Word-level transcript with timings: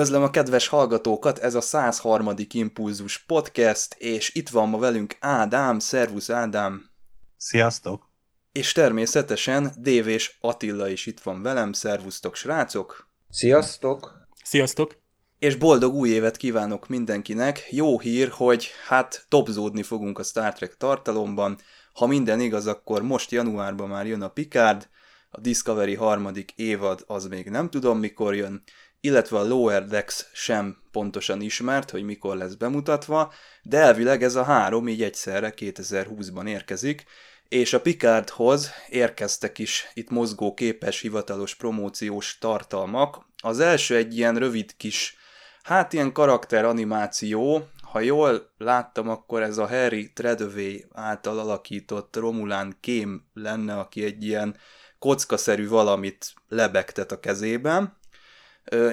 Üdvözlöm 0.00 0.22
a 0.22 0.30
kedves 0.30 0.66
hallgatókat, 0.66 1.38
ez 1.38 1.54
a 1.54 1.60
103. 1.60 2.30
Impulzus 2.50 3.18
podcast, 3.18 3.94
és 3.98 4.34
itt 4.34 4.48
van 4.48 4.68
ma 4.68 4.78
velünk 4.78 5.16
Ádám, 5.20 5.78
szervusz 5.78 6.30
Ádám! 6.30 6.90
Sziasztok! 7.36 8.10
És 8.52 8.72
természetesen 8.72 9.72
Dév 9.78 10.08
és 10.08 10.36
Attila 10.40 10.88
is 10.88 11.06
itt 11.06 11.20
van 11.20 11.42
velem, 11.42 11.72
szervusztok 11.72 12.34
srácok! 12.34 13.08
Sziasztok! 13.30 14.26
Sziasztok! 14.44 14.96
És 15.38 15.56
boldog 15.56 15.94
új 15.94 16.08
évet 16.08 16.36
kívánok 16.36 16.88
mindenkinek! 16.88 17.66
Jó 17.70 17.98
hír, 17.98 18.28
hogy 18.28 18.70
hát 18.86 19.24
topzódni 19.28 19.82
fogunk 19.82 20.18
a 20.18 20.22
Star 20.22 20.52
Trek 20.52 20.76
tartalomban. 20.76 21.58
Ha 21.92 22.06
minden 22.06 22.40
igaz, 22.40 22.66
akkor 22.66 23.02
most 23.02 23.30
januárban 23.30 23.88
már 23.88 24.06
jön 24.06 24.22
a 24.22 24.28
Picard, 24.28 24.88
a 25.30 25.40
Discovery 25.40 25.94
harmadik 25.94 26.52
évad 26.56 27.04
az 27.06 27.26
még 27.26 27.48
nem 27.48 27.70
tudom 27.70 27.98
mikor 27.98 28.34
jön, 28.34 28.62
illetve 29.00 29.38
a 29.38 29.46
Lower 29.46 29.86
Decks 29.86 30.26
sem 30.32 30.76
pontosan 30.92 31.40
ismert, 31.40 31.90
hogy 31.90 32.02
mikor 32.02 32.36
lesz 32.36 32.54
bemutatva, 32.54 33.32
de 33.62 33.78
elvileg 33.78 34.22
ez 34.22 34.34
a 34.34 34.42
három 34.42 34.88
így 34.88 35.02
egyszerre 35.02 35.54
2020-ban 35.56 36.48
érkezik, 36.48 37.04
és 37.48 37.72
a 37.72 37.80
Picardhoz 37.80 38.70
érkeztek 38.88 39.58
is 39.58 39.90
itt 39.94 40.10
mozgó 40.10 40.54
képes 40.54 41.00
hivatalos 41.00 41.54
promóciós 41.54 42.38
tartalmak. 42.38 43.26
Az 43.42 43.60
első 43.60 43.96
egy 43.96 44.16
ilyen 44.16 44.36
rövid 44.36 44.76
kis, 44.76 45.16
hát 45.62 45.92
ilyen 45.92 46.12
karakteranimáció, 46.12 47.68
ha 47.82 48.00
jól 48.00 48.50
láttam, 48.58 49.08
akkor 49.08 49.42
ez 49.42 49.58
a 49.58 49.68
Harry 49.68 50.12
Treadaway 50.12 50.84
által 50.92 51.38
alakított 51.38 52.16
Romulán 52.16 52.76
Kém 52.80 53.24
lenne, 53.34 53.78
aki 53.78 54.04
egy 54.04 54.24
ilyen 54.24 54.56
kockaszerű 54.98 55.68
valamit 55.68 56.32
lebegtet 56.48 57.12
a 57.12 57.20
kezében, 57.20 57.98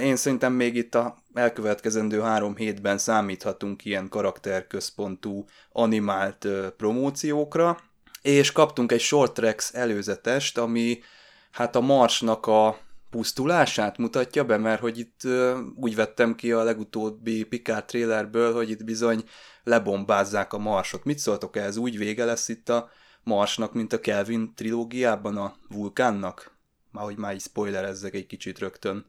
én 0.02 0.16
szerintem 0.16 0.54
még 0.54 0.76
itt 0.76 0.96
a 0.96 1.18
elkövetkezendő 1.34 2.20
három 2.20 2.56
hétben 2.56 2.98
számíthatunk 2.98 3.86
ilyen 3.86 4.10
karakterközpontú 4.10 5.46
animált 5.72 6.48
promóciókra, 6.78 7.78
és 8.22 8.52
kaptunk 8.52 8.92
egy 8.92 9.00
Short 9.00 9.34
Tracks 9.34 9.74
előzetest, 9.74 10.58
ami 10.58 11.00
hát 11.52 11.76
a 11.76 11.82
Marsnak 11.82 12.46
a 12.46 12.78
pusztulását 13.10 13.98
mutatja 13.98 14.46
be, 14.46 14.58
mert 14.58 14.80
hogy 14.80 15.00
itt 15.00 15.22
úgy 15.76 15.96
vettem 15.96 16.36
ki 16.36 16.52
a 16.52 16.64
legutóbbi 16.64 17.44
Picard 17.44 17.86
trailerből, 17.86 18.54
hogy 18.54 18.70
itt 18.70 18.84
bizony 18.84 19.24
lebombázzák 19.64 20.54
a 20.54 20.58
Marsot. 20.58 21.04
Mit 21.04 21.20
szóltok 21.20 21.56
ez? 21.56 21.78
Úgy 21.78 21.98
vége 21.98 22.26
lesz 22.26 22.48
itt 22.48 22.70
a 22.70 22.90
Marsnak, 23.24 23.74
mint 23.74 23.94
a 23.94 24.00
Kelvin 24.00 24.54
trilógiában 24.56 25.38
a 25.38 25.56
vulkánnak? 25.70 26.58
Már 26.92 27.04
hogy 27.04 27.18
már 27.18 27.36
is 27.36 27.44
spoilerezzek 27.44 28.14
egy 28.14 28.26
kicsit 28.26 28.60
rögtön. 28.60 29.06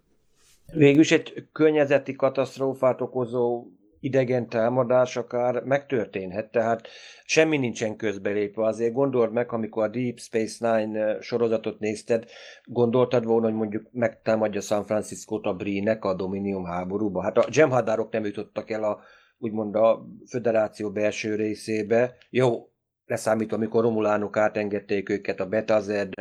Végülis 0.72 1.12
egy 1.12 1.48
környezeti 1.52 2.12
katasztrófát 2.12 3.00
okozó 3.00 3.66
idegen 4.00 4.48
támadás 4.48 5.16
akár 5.16 5.62
megtörténhet, 5.62 6.50
tehát 6.50 6.88
semmi 7.24 7.56
nincsen 7.56 7.96
közbelépve. 7.96 8.64
Azért 8.64 8.92
gondold 8.92 9.32
meg, 9.32 9.52
amikor 9.52 9.82
a 9.82 9.88
Deep 9.88 10.18
Space 10.18 10.76
Nine 10.76 11.20
sorozatot 11.20 11.78
nézted, 11.78 12.24
gondoltad 12.64 13.24
volna, 13.24 13.46
hogy 13.46 13.54
mondjuk 13.54 13.88
megtámadja 13.92 14.60
San 14.60 14.84
Francisco-t 14.84 15.44
a 15.44 15.54
Brie-nek 15.54 16.04
a 16.04 16.14
Dominium 16.14 16.64
háborúba. 16.64 17.22
Hát 17.22 17.38
a 17.38 17.46
Jemhadárok 17.50 18.12
nem 18.12 18.24
jutottak 18.24 18.70
el 18.70 18.84
a 18.84 19.00
úgymond 19.38 19.74
a 19.74 20.06
föderáció 20.30 20.90
belső 20.90 21.34
részébe. 21.34 22.14
Jó, 22.30 22.68
leszámítva, 23.04 23.56
amikor 23.56 23.82
romulánok 23.82 24.36
átengedték 24.36 25.08
őket, 25.08 25.40
a 25.40 25.46
Betazed, 25.46 26.12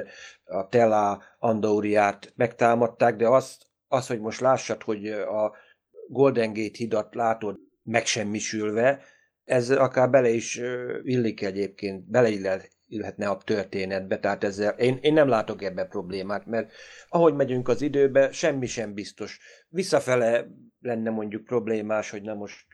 a 0.45 0.67
Tela, 0.67 1.21
Andauriát 1.39 2.33
megtámadták, 2.35 3.15
de 3.15 3.27
azt 3.27 3.66
az, 3.87 4.07
hogy 4.07 4.19
most 4.19 4.39
lássad, 4.39 4.83
hogy 4.83 5.07
a 5.07 5.55
Golden 6.07 6.53
Gate 6.53 6.77
hidat 6.77 7.15
látod 7.15 7.59
megsemmisülve, 7.83 9.01
ez 9.43 9.69
akár 9.69 10.09
bele 10.09 10.29
is 10.29 10.61
illik 11.03 11.41
egyébként, 11.41 12.09
beleillhetne 12.09 13.29
a 13.29 13.37
történetbe, 13.37 14.19
tehát 14.19 14.43
ezzel 14.43 14.73
én, 14.73 14.97
én 15.01 15.13
nem 15.13 15.27
látok 15.27 15.63
ebbe 15.63 15.85
problémát, 15.85 16.45
mert 16.45 16.71
ahogy 17.09 17.33
megyünk 17.33 17.67
az 17.67 17.81
időbe, 17.81 18.31
semmi 18.31 18.65
sem 18.65 18.93
biztos. 18.93 19.39
Visszafele 19.69 20.47
lenne 20.79 21.09
mondjuk 21.09 21.43
problémás, 21.43 22.09
hogy 22.09 22.21
na 22.21 22.33
most 22.33 22.65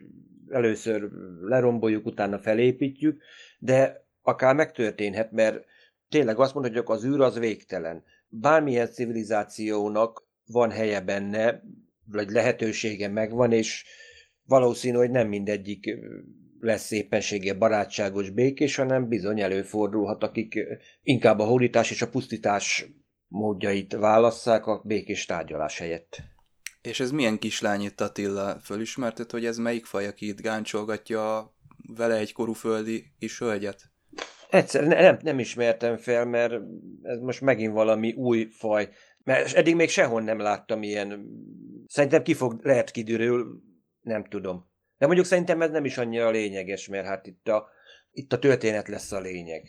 először 0.50 1.09
leromboljuk, 1.41 2.06
utána 2.06 2.40
felépítjük, 2.40 3.22
de 3.59 4.06
akár 4.22 4.56
megtörténhet, 4.56 5.31
mert 5.31 5.66
tényleg 6.09 6.40
azt 6.40 6.53
hogy 6.53 6.81
az 6.85 7.06
űr 7.06 7.22
az 7.22 7.40
végtelen. 7.40 8.03
Bármilyen 8.28 8.91
civilizációnak 8.91 10.28
van 10.46 10.72
helye 10.72 11.02
benne, 11.02 11.64
vagy 12.06 12.30
lehetősége 12.30 13.08
megvan, 13.08 13.52
és 13.52 13.86
valószínű, 14.46 14.98
hogy 14.98 15.12
nem 15.12 15.28
mindegyik 15.28 15.98
lesz 16.59 16.86
széppensége 16.86 17.54
barátságos, 17.54 18.30
békés, 18.30 18.76
hanem 18.76 19.08
bizony 19.08 19.42
előfordulhat, 19.42 20.24
akik 20.24 20.59
inkább 21.02 21.40
a 21.40 21.46
hódítás 21.46 21.92
és 21.92 22.02
a 22.02 22.09
pusztítás 22.09 22.86
módjait 23.28 23.94
válasszák 23.94 24.66
a 24.66 24.82
békés 24.86 25.26
tárgyalás 25.26 25.78
helyett. 25.78 26.22
És 26.82 27.00
ez 27.00 27.12
milyen 27.12 27.40
kislány 27.40 27.82
itt 27.82 28.02
Attila 28.02 28.59
fölismertet, 28.59 29.32
hogy 29.32 29.46
ez 29.46 29.58
melyik 29.58 29.86
faj, 29.86 30.08
aki 30.08 30.28
itt 30.28 30.42
gáncsolgatja 30.42 31.53
vele 31.96 32.16
egy 32.16 32.34
korú 32.34 32.53
földi 32.53 33.03
kis 33.20 33.40
hölgyet? 33.40 33.82
Egyszer 34.50 34.84
nem, 34.88 35.18
nem 35.22 35.40
ismertem 35.40 35.98
fel, 35.98 36.26
mert 36.26 36.53
ez 37.02 37.20
most 37.20 37.42
megint 37.42 37.74
valami 37.74 38.14
új 38.14 38.48
faj. 38.52 38.90
Mert 39.23 39.53
eddig 39.53 39.75
még 39.75 39.89
sehol 39.89 40.22
nem 40.22 40.39
láttam 40.39 40.84
ilyen... 40.84 41.25
Szerintem 41.88 42.23
ki 42.23 42.34
fog, 42.34 42.59
lehet 42.63 42.91
kidürül, 42.91 43.61
nem 44.01 44.25
tudom. 44.25 44.72
De 44.97 45.06
mondjuk 45.06 45.28
szerintem 45.28 45.61
ez 45.61 45.69
nem 45.69 45.85
is 45.85 45.97
annyira 45.97 46.29
lényeges, 46.29 46.88
mert 46.88 47.06
hát 47.06 47.28
itt 47.28 47.47
a, 47.47 47.67
itt 48.11 48.34
a 48.34 48.39
történet 48.39 48.88
lesz 48.88 49.11
a 49.11 49.19
lényeg. 49.19 49.63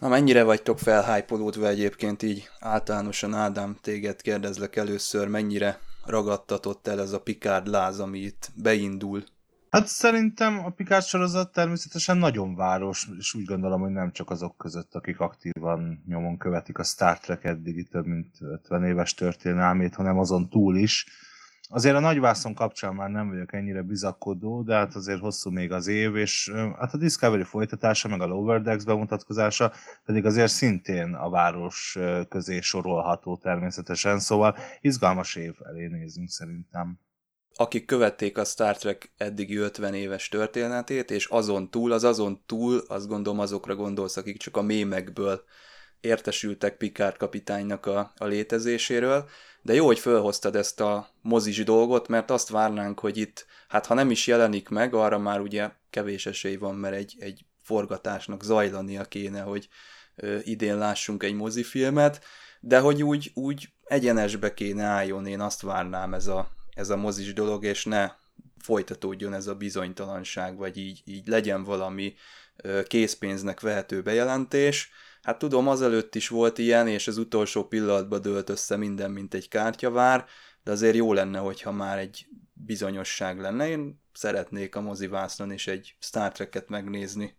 Na 0.00 0.08
mennyire 0.08 0.42
vagytok 0.42 0.78
felhájpolódva 0.78 1.68
egyébként 1.68 2.22
így 2.22 2.48
általánosan 2.58 3.34
Ádám, 3.34 3.78
téged 3.82 4.20
kérdezlek 4.20 4.76
először, 4.76 5.28
mennyire 5.28 5.78
ragadtatott 6.04 6.86
el 6.86 7.00
ez 7.00 7.12
a 7.12 7.20
Picard 7.20 7.66
láz, 7.66 8.00
ami 8.00 8.18
itt 8.18 8.48
beindul? 8.62 9.24
Hát 9.70 9.86
szerintem 9.86 10.64
a 10.64 10.70
Picard 10.70 11.04
sorozat 11.04 11.52
természetesen 11.52 12.16
nagyon 12.16 12.54
város, 12.54 13.08
és 13.18 13.34
úgy 13.34 13.44
gondolom, 13.44 13.80
hogy 13.80 13.90
nem 13.90 14.12
csak 14.12 14.30
azok 14.30 14.56
között, 14.56 14.94
akik 14.94 15.20
aktívan 15.20 16.02
nyomon 16.06 16.38
követik 16.38 16.78
a 16.78 16.82
Star 16.82 17.18
Trek 17.18 17.44
eddigi 17.44 17.82
több 17.82 18.06
mint 18.06 18.36
50 18.40 18.84
éves 18.84 19.14
történelmét, 19.14 19.94
hanem 19.94 20.18
azon 20.18 20.48
túl 20.48 20.76
is. 20.76 21.06
Azért 21.70 21.96
a 21.96 22.00
nagyvászon 22.00 22.54
kapcsán 22.54 22.94
már 22.94 23.10
nem 23.10 23.28
vagyok 23.28 23.52
ennyire 23.52 23.82
bizakodó, 23.82 24.62
de 24.62 24.74
hát 24.74 24.94
azért 24.94 25.20
hosszú 25.20 25.50
még 25.50 25.72
az 25.72 25.86
év, 25.86 26.16
és 26.16 26.52
hát 26.78 26.94
a 26.94 26.98
Discovery 26.98 27.42
folytatása, 27.42 28.08
meg 28.08 28.20
a 28.20 28.26
Lower 28.26 28.62
Decks 28.62 28.84
bemutatkozása 28.84 29.72
pedig 30.04 30.24
azért 30.24 30.52
szintén 30.52 31.14
a 31.14 31.30
város 31.30 31.98
közé 32.28 32.60
sorolható 32.60 33.36
természetesen, 33.36 34.18
szóval 34.18 34.56
izgalmas 34.80 35.36
év 35.36 35.54
elé 35.64 35.86
nézünk 35.86 36.28
szerintem 36.28 36.98
akik 37.60 37.84
követték 37.84 38.38
a 38.38 38.44
Star 38.44 38.76
Trek 38.76 39.12
eddigi 39.16 39.56
50 39.56 39.94
éves 39.94 40.28
történetét, 40.28 41.10
és 41.10 41.26
azon 41.26 41.70
túl, 41.70 41.92
az 41.92 42.04
azon 42.04 42.42
túl, 42.46 42.84
azt 42.88 43.08
gondolom 43.08 43.38
azokra 43.38 43.74
gondolsz, 43.74 44.16
akik 44.16 44.38
csak 44.38 44.56
a 44.56 44.62
mémekből 44.62 45.44
értesültek 46.00 46.76
Picard 46.76 47.16
kapitánynak 47.16 47.86
a, 47.86 48.12
a 48.16 48.24
létezéséről, 48.24 49.28
de 49.62 49.74
jó, 49.74 49.86
hogy 49.86 49.98
felhoztad 49.98 50.56
ezt 50.56 50.80
a 50.80 51.08
mozis 51.22 51.64
dolgot, 51.64 52.08
mert 52.08 52.30
azt 52.30 52.48
várnánk, 52.48 53.00
hogy 53.00 53.16
itt, 53.16 53.46
hát 53.68 53.86
ha 53.86 53.94
nem 53.94 54.10
is 54.10 54.26
jelenik 54.26 54.68
meg, 54.68 54.94
arra 54.94 55.18
már 55.18 55.40
ugye 55.40 55.70
kevés 55.90 56.26
esély 56.26 56.56
van, 56.56 56.74
mert 56.74 56.94
egy, 56.94 57.16
egy 57.18 57.44
forgatásnak 57.62 58.42
zajlania 58.42 59.04
kéne, 59.04 59.40
hogy 59.40 59.68
ö, 60.16 60.36
idén 60.42 60.78
lássunk 60.78 61.22
egy 61.22 61.34
mozifilmet, 61.34 62.24
de 62.60 62.78
hogy 62.78 63.02
úgy, 63.02 63.30
úgy 63.34 63.68
egyenesbe 63.84 64.54
kéne 64.54 64.84
álljon, 64.84 65.26
én 65.26 65.40
azt 65.40 65.62
várnám 65.62 66.14
ez 66.14 66.26
a, 66.26 66.56
ez 66.78 66.90
a 66.90 66.96
mozis 66.96 67.32
dolog, 67.32 67.64
és 67.64 67.84
ne 67.84 68.10
folytatódjon 68.58 69.34
ez 69.34 69.46
a 69.46 69.54
bizonytalanság, 69.54 70.56
vagy 70.56 70.76
így, 70.76 71.02
így 71.04 71.26
legyen 71.26 71.64
valami 71.64 72.14
készpénznek 72.86 73.60
vehető 73.60 74.02
bejelentés. 74.02 74.90
Hát 75.22 75.38
tudom, 75.38 75.68
azelőtt 75.68 76.14
is 76.14 76.28
volt 76.28 76.58
ilyen, 76.58 76.88
és 76.88 77.08
az 77.08 77.18
utolsó 77.18 77.64
pillanatban 77.64 78.20
dőlt 78.20 78.50
össze 78.50 78.76
minden, 78.76 79.10
mint 79.10 79.34
egy 79.34 79.48
kártyavár, 79.48 80.24
de 80.62 80.70
azért 80.70 80.94
jó 80.94 81.12
lenne, 81.12 81.38
hogyha 81.38 81.72
már 81.72 81.98
egy 81.98 82.26
bizonyosság 82.52 83.40
lenne. 83.40 83.68
Én 83.68 84.02
szeretnék 84.12 84.74
a 84.76 84.80
mozivásznon 84.80 85.52
is 85.52 85.66
egy 85.66 85.96
Star 86.00 86.32
Trek-et 86.32 86.68
megnézni. 86.68 87.36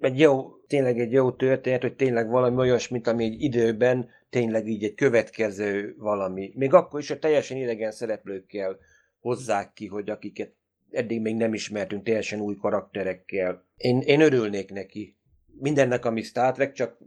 Egy 0.00 0.18
jó, 0.18 0.50
tényleg 0.66 1.00
egy 1.00 1.12
jó 1.12 1.32
történet, 1.32 1.82
hogy 1.82 1.96
tényleg 1.96 2.28
valami 2.28 2.56
olyasmit, 2.56 3.06
ami 3.06 3.24
egy 3.24 3.42
időben 3.42 4.08
tényleg 4.30 4.66
így 4.66 4.84
egy 4.84 4.94
következő 4.94 5.94
valami. 5.98 6.52
Még 6.54 6.74
akkor 6.74 7.00
is 7.00 7.10
a 7.10 7.18
teljesen 7.18 7.56
idegen 7.56 7.90
szereplőkkel 7.90 8.78
hozzák 9.20 9.72
ki, 9.72 9.86
hogy 9.86 10.10
akiket 10.10 10.54
eddig 10.90 11.20
még 11.20 11.36
nem 11.36 11.54
ismertünk, 11.54 12.04
teljesen 12.04 12.40
új 12.40 12.56
karakterekkel. 12.56 13.64
Én, 13.76 14.00
én 14.00 14.20
örülnék 14.20 14.72
neki. 14.72 15.16
Mindennek, 15.58 16.04
ami 16.04 16.22
Star 16.22 16.52
Trek, 16.52 16.72
csak 16.72 16.98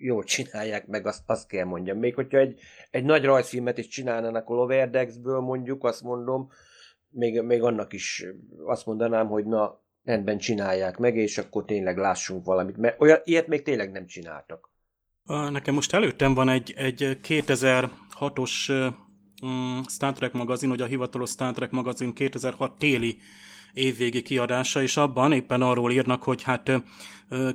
jól 0.00 0.24
csinálják 0.24 0.86
meg, 0.86 1.06
azt, 1.06 1.22
azt 1.26 1.48
kell 1.48 1.64
mondjam. 1.64 1.98
Még 1.98 2.14
hogyha 2.14 2.38
egy, 2.38 2.60
egy 2.90 3.04
nagy 3.04 3.24
rajzfilmet 3.24 3.78
is 3.78 3.86
csinálnának 3.86 4.48
a 4.48 4.54
Lower 4.54 4.90
Decks-ből, 4.90 5.40
mondjuk, 5.40 5.84
azt 5.84 6.02
mondom, 6.02 6.48
még, 7.08 7.40
még 7.40 7.62
annak 7.62 7.92
is 7.92 8.26
azt 8.64 8.86
mondanám, 8.86 9.26
hogy 9.26 9.44
na, 9.44 9.84
rendben 10.06 10.38
csinálják 10.38 10.98
meg, 10.98 11.16
és 11.16 11.38
akkor 11.38 11.64
tényleg 11.64 11.96
lássunk 11.96 12.44
valamit. 12.44 12.76
Mert 12.76 13.00
olyan, 13.00 13.18
ilyet 13.24 13.46
még 13.46 13.62
tényleg 13.62 13.90
nem 13.90 14.06
csináltak. 14.06 14.70
Nekem 15.50 15.74
most 15.74 15.92
előttem 15.92 16.34
van 16.34 16.48
egy, 16.48 16.74
egy 16.76 17.18
2006-os 17.28 18.72
mm, 19.46 19.78
Star 19.88 20.12
Trek 20.12 20.32
magazin, 20.32 20.68
hogy 20.68 20.80
a 20.80 20.86
hivatalos 20.86 21.30
Star 21.30 21.52
Trek 21.52 21.70
magazin 21.70 22.12
2006 22.12 22.78
téli 22.78 23.18
évvégi 23.72 24.22
kiadása, 24.22 24.82
és 24.82 24.96
abban 24.96 25.32
éppen 25.32 25.62
arról 25.62 25.92
írnak, 25.92 26.22
hogy 26.22 26.42
hát 26.42 26.82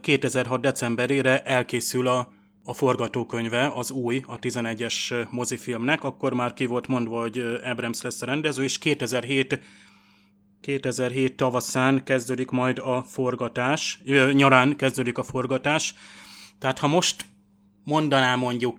2006 0.02 0.62
decemberére 0.62 1.42
elkészül 1.42 2.08
a, 2.08 2.32
a 2.64 2.74
forgatókönyve, 2.74 3.72
az 3.76 3.92
új, 3.92 4.22
a 4.28 4.40
11-es 4.40 5.30
mozifilmnek, 5.30 6.04
akkor 6.04 6.34
már 6.34 6.54
ki 6.54 6.66
volt 6.66 6.88
mondva, 6.88 7.20
hogy 7.20 7.60
Abrams 7.64 8.02
lesz 8.02 8.22
a 8.22 8.26
rendező, 8.26 8.64
és 8.64 8.78
2007 8.78 9.60
2007 10.62 11.36
tavaszán 11.36 12.04
kezdődik 12.04 12.50
majd 12.50 12.80
a 12.80 13.04
forgatás, 13.04 14.02
nyarán 14.34 14.76
kezdődik 14.76 15.18
a 15.18 15.24
forgatás. 15.24 15.94
Tehát 16.60 16.80
ha 16.80 16.88
most 16.88 17.26
mondaná 17.84 18.36
mondjuk 18.36 18.78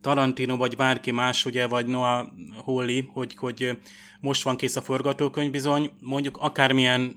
Tarantino 0.00 0.56
vagy 0.56 0.76
bárki 0.76 1.10
más, 1.10 1.44
ugye, 1.44 1.66
vagy 1.66 1.86
Noah 1.86 2.28
Hawley, 2.64 3.02
hogy, 3.12 3.34
hogy 3.36 3.78
most 4.20 4.42
van 4.42 4.56
kész 4.56 4.76
a 4.76 4.82
forgatókönyv 4.82 5.50
bizony, 5.50 5.90
mondjuk 6.00 6.36
akármilyen 6.36 7.14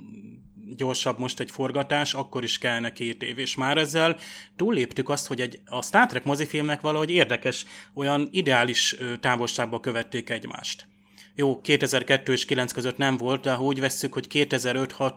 gyorsabb 0.76 1.20
most 1.20 1.40
egy 1.40 1.52
forgatás, 1.52 2.14
akkor 2.14 2.44
is 2.44 2.58
kellene 2.58 2.92
két 2.92 3.24
év. 3.24 3.38
És 3.38 3.56
már 3.56 3.78
ezzel 3.78 4.18
túlléptük 4.56 5.10
azt, 5.10 5.28
hogy 5.28 5.42
egy, 5.42 5.60
a 5.66 5.82
Star 5.82 6.06
Trek 6.08 6.24
mozifilmnek 6.24 6.82
valahogy 6.82 7.12
érdekes, 7.12 7.66
olyan 7.94 8.28
ideális 8.32 8.96
távolságba 9.20 9.80
követték 9.80 10.30
egymást. 10.30 10.88
Jó, 11.38 11.62
2002 11.62 12.32
és 12.32 12.46
9 12.46 12.72
között 12.72 12.98
nem 12.98 13.18
volt, 13.18 13.42
de 13.42 13.54
ha 13.54 13.64
úgy 13.64 13.80
vesszük, 13.80 14.14
hogy 14.14 14.28
2005-6 14.30 15.12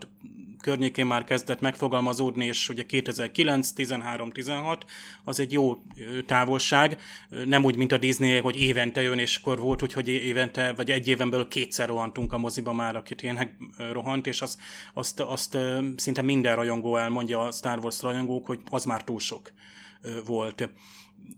környékén 0.61 1.06
már 1.06 1.25
kezdett 1.25 1.61
megfogalmazódni, 1.61 2.44
és 2.44 2.69
ugye 2.69 2.82
2009, 2.82 3.73
13, 3.73 4.31
16, 4.31 4.85
az 5.25 5.41
egy 5.41 5.53
jó 5.53 5.82
távolság, 6.26 7.00
nem 7.44 7.65
úgy, 7.65 7.76
mint 7.76 7.93
a 7.93 7.99
Disney, 7.99 8.38
hogy 8.38 8.61
évente 8.61 9.03
jön, 9.03 9.19
és 9.19 9.37
akkor 9.37 9.59
volt 9.59 9.82
úgy, 9.82 9.93
hogy 9.93 10.09
évente, 10.09 10.73
vagy 10.73 10.91
egy 10.91 11.09
éven 11.09 11.31
belül 11.31 11.49
kétszer 11.49 11.88
rohantunk 11.88 12.32
a 12.32 12.38
moziba 12.38 12.73
már, 12.73 12.97
akit 12.97 13.23
ilyenek 13.23 13.56
rohant, 13.93 14.26
és 14.26 14.41
azt, 14.43 14.61
azt, 14.94 15.20
azt 15.20 15.59
szinte 15.97 16.23
minden 16.23 16.56
rajongó 16.56 16.97
elmondja 16.97 17.41
a 17.41 17.53
Star 17.53 17.79
Wars 17.79 18.03
rajongók, 18.03 18.47
hogy 18.47 18.61
az 18.70 18.85
már 18.85 19.05
túl 19.05 19.20
sok 19.20 19.53
volt. 20.26 20.69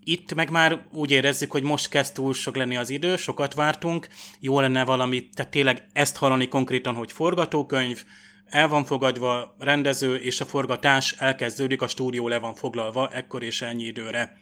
Itt 0.05 0.35
meg 0.35 0.51
már 0.51 0.87
úgy 0.93 1.11
érezzük, 1.11 1.51
hogy 1.51 1.63
most 1.63 1.89
kezd 1.89 2.15
túl 2.15 2.35
sok 2.35 2.57
lenni 2.57 2.77
az 2.77 2.91
idő, 2.91 3.17
sokat 3.17 3.55
vártunk, 3.55 4.09
jó 4.41 4.61
lenne 4.61 4.85
valami, 4.85 5.29
tehát 5.29 5.51
tényleg 5.51 5.87
ezt 5.93 6.17
hallani 6.17 6.49
konkrétan, 6.49 6.95
hogy 6.95 7.13
forgatókönyv, 7.13 8.05
el 8.47 8.69
van 8.69 8.85
fogadva, 8.85 9.55
rendező 9.59 10.17
és 10.17 10.41
a 10.41 10.45
forgatás 10.45 11.13
elkezdődik, 11.13 11.83
a 11.83 11.89
stúdió 11.89 12.29
le 12.29 12.39
van 12.39 12.55
foglalva 12.55 13.09
ekkor 13.09 13.43
és 13.43 13.63
ennyi 13.63 13.85
időre. 13.85 14.39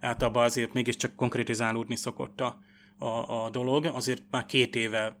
Általában 0.00 0.44
azért 0.44 0.72
mégiscsak 0.72 1.14
konkrétizálódni 1.14 1.96
szokott 1.96 2.40
a, 2.40 2.58
a, 2.98 3.44
a 3.44 3.50
dolog. 3.50 3.84
Azért 3.84 4.22
már 4.30 4.46
két 4.46 4.76
éve 4.76 5.16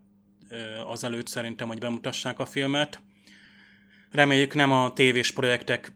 azelőtt 0.86 1.26
szerintem, 1.26 1.68
hogy 1.68 1.78
bemutassák 1.78 2.38
a 2.38 2.46
filmet. 2.46 3.00
Reméljük 4.10 4.54
nem 4.54 4.72
a 4.72 4.92
tévés 4.92 5.32
projektek 5.32 5.92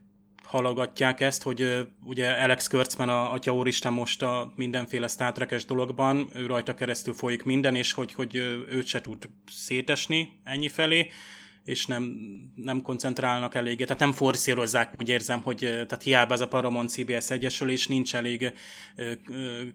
halogatják 0.53 1.21
ezt, 1.21 1.43
hogy 1.43 1.89
ugye 2.05 2.31
Alex 2.31 2.67
Kurtzman, 2.67 3.09
a 3.09 3.33
Atya 3.33 3.55
Úristen 3.55 3.93
most 3.93 4.23
a 4.23 4.53
mindenféle 4.57 5.09
Star 5.09 5.33
Trek-es 5.33 5.65
dologban, 5.65 6.29
ő 6.35 6.47
rajta 6.47 6.75
keresztül 6.75 7.15
folyik 7.15 7.43
minden, 7.43 7.75
és 7.75 7.93
hogy, 7.93 8.13
hogy 8.15 8.37
őt 8.69 8.87
se 8.87 9.01
tud 9.01 9.29
szétesni 9.47 10.41
ennyi 10.45 10.69
felé 10.69 11.11
és 11.65 11.87
nem, 11.87 12.17
nem 12.55 12.83
koncentrálnak 12.83 13.55
eléggé, 13.55 13.85
tehát 13.85 14.01
nem 14.01 14.13
forszírozzák, 14.13 14.95
úgy 15.01 15.09
érzem, 15.09 15.43
hogy 15.43 15.59
tehát 15.59 16.03
hiába 16.03 16.35
ez 16.35 16.41
a 16.41 16.49
Paramount 16.49 16.91
CBS 16.91 17.31
egyesülés, 17.31 17.87
nincs 17.87 18.15
elég 18.15 18.53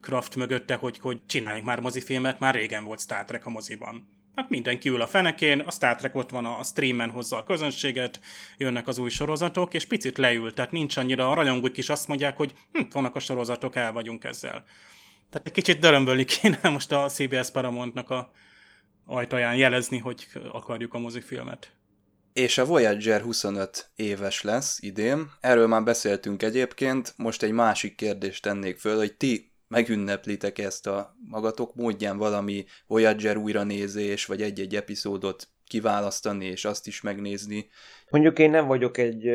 kraft 0.01 0.35
mögötte, 0.35 0.75
hogy, 0.75 0.99
hogy 0.99 1.19
csináljunk 1.25 1.65
már 1.65 1.79
mozifilmet, 1.79 2.39
már 2.39 2.55
régen 2.55 2.83
volt 2.83 2.99
Star 2.99 3.25
Trek 3.25 3.45
a 3.45 3.49
moziban. 3.49 4.16
Hát 4.37 4.49
mindenki 4.49 4.89
ül 4.89 5.01
a 5.01 5.07
fenekén, 5.07 5.59
a 5.59 5.71
Star 5.71 5.95
Trek 5.95 6.15
ott 6.15 6.29
van 6.29 6.45
a 6.45 6.63
streamen 6.63 7.09
hozza 7.09 7.37
a 7.37 7.43
közönséget, 7.43 8.19
jönnek 8.57 8.87
az 8.87 8.97
új 8.97 9.09
sorozatok, 9.09 9.73
és 9.73 9.85
picit 9.85 10.17
leül, 10.17 10.53
tehát 10.53 10.71
nincs 10.71 10.97
annyira, 10.97 11.29
a 11.29 11.33
rajongók 11.33 11.77
is 11.77 11.89
azt 11.89 12.07
mondják, 12.07 12.37
hogy 12.37 12.53
hm, 12.71 12.81
vannak 12.91 13.15
a 13.15 13.19
sorozatok, 13.19 13.75
el 13.75 13.91
vagyunk 13.91 14.23
ezzel. 14.23 14.63
Tehát 15.29 15.47
egy 15.47 15.51
kicsit 15.51 15.79
dörömbölni 15.79 16.25
kéne 16.25 16.59
most 16.69 16.91
a 16.91 17.07
CBS 17.07 17.51
Paramountnak 17.51 18.09
a 18.09 18.31
ajtaján 19.05 19.55
jelezni, 19.55 19.97
hogy 19.97 20.27
akarjuk 20.51 20.93
a 20.93 20.99
mozifilmet. 20.99 21.71
És 22.33 22.57
a 22.57 22.65
Voyager 22.65 23.21
25 23.21 23.89
éves 23.95 24.41
lesz 24.41 24.77
idén. 24.81 25.31
Erről 25.39 25.67
már 25.67 25.83
beszéltünk 25.83 26.43
egyébként. 26.43 27.13
Most 27.15 27.43
egy 27.43 27.51
másik 27.51 27.95
kérdést 27.95 28.43
tennék 28.43 28.77
föl, 28.77 28.97
hogy 28.97 29.13
ti 29.13 29.51
megünneplitek 29.67 30.57
ezt 30.57 30.87
a 30.87 31.15
magatok 31.29 31.75
módján 31.75 32.17
valami 32.17 32.65
Voyager 32.87 33.37
újranézés, 33.37 34.25
vagy 34.25 34.41
egy-egy 34.41 34.75
epizódot 34.75 35.47
kiválasztani, 35.67 36.45
és 36.45 36.65
azt 36.65 36.87
is 36.87 37.01
megnézni. 37.01 37.69
Mondjuk 38.09 38.39
én 38.39 38.49
nem 38.49 38.67
vagyok 38.67 38.97
egy 38.97 39.29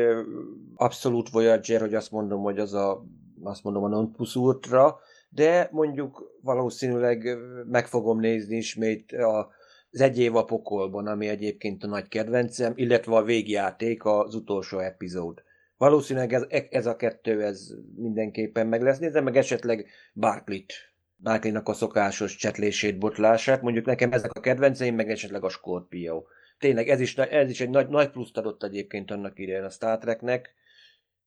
abszolút 0.75 1.29
Voyager, 1.29 1.79
hogy 1.79 1.93
azt 1.93 2.11
mondom, 2.11 2.41
hogy 2.41 2.59
az 2.59 2.73
a, 2.73 3.05
azt 3.43 3.63
mondom 3.63 3.83
a 3.83 3.87
non 3.87 4.15
ultra, 4.33 4.99
de 5.29 5.69
mondjuk 5.71 6.37
valószínűleg 6.41 7.37
meg 7.69 7.87
fogom 7.87 8.19
nézni 8.19 8.55
ismét 8.55 9.11
a 9.11 9.51
az 9.93 10.01
egy 10.01 10.19
év 10.19 10.35
a 10.35 10.43
pokolban, 10.43 11.07
ami 11.07 11.27
egyébként 11.27 11.83
a 11.83 11.87
nagy 11.87 12.07
kedvencem, 12.07 12.73
illetve 12.75 13.15
a 13.15 13.23
végjáték, 13.23 14.05
az 14.05 14.35
utolsó 14.35 14.79
epizód. 14.79 15.43
Valószínűleg 15.83 16.33
ez, 16.33 16.45
ez 16.69 16.85
a 16.85 16.95
kettő 16.95 17.43
ez 17.43 17.73
mindenképpen 17.95 18.67
meg 18.67 18.81
lesz. 18.81 18.99
Nézem 18.99 19.23
meg 19.23 19.37
esetleg 19.37 19.89
Barclit, 20.13 20.73
Barclinak 21.17 21.67
a 21.67 21.73
szokásos 21.73 22.35
csetlését, 22.35 22.97
botlását. 22.97 23.61
Mondjuk 23.61 23.85
nekem 23.85 24.11
ezek 24.11 24.33
a 24.33 24.39
kedvenceim, 24.39 24.95
meg 24.95 25.09
esetleg 25.09 25.43
a 25.43 25.49
Scorpio. 25.49 26.23
Tényleg 26.59 26.89
ez 26.89 26.99
is, 26.99 27.17
ez 27.17 27.49
is 27.49 27.61
egy 27.61 27.69
nagy, 27.69 27.89
nagy 27.89 28.09
pluszt 28.09 28.37
adott 28.37 28.63
egyébként 28.63 29.11
annak 29.11 29.39
idején 29.39 29.63
a 29.63 29.69
Star 29.69 29.97
Treknek. 29.97 30.53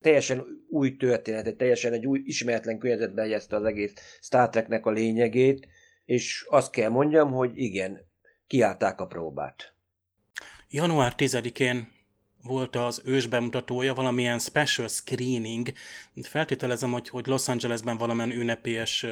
Teljesen 0.01 0.45
új 0.69 0.97
történet, 0.97 1.57
teljesen 1.57 1.93
egy 1.93 2.07
új 2.07 2.23
ismeretlen 2.25 2.79
környezetbe 2.79 3.23
helyezte 3.23 3.57
az 3.57 3.65
egész 3.65 3.93
Star 4.21 4.49
Treknek 4.49 4.87
a 4.87 4.91
lényegét, 4.91 5.69
és 6.05 6.47
azt 6.49 6.71
kell 6.71 6.91
mondjam, 6.91 7.33
hogy 7.33 7.51
igen, 7.55 8.01
kiállták 8.47 9.01
a 9.01 9.07
próbát. 9.07 9.75
Január 10.71 11.15
10-én 11.17 11.95
volt 12.47 12.77
az 12.77 13.03
ős 13.05 13.27
bemutatója, 13.27 13.95
valamilyen 13.95 14.39
special 14.39 14.89
screening. 14.89 15.73
Feltételezem, 16.23 16.93
hogy, 16.93 17.09
hogy 17.09 17.27
Los 17.27 17.49
Angelesben 17.49 17.97
valamilyen 17.97 18.31
ünnepélyes 18.31 19.07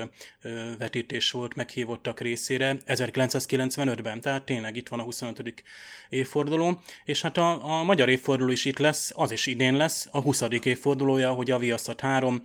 vetítés 0.79 1.31
volt, 1.31 1.55
meghívottak 1.55 2.21
részére 2.21 2.76
1995-ben, 2.87 4.21
tehát 4.21 4.45
tényleg 4.45 4.76
itt 4.76 4.88
van 4.88 5.00
a 5.00 5.03
25. 5.03 5.62
évforduló, 6.09 6.81
és 7.05 7.23
hát 7.23 7.37
a, 7.37 7.79
a 7.79 7.83
magyar 7.83 8.09
évforduló 8.09 8.50
is 8.50 8.64
itt 8.64 8.79
lesz, 8.79 9.12
az 9.14 9.31
is 9.31 9.47
idén 9.47 9.76
lesz, 9.76 10.09
a 10.11 10.21
20. 10.21 10.43
évfordulója, 10.62 11.33
hogy 11.33 11.50
a 11.50 11.59
Viaszat 11.59 12.00
3 12.00 12.43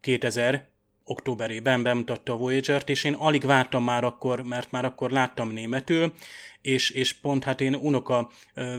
2000 0.00 0.74
októberében 1.08 1.82
bemutatta 1.82 2.32
a 2.32 2.36
Voyager-t, 2.36 2.88
és 2.88 3.04
én 3.04 3.14
alig 3.14 3.44
vártam 3.44 3.84
már 3.84 4.04
akkor, 4.04 4.42
mert 4.42 4.70
már 4.70 4.84
akkor 4.84 5.10
láttam 5.10 5.50
németül, 5.50 6.12
és, 6.60 6.90
és 6.90 7.12
pont 7.12 7.44
hát 7.44 7.60
én 7.60 7.74
unoka 7.74 8.30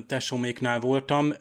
tesóméknál 0.07 0.79
voltam 0.79 1.34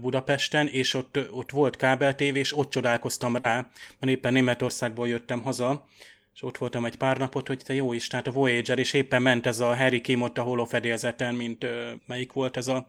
Budapesten, 0.00 0.68
és 0.68 0.94
ott, 0.94 1.18
ott 1.30 1.50
volt 1.50 1.76
kábel 1.76 2.14
TV, 2.14 2.36
és 2.36 2.56
ott 2.56 2.70
csodálkoztam 2.70 3.36
rá, 3.36 3.54
mert 3.98 4.12
éppen 4.12 4.32
Németországból 4.32 5.08
jöttem 5.08 5.42
haza, 5.42 5.86
és 6.34 6.42
ott 6.42 6.58
voltam 6.58 6.84
egy 6.84 6.96
pár 6.96 7.18
napot, 7.18 7.46
hogy 7.46 7.62
te 7.64 7.74
jó 7.74 7.92
is, 7.92 8.06
tehát 8.06 8.26
a 8.26 8.32
Voyager, 8.32 8.78
és 8.78 8.92
éppen 8.92 9.22
ment 9.22 9.46
ez 9.46 9.60
a 9.60 9.76
Harry 9.76 10.00
Kim 10.00 10.22
ott 10.22 10.38
a 10.38 10.42
holofedélzeten, 10.42 11.34
mint 11.34 11.66
melyik 12.06 12.32
volt 12.32 12.56
ez 12.56 12.68
a, 12.68 12.86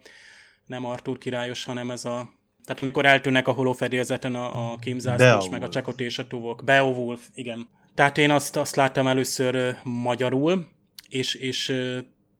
nem 0.65 0.85
Arthur 0.85 1.17
királyos, 1.17 1.63
hanem 1.63 1.91
ez 1.91 2.05
a, 2.05 2.33
tehát 2.65 2.81
amikor 2.81 3.05
eltűnnek 3.05 3.47
a 3.47 3.51
holofedélzeten 3.51 4.35
a, 4.35 4.71
a 4.71 4.77
Kim 4.77 4.99
zászlós, 4.99 5.49
meg 5.49 5.63
a 5.63 5.69
Csekot 5.69 5.99
és 5.99 6.19
a 6.19 6.27
Tuvok. 6.27 6.61
Beowulf, 6.63 7.21
igen. 7.35 7.67
Tehát 7.95 8.17
én 8.17 8.31
azt, 8.31 8.55
azt 8.55 8.75
láttam 8.75 9.07
először 9.07 9.75
magyarul, 9.83 10.67
és, 11.09 11.33
és 11.33 11.75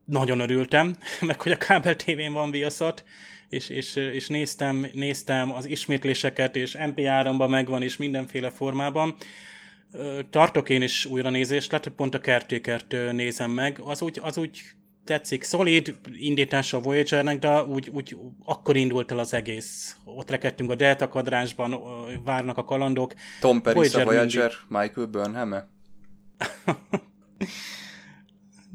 nagyon 0.06 0.40
örültem, 0.40 0.96
meg 1.22 1.42
hogy 1.42 1.52
a 1.52 1.58
kábel 1.58 1.96
tévén 1.96 2.34
van 2.34 2.52
viaszat, 2.52 3.04
és, 3.50 3.70
és, 3.70 3.96
és 3.96 4.28
néztem, 4.28 4.88
néztem 4.94 5.54
az 5.54 5.66
ismétléseket, 5.66 6.56
és 6.56 6.76
MP3-ban 6.80 7.50
megvan, 7.50 7.82
és 7.82 7.98
mindenféle 7.98 8.50
formában. 8.50 9.16
Tartok 10.30 10.70
én 10.70 10.82
is 10.82 11.06
újra 11.06 11.30
nézést, 11.30 11.72
lehet, 11.72 11.86
hogy 11.86 11.96
pont 11.96 12.16
a 12.16 12.20
kertékert 12.20 12.96
nézem 13.12 13.52
meg. 13.52 13.80
Az 13.84 14.02
úgy, 14.02 14.20
az 14.24 14.38
úgy 14.38 14.62
tetszik. 15.06 15.44
Szolid 15.44 15.96
indítás 16.14 16.74
a 16.74 16.80
Voyagernek, 16.80 17.40
de 17.40 17.64
úgy, 17.64 17.90
úgy 17.90 18.18
akkor 18.46 18.76
indult 18.76 19.12
el 19.12 19.20
az 19.20 19.34
egész. 19.34 19.98
Ott 20.04 20.30
rekedtünk 20.30 20.72
a 20.72 20.76
Delta 20.76 21.08
kadrásban, 21.08 21.80
várnak 22.24 22.58
a 22.58 22.64
kalandok. 22.64 23.14
Tom 23.40 23.62
Paris 23.62 23.78
Voyager, 23.92 24.02
a 24.02 24.06
Voyager 24.06 24.52
mindig... 24.68 24.88
Michael 24.88 25.08
burnham? 25.08 25.56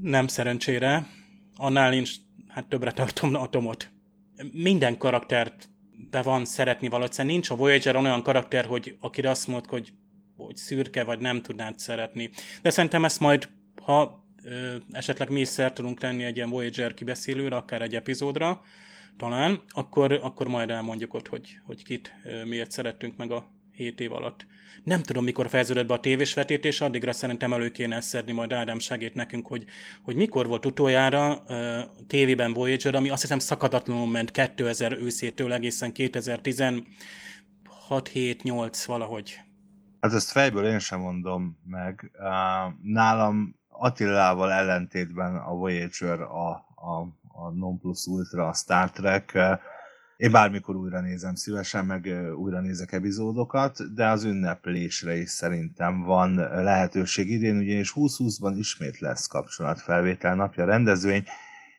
Nem 0.02 0.26
szerencsére. 0.26 1.06
Annál 1.56 1.90
nincs, 1.90 2.10
hát 2.48 2.68
többre 2.68 2.92
tartom 2.92 3.34
a 3.34 3.48
Tomot 3.48 3.90
minden 4.52 4.98
karaktert 4.98 5.68
be 6.10 6.22
van 6.22 6.44
szeretni 6.44 6.88
valószínűleg. 6.88 7.32
Nincs 7.32 7.50
a 7.50 7.56
Voyager 7.56 7.96
olyan 7.96 8.22
karakter, 8.22 8.64
hogy 8.64 8.96
akire 9.00 9.30
azt 9.30 9.46
mondod, 9.46 9.70
hogy, 9.70 9.92
hogy 10.36 10.56
szürke, 10.56 11.04
vagy 11.04 11.18
nem 11.18 11.42
tudnád 11.42 11.78
szeretni. 11.78 12.30
De 12.62 12.70
szerintem 12.70 13.04
ezt 13.04 13.20
majd, 13.20 13.48
ha 13.82 14.19
esetleg 14.90 15.30
mi 15.30 15.40
is 15.40 15.48
szert 15.48 15.74
tudunk 15.74 15.98
tenni 15.98 16.24
egy 16.24 16.36
ilyen 16.36 16.50
Voyager 16.50 16.94
kibeszélőre, 16.94 17.56
akár 17.56 17.82
egy 17.82 17.94
epizódra, 17.94 18.60
talán, 19.16 19.62
akkor, 19.68 20.12
akkor 20.12 20.48
majd 20.48 20.70
elmondjuk 20.70 21.14
ott, 21.14 21.28
hogy, 21.28 21.58
hogy 21.64 21.84
kit 21.84 22.14
miért 22.44 22.70
szerettünk 22.70 23.16
meg 23.16 23.30
a 23.30 23.50
7 23.72 24.00
év 24.00 24.12
alatt. 24.12 24.46
Nem 24.84 25.02
tudom, 25.02 25.24
mikor 25.24 25.48
fejeződött 25.48 25.86
be 25.86 25.94
a 25.94 26.00
tévés 26.00 26.34
vetítés, 26.34 26.80
addigra 26.80 27.12
szerintem 27.12 27.52
elő 27.52 27.70
kéne 27.70 28.00
szedni 28.00 28.32
majd 28.32 28.52
Ádám 28.52 28.78
segít 28.78 29.14
nekünk, 29.14 29.46
hogy, 29.46 29.64
hogy 30.02 30.16
mikor 30.16 30.46
volt 30.46 30.66
utoljára 30.66 31.42
uh, 31.48 31.80
tévében 32.06 32.52
Voyager, 32.52 32.94
ami 32.94 33.10
azt 33.10 33.20
hiszem 33.20 33.38
szakadatlanul 33.38 34.10
ment 34.10 34.30
2000 34.30 34.92
őszétől 34.92 35.52
egészen 35.52 35.92
2016 35.92 36.88
7 38.12 38.42
8 38.42 38.84
valahogy. 38.84 39.40
Hát 40.00 40.12
ezt 40.12 40.30
fejből 40.30 40.66
én 40.66 40.78
sem 40.78 41.00
mondom 41.00 41.58
meg. 41.64 42.10
Nálam 42.82 43.59
Attilával 43.82 44.52
ellentétben 44.52 45.36
a 45.36 45.54
Voyager 45.54 46.20
a, 46.20 46.50
a, 46.74 47.00
a 47.28 47.50
non 47.54 47.78
plus 47.78 48.06
ultra, 48.06 48.48
a 48.48 48.52
Star 48.52 48.90
Trek, 48.90 49.38
én 50.16 50.30
bármikor 50.30 50.76
újra 50.76 51.00
nézem 51.00 51.34
szívesen, 51.34 51.84
meg 51.84 52.08
újra 52.36 52.60
nézek 52.60 52.92
epizódokat, 52.92 53.94
de 53.94 54.08
az 54.08 54.24
ünneplésre 54.24 55.16
is 55.16 55.30
szerintem 55.30 56.02
van 56.02 56.34
lehetőség 56.34 57.30
idén, 57.30 57.56
ugyanis 57.56 57.92
2020-ban 57.94 58.54
ismét 58.56 58.98
lesz 58.98 59.26
kapcsolatfelvétel 59.26 60.34
napja 60.34 60.64
rendezvény, 60.64 61.24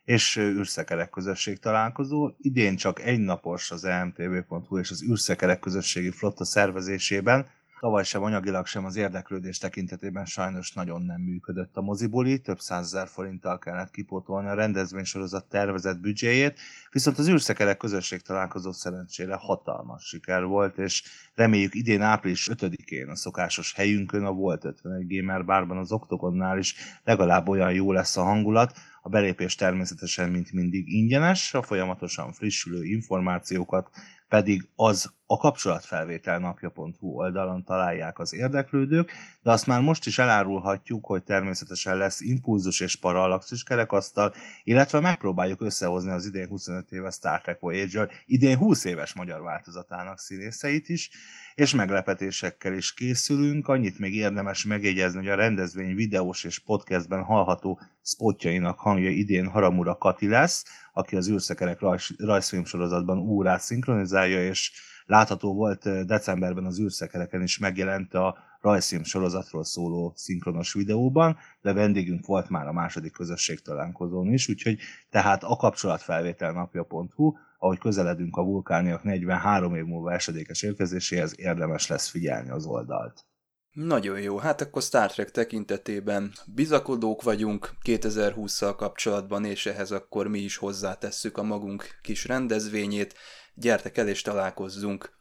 és 0.03 0.37
űrszekerek 0.37 1.09
közösség 1.09 1.59
találkozó. 1.59 2.31
Idén 2.37 2.75
csak 2.75 3.01
egy 3.01 3.19
napos 3.19 3.71
az 3.71 3.83
emtv.hu 3.83 4.77
és 4.77 4.91
az 4.91 5.03
űrszekerek 5.03 5.59
közösségi 5.59 6.11
flotta 6.11 6.45
szervezésében, 6.45 7.47
Tavaly 7.81 8.03
sem 8.03 8.23
anyagilag 8.23 8.65
sem 8.65 8.85
az 8.85 8.95
érdeklődés 8.95 9.57
tekintetében 9.57 10.25
sajnos 10.25 10.73
nagyon 10.73 11.01
nem 11.01 11.21
működött 11.21 11.77
a 11.77 11.81
mozibuli, 11.81 12.39
több 12.39 12.59
százezer 12.59 13.07
forinttal 13.07 13.59
kellett 13.59 13.91
kipótolni 13.91 14.47
a 14.47 14.53
rendezvénysorozat 14.53 15.45
tervezett 15.45 15.99
büdzséjét, 15.99 16.59
viszont 16.91 17.17
az 17.17 17.29
űrszekerek 17.29 17.77
közösség 17.77 18.21
találkozó 18.21 18.71
szerencsére 18.71 19.35
hatalmas 19.35 20.03
siker 20.03 20.43
volt, 20.43 20.77
és 20.77 21.03
reméljük 21.35 21.75
idén 21.75 22.01
április 22.01 22.49
5-én 22.53 23.09
a 23.09 23.15
szokásos 23.15 23.73
helyünkön, 23.73 24.25
a 24.25 24.31
Volt 24.31 24.65
51 24.65 25.17
Gamer 25.17 25.45
bárban 25.45 25.77
az 25.77 25.91
Octogonnál 25.91 26.57
is 26.57 26.75
legalább 27.03 27.47
olyan 27.47 27.73
jó 27.73 27.91
lesz 27.91 28.17
a 28.17 28.23
hangulat, 28.23 28.73
a 29.01 29.09
belépés 29.09 29.55
természetesen, 29.55 30.29
mint 30.29 30.51
mindig 30.51 30.93
ingyenes, 30.93 31.53
a 31.53 31.61
folyamatosan 31.61 32.31
frissülő 32.33 32.83
információkat 32.83 33.89
pedig 34.31 34.69
az 34.75 35.13
a 35.25 35.37
kapcsolatfelvétel 35.37 36.39
napja.hu 36.39 37.07
oldalon 37.07 37.63
találják 37.63 38.19
az 38.19 38.33
érdeklődők, 38.33 39.11
de 39.41 39.51
azt 39.51 39.67
már 39.67 39.81
most 39.81 40.05
is 40.05 40.19
elárulhatjuk, 40.19 41.05
hogy 41.05 41.23
természetesen 41.23 41.97
lesz 41.97 42.21
impulzus 42.21 42.79
és 42.79 42.95
paralaxis 42.95 43.63
kerekasztal, 43.63 44.33
illetve 44.63 44.99
megpróbáljuk 44.99 45.61
összehozni 45.61 46.11
az 46.11 46.25
idén 46.25 46.47
25 46.47 46.91
éves 46.91 47.13
Star 47.13 47.41
Trek 47.41 47.59
Voyager 47.59 48.09
idén 48.25 48.57
20 48.57 48.83
éves 48.83 49.13
magyar 49.13 49.41
változatának 49.41 50.19
színészeit 50.19 50.89
is, 50.89 51.09
és 51.55 51.73
meglepetésekkel 51.73 52.73
is 52.73 52.93
készülünk. 52.93 53.67
Annyit 53.67 53.99
még 53.99 54.15
érdemes 54.15 54.65
megjegyezni, 54.65 55.19
hogy 55.19 55.29
a 55.29 55.35
rendezvény 55.35 55.95
videós 55.95 56.43
és 56.43 56.59
podcastben 56.59 57.23
hallható 57.23 57.79
spotjainak 58.03 58.79
hangja 58.79 59.09
idén 59.09 59.47
Haramura 59.47 59.95
Kati 59.95 60.27
lesz, 60.27 60.65
aki 60.93 61.15
az 61.15 61.29
űrszekerek 61.29 61.79
rajz, 61.79 62.07
rajzfilm 62.17 62.65
sorozatban 62.65 63.19
úrát 63.19 63.61
szinkronizálja, 63.61 64.43
és 64.43 64.71
látható 65.05 65.53
volt 65.53 66.05
decemberben 66.05 66.65
az 66.65 66.79
űrszekereken 66.79 67.41
is 67.41 67.57
megjelent 67.57 68.13
a 68.13 68.37
rajzfilm 68.61 69.03
sorozatról 69.03 69.63
szóló 69.63 70.13
szinkronos 70.15 70.73
videóban, 70.73 71.37
de 71.61 71.73
vendégünk 71.73 72.25
volt 72.25 72.49
már 72.49 72.67
a 72.67 72.73
második 72.73 73.11
közösség 73.11 73.61
találkozón 73.61 74.33
is, 74.33 74.49
úgyhogy 74.49 74.77
tehát 75.09 75.43
a 75.43 75.55
kapcsolatfelvétel 75.55 76.51
napja.hu, 76.51 77.33
ahogy 77.61 77.79
közeledünk 77.79 78.35
a 78.37 78.43
vulkániak 78.43 79.03
43 79.03 79.75
év 79.75 79.83
múlva 79.83 80.13
esedékes 80.13 80.61
érkezéséhez, 80.61 81.33
érdemes 81.35 81.87
lesz 81.87 82.07
figyelni 82.07 82.49
az 82.49 82.65
oldalt. 82.65 83.25
Nagyon 83.71 84.19
jó, 84.19 84.37
hát 84.37 84.61
akkor 84.61 84.81
Star 84.81 85.11
Trek 85.11 85.31
tekintetében 85.31 86.31
bizakodók 86.53 87.21
vagyunk 87.23 87.69
2020-szal 87.83 88.73
kapcsolatban, 88.77 89.45
és 89.45 89.65
ehhez 89.65 89.91
akkor 89.91 90.27
mi 90.27 90.39
is 90.39 90.57
hozzátesszük 90.57 91.37
a 91.37 91.43
magunk 91.43 91.99
kis 92.01 92.25
rendezvényét. 92.25 93.13
Gyertek 93.53 93.97
el 93.97 94.07
és 94.07 94.21
találkozzunk! 94.21 95.17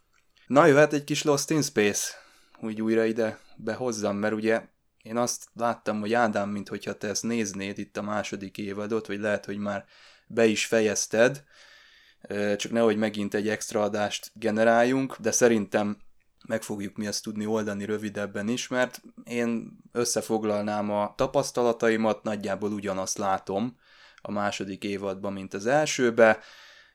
Na 0.47 0.67
jöhet 0.67 0.93
egy 0.93 1.05
kis 1.05 1.23
Lost 1.23 1.51
in 1.51 1.63
Space, 1.63 2.09
úgy 2.61 2.83
újra 2.83 3.05
ide 3.05 3.39
behozzam, 3.57 4.17
mert 4.17 4.35
ugye 4.35 4.63
én 5.03 5.17
azt 5.17 5.45
láttam, 5.53 6.01
hogy 6.01 6.13
Ádám, 6.13 6.51
mint 6.51 6.69
hogyha 6.69 6.93
te 6.93 7.09
ezt 7.09 7.23
néznéd 7.23 7.79
itt 7.79 7.97
a 7.97 8.03
második 8.03 8.59
évadot, 8.59 9.07
vagy 9.07 9.21
lehet, 9.21 9.45
hogy 9.45 9.59
már 9.59 9.85
be 10.27 10.47
is 10.47 10.67
fejezted, 10.67 11.45
csak 12.57 12.73
nehogy 12.73 12.97
megint 12.97 13.35
egy 13.35 13.49
extra 13.49 13.83
adást 13.83 14.31
generáljunk, 14.35 15.17
de 15.17 15.31
szerintem 15.31 15.97
meg 16.47 16.63
fogjuk 16.63 16.97
mi 16.97 17.07
ezt 17.07 17.23
tudni 17.23 17.47
oldani 17.47 17.85
rövidebben 17.85 18.49
is, 18.49 18.69
mert 18.69 19.03
én 19.25 19.79
összefoglalnám 19.93 20.91
a 20.91 21.15
tapasztalataimat, 21.17 22.23
nagyjából 22.23 22.73
ugyanazt 22.73 23.19
látom 23.19 23.77
a 24.23 24.31
második 24.31 24.85
évadban, 24.85 25.33
mint 25.33 25.55
az 25.55 25.67
elsőbe. 25.67 26.39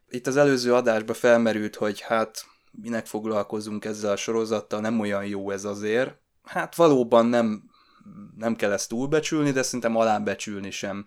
Itt 0.09 0.27
az 0.27 0.37
előző 0.37 0.73
adásban 0.73 1.15
felmerült, 1.15 1.75
hogy 1.75 2.01
hát 2.01 2.45
minek 2.71 3.05
foglalkozunk 3.05 3.85
ezzel 3.85 4.11
a 4.11 4.15
sorozattal, 4.15 4.79
nem 4.79 4.99
olyan 4.99 5.25
jó 5.25 5.51
ez 5.51 5.63
azért. 5.63 6.17
Hát 6.43 6.75
valóban 6.75 7.25
nem, 7.25 7.63
nem 8.37 8.55
kell 8.55 8.71
ezt 8.71 8.89
túlbecsülni, 8.89 9.51
de 9.51 9.63
szerintem 9.63 9.95
alábecsülni 9.95 10.71
sem 10.71 11.05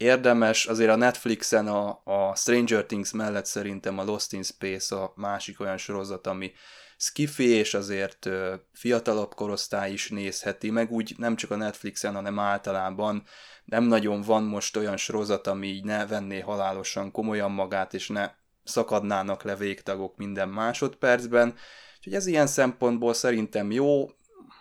érdemes. 0.00 0.66
Azért 0.66 0.90
a 0.90 0.96
Netflixen 0.96 1.66
a, 1.66 2.00
a 2.04 2.34
Stranger 2.34 2.84
Things 2.84 3.12
mellett 3.12 3.46
szerintem 3.46 3.98
a 3.98 4.04
Lost 4.04 4.32
in 4.32 4.42
Space 4.42 4.96
a 4.96 5.12
másik 5.16 5.60
olyan 5.60 5.76
sorozat, 5.76 6.26
ami 6.26 6.52
skifi, 6.96 7.48
és 7.48 7.74
azért 7.74 8.28
fiatalabb 8.72 9.34
korosztály 9.34 9.92
is 9.92 10.08
nézheti, 10.08 10.70
meg 10.70 10.92
úgy 10.92 11.14
nem 11.18 11.36
csak 11.36 11.50
a 11.50 11.56
Netflixen, 11.56 12.14
hanem 12.14 12.38
általában 12.38 13.22
nem 13.64 13.84
nagyon 13.84 14.20
van 14.20 14.42
most 14.42 14.76
olyan 14.76 14.96
sorozat, 14.96 15.46
ami 15.46 15.66
így 15.66 15.84
ne 15.84 16.06
venné 16.06 16.40
halálosan 16.40 17.10
komolyan 17.10 17.50
magát, 17.50 17.94
és 17.94 18.08
ne 18.08 18.30
szakadnának 18.64 19.42
le 19.42 19.56
végtagok 19.56 20.16
minden 20.16 20.48
másodpercben. 20.48 21.54
Úgyhogy 21.96 22.14
ez 22.14 22.26
ilyen 22.26 22.46
szempontból 22.46 23.14
szerintem 23.14 23.70
jó. 23.70 24.10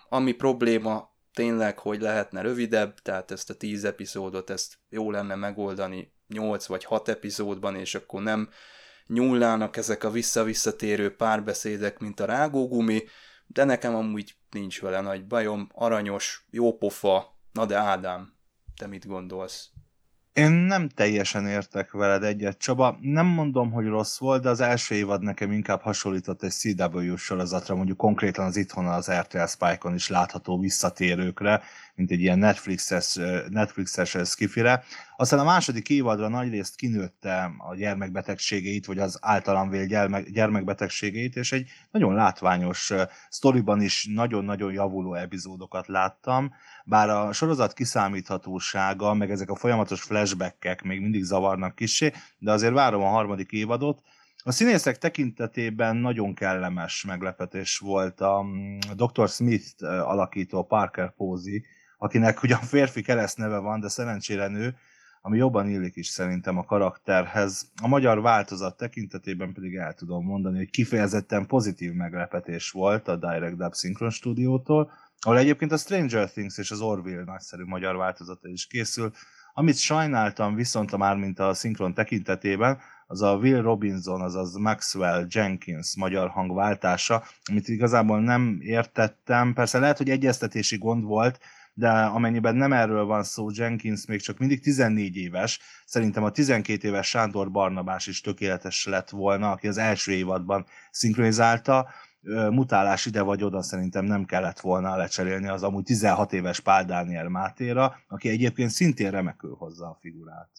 Ami 0.10 0.32
probléma 0.32 1.09
tényleg, 1.40 1.80
hogy 1.80 2.02
lehetne 2.02 2.42
rövidebb, 2.42 3.00
tehát 3.00 3.32
ezt 3.32 3.50
a 3.50 3.54
10 3.54 3.86
epizódot, 3.86 4.50
ezt 4.50 4.78
jó 4.90 5.12
lenne 5.12 5.36
megoldani 5.36 6.14
8 6.28 6.66
vagy 6.66 6.84
6 6.84 7.08
epizódban, 7.08 7.76
és 7.76 7.96
akkor 7.96 8.22
nem 8.22 8.50
nyúlnának 9.08 9.78
ezek 9.78 10.04
a 10.04 10.12
vissza-visszatérő 10.12 11.16
párbeszédek, 11.16 12.00
mint 12.00 12.20
a 12.20 12.26
rágógumi, 12.26 13.04
de 13.48 13.64
nekem 13.64 13.96
amúgy 13.96 14.36
nincs 14.50 14.82
vele 14.82 15.02
nagy 15.02 15.28
bajom, 15.28 15.70
aranyos, 15.74 16.46
jó 16.50 16.78
pofa, 16.78 17.40
na 17.52 17.66
de 17.66 17.78
Ádám, 17.78 18.34
te 18.76 18.88
mit 18.88 19.08
gondolsz? 19.08 19.70
Én 20.34 20.52
nem 20.52 20.90
teljesen 20.90 21.48
értek 21.48 21.92
veled 21.92 22.24
egyet, 22.24 22.58
Csaba. 22.58 22.98
Nem 23.02 23.26
mondom, 23.26 23.72
hogy 23.72 23.86
rossz 23.86 24.20
volt, 24.20 24.42
de 24.42 24.50
az 24.50 24.60
első 24.60 24.96
évad 24.96 25.22
nekem 25.22 25.52
inkább 25.52 25.82
hasonlított 25.82 26.44
egy 26.44 26.52
CW 26.52 27.16
sorozatra, 27.16 27.76
mondjuk 27.76 27.98
konkrétan 27.98 28.46
az 28.46 28.56
itthon 28.56 28.86
az 28.86 29.12
RTL 29.12 29.46
Spike-on 29.46 29.94
is 29.94 30.10
látható 30.10 30.60
visszatérőkre, 30.60 31.62
mint 32.00 32.12
egy 32.12 32.20
ilyen 32.20 32.40
Netflixes, 32.40 33.18
Netflixes 33.50 34.18
skifire. 34.24 34.84
Aztán 35.18 35.40
a 35.40 35.44
második 35.44 35.90
évadra 35.90 36.28
nagyrészt 36.28 36.76
kinőtte 36.76 37.52
a 37.58 37.76
gyermekbetegségeit, 37.76 38.86
vagy 38.86 39.00
az 39.00 39.18
általam 39.22 39.70
vél 39.70 39.86
gyermekbetegségeit, 40.32 41.36
és 41.36 41.52
egy 41.52 41.70
nagyon 41.92 42.14
látványos 42.14 42.94
sztoriban 43.30 43.82
is 43.82 44.08
nagyon-nagyon 44.14 44.74
javuló 44.74 45.14
epizódokat 45.14 45.88
láttam, 45.88 46.54
bár 46.86 47.10
a 47.10 47.32
sorozat 47.34 47.74
kiszámíthatósága, 47.74 49.14
meg 49.14 49.32
ezek 49.32 49.50
a 49.50 49.56
folyamatos 49.56 50.02
flashbackek 50.02 50.82
még 50.82 51.02
mindig 51.02 51.24
zavarnak 51.24 51.76
kisé, 51.76 52.12
de 52.38 52.52
azért 52.52 52.74
várom 52.74 53.02
a 53.02 53.10
harmadik 53.10 53.52
évadot, 53.52 54.02
a 54.44 54.52
színészek 54.52 54.98
tekintetében 54.98 55.96
nagyon 55.96 56.34
kellemes 56.34 57.04
meglepetés 57.06 57.78
volt 57.78 58.22
a 58.22 58.44
mm, 58.44 58.78
Dr. 58.96 59.28
Smith 59.28 59.84
alakító 59.84 60.64
Parker 60.64 61.14
Posey, 61.16 61.64
akinek 62.02 62.44
ugyan 62.44 62.62
férfi 62.62 63.02
keresztneve 63.02 63.58
van, 63.58 63.80
de 63.80 63.88
szerencsére 63.88 64.48
nő, 64.48 64.76
ami 65.22 65.38
jobban 65.38 65.70
illik 65.70 65.96
is 65.96 66.08
szerintem 66.08 66.58
a 66.58 66.64
karakterhez. 66.64 67.72
A 67.82 67.88
magyar 67.88 68.22
változat 68.22 68.78
tekintetében 68.78 69.54
pedig 69.54 69.76
el 69.76 69.94
tudom 69.94 70.26
mondani, 70.26 70.58
hogy 70.58 70.70
kifejezetten 70.70 71.46
pozitív 71.46 71.94
meglepetés 71.94 72.72
volt 72.72 73.08
a 73.08 73.16
Direct 73.16 73.58
Dub 73.58 73.76
Synchron 73.76 74.10
stúdiótól, 74.10 74.92
ahol 75.20 75.38
egyébként 75.38 75.72
a 75.72 75.78
Stranger 75.78 76.32
Things 76.32 76.58
és 76.58 76.72
az 76.72 76.82
Orville 76.82 77.24
nagyszerű 77.24 77.64
magyar 77.64 77.96
változata 77.96 78.48
is 78.48 78.68
készül, 78.68 79.12
amit 79.54 79.78
sajnáltam 79.78 80.56
viszont 80.56 80.94
a 80.94 80.98
már 80.98 81.16
mint 81.16 81.40
a 81.40 81.54
szinkron 81.54 81.94
tekintetében, 81.94 82.80
az 83.08 83.22
a 83.22 83.36
Will 83.36 83.62
Robinson, 83.62 84.22
azaz 84.22 84.56
Maxwell 84.56 85.26
Jenkins 85.30 85.96
magyar 85.98 86.30
hangváltása, 86.30 87.24
amit 87.44 87.68
igazából 87.68 88.22
nem 88.22 88.58
értettem. 88.62 89.54
Persze 89.54 89.80
lehet, 89.80 89.98
hogy 89.98 90.10
egyeztetési 90.10 90.78
gond 90.78 91.04
volt, 91.04 91.40
de 91.80 91.90
amennyiben 91.90 92.56
nem 92.56 92.74
erről 92.74 93.06
van 93.06 93.24
szó, 93.24 93.48
Jenkins 93.52 94.06
még 94.06 94.22
csak 94.22 94.38
mindig 94.38 94.62
14 94.62 95.16
éves, 95.16 95.60
szerintem 95.86 96.24
a 96.24 96.32
12 96.32 96.88
éves 96.88 97.08
Sándor 97.08 97.52
Barnabás 97.52 98.08
is 98.08 98.22
tökéletes 98.22 98.86
lett 98.86 99.10
volna, 99.10 99.52
aki 99.52 99.68
az 99.68 99.78
első 99.78 100.12
évadban 100.12 100.66
szinkronizálta, 100.92 101.88
mutálás 102.50 103.06
ide 103.06 103.22
vagy 103.22 103.44
oda 103.44 103.62
szerintem 103.62 104.06
nem 104.06 104.26
kellett 104.26 104.60
volna 104.60 104.96
lecserélni 104.96 105.48
az 105.48 105.64
amúgy 105.64 105.84
16 105.84 106.34
éves 106.34 106.60
Pál 106.60 106.86
Dániel 106.86 107.30
Mátéra, 107.30 108.00
aki 108.08 108.30
egyébként 108.30 108.70
szintén 108.70 109.12
remekül 109.12 109.56
hozza 109.58 109.86
a 109.86 109.98
figurát. 110.02 110.50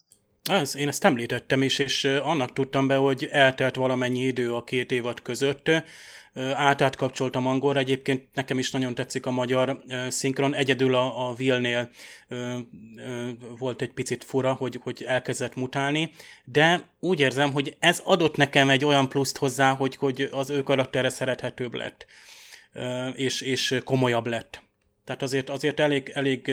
Ez, 0.49 0.75
én 0.75 0.87
ezt 0.87 1.05
említettem 1.05 1.61
is, 1.61 1.79
és 1.79 2.03
annak 2.03 2.53
tudtam 2.53 2.87
be, 2.87 2.95
hogy 2.95 3.27
eltelt 3.31 3.75
valamennyi 3.75 4.21
idő 4.21 4.53
a 4.53 4.63
két 4.63 4.91
évad 4.91 5.21
között. 5.21 5.71
Át 6.53 6.95
kapcsoltam 6.95 7.47
angolra, 7.47 7.79
egyébként 7.79 8.27
nekem 8.33 8.59
is 8.59 8.71
nagyon 8.71 8.95
tetszik 8.95 9.25
a 9.25 9.31
magyar 9.31 9.83
szinkron, 10.09 10.53
egyedül 10.53 10.95
a, 10.95 11.29
a 11.29 11.33
Vilnél 11.33 11.89
volt 13.57 13.81
egy 13.81 13.91
picit 13.91 14.23
fura, 14.23 14.53
hogy, 14.53 14.79
hogy 14.81 15.03
elkezdett 15.07 15.55
mutálni, 15.55 16.11
de 16.45 16.89
úgy 16.99 17.19
érzem, 17.19 17.51
hogy 17.51 17.75
ez 17.79 18.01
adott 18.03 18.35
nekem 18.35 18.69
egy 18.69 18.85
olyan 18.85 19.09
pluszt 19.09 19.37
hozzá, 19.37 19.73
hogy, 19.73 19.95
hogy 19.95 20.29
az 20.31 20.49
ő 20.49 20.63
karaktere 20.63 21.09
szerethetőbb 21.09 21.73
lett, 21.73 22.05
és, 23.15 23.41
és 23.41 23.81
komolyabb 23.83 24.27
lett. 24.27 24.61
Tehát 25.05 25.21
azért, 25.21 25.49
azért 25.49 25.79
elég, 25.79 26.11
elég, 26.13 26.51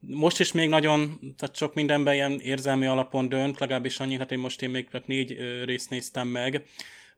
most 0.00 0.40
is 0.40 0.52
még 0.52 0.68
nagyon, 0.68 1.18
tehát 1.36 1.56
sok 1.56 1.74
mindenben 1.74 2.14
ilyen 2.14 2.40
érzelmi 2.40 2.86
alapon 2.86 3.28
dönt, 3.28 3.58
legalábbis 3.58 3.98
annyi, 3.98 4.18
hát 4.18 4.32
én 4.32 4.38
most 4.38 4.62
én 4.62 4.70
még 4.70 4.88
négy 5.06 5.38
részt 5.64 5.90
néztem 5.90 6.28
meg, 6.28 6.64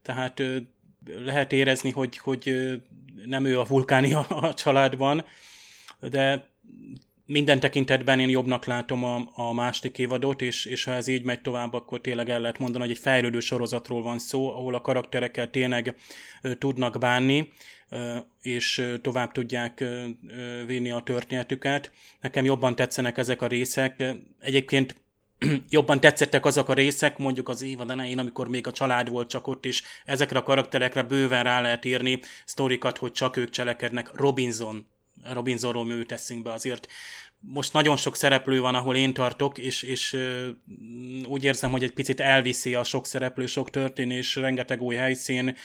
tehát 0.03 0.43
lehet 1.25 1.53
érezni, 1.53 1.91
hogy, 1.91 2.19
hogy 2.19 2.73
nem 3.27 3.45
ő 3.45 3.61
a 3.61 3.65
vulkáni 3.65 4.15
a, 4.15 4.55
családban, 4.55 5.25
de 6.01 6.51
minden 7.27 7.61
tekintetben 7.61 8.21
én 8.21 8.29
jobbnak 8.29 8.65
látom 8.65 9.05
a, 9.05 9.31
a 9.35 9.53
második 9.53 9.99
évadot, 9.99 10.43
és, 10.43 10.65
és 10.65 10.85
ha 10.85 10.93
ez 10.93 11.07
így 11.07 11.25
megy 11.25 11.41
tovább, 11.41 11.73
akkor 11.73 12.01
tényleg 12.01 12.29
el 12.29 12.41
lehet 12.41 12.59
mondani, 12.59 12.85
hogy 12.85 12.93
egy 12.93 12.99
fejlődő 12.99 13.41
sorozatról 13.41 14.03
van 14.03 14.19
szó, 14.19 14.51
ahol 14.51 14.75
a 14.75 14.81
karakterekkel 14.81 15.51
tényleg 15.51 15.97
tudnak 16.59 16.99
bánni, 16.99 17.53
és 18.43 18.89
tovább 19.01 19.33
tudják 19.33 19.85
vinni 20.67 20.91
a 20.91 21.01
történetüket. 21.01 21.93
Nekem 22.21 22.45
jobban 22.45 22.75
tetszenek 22.75 23.19
ezek 23.19 23.43
a 23.43 23.47
részek. 23.47 24.05
Egyébként 24.41 25.02
jobban 25.69 26.01
tetszettek 26.01 26.47
azok 26.47 26.69
a 26.69 26.75
részek, 26.75 27.19
mondjuk 27.19 27.49
az 27.49 27.63
évad 27.63 27.91
elején, 27.91 28.19
amikor 28.19 28.49
még 28.49 28.67
a 28.67 28.73
család 28.73 29.09
volt 29.09 29.29
csak 29.29 29.47
ott, 29.47 29.65
és 29.67 29.83
ezekre 30.05 30.39
a 30.39 30.43
karakterekre 30.43 31.03
bőven 31.03 31.43
rá 31.43 31.61
lehet 31.61 31.85
írni 31.85 32.21
sztorikat, 32.45 32.99
hogy 32.99 33.13
csak 33.13 33.37
ők 33.37 33.51
cselekednek. 33.51 34.11
Robinson, 34.15 34.87
Robinsonról 35.33 35.85
mi 35.85 36.05
teszünk 36.05 36.43
be 36.43 36.53
azért 36.53 36.89
most 37.45 37.73
nagyon 37.73 37.97
sok 37.97 38.17
szereplő 38.17 38.61
van, 38.61 38.75
ahol 38.75 38.97
én 38.97 39.13
tartok, 39.13 39.59
és, 39.59 39.83
és 39.83 40.17
úgy 41.27 41.45
érzem, 41.45 41.71
hogy 41.71 41.83
egy 41.83 41.93
picit 41.93 42.21
elviszi 42.21 42.75
a 42.75 42.85
sok 42.85 43.07
szereplő, 43.07 43.47
sok 43.47 43.71
történés, 43.71 44.37
rengeteg 44.37 44.83
új 44.83 44.95
helyszín, 44.95 45.57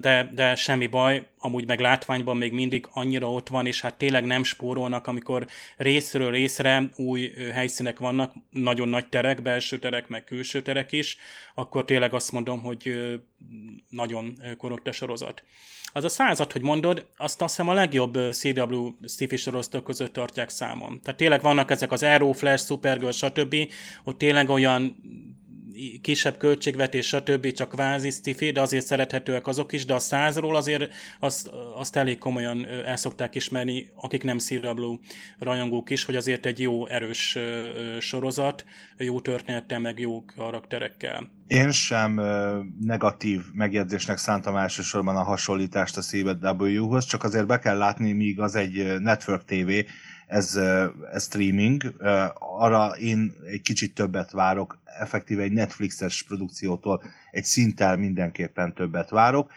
de, 0.00 0.30
de 0.34 0.54
semmi 0.54 0.86
baj, 0.86 1.26
amúgy 1.44 1.66
meg 1.66 1.80
látványban 1.80 2.36
még 2.36 2.52
mindig 2.52 2.86
annyira 2.90 3.32
ott 3.32 3.48
van, 3.48 3.66
és 3.66 3.80
hát 3.80 3.94
tényleg 3.94 4.24
nem 4.24 4.42
spórolnak, 4.42 5.06
amikor 5.06 5.46
részről 5.76 6.30
részre 6.30 6.88
új 6.96 7.32
helyszínek 7.52 7.98
vannak, 7.98 8.34
nagyon 8.50 8.88
nagy 8.88 9.08
terek, 9.08 9.42
belső 9.42 9.78
terek, 9.78 10.08
meg 10.08 10.24
külső 10.24 10.62
terek 10.62 10.92
is, 10.92 11.16
akkor 11.54 11.84
tényleg 11.84 12.14
azt 12.14 12.32
mondom, 12.32 12.62
hogy 12.62 12.94
nagyon 13.88 14.38
korokte 14.56 14.92
sorozat. 14.92 15.44
Az 15.92 16.04
a 16.04 16.08
század, 16.08 16.52
hogy 16.52 16.62
mondod, 16.62 17.06
azt 17.16 17.42
azt 17.42 17.56
hiszem 17.56 17.70
a 17.70 17.74
legjobb 17.74 18.18
CW 18.30 18.90
sci 19.06 19.36
sorosztok 19.36 19.84
között 19.84 20.12
tartják 20.12 20.48
számon. 20.48 21.00
Tehát 21.02 21.18
tényleg 21.18 21.42
vannak 21.42 21.70
ezek 21.70 21.92
az 21.92 22.02
Arrow, 22.02 22.32
Flash, 22.32 22.66
Supergirl, 22.66 23.10
stb. 23.10 23.56
Ott 24.04 24.18
tényleg 24.18 24.48
olyan 24.48 24.96
kisebb 26.00 26.36
költségvetés, 26.36 27.06
stb. 27.06 27.52
csak 27.52 27.68
kvázi 27.68 28.10
sci 28.10 28.50
de 28.50 28.60
azért 28.60 28.86
szerethetőek 28.86 29.46
azok 29.46 29.72
is, 29.72 29.84
de 29.84 29.94
a 29.94 29.98
százról 29.98 30.56
azért 30.56 30.92
azt, 31.20 31.50
azt 31.74 31.96
elég 31.96 32.18
komolyan 32.18 32.66
el 32.66 32.96
szokták 32.96 33.34
ismerni, 33.34 33.90
akik 33.94 34.22
nem 34.22 34.38
CW 34.38 34.98
rajongók 35.38 35.90
is, 35.90 36.04
hogy 36.04 36.16
azért 36.16 36.46
egy 36.46 36.60
jó, 36.60 36.86
erős 36.86 37.38
sorozat, 38.00 38.64
jó 38.98 39.20
történettel, 39.20 39.78
meg 39.78 39.98
jó 39.98 40.24
karakterekkel. 40.24 41.30
Én 41.46 41.70
sem 41.70 42.20
negatív 42.80 43.42
megjegyzésnek 43.52 44.16
szántam 44.16 44.56
elsősorban 44.56 45.16
a 45.16 45.22
hasonlítást 45.22 45.96
a 45.96 46.00
CW-hoz, 46.00 47.04
csak 47.04 47.24
azért 47.24 47.46
be 47.46 47.58
kell 47.58 47.76
látni, 47.76 48.12
míg 48.12 48.40
az 48.40 48.54
egy 48.54 49.00
network 49.00 49.44
TV, 49.44 49.70
ez, 50.34 50.56
ez 51.12 51.24
streaming, 51.24 51.94
arra 52.38 52.88
én 52.88 53.34
egy 53.46 53.60
kicsit 53.60 53.94
többet 53.94 54.30
várok, 54.30 54.78
effektíve 54.84 55.42
egy 55.42 55.52
Netflixes 55.52 56.22
produkciótól 56.22 57.02
egy 57.30 57.44
szinttel 57.44 57.96
mindenképpen 57.96 58.74
többet 58.74 59.10
várok, 59.10 59.50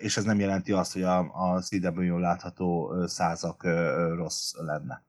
és 0.00 0.16
ez 0.16 0.24
nem 0.24 0.40
jelenti 0.40 0.72
azt, 0.72 0.92
hogy 0.92 1.02
a, 1.02 1.18
a 1.18 1.60
CW 1.60 2.18
látható 2.18 2.94
százak 3.06 3.62
rossz 4.14 4.52
lenne. 4.54 5.04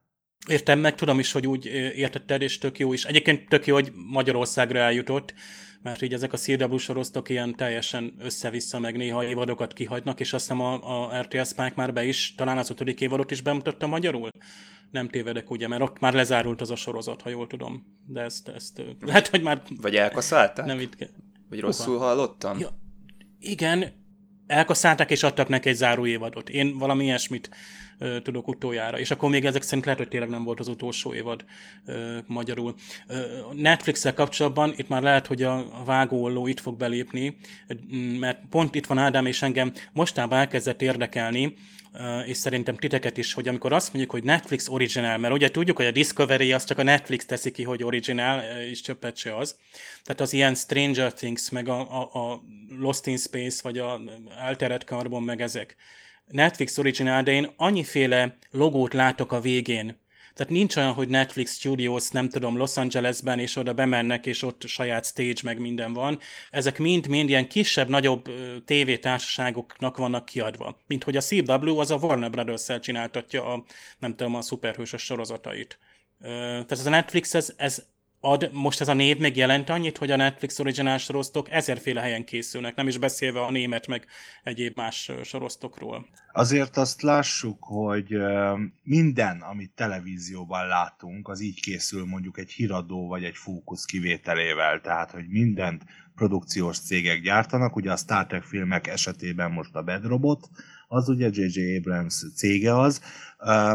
Értem, 0.48 0.78
meg 0.78 0.94
tudom 0.94 1.18
is, 1.18 1.32
hogy 1.32 1.46
úgy 1.46 1.66
értetted, 1.94 2.42
és 2.42 2.58
tök 2.58 2.78
jó 2.78 2.92
is. 2.92 3.04
Egyébként 3.04 3.48
tök 3.48 3.66
jó, 3.66 3.74
hogy 3.74 3.92
Magyarországra 4.10 4.78
eljutott, 4.78 5.34
mert 5.82 6.02
így 6.02 6.12
ezek 6.12 6.32
a 6.32 6.36
CW 6.36 6.76
sorosztok 6.76 7.28
ilyen 7.28 7.56
teljesen 7.56 8.14
össze-vissza, 8.18 8.78
meg 8.78 8.96
néha 8.96 9.24
évadokat 9.24 9.72
kihagynak, 9.72 10.20
és 10.20 10.32
azt 10.32 10.42
hiszem 10.42 10.60
a, 10.60 11.06
a 11.06 11.20
RTS 11.20 11.48
Spike 11.48 11.72
már 11.74 11.92
be 11.92 12.04
is, 12.04 12.34
talán 12.36 12.58
az 12.58 12.70
ötödik 12.70 13.00
évadot 13.00 13.30
is 13.30 13.40
bemutatta 13.40 13.86
magyarul 13.86 14.30
nem 14.90 15.08
tévedek, 15.08 15.50
ugye, 15.50 15.68
mert 15.68 15.82
ott 15.82 16.00
már 16.00 16.14
lezárult 16.14 16.60
az 16.60 16.70
a 16.70 16.76
sorozat, 16.76 17.22
ha 17.22 17.28
jól 17.28 17.46
tudom. 17.46 17.96
De 18.06 18.20
ezt, 18.20 18.48
ezt 18.48 18.82
lehet, 19.00 19.28
hogy 19.28 19.42
már... 19.42 19.62
Vagy 19.80 19.96
elkaszálták? 19.96 20.66
Nem 20.66 20.80
itt... 20.80 21.10
Vagy 21.48 21.60
rosszul 21.60 21.94
Uha. 21.94 22.04
hallottam? 22.04 22.58
Ja, 22.58 22.68
igen, 23.40 23.92
elkaszálták 24.46 25.10
és 25.10 25.22
adtak 25.22 25.48
neki 25.48 25.68
egy 25.68 25.74
záró 25.74 26.06
évadot. 26.06 26.48
Én 26.48 26.78
valami 26.78 27.04
ilyesmit 27.04 27.50
ö, 27.98 28.20
tudok 28.20 28.48
utoljára. 28.48 28.98
És 28.98 29.10
akkor 29.10 29.30
még 29.30 29.44
ezek 29.44 29.62
szerint 29.62 29.84
lehet, 29.84 30.00
hogy 30.00 30.08
tényleg 30.08 30.28
nem 30.28 30.44
volt 30.44 30.60
az 30.60 30.68
utolsó 30.68 31.14
évad 31.14 31.44
ö, 31.84 32.18
magyarul. 32.26 32.74
Netflix-el 33.52 34.14
kapcsolatban 34.14 34.72
itt 34.76 34.88
már 34.88 35.02
lehet, 35.02 35.26
hogy 35.26 35.42
a, 35.42 35.80
a 35.80 35.84
vágóolló 35.84 36.46
itt 36.46 36.60
fog 36.60 36.76
belépni, 36.76 37.36
mert 38.18 38.40
pont 38.50 38.74
itt 38.74 38.86
van 38.86 38.98
Ádám, 38.98 39.26
és 39.26 39.42
engem 39.42 39.72
mostában 39.92 40.38
elkezdett 40.38 40.82
érdekelni, 40.82 41.54
és 42.26 42.36
szerintem 42.36 42.76
titeket 42.76 43.16
is, 43.16 43.32
hogy 43.32 43.48
amikor 43.48 43.72
azt 43.72 43.92
mondjuk, 43.92 44.12
hogy 44.12 44.24
Netflix 44.24 44.68
original, 44.68 45.18
mert 45.18 45.34
ugye 45.34 45.50
tudjuk, 45.50 45.76
hogy 45.76 45.86
a 45.86 45.90
Discovery 45.90 46.52
az 46.52 46.64
csak 46.64 46.78
a 46.78 46.82
Netflix 46.82 47.26
teszi 47.26 47.50
ki, 47.50 47.62
hogy 47.62 47.84
original, 47.84 48.42
és 48.70 48.80
csöppet 48.80 49.16
se 49.16 49.36
az. 49.36 49.56
Tehát 50.02 50.20
az 50.20 50.32
ilyen 50.32 50.54
Stranger 50.54 51.12
Things, 51.12 51.50
meg 51.50 51.68
a, 51.68 51.80
a, 52.00 52.30
a 52.30 52.42
Lost 52.78 53.06
in 53.06 53.16
Space, 53.16 53.60
vagy 53.62 53.78
a 53.78 54.00
Altered 54.46 54.82
Carbon, 54.82 55.22
meg 55.22 55.40
ezek. 55.40 55.76
Netflix 56.26 56.78
original, 56.78 57.22
de 57.22 57.32
én 57.32 57.52
annyiféle 57.56 58.38
logót 58.50 58.94
látok 58.94 59.32
a 59.32 59.40
végén, 59.40 59.98
Tehát 60.38 60.52
nincs 60.52 60.76
olyan, 60.76 60.92
hogy 60.92 61.08
Netflix 61.08 61.54
Studios, 61.54 62.08
nem 62.08 62.28
tudom, 62.28 62.56
Los 62.56 62.76
Angelesben, 62.76 63.38
és 63.38 63.56
oda 63.56 63.72
bemennek, 63.72 64.26
és 64.26 64.42
ott 64.42 64.66
saját 64.66 65.04
stage, 65.06 65.40
meg 65.42 65.58
minden 65.58 65.92
van. 65.92 66.18
Ezek 66.50 66.78
mind-mind 66.78 67.28
ilyen 67.28 67.48
kisebb-nagyobb 67.48 68.28
tévétársaságoknak 68.64 69.96
vannak 69.96 70.24
kiadva. 70.24 70.78
Mint 70.86 71.04
hogy 71.04 71.16
a 71.16 71.20
CW 71.20 71.78
az 71.78 71.90
a 71.90 71.96
Warner 71.96 72.30
Brothers-szel 72.30 72.80
csináltatja 72.80 73.52
a, 73.52 73.64
nem 73.98 74.16
tudom, 74.16 74.34
a 74.34 74.40
szuperhősös 74.40 75.02
sorozatait. 75.02 75.78
Tehát 76.20 76.72
ez 76.72 76.86
a 76.86 76.90
Netflix, 76.90 77.34
ez, 77.34 77.52
ez 77.56 77.86
ad, 78.20 78.50
most 78.52 78.80
ez 78.80 78.88
a 78.88 78.94
név 78.94 79.18
még 79.18 79.36
jelent 79.36 79.68
annyit, 79.68 79.98
hogy 79.98 80.10
a 80.10 80.16
Netflix 80.16 80.58
originál 80.58 80.98
sorosztok 80.98 81.50
ezerféle 81.50 82.00
helyen 82.00 82.24
készülnek, 82.24 82.74
nem 82.74 82.88
is 82.88 82.98
beszélve 82.98 83.40
a 83.40 83.50
német 83.50 83.86
meg 83.86 84.06
egyéb 84.42 84.76
más 84.76 85.12
sorosztokról. 85.24 86.06
Azért 86.32 86.76
azt 86.76 87.02
lássuk, 87.02 87.56
hogy 87.60 88.16
minden, 88.82 89.40
amit 89.40 89.70
televízióban 89.74 90.66
látunk, 90.66 91.28
az 91.28 91.40
így 91.40 91.60
készül 91.60 92.06
mondjuk 92.06 92.38
egy 92.38 92.50
híradó 92.50 93.08
vagy 93.08 93.24
egy 93.24 93.36
fókusz 93.36 93.84
kivételével, 93.84 94.80
tehát 94.80 95.10
hogy 95.10 95.28
mindent 95.28 95.84
produkciós 96.14 96.78
cégek 96.78 97.20
gyártanak, 97.20 97.76
ugye 97.76 97.92
a 97.92 97.96
Star 97.96 98.26
Trek 98.26 98.42
filmek 98.42 98.86
esetében 98.86 99.50
most 99.50 99.74
a 99.74 99.82
Bad 99.82 100.04
Robot, 100.04 100.48
az 100.88 101.08
ugye 101.08 101.28
J.J. 101.32 101.76
Abrams 101.76 102.24
cége 102.34 102.78
az. 102.78 103.00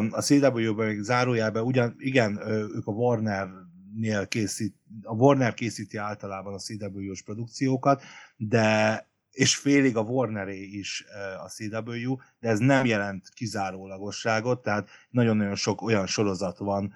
A 0.10 0.22
CW-ben 0.22 1.04
zárójelben 1.04 1.64
ugyan, 1.64 1.96
igen, 1.98 2.40
ők 2.48 2.88
a 2.88 2.92
Warner 2.92 3.48
nél 3.96 4.28
készít, 4.28 4.76
a 5.02 5.14
Warner 5.14 5.54
készíti 5.54 5.98
általában 5.98 6.54
a 6.54 6.60
CW-s 6.60 7.22
produkciókat, 7.22 8.04
de 8.38 9.08
és 9.32 9.56
félig 9.56 9.98
a 9.98 10.02
Warneré 10.02 10.62
is 10.62 11.06
a 11.44 11.50
CW, 11.50 12.16
de 12.40 12.50
ez 12.50 12.60
nem 12.60 12.86
jelent 12.86 13.30
kizárólagosságot, 13.30 14.62
tehát 14.62 14.90
nagyon-nagyon 15.10 15.56
sok 15.56 15.82
olyan 15.82 16.08
sorozat 16.08 16.58
van 16.58 16.94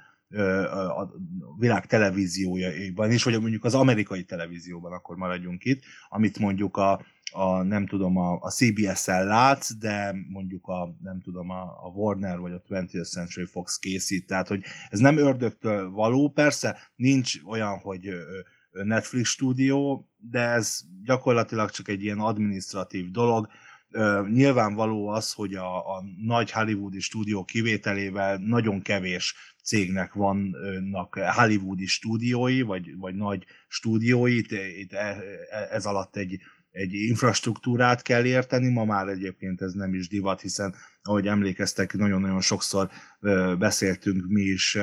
a 0.97 1.09
világ 1.57 1.85
televíziójaiban 1.85 3.11
is, 3.11 3.23
vagy 3.23 3.39
mondjuk 3.41 3.63
az 3.63 3.75
amerikai 3.75 4.23
televízióban, 4.23 4.91
akkor 4.91 5.15
maradjunk 5.15 5.65
itt, 5.65 5.83
amit 6.09 6.39
mondjuk 6.39 6.77
a, 6.77 7.05
a 7.37 7.63
nem 7.63 7.85
tudom, 7.85 8.17
a, 8.17 8.39
a 8.41 8.49
CBS-el 8.49 9.25
látsz, 9.25 9.73
de 9.73 10.15
mondjuk 10.29 10.67
a, 10.67 10.95
nem 11.01 11.21
tudom, 11.21 11.49
a, 11.49 11.61
a 11.61 11.87
Warner 11.93 12.39
vagy 12.39 12.51
a 12.51 12.61
20th 12.69 13.09
Century 13.09 13.45
Fox 13.45 13.77
készít, 13.77 14.27
tehát 14.27 14.47
hogy 14.47 14.63
ez 14.89 14.99
nem 14.99 15.17
ördögtől 15.17 15.89
való, 15.89 16.29
persze 16.29 16.77
nincs 16.95 17.39
olyan, 17.45 17.77
hogy 17.77 18.09
Netflix 18.71 19.29
stúdió, 19.29 20.09
de 20.17 20.39
ez 20.39 20.79
gyakorlatilag 21.03 21.69
csak 21.69 21.87
egy 21.87 22.03
ilyen 22.03 22.19
administratív 22.19 23.11
dolog, 23.11 23.47
nyilvánvaló 24.31 25.07
az, 25.07 25.33
hogy 25.33 25.53
a, 25.55 25.95
a 25.95 26.03
nagy 26.17 26.51
hollywoodi 26.51 26.99
stúdió 26.99 27.43
kivételével 27.43 28.37
nagyon 28.37 28.81
kevés 28.81 29.35
cégnek 29.63 30.13
vannak 30.13 31.15
hollywoodi 31.15 31.85
stúdiói, 31.85 32.61
vagy, 32.61 32.97
vagy 32.97 33.15
nagy 33.15 33.45
stúdiói, 33.67 34.37
itt, 34.37 34.51
itt 34.51 34.93
e, 34.93 35.17
e, 35.49 35.67
ez 35.71 35.85
alatt 35.85 36.15
egy 36.15 36.39
egy 36.77 36.93
infrastruktúrát 36.93 38.01
kell 38.01 38.25
érteni, 38.25 38.69
ma 38.69 38.85
már 38.85 39.07
egyébként 39.07 39.61
ez 39.61 39.73
nem 39.73 39.93
is 39.93 40.07
divat, 40.07 40.41
hiszen 40.41 40.75
ahogy 41.03 41.27
emlékeztek, 41.27 41.93
nagyon-nagyon 41.93 42.41
sokszor 42.41 42.89
beszéltünk 43.57 44.25
mi 44.27 44.41
is, 44.41 44.77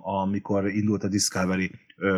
amikor 0.00 0.68
indult 0.68 1.04
a 1.04 1.08
Discovery 1.08 1.70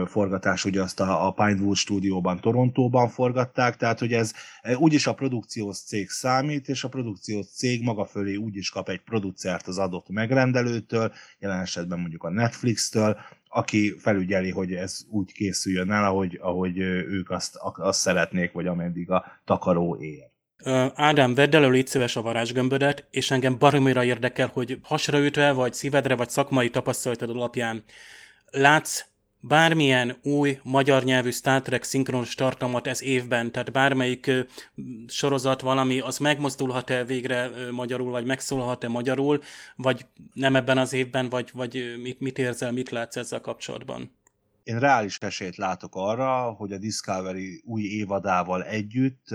forgatás, 0.07 0.65
ugye 0.65 0.83
azt 0.83 1.01
a, 1.01 1.27
a 1.27 1.33
Pinewood 1.33 1.77
stúdióban, 1.77 2.41
Torontóban 2.41 3.09
forgatták, 3.09 3.77
tehát 3.77 3.99
hogy 3.99 4.13
ez 4.13 4.33
úgyis 4.77 5.07
a 5.07 5.15
produkciós 5.15 5.79
cég 5.79 6.09
számít, 6.09 6.69
és 6.69 6.85
a 6.85 6.89
produkciós 6.89 7.47
cég 7.47 7.83
maga 7.83 8.05
fölé 8.05 8.35
úgyis 8.35 8.71
kap 8.71 8.89
egy 8.89 9.01
producert 9.01 9.67
az 9.67 9.79
adott 9.79 10.09
megrendelőtől, 10.09 11.13
jelen 11.39 11.61
esetben 11.61 11.99
mondjuk 11.99 12.23
a 12.23 12.31
Netflix-től, 12.31 13.17
aki 13.55 13.95
felügyeli, 13.99 14.51
hogy 14.51 14.73
ez 14.73 15.01
úgy 15.11 15.33
készüljön 15.33 15.91
el, 15.91 16.05
ahogy, 16.05 16.39
ahogy 16.43 16.79
ők 16.79 17.31
azt, 17.31 17.57
azt 17.61 18.01
szeretnék, 18.01 18.53
vagy 18.53 18.67
ameddig 18.67 19.11
a 19.11 19.25
takaró 19.45 19.97
ér. 19.97 20.33
Ádám, 20.95 21.35
vedd 21.35 21.55
elő 21.55 21.71
légy 21.71 21.87
szíves 21.87 22.17
a 22.17 22.23
varázsgömbödet, 22.23 23.07
és 23.11 23.31
engem 23.31 23.59
baromira 23.59 24.05
érdekel, 24.05 24.51
hogy 24.53 24.79
hasraütve, 24.83 25.53
vagy 25.53 25.75
szívedre, 25.75 26.15
vagy 26.15 26.29
szakmai 26.29 26.71
tapasztalatod 26.71 27.31
alapján 27.31 27.85
látsz 28.51 29.05
bármilyen 29.47 30.17
új 30.23 30.59
magyar 30.63 31.05
nyelvű 31.05 31.31
Star 31.31 31.63
Trek 31.63 31.83
szinkronos 31.83 32.35
tartalmat 32.35 32.87
ez 32.87 33.03
évben, 33.03 33.53
tehát 33.53 33.73
bármelyik 33.73 34.31
sorozat 35.07 35.61
valami, 35.61 36.01
az 36.01 36.19
megmozdulhat-e 36.19 37.05
végre 37.05 37.51
magyarul, 37.71 38.11
vagy 38.11 38.25
megszólhat-e 38.25 38.89
magyarul, 38.89 39.43
vagy 39.77 40.07
nem 40.33 40.57
ebben 40.57 40.79
az 40.79 40.93
évben, 40.93 41.29
vagy, 41.29 41.51
vagy 41.53 41.95
mit, 42.03 42.21
mit 42.21 42.39
érzel, 42.39 42.73
mit 42.73 42.91
látsz 42.91 43.17
ezzel 43.17 43.41
kapcsolatban? 43.41 44.13
Én 44.63 44.79
reális 44.79 45.19
esélyt 45.19 45.57
látok 45.57 45.93
arra, 45.95 46.51
hogy 46.51 46.73
a 46.73 46.79
Discovery 46.79 47.63
új 47.65 47.83
évadával 47.83 48.63
együtt 48.63 49.27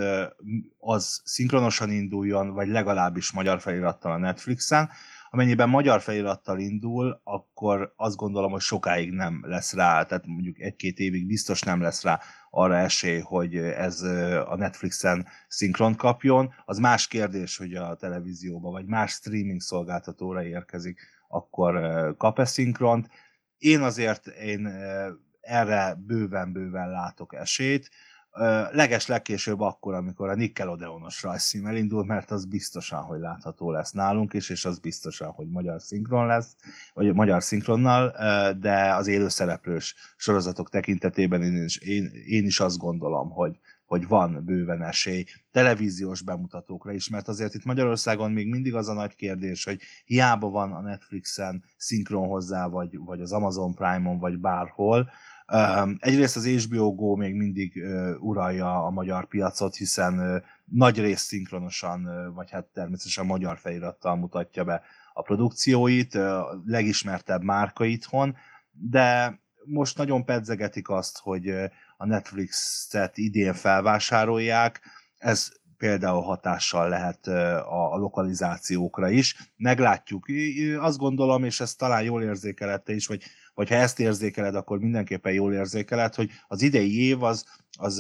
az 0.80 1.22
szinkronosan 1.24 1.92
induljon, 1.92 2.54
vagy 2.54 2.68
legalábbis 2.68 3.32
magyar 3.32 3.62
felirattal 3.62 4.12
a 4.12 4.18
Netflixen, 4.18 4.90
Amennyiben 5.32 5.70
magyar 5.70 6.02
felirattal 6.02 6.60
indul, 6.60 7.22
akkor 7.24 7.94
azt 7.96 8.16
gondolom, 8.16 8.52
hogy 8.52 8.62
sokáig 8.62 9.12
nem 9.12 9.44
lesz 9.48 9.74
rá, 9.74 10.04
tehát 10.04 10.26
mondjuk 10.26 10.60
egy-két 10.60 10.98
évig 10.98 11.28
biztos 11.28 11.62
nem 11.62 11.82
lesz 11.82 12.04
rá 12.04 12.20
arra 12.50 12.78
esély, 12.78 13.20
hogy 13.20 13.56
ez 13.56 14.02
a 14.46 14.56
Netflixen 14.56 15.28
szinkront 15.48 15.96
kapjon. 15.96 16.54
Az 16.66 16.78
más 16.78 17.08
kérdés, 17.08 17.58
hogy 17.58 17.74
a 17.74 17.96
televízióba 17.96 18.70
vagy 18.70 18.86
más 18.86 19.12
streaming 19.12 19.62
szolgáltatóra 19.62 20.44
érkezik, 20.44 21.00
akkor 21.28 21.80
kap-e 22.18 22.46
szinkront. 22.46 23.10
Én 23.58 23.82
azért 23.82 24.28
én 24.28 24.68
erre 25.42 25.96
bőven-bőven 26.06 26.90
látok 26.90 27.36
esélyt 27.36 27.90
leges 28.72 29.08
legkésőbb 29.08 29.60
akkor, 29.60 29.94
amikor 29.94 30.30
a 30.30 30.36
Nickelodeonos 30.36 31.24
rajzszín 31.24 31.68
elindul, 31.68 32.06
mert 32.06 32.32
az 32.32 32.46
biztosan, 32.46 33.02
hogy 33.02 33.20
látható 33.20 33.72
lesz 33.72 33.92
nálunk 33.92 34.34
is, 34.34 34.50
és 34.50 34.66
az 34.66 34.80
biztosan, 34.80 35.32
hogy 35.32 35.50
magyar 35.50 35.82
szinkron 35.82 36.28
lesz, 36.28 36.56
vagy 36.94 37.14
magyar 37.14 37.44
szinkronnal, 37.44 38.12
de 38.60 38.94
az 38.94 39.08
élőszereplős 39.08 39.96
sorozatok 40.18 40.70
tekintetében 40.70 41.44
én 41.44 41.64
is, 41.64 41.78
én, 41.78 42.12
én 42.26 42.46
is 42.46 42.60
azt 42.60 42.78
gondolom, 42.78 43.30
hogy, 43.30 43.60
hogy 43.86 44.08
van 44.08 44.44
bőven 44.46 44.84
esély 44.84 45.24
televíziós 45.52 46.22
bemutatókra 46.22 46.92
is, 46.92 47.10
mert 47.10 47.28
azért 47.28 47.54
itt 47.54 47.66
Magyarországon 47.66 48.32
még 48.32 48.50
mindig 48.50 48.76
az 48.76 48.90
a 48.90 48.94
nagy 48.94 49.16
kérdés, 49.16 49.64
hogy 49.64 49.82
hiába 50.06 50.50
van 50.50 50.72
a 50.72 50.82
Netflixen 50.82 51.64
szinkron 51.78 52.28
hozzá, 52.28 52.68
vagy, 52.68 52.98
vagy 52.98 53.22
az 53.22 53.32
Amazon 53.32 53.74
Prime-on, 53.74 54.20
vagy 54.20 54.38
bárhol, 54.38 55.10
Egyrészt 56.00 56.36
az 56.36 56.48
HBO 56.48 56.94
Go 56.94 57.16
még 57.16 57.36
mindig 57.36 57.84
uralja 58.20 58.86
a 58.86 58.90
magyar 58.90 59.28
piacot, 59.28 59.76
hiszen 59.76 60.44
nagy 60.66 61.00
rész 61.00 61.22
szinkronosan, 61.22 62.32
vagy 62.34 62.52
hát 62.52 62.66
természetesen 62.66 63.26
magyar 63.26 63.58
felirattal 63.58 64.16
mutatja 64.16 64.64
be 64.64 64.82
a 65.14 65.22
produkcióit, 65.22 66.16
a 66.16 66.62
legismertebb 66.66 67.44
márka 67.44 67.86
itthon, 67.86 68.36
de 68.72 69.40
most 69.66 69.98
nagyon 69.98 70.26
pedzegetik 70.26 70.90
azt, 70.90 71.20
hogy 71.20 71.50
a 71.98 72.06
Netflix-et 72.06 73.18
idén 73.18 73.54
felvásárolják, 73.54 74.82
ez 75.18 75.52
például 75.78 76.22
hatással 76.22 76.90
lehet 76.90 77.28
a, 77.68 77.98
lokalizációkra 77.98 79.10
is. 79.10 79.52
Meglátjuk. 79.58 80.26
Azt 80.80 80.98
gondolom, 80.98 81.44
és 81.44 81.60
ezt 81.60 81.78
talán 81.78 82.04
jól 82.04 82.24
érzékelette 82.24 82.94
is, 82.94 83.08
hogy 83.08 83.24
ha 83.68 83.76
ezt 83.76 84.00
érzékeled, 84.00 84.56
akkor 84.56 84.80
mindenképpen 84.80 85.34
jól 85.34 85.54
érzékeled, 85.54 86.16
hogy 86.16 86.30
az 86.48 86.62
idei 86.62 87.08
év 87.08 87.24
az, 87.24 87.46
az 87.78 88.00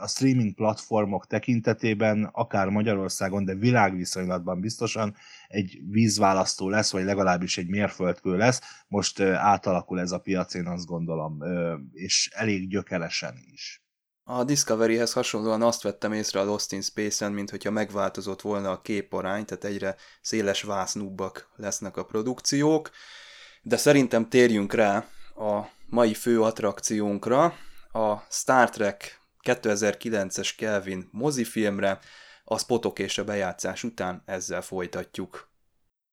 a 0.00 0.06
streaming 0.06 0.54
platformok 0.54 1.26
tekintetében, 1.26 2.28
akár 2.32 2.68
Magyarországon, 2.68 3.44
de 3.44 3.54
világviszonylatban 3.54 4.60
biztosan 4.60 5.16
egy 5.48 5.80
vízválasztó 5.90 6.68
lesz, 6.68 6.92
vagy 6.92 7.04
legalábbis 7.04 7.58
egy 7.58 7.68
mérföldkő 7.68 8.36
lesz. 8.36 8.60
Most 8.88 9.20
átalakul 9.20 10.00
ez 10.00 10.12
a 10.12 10.18
piac, 10.18 10.54
én 10.54 10.66
azt 10.66 10.86
gondolom, 10.86 11.38
és 11.92 12.30
elég 12.34 12.68
gyökeresen 12.68 13.34
is. 13.52 13.84
A 14.26 14.44
Discoveryhez 14.44 15.12
hasonlóan 15.12 15.62
azt 15.62 15.82
vettem 15.82 16.12
észre 16.12 16.40
a 16.40 16.44
Lost 16.44 16.72
in 16.72 16.80
Space-en, 16.80 17.32
mint 17.32 17.50
hogyha 17.50 17.70
megváltozott 17.70 18.40
volna 18.40 18.70
a 18.70 18.80
képarány, 18.80 19.44
tehát 19.44 19.64
egyre 19.64 19.96
széles 20.20 20.62
vásznúbbak 20.62 21.48
lesznek 21.56 21.96
a 21.96 22.04
produkciók, 22.04 22.90
de 23.64 23.76
szerintem 23.76 24.28
térjünk 24.28 24.72
rá 24.72 24.96
a 25.36 25.68
mai 25.86 26.14
fő 26.14 26.42
attrakciónkra, 26.42 27.54
a 27.92 28.16
Star 28.30 28.70
Trek 28.70 29.20
2009-es 29.42 30.50
Kelvin 30.56 31.08
mozifilmre, 31.12 31.98
a 32.44 32.58
spotok 32.58 32.98
és 32.98 33.18
a 33.18 33.24
bejátszás 33.24 33.82
után 33.82 34.22
ezzel 34.26 34.62
folytatjuk. 34.62 35.48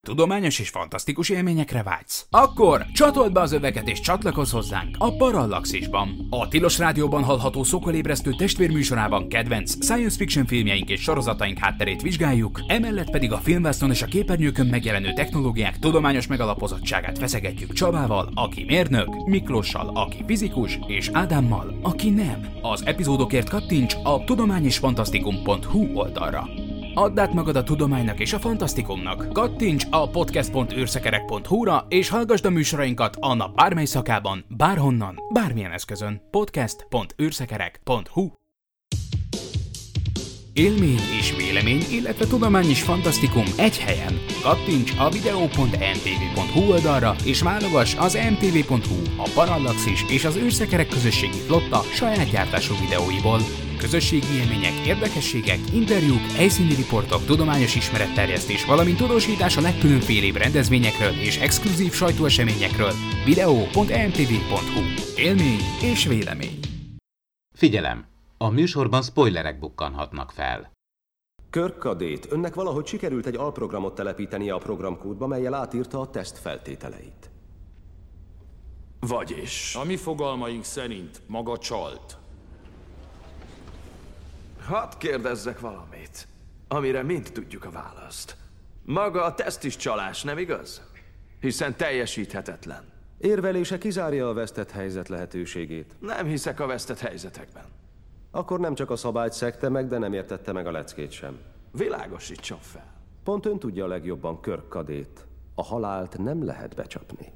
Tudományos 0.07 0.59
és 0.59 0.69
fantasztikus 0.69 1.29
élményekre 1.29 1.83
vágysz? 1.83 2.25
Akkor 2.29 2.85
csatold 2.93 3.31
be 3.31 3.39
az 3.39 3.51
öveket 3.51 3.87
és 3.87 3.99
csatlakozz 3.99 4.51
hozzánk 4.51 4.95
a 4.99 5.15
Parallaxisban. 5.15 6.27
A 6.29 6.47
Tilos 6.47 6.77
Rádióban 6.77 7.23
hallható 7.23 7.63
szokolébresztő 7.63 8.31
testvérműsorában 8.31 9.27
kedvenc 9.29 9.85
science 9.85 10.17
fiction 10.17 10.45
filmjeink 10.45 10.89
és 10.89 11.01
sorozataink 11.01 11.57
hátterét 11.57 12.01
vizsgáljuk, 12.01 12.59
emellett 12.67 13.09
pedig 13.09 13.31
a 13.31 13.37
filmvásznon 13.37 13.89
és 13.89 14.01
a 14.01 14.05
képernyőkön 14.05 14.65
megjelenő 14.67 15.13
technológiák 15.13 15.79
tudományos 15.79 16.27
megalapozottságát 16.27 17.17
feszegetjük 17.17 17.73
Csabával, 17.73 18.31
aki 18.35 18.63
mérnök, 18.63 19.25
Miklóssal, 19.25 19.91
aki 19.93 20.23
fizikus, 20.27 20.79
és 20.87 21.09
Ádámmal, 21.13 21.79
aki 21.81 22.09
nem. 22.09 22.45
Az 22.61 22.85
epizódokért 22.85 23.49
kattints 23.49 23.95
a 24.03 24.23
tudományisfantasztikum.hu 24.23 25.93
oldalra. 25.93 26.49
Add 26.93 27.19
át 27.19 27.33
magad 27.33 27.55
a 27.55 27.63
tudománynak 27.63 28.19
és 28.19 28.33
a 28.33 28.39
fantasztikumnak. 28.39 29.33
Kattints 29.33 29.85
a 29.89 30.09
podcast.űrszekerek.hu-ra 30.09 31.85
és 31.89 32.09
hallgasd 32.09 32.45
a 32.45 32.49
műsorainkat 32.49 33.15
a 33.19 33.33
nap 33.33 33.55
bármely 33.55 33.85
szakában, 33.85 34.45
bárhonnan, 34.47 35.15
bármilyen 35.33 35.71
eszközön. 35.71 36.21
podcast.űrszekerek.hu 36.31 38.29
Élmény 40.53 40.99
és 41.19 41.35
vélemény, 41.37 41.85
illetve 41.91 42.25
tudomány 42.25 42.69
és 42.69 42.81
fantasztikum 42.81 43.43
egy 43.57 43.77
helyen. 43.77 44.21
Kattints 44.41 44.93
a 44.97 45.09
videó.mtv.hu 45.09 46.71
oldalra 46.71 47.15
és 47.25 47.41
válogass 47.41 47.95
az 47.95 48.17
mtv.hu, 48.29 48.95
a 49.17 49.29
Parallaxis 49.33 50.05
és 50.09 50.25
az 50.25 50.37
űrszekerek 50.37 50.87
közösségi 50.87 51.37
flotta 51.37 51.81
saját 51.93 52.29
gyártású 52.29 52.73
videóiból 52.79 53.39
közösségi 53.77 54.33
élmények, 54.35 54.73
érdekességek, 54.85 55.59
interjúk, 55.73 56.31
helyszíni 56.35 56.73
riportok, 56.73 57.25
tudományos 57.25 57.75
ismeretterjesztés, 57.75 58.65
valamint 58.65 58.97
tudósítás 58.97 59.57
a 59.57 59.61
legkülönfélébb 59.61 60.35
rendezvényekről 60.35 61.13
és 61.21 61.37
exkluzív 61.37 61.93
sajtóeseményekről. 61.93 62.93
video.mtv.hu 63.25 64.81
Élmény 65.15 65.61
és 65.81 66.05
vélemény. 66.05 66.59
Figyelem! 67.53 68.10
A 68.41 68.49
műsorban 68.49 69.01
spoilerek 69.01 69.59
bukkanhatnak 69.59 70.31
fel. 70.31 70.71
Körkadét, 71.49 72.31
önnek 72.31 72.53
valahogy 72.53 72.85
sikerült 72.85 73.25
egy 73.25 73.35
alprogramot 73.35 73.95
telepíteni 73.95 74.49
a 74.49 74.57
programkódba, 74.57 75.27
melyel 75.27 75.53
átírta 75.53 75.99
a 75.99 76.09
teszt 76.09 76.37
feltételeit. 76.37 77.29
Vagyis. 78.99 79.75
A 79.75 79.83
mi 79.83 79.95
fogalmaink 79.95 80.63
szerint 80.63 81.21
maga 81.27 81.57
csalt. 81.57 82.17
Hadd 84.65 84.91
kérdezzek 84.97 85.59
valamit, 85.59 86.27
amire 86.67 87.03
mind 87.03 87.31
tudjuk 87.33 87.65
a 87.65 87.71
választ. 87.71 88.37
Maga 88.85 89.23
a 89.23 89.33
teszt 89.33 89.63
is 89.63 89.75
csalás, 89.75 90.23
nem 90.23 90.37
igaz? 90.37 90.81
Hiszen 91.39 91.75
teljesíthetetlen. 91.77 92.83
Érvelése 93.17 93.77
kizárja 93.77 94.29
a 94.29 94.33
vesztett 94.33 94.71
helyzet 94.71 95.07
lehetőségét. 95.07 95.95
Nem 95.99 96.25
hiszek 96.25 96.59
a 96.59 96.65
vesztett 96.65 96.99
helyzetekben. 96.99 97.80
Akkor 98.33 98.59
nem 98.59 98.75
csak 98.75 98.89
a 98.89 98.95
szabályt 98.95 99.33
szekte 99.33 99.69
meg, 99.69 99.87
de 99.87 99.97
nem 99.97 100.13
értette 100.13 100.51
meg 100.51 100.67
a 100.67 100.71
leckét 100.71 101.11
sem. 101.11 101.39
Világosítson 101.71 102.59
fel. 102.59 102.93
Pont 103.23 103.45
ön 103.45 103.59
tudja 103.59 103.83
a 103.83 103.87
legjobban 103.87 104.41
körkadét. 104.41 105.25
A 105.55 105.63
halált 105.63 106.17
nem 106.17 106.45
lehet 106.45 106.75
becsapni. 106.75 107.33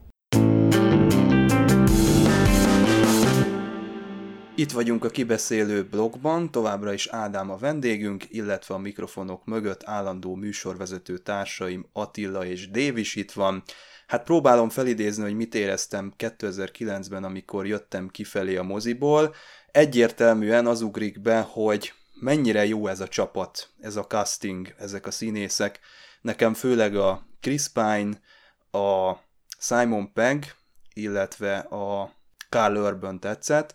Itt 4.55 4.71
vagyunk 4.71 5.03
a 5.03 5.09
kibeszélő 5.09 5.83
blogban, 5.83 6.51
továbbra 6.51 6.93
is 6.93 7.07
Ádám 7.07 7.49
a 7.49 7.57
vendégünk, 7.57 8.23
illetve 8.29 8.73
a 8.73 8.77
mikrofonok 8.77 9.45
mögött 9.45 9.81
állandó 9.85 10.35
műsorvezető 10.35 11.17
társaim 11.17 11.85
Attila 11.93 12.45
és 12.45 12.69
Dév 12.69 12.97
is 12.97 13.15
itt 13.15 13.31
van. 13.31 13.63
Hát 14.07 14.23
próbálom 14.23 14.69
felidézni, 14.69 15.23
hogy 15.23 15.35
mit 15.35 15.55
éreztem 15.55 16.13
2009-ben, 16.17 17.23
amikor 17.23 17.67
jöttem 17.67 18.07
kifelé 18.07 18.55
a 18.55 18.63
moziból. 18.63 19.33
Egyértelműen 19.75 20.67
az 20.67 20.81
ugrik 20.81 21.21
be, 21.21 21.41
hogy 21.41 21.93
mennyire 22.13 22.65
jó 22.65 22.87
ez 22.87 22.99
a 22.99 23.07
csapat, 23.07 23.69
ez 23.79 23.95
a 23.95 24.05
casting, 24.05 24.73
ezek 24.77 25.05
a 25.07 25.11
színészek. 25.11 25.79
Nekem 26.21 26.53
főleg 26.53 26.95
a 26.95 27.25
Chris 27.41 27.67
Pine, 27.67 28.21
a 28.71 29.15
Simon 29.59 30.13
Pegg, 30.13 30.43
illetve 30.93 31.57
a 31.57 32.13
Carl 32.49 32.77
Urban 32.77 33.19
tetszett. 33.19 33.73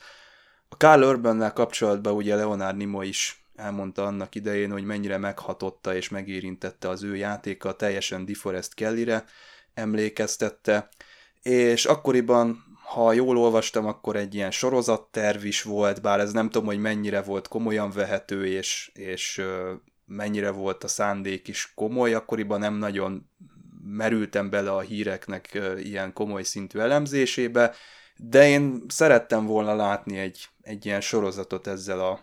A 0.68 0.74
Carl 0.74 1.02
urban 1.02 1.52
kapcsolatban 1.52 2.14
ugye 2.14 2.34
Leonard 2.34 2.76
Nimoy 2.76 3.08
is 3.08 3.44
elmondta 3.56 4.06
annak 4.06 4.34
idején, 4.34 4.70
hogy 4.70 4.84
mennyire 4.84 5.18
meghatotta 5.18 5.94
és 5.94 6.08
megérintette 6.08 6.88
az 6.88 7.02
ő 7.02 7.16
játéka, 7.16 7.76
teljesen 7.76 8.24
DeForest 8.24 8.74
Kellyre 8.74 9.24
emlékeztette, 9.74 10.88
és 11.42 11.84
akkoriban, 11.84 12.69
ha 12.90 13.12
jól 13.12 13.38
olvastam, 13.38 13.86
akkor 13.86 14.16
egy 14.16 14.34
ilyen 14.34 14.50
sorozatterv 14.50 15.44
is 15.44 15.62
volt, 15.62 16.02
bár 16.02 16.20
ez 16.20 16.32
nem 16.32 16.50
tudom, 16.50 16.66
hogy 16.66 16.78
mennyire 16.78 17.22
volt 17.22 17.48
komolyan 17.48 17.90
vehető, 17.90 18.46
és, 18.46 18.90
és 18.94 19.42
mennyire 20.06 20.50
volt 20.50 20.84
a 20.84 20.88
szándék 20.88 21.48
is 21.48 21.72
komoly, 21.74 22.14
akkoriban 22.14 22.58
nem 22.58 22.74
nagyon 22.74 23.30
merültem 23.84 24.50
bele 24.50 24.72
a 24.72 24.80
híreknek 24.80 25.60
ilyen 25.78 26.12
komoly 26.12 26.42
szintű 26.42 26.78
elemzésébe, 26.78 27.74
de 28.16 28.48
én 28.48 28.84
szerettem 28.88 29.46
volna 29.46 29.74
látni 29.74 30.18
egy, 30.18 30.48
egy 30.62 30.86
ilyen 30.86 31.00
sorozatot 31.00 31.66
ezzel 31.66 32.00
a, 32.00 32.20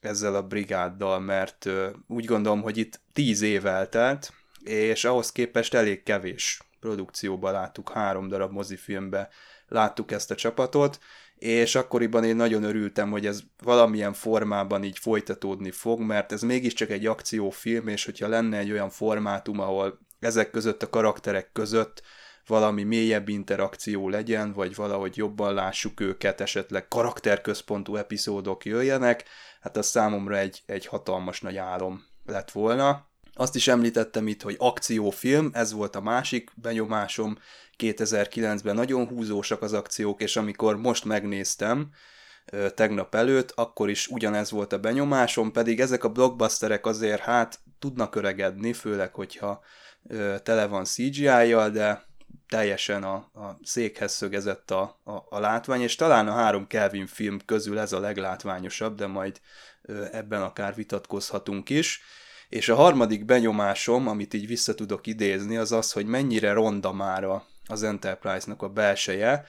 ezzel 0.00 0.34
a 0.34 0.42
brigáddal, 0.42 1.20
mert 1.20 1.68
úgy 2.06 2.24
gondolom, 2.24 2.62
hogy 2.62 2.76
itt 2.76 3.00
tíz 3.12 3.42
év 3.42 3.66
eltelt, 3.66 4.32
és 4.64 5.04
ahhoz 5.04 5.32
képest 5.32 5.74
elég 5.74 6.02
kevés 6.02 6.60
produkcióban 6.80 7.52
láttuk, 7.52 7.90
három 7.92 8.28
darab 8.28 8.52
mozifilmbe 8.52 9.28
láttuk 9.68 10.10
ezt 10.10 10.30
a 10.30 10.34
csapatot, 10.34 10.98
és 11.38 11.74
akkoriban 11.74 12.24
én 12.24 12.36
nagyon 12.36 12.62
örültem, 12.62 13.10
hogy 13.10 13.26
ez 13.26 13.40
valamilyen 13.62 14.12
formában 14.12 14.84
így 14.84 14.98
folytatódni 14.98 15.70
fog, 15.70 16.00
mert 16.00 16.32
ez 16.32 16.42
mégiscsak 16.42 16.90
egy 16.90 17.06
akciófilm, 17.06 17.88
és 17.88 18.04
hogyha 18.04 18.28
lenne 18.28 18.58
egy 18.58 18.70
olyan 18.70 18.90
formátum, 18.90 19.60
ahol 19.60 19.98
ezek 20.20 20.50
között 20.50 20.82
a 20.82 20.90
karakterek 20.90 21.52
között 21.52 22.02
valami 22.46 22.82
mélyebb 22.82 23.28
interakció 23.28 24.08
legyen, 24.08 24.52
vagy 24.52 24.74
valahogy 24.74 25.16
jobban 25.16 25.54
lássuk 25.54 26.00
őket, 26.00 26.40
esetleg 26.40 26.88
karakterközpontú 26.88 27.96
epizódok 27.96 28.64
jöjjenek, 28.64 29.24
hát 29.60 29.76
az 29.76 29.86
számomra 29.86 30.36
egy, 30.36 30.62
egy 30.66 30.86
hatalmas 30.86 31.40
nagy 31.40 31.56
álom 31.56 32.04
lett 32.24 32.50
volna. 32.50 33.07
Azt 33.38 33.54
is 33.54 33.68
említettem 33.68 34.28
itt, 34.28 34.42
hogy 34.42 34.56
akciófilm, 34.58 35.50
ez 35.52 35.72
volt 35.72 35.96
a 35.96 36.00
másik 36.00 36.50
benyomásom, 36.54 37.38
2009-ben 37.78 38.74
nagyon 38.74 39.06
húzósak 39.06 39.62
az 39.62 39.72
akciók, 39.72 40.22
és 40.22 40.36
amikor 40.36 40.76
most 40.76 41.04
megnéztem, 41.04 41.90
tegnap 42.74 43.14
előtt, 43.14 43.50
akkor 43.50 43.90
is 43.90 44.06
ugyanez 44.06 44.50
volt 44.50 44.72
a 44.72 44.78
benyomásom, 44.78 45.52
pedig 45.52 45.80
ezek 45.80 46.04
a 46.04 46.08
blockbusterek 46.08 46.86
azért 46.86 47.20
hát 47.20 47.58
tudnak 47.78 48.14
öregedni, 48.14 48.72
főleg, 48.72 49.14
hogyha 49.14 49.62
tele 50.42 50.66
van 50.66 50.84
CGI-jal, 50.84 51.70
de 51.70 52.04
teljesen 52.48 53.02
a, 53.02 53.14
a 53.14 53.58
székhez 53.62 54.12
szögezett 54.12 54.70
a, 54.70 55.00
a, 55.04 55.12
a 55.28 55.38
látvány, 55.38 55.80
és 55.80 55.94
talán 55.94 56.28
a 56.28 56.32
három 56.32 56.66
Kelvin 56.66 57.06
film 57.06 57.38
közül 57.44 57.78
ez 57.78 57.92
a 57.92 58.00
leglátványosabb, 58.00 58.96
de 58.96 59.06
majd 59.06 59.40
ebben 60.12 60.42
akár 60.42 60.74
vitatkozhatunk 60.74 61.70
is. 61.70 62.02
És 62.48 62.68
a 62.68 62.74
harmadik 62.74 63.24
benyomásom, 63.24 64.08
amit 64.08 64.34
így 64.34 64.46
vissza 64.46 64.74
tudok 64.74 65.06
idézni, 65.06 65.56
az 65.56 65.72
az, 65.72 65.92
hogy 65.92 66.06
mennyire 66.06 66.52
ronda 66.52 66.92
már 66.92 67.24
a, 67.24 67.46
az 67.66 67.82
Enterprise-nak 67.82 68.62
a 68.62 68.68
belseje. 68.68 69.44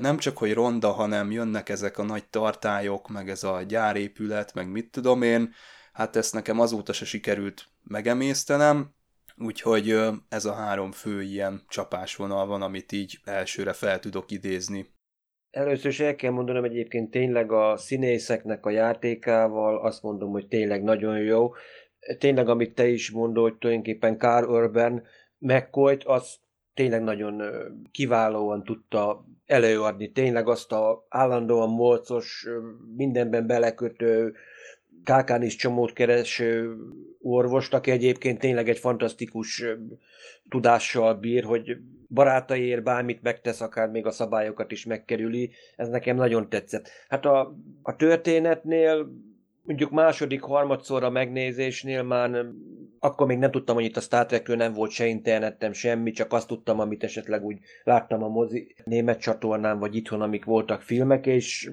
Nem 0.00 0.18
csak, 0.18 0.38
hogy 0.38 0.54
ronda, 0.54 0.92
hanem 0.92 1.30
jönnek 1.30 1.68
ezek 1.68 1.98
a 1.98 2.02
nagy 2.02 2.24
tartályok, 2.28 3.08
meg 3.08 3.28
ez 3.28 3.44
a 3.44 3.62
gyárépület, 3.62 4.54
meg 4.54 4.70
mit 4.70 4.90
tudom 4.90 5.22
én, 5.22 5.54
hát 5.92 6.16
ezt 6.16 6.34
nekem 6.34 6.60
azóta 6.60 6.92
se 6.92 7.04
sikerült 7.04 7.66
megemésztenem, 7.84 8.96
Úgyhogy 9.40 9.94
ez 10.28 10.44
a 10.44 10.52
három 10.52 10.92
fő 10.92 11.22
ilyen 11.22 11.62
csapásvonal 11.68 12.46
van, 12.46 12.62
amit 12.62 12.92
így 12.92 13.18
elsőre 13.24 13.72
fel 13.72 13.98
tudok 13.98 14.30
idézni. 14.30 14.86
Először 15.50 15.90
is 15.90 16.00
el 16.00 16.14
kell 16.14 16.30
mondanom 16.30 16.64
egyébként 16.64 17.10
tényleg 17.10 17.52
a 17.52 17.76
színészeknek 17.76 18.66
a 18.66 18.70
játékával, 18.70 19.80
azt 19.80 20.02
mondom, 20.02 20.30
hogy 20.30 20.48
tényleg 20.48 20.82
nagyon 20.82 21.18
jó. 21.18 21.52
Tényleg, 22.18 22.48
amit 22.48 22.74
te 22.74 22.88
is 22.88 23.10
mondod, 23.10 23.42
hogy 23.42 23.58
tulajdonképpen 23.58 24.18
Carl 24.18 24.50
Urban 24.50 25.02
McCoy-t, 25.38 26.04
az 26.04 26.38
tényleg 26.74 27.02
nagyon 27.02 27.42
kiválóan 27.90 28.64
tudta 28.64 29.24
előadni. 29.46 30.12
Tényleg 30.12 30.48
azt 30.48 30.72
a 30.72 31.06
állandóan 31.08 31.68
molcos, 31.68 32.46
mindenben 32.96 33.46
belekötő, 33.46 34.34
kákán 35.04 35.42
is 35.42 35.56
csomót 35.56 35.92
kereső 35.92 36.76
orvost, 37.20 37.74
aki 37.74 37.90
egyébként 37.90 38.38
tényleg 38.38 38.68
egy 38.68 38.78
fantasztikus 38.78 39.64
tudással 40.48 41.14
bír, 41.14 41.44
hogy 41.44 41.76
barátaiért 42.08 42.82
bármit 42.82 43.22
megtesz, 43.22 43.60
akár 43.60 43.88
még 43.90 44.06
a 44.06 44.10
szabályokat 44.10 44.72
is 44.72 44.84
megkerüli, 44.84 45.50
ez 45.76 45.88
nekem 45.88 46.16
nagyon 46.16 46.48
tetszett. 46.48 46.88
Hát 47.08 47.24
a, 47.24 47.56
a 47.82 47.96
történetnél 47.96 49.12
mondjuk 49.68 49.90
második, 49.90 50.42
harmadszorra 50.42 51.10
megnézésnél 51.10 52.02
már 52.02 52.46
akkor 52.98 53.26
még 53.26 53.38
nem 53.38 53.50
tudtam, 53.50 53.74
hogy 53.74 53.84
itt 53.84 53.96
a 53.96 54.00
Star 54.00 54.26
Trekről 54.26 54.56
nem 54.56 54.72
volt 54.72 54.90
se 54.90 55.06
internetem, 55.06 55.72
semmi, 55.72 56.10
csak 56.10 56.32
azt 56.32 56.46
tudtam, 56.46 56.80
amit 56.80 57.04
esetleg 57.04 57.44
úgy 57.44 57.58
láttam 57.84 58.22
a 58.22 58.28
mozi 58.28 58.74
német 58.84 59.20
csatornán, 59.20 59.78
vagy 59.78 59.94
itthon, 59.94 60.20
amik 60.20 60.44
voltak 60.44 60.80
filmek, 60.80 61.26
és 61.26 61.70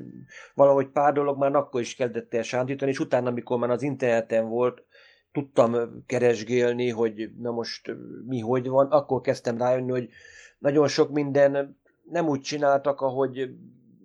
valahogy 0.53 0.87
pár 0.87 1.13
dolog 1.13 1.37
már 1.37 1.55
akkor 1.55 1.81
is 1.81 1.95
kezdett 1.95 2.33
el 2.33 2.41
sántítani, 2.41 2.91
és 2.91 2.99
utána, 2.99 3.29
amikor 3.29 3.57
már 3.57 3.69
az 3.69 3.81
interneten 3.81 4.47
volt, 4.47 4.83
tudtam 5.31 6.03
keresgélni, 6.05 6.89
hogy 6.89 7.29
na 7.37 7.51
most 7.51 7.95
mi 8.27 8.39
hogy 8.39 8.67
van, 8.67 8.87
akkor 8.87 9.21
kezdtem 9.21 9.57
rájönni, 9.57 9.91
hogy 9.91 10.09
nagyon 10.57 10.87
sok 10.87 11.11
minden 11.11 11.77
nem 12.09 12.27
úgy 12.27 12.41
csináltak, 12.41 13.01
ahogy 13.01 13.49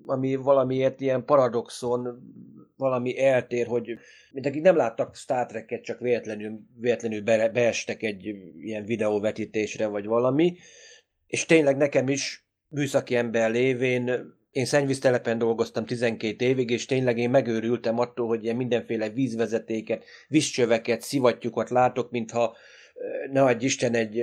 ami 0.06 0.36
valamiért 0.36 1.00
ilyen 1.00 1.24
paradoxon 1.24 2.22
valami 2.80 3.18
eltér, 3.18 3.66
hogy 3.66 3.98
mint 4.32 4.46
akik 4.46 4.62
nem 4.62 4.76
láttak 4.76 5.16
Star 5.16 5.46
Trek-et, 5.46 5.82
csak 5.82 6.00
véletlenül, 6.00 6.60
véletlenül 6.80 7.22
be, 7.22 7.48
beestek 7.48 8.02
egy 8.02 8.34
ilyen 8.60 8.84
videóvetítésre, 8.84 9.86
vagy 9.86 10.06
valami, 10.06 10.56
és 11.26 11.46
tényleg 11.46 11.76
nekem 11.76 12.08
is 12.08 12.46
műszaki 12.68 13.16
ember 13.16 13.50
lévén 13.50 14.38
én 14.50 14.64
szennyvíztelepen 14.64 15.38
dolgoztam 15.38 15.86
12 15.86 16.44
évig, 16.44 16.70
és 16.70 16.86
tényleg 16.86 17.18
én 17.18 17.30
megőrültem 17.30 17.98
attól, 17.98 18.26
hogy 18.26 18.44
ilyen 18.44 18.56
mindenféle 18.56 19.08
vízvezetéket, 19.08 20.04
vízcsöveket, 20.28 21.00
szivattyúkat 21.00 21.70
látok, 21.70 22.10
mintha 22.10 22.56
ne 23.32 23.42
adj 23.42 23.64
Isten 23.64 23.94
egy 23.94 24.22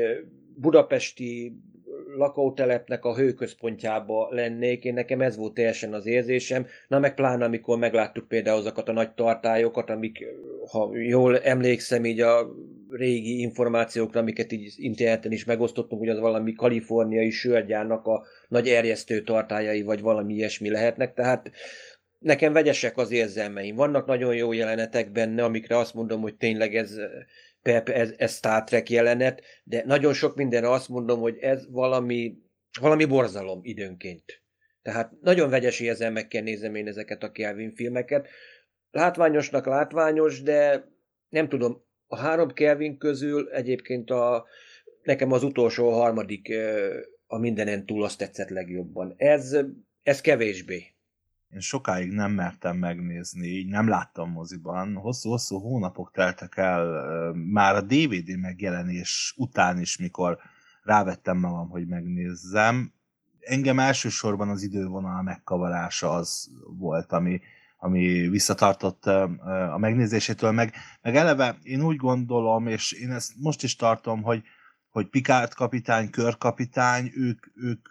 budapesti 0.55 1.53
lakótelepnek 2.17 3.05
a 3.05 3.15
hőközpontjába 3.15 4.27
lennék, 4.31 4.83
én 4.83 4.93
nekem 4.93 5.21
ez 5.21 5.37
volt 5.37 5.53
teljesen 5.53 5.93
az 5.93 6.05
érzésem, 6.05 6.65
na 6.87 6.99
meg 6.99 7.13
pláne 7.13 7.45
amikor 7.45 7.77
megláttuk 7.77 8.27
például 8.27 8.57
azokat 8.57 8.89
a 8.89 8.91
nagy 8.93 9.11
tartályokat, 9.13 9.89
amik, 9.89 10.25
ha 10.71 10.89
jól 10.93 11.39
emlékszem 11.39 12.05
így 12.05 12.19
a 12.21 12.47
régi 12.89 13.39
információkra, 13.39 14.19
amiket 14.19 14.51
így 14.51 14.73
interneten 14.77 15.31
is 15.31 15.45
megosztottunk, 15.45 16.01
hogy 16.01 16.09
az 16.09 16.19
valami 16.19 16.53
kaliforniai 16.53 17.29
sörgyárnak 17.29 18.05
a 18.05 18.25
nagy 18.47 18.67
erjesztő 18.67 19.21
tartályai, 19.21 19.81
vagy 19.81 20.01
valami 20.01 20.33
ilyesmi 20.33 20.69
lehetnek, 20.69 21.13
tehát 21.13 21.51
nekem 22.19 22.53
vegyesek 22.53 22.97
az 22.97 23.11
érzelmeim. 23.11 23.75
Vannak 23.75 24.05
nagyon 24.05 24.35
jó 24.35 24.53
jelenetek 24.53 25.11
benne, 25.11 25.43
amikre 25.43 25.77
azt 25.77 25.93
mondom, 25.93 26.21
hogy 26.21 26.35
tényleg 26.35 26.75
ez 26.75 26.95
ez, 27.67 28.13
ez 28.17 28.35
Star 28.35 28.63
Trek 28.63 28.89
jelenet, 28.89 29.41
de 29.63 29.83
nagyon 29.85 30.13
sok 30.13 30.35
mindenre 30.35 30.69
azt 30.69 30.89
mondom, 30.89 31.19
hogy 31.19 31.37
ez 31.37 31.71
valami, 31.71 32.37
valami 32.79 33.05
borzalom 33.05 33.59
időnként. 33.63 34.41
Tehát 34.81 35.11
nagyon 35.21 35.49
vegyes 35.49 35.79
érzelmekkel 35.79 36.41
nézem 36.41 36.75
én 36.75 36.87
ezeket 36.87 37.23
a 37.23 37.31
Kelvin 37.31 37.73
filmeket. 37.75 38.27
Látványosnak 38.91 39.65
látványos, 39.65 40.41
de 40.41 40.87
nem 41.29 41.49
tudom, 41.49 41.85
a 42.07 42.17
három 42.17 42.53
Kelvin 42.53 42.97
közül 42.97 43.49
egyébként 43.49 44.09
a, 44.09 44.45
nekem 45.01 45.31
az 45.31 45.43
utolsó 45.43 45.89
a 45.89 45.95
harmadik 45.95 46.53
a 47.25 47.37
mindenen 47.37 47.85
túl 47.85 48.03
azt 48.03 48.17
tetszett 48.17 48.49
legjobban. 48.49 49.13
Ez, 49.17 49.57
ez 50.03 50.21
kevésbé. 50.21 50.96
Én 51.53 51.59
sokáig 51.59 52.11
nem 52.11 52.31
mertem 52.31 52.77
megnézni, 52.77 53.47
így 53.47 53.67
nem 53.67 53.87
láttam 53.87 54.31
moziban. 54.31 54.95
Hosszú-hosszú 54.95 55.59
hónapok 55.59 56.11
teltek 56.11 56.57
el 56.57 56.85
már 57.33 57.75
a 57.75 57.81
DVD 57.81 58.39
megjelenés 58.39 59.33
után 59.37 59.79
is, 59.79 59.97
mikor 59.97 60.37
rávettem 60.83 61.37
magam, 61.37 61.69
hogy 61.69 61.87
megnézzem. 61.87 62.93
Engem 63.39 63.79
elsősorban 63.79 64.49
az 64.49 64.63
idővonal 64.63 65.21
megkavarása 65.21 66.09
az 66.09 66.49
volt, 66.77 67.11
ami, 67.11 67.41
ami 67.77 68.27
visszatartott 68.27 69.05
a 69.05 69.77
megnézésétől, 69.77 70.51
meg, 70.51 70.73
meg 71.01 71.15
eleve 71.15 71.57
én 71.63 71.81
úgy 71.81 71.95
gondolom, 71.95 72.67
és 72.67 72.91
én 72.91 73.11
ezt 73.11 73.33
most 73.37 73.63
is 73.63 73.75
tartom, 73.75 74.21
hogy, 74.21 74.43
hogy 74.89 75.07
Picard 75.09 75.53
kapitány, 75.53 76.09
körkapitány, 76.09 77.11
ők, 77.15 77.45
ők 77.55 77.87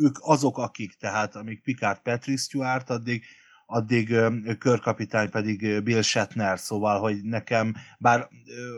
ők 0.00 0.16
azok, 0.20 0.58
akik, 0.58 0.94
tehát 0.94 1.36
amíg 1.36 1.62
Picard 1.62 1.98
Patrick 1.98 2.38
Stewart, 2.38 2.90
addig, 2.90 3.24
addig 3.66 4.16
körkapitány 4.58 5.30
pedig 5.30 5.82
Bill 5.82 6.02
Shatner, 6.02 6.58
szóval, 6.58 7.00
hogy 7.00 7.22
nekem, 7.22 7.74
bár 7.98 8.28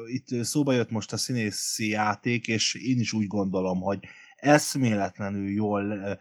itt 0.06 0.44
szóba 0.44 0.72
jött 0.72 0.90
most 0.90 1.12
a 1.12 1.16
színészi 1.16 1.88
játék, 1.88 2.48
és 2.48 2.74
én 2.74 3.00
is 3.00 3.12
úgy 3.12 3.26
gondolom, 3.26 3.80
hogy 3.80 3.98
eszméletlenül 4.36 5.48
jól 5.48 6.18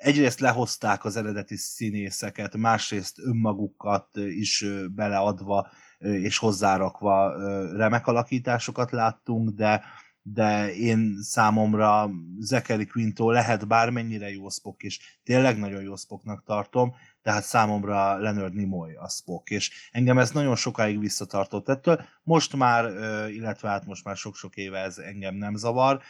egyrészt 0.00 0.40
lehozták 0.40 1.04
az 1.04 1.16
eredeti 1.16 1.56
színészeket, 1.56 2.56
másrészt 2.56 3.18
önmagukat 3.18 4.16
is 4.16 4.64
beleadva 4.94 5.70
és 5.98 6.38
hozzárakva 6.38 7.32
remek 7.76 8.06
alakításokat 8.06 8.90
láttunk, 8.90 9.50
de 9.50 9.82
de 10.22 10.74
én 10.74 11.18
számomra 11.22 12.10
Zachary 12.38 12.86
Quinto 12.86 13.30
lehet 13.30 13.66
bármennyire 13.66 14.30
jó 14.30 14.48
Spock, 14.48 14.82
és 14.82 15.18
tényleg 15.24 15.58
nagyon 15.58 15.82
jó 15.82 15.96
Spocknak 15.96 16.42
tartom, 16.44 16.94
tehát 17.22 17.44
számomra 17.44 18.16
Leonard 18.16 18.54
Nimoy 18.54 18.94
a 18.94 19.08
Spock, 19.08 19.50
és 19.50 19.88
engem 19.92 20.18
ez 20.18 20.30
nagyon 20.30 20.56
sokáig 20.56 20.98
visszatartott 20.98 21.68
ettől. 21.68 22.04
Most 22.22 22.56
már, 22.56 22.84
illetve 23.30 23.68
hát 23.68 23.86
most 23.86 24.04
már 24.04 24.16
sok-sok 24.16 24.56
éve 24.56 24.78
ez 24.78 24.98
engem 24.98 25.34
nem 25.34 25.54
zavar, 25.54 26.00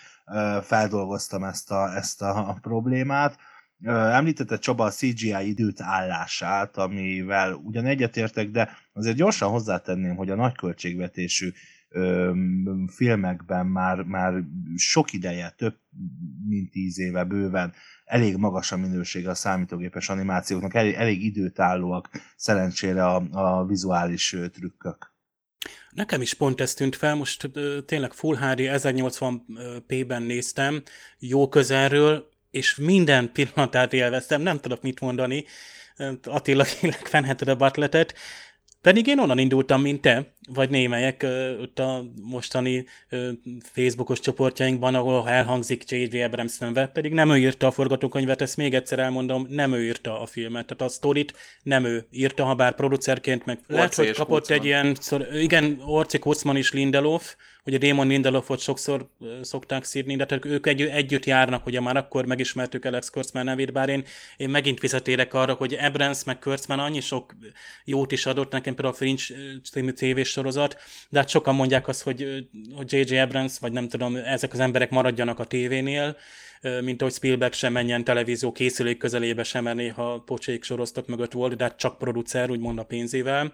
feldolgoztam 0.62 1.44
ezt 1.44 1.70
a, 1.70 1.96
ezt 1.96 2.22
a 2.22 2.58
problémát, 2.60 3.38
Említette 3.86 4.58
Csaba 4.58 4.84
a 4.84 4.90
CGI 4.90 5.48
időt 5.48 5.80
állását, 5.80 6.76
amivel 6.76 7.52
ugyan 7.52 7.86
egyetértek, 7.86 8.50
de 8.50 8.76
azért 8.92 9.16
gyorsan 9.16 9.50
hozzátenném, 9.50 10.16
hogy 10.16 10.30
a 10.30 10.34
nagy 10.34 10.56
költségvetésű 10.56 11.52
filmekben 12.86 13.66
már, 13.66 14.02
már 14.02 14.42
sok 14.76 15.12
ideje, 15.12 15.54
több 15.56 15.76
mint 16.48 16.70
tíz 16.70 16.98
éve 16.98 17.24
bőven 17.24 17.72
elég 18.04 18.36
magas 18.36 18.72
a 18.72 18.76
minősége 18.76 19.30
a 19.30 19.34
számítógépes 19.34 20.08
animációknak, 20.08 20.74
elég, 20.74 20.94
elég 20.94 21.24
időtállóak 21.24 22.10
szerencsére 22.36 23.06
a, 23.06 23.22
a 23.30 23.66
vizuális 23.66 24.36
trükkök. 24.52 25.12
Nekem 25.90 26.20
is 26.20 26.34
pont 26.34 26.60
ez 26.60 26.74
tűnt 26.74 26.96
fel, 26.96 27.14
most 27.14 27.50
tényleg 27.86 28.12
Full 28.12 28.36
HD 28.36 28.60
1080p-ben 28.60 30.22
néztem, 30.22 30.82
jó 31.18 31.48
közelről, 31.48 32.28
és 32.50 32.76
minden 32.76 33.32
pillanatát 33.32 33.92
élveztem, 33.92 34.40
nem 34.42 34.58
tudok 34.60 34.82
mit 34.82 35.00
mondani, 35.00 35.44
Attila 36.22 36.64
kérlek 36.64 37.06
fenheted 37.06 37.48
a 37.48 37.56
batletet, 37.56 38.14
pedig 38.82 39.06
én 39.06 39.18
onnan 39.18 39.38
indultam, 39.38 39.80
mint 39.80 40.00
te, 40.00 40.34
vagy 40.52 40.70
némelyek 40.70 41.26
ott 41.60 41.78
a 41.78 42.04
mostani 42.22 42.86
Facebookos 43.62 44.20
csoportjainkban, 44.20 44.94
ahol 44.94 45.28
elhangzik 45.28 45.90
J.J. 45.90 46.22
Abrams 46.22 46.58
neve, 46.58 46.86
pedig 46.86 47.12
nem 47.12 47.30
ő 47.30 47.36
írta 47.36 47.66
a 47.66 47.70
forgatókönyvet, 47.70 48.40
ezt 48.40 48.56
még 48.56 48.74
egyszer 48.74 48.98
elmondom, 48.98 49.46
nem 49.48 49.72
ő 49.72 49.84
írta 49.84 50.20
a 50.20 50.26
filmet, 50.26 50.66
tehát 50.66 50.92
a 50.92 50.94
sztorit 50.94 51.34
nem 51.62 51.84
ő 51.84 52.06
írta, 52.10 52.44
ha 52.44 52.54
bár 52.54 52.74
producerként, 52.74 53.44
meg 53.44 53.58
lehet, 53.66 53.94
hogy 53.94 54.10
kapott 54.10 54.38
Kutzman. 54.38 54.58
egy 54.58 54.64
ilyen, 54.64 54.96
igen, 55.32 55.80
Orci 55.84 56.18
Kutzman 56.18 56.56
is 56.56 56.72
Lindelof, 56.72 57.36
hogy 57.62 57.74
a 57.74 57.78
Damon 57.78 58.06
Lindelofot 58.06 58.60
sokszor 58.60 59.08
szokták 59.40 59.84
szírni, 59.84 60.16
de 60.16 60.26
tehát 60.26 60.44
ők 60.44 60.66
egy, 60.66 60.82
együtt 60.82 61.24
járnak, 61.24 61.66
ugye 61.66 61.80
már 61.80 61.96
akkor 61.96 62.26
megismertük 62.26 62.84
Alex 62.84 63.10
Kurtzman 63.10 63.44
nevét, 63.44 63.72
bár 63.72 63.88
én, 63.88 64.04
én 64.36 64.50
megint 64.50 64.80
visszatérek 64.80 65.34
arra, 65.34 65.52
hogy 65.52 65.74
Abrams 65.74 66.24
meg 66.24 66.38
Kurtzman 66.38 66.78
annyi 66.78 67.00
sok 67.00 67.34
jót 67.84 68.12
is 68.12 68.26
adott 68.26 68.52
nekem, 68.52 68.74
például 68.74 68.94
a 68.94 68.96
Fringe 68.96 69.22
című 69.70 69.90
tévés 69.90 70.28
sorozat, 70.28 70.76
de 71.08 71.18
hát 71.18 71.28
sokan 71.28 71.54
mondják 71.54 71.88
azt, 71.88 72.02
hogy, 72.02 72.48
hogy 72.74 72.92
J.J. 72.92 73.18
Abrams, 73.18 73.58
vagy 73.58 73.72
nem 73.72 73.88
tudom, 73.88 74.16
ezek 74.16 74.52
az 74.52 74.60
emberek 74.60 74.90
maradjanak 74.90 75.38
a 75.38 75.44
tévénél, 75.44 76.16
mint 76.80 77.00
ahogy 77.00 77.14
Spielberg 77.14 77.52
sem 77.52 77.72
menjen 77.72 78.04
televízió 78.04 78.52
készülék 78.52 78.98
közelébe 78.98 79.42
sem, 79.42 79.64
mert 79.64 79.76
néha 79.76 80.18
pocsék 80.18 80.64
soroztak 80.64 81.06
mögött 81.06 81.32
volt, 81.32 81.56
de 81.56 81.64
hát 81.64 81.76
csak 81.76 81.98
producer, 81.98 82.50
úgymond 82.50 82.78
a 82.78 82.82
pénzével. 82.82 83.52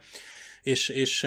És, 0.62 0.88
és 0.88 1.26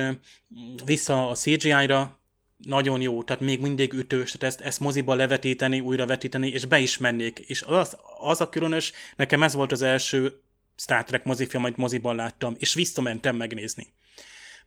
vissza 0.86 1.30
a 1.30 1.36
CGI-ra, 1.36 2.19
nagyon 2.66 3.02
jó, 3.02 3.24
tehát 3.24 3.42
még 3.42 3.62
mindig 3.62 3.94
ütős, 3.94 4.32
tehát 4.32 4.56
ezt, 4.56 4.66
ezt 4.68 4.80
moziba 4.80 5.16
levetíteni, 5.16 5.80
újra 5.80 6.06
vetíteni, 6.06 6.48
és 6.48 6.66
be 6.66 6.80
is 6.80 6.98
mennék. 6.98 7.40
És 7.40 7.62
az, 7.62 7.98
az 8.20 8.42
a 8.42 8.50
különös, 8.50 8.92
nekem 9.16 9.44
ez 9.44 9.54
volt 9.54 9.72
az 9.72 9.82
első 9.82 10.42
Star 10.76 11.04
Trek 11.04 11.24
mozifilm, 11.24 11.64
amit 11.64 11.78
moziban 11.78 12.16
láttam, 12.16 12.56
és 12.58 12.74
visszamentem 12.74 13.36
megnézni. 13.36 13.88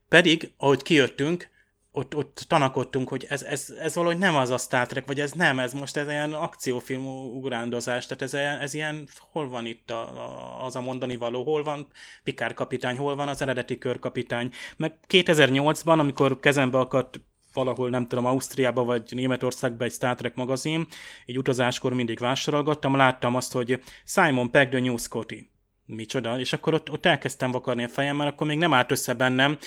Pedig, 0.08 0.52
ahogy 0.56 0.82
kijöttünk, 0.82 1.50
ott, 1.94 2.16
ott 2.16 2.44
tanakodtunk, 2.48 3.08
hogy 3.08 3.26
ez, 3.28 3.42
ez, 3.42 3.74
ez 3.78 3.94
valahogy 3.94 4.18
nem 4.18 4.36
az 4.36 4.50
a 4.50 4.58
Star 4.58 4.86
Trek, 4.86 5.06
vagy 5.06 5.20
ez 5.20 5.32
nem, 5.32 5.58
ez 5.58 5.72
most 5.72 5.96
ez 5.96 6.08
ilyen 6.08 6.32
akciófilm 6.32 7.06
ugrándozás, 7.06 8.06
tehát 8.06 8.22
ez, 8.22 8.60
ez 8.60 8.74
ilyen, 8.74 9.08
hol 9.32 9.48
van 9.48 9.66
itt 9.66 9.90
a, 9.90 10.00
a, 10.00 10.64
az 10.64 10.76
a 10.76 10.80
mondani 10.80 11.16
való, 11.16 11.44
hol 11.44 11.62
van 11.62 11.86
Pikár 12.24 12.54
kapitány, 12.54 12.96
hol 12.96 13.16
van 13.16 13.28
az 13.28 13.42
eredeti 13.42 13.78
körkapitány. 13.78 14.52
Meg 14.76 14.94
2008-ban, 15.08 15.98
amikor 15.98 16.40
kezembe 16.40 16.78
akadt 16.78 17.20
valahol, 17.52 17.90
nem 17.90 18.06
tudom, 18.06 18.26
Ausztriába 18.26 18.84
vagy 18.84 19.02
Németországba 19.10 19.84
egy 19.84 19.92
Star 19.92 20.14
Trek 20.14 20.34
magazin, 20.34 20.86
egy 21.26 21.38
utazáskor 21.38 21.92
mindig 21.92 22.18
vásárolgattam, 22.18 22.96
láttam 22.96 23.34
azt, 23.34 23.52
hogy 23.52 23.82
Simon 24.04 24.50
Pegg 24.50 24.70
the 24.70 24.80
New 24.80 24.96
Scotty. 24.96 25.50
micsoda, 25.86 26.38
és 26.38 26.52
akkor 26.52 26.74
ott, 26.74 26.90
ott 26.90 27.06
elkezdtem 27.06 27.50
vakarni 27.50 27.84
a 27.84 27.88
fejem, 27.88 28.16
mert 28.16 28.32
akkor 28.32 28.46
még 28.46 28.58
nem 28.58 28.74
állt 28.74 28.90
össze 28.90 29.14
bennem, 29.14 29.58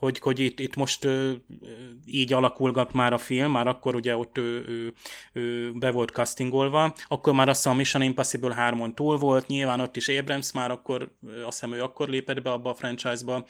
hogy, 0.00 0.18
hogy 0.18 0.38
itt, 0.38 0.60
itt 0.60 0.76
most 0.76 1.04
ö, 1.04 1.32
így 2.04 2.32
alakulgat 2.32 2.92
már 2.92 3.12
a 3.12 3.18
film, 3.18 3.50
már 3.50 3.66
akkor 3.66 3.94
ugye 3.94 4.16
ott 4.16 4.38
ő, 4.38 4.64
ő, 4.68 4.92
ő 5.32 5.72
be 5.72 5.90
volt 5.90 6.10
castingolva, 6.10 6.94
akkor 7.08 7.32
már 7.32 7.48
azt 7.48 7.56
hiszem 7.58 7.72
a 7.72 7.76
Mission 7.76 8.02
Impossible 8.02 8.54
3-on 8.58 8.94
túl 8.94 9.18
volt, 9.18 9.46
nyilván 9.46 9.80
ott 9.80 9.96
is 9.96 10.08
Abrams 10.08 10.52
már 10.52 10.70
akkor, 10.70 11.10
azt 11.46 11.60
hiszem 11.60 11.74
ő 11.74 11.82
akkor 11.82 12.08
lépett 12.08 12.42
be 12.42 12.50
abba 12.50 12.70
a 12.70 12.74
franchise-ba, 12.74 13.46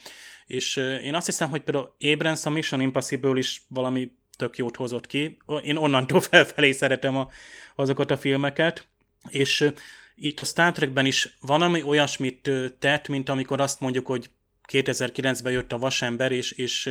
és 0.46 0.76
én 0.76 1.14
azt 1.14 1.26
hiszem, 1.26 1.50
hogy 1.50 1.60
például 1.60 1.94
Abrams 2.00 2.46
a 2.46 2.50
Mission 2.50 2.80
Impossible 2.80 3.38
is 3.38 3.62
valami 3.68 4.12
tök 4.36 4.56
jót 4.56 4.76
hozott 4.76 5.06
ki. 5.06 5.36
Én 5.62 5.76
onnantól 5.76 6.20
felfelé 6.30 6.72
szeretem 6.72 7.16
a, 7.16 7.28
azokat 7.74 8.10
a 8.10 8.16
filmeket, 8.16 8.88
és 9.28 9.72
itt 10.14 10.40
a 10.40 10.44
Star 10.44 10.72
Trekben 10.72 11.06
is 11.06 11.36
van 11.40 11.62
ami 11.62 11.82
olyasmit 11.82 12.50
tett, 12.78 13.08
mint 13.08 13.28
amikor 13.28 13.60
azt 13.60 13.80
mondjuk, 13.80 14.06
hogy 14.06 14.30
2009-ben 14.70 15.52
jött 15.52 15.72
a 15.72 15.78
Vasember, 15.78 16.32
és, 16.32 16.52
és 16.52 16.90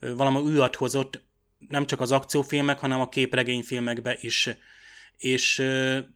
valami 0.00 0.38
újat 0.40 0.76
hozott, 0.76 1.22
nem 1.68 1.86
csak 1.86 2.00
az 2.00 2.12
akciófilmek, 2.12 2.78
hanem 2.78 3.00
a 3.00 3.08
képregényfilmekbe 3.08 4.16
is. 4.20 4.48
És 5.16 5.62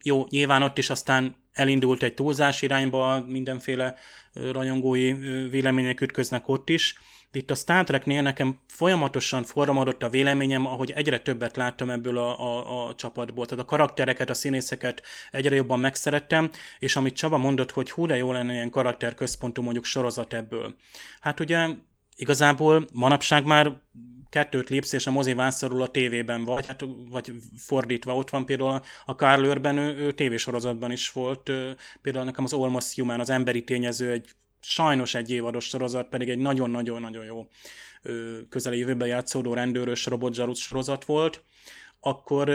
jó, 0.02 0.26
nyilván 0.28 0.62
ott 0.62 0.78
is 0.78 0.90
aztán 0.90 1.36
elindult 1.52 2.02
egy 2.02 2.14
túlzás 2.14 2.62
irányba, 2.62 3.24
mindenféle 3.26 3.94
rajongói 4.32 5.12
vélemények 5.48 6.00
ütköznek 6.00 6.48
ott 6.48 6.68
is, 6.68 6.94
itt 7.32 7.50
a 7.50 7.54
Star 7.54 7.84
Treknél 7.84 8.22
nekem 8.22 8.58
folyamatosan 8.66 9.44
formálódott 9.44 10.02
a 10.02 10.08
véleményem, 10.08 10.66
ahogy 10.66 10.90
egyre 10.90 11.18
többet 11.18 11.56
láttam 11.56 11.90
ebből 11.90 12.18
a, 12.18 12.40
a, 12.40 12.88
a 12.88 12.94
csapatból. 12.94 13.46
Tehát 13.46 13.64
a 13.64 13.66
karaktereket, 13.66 14.30
a 14.30 14.34
színészeket 14.34 15.02
egyre 15.30 15.54
jobban 15.54 15.80
megszerettem, 15.80 16.50
és 16.78 16.96
amit 16.96 17.16
Csaba 17.16 17.38
mondott, 17.38 17.70
hogy 17.70 17.90
hú, 17.90 18.06
de 18.06 18.16
jó 18.16 18.32
lenne 18.32 18.52
ilyen 18.52 18.70
karakterközpontú 18.70 19.62
mondjuk 19.62 19.84
sorozat 19.84 20.34
ebből. 20.34 20.74
Hát 21.20 21.40
ugye 21.40 21.68
igazából 22.16 22.86
manapság 22.92 23.44
már 23.44 23.80
kettőt 24.30 24.68
lépsz, 24.68 24.92
és 24.92 25.06
a 25.06 25.10
mozi 25.10 25.34
vászorul 25.34 25.82
a 25.82 25.88
tévében 25.88 26.44
vagy, 26.44 26.66
hát, 26.66 26.84
vagy 27.10 27.32
fordítva, 27.56 28.16
ott 28.16 28.30
van 28.30 28.46
például 28.46 28.80
a 29.04 29.12
Carl 29.12 29.44
Urban, 29.44 29.78
ő, 29.78 29.96
ő 29.96 30.12
tévésorozatban 30.12 30.90
is 30.90 31.10
volt, 31.10 31.50
például 32.02 32.24
nekem 32.24 32.44
az 32.44 32.52
Almost 32.52 32.94
Human, 32.94 33.20
az 33.20 33.30
emberi 33.30 33.64
tényező 33.64 34.10
egy 34.10 34.30
sajnos 34.60 35.14
egy 35.14 35.30
évados 35.30 35.64
sorozat, 35.64 36.08
pedig 36.08 36.28
egy 36.28 36.38
nagyon-nagyon-nagyon 36.38 37.24
jó 37.24 37.48
közeli 38.48 38.78
jövőben 38.78 39.08
játszódó 39.08 39.54
rendőrös 39.54 40.06
robotzsarut 40.06 40.56
sorozat 40.56 41.04
volt, 41.04 41.42
akkor 42.00 42.48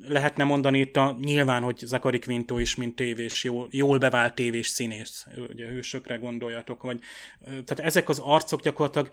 lehetne 0.00 0.44
mondani 0.44 0.78
itt 0.78 0.96
a, 0.96 1.16
nyilván, 1.20 1.62
hogy 1.62 1.78
Zakari 1.78 2.18
Quinto 2.18 2.58
is, 2.58 2.74
mint 2.74 2.96
tévés, 2.96 3.44
jól, 3.44 3.68
jól 3.70 3.98
bevált 3.98 4.34
tévés 4.34 4.66
színész, 4.66 5.26
ugye 5.48 5.66
hősökre 5.66 6.16
gondoljatok, 6.16 6.82
vagy, 6.82 7.00
tehát 7.44 7.80
ezek 7.80 8.08
az 8.08 8.18
arcok 8.18 8.62
gyakorlatilag 8.62 9.10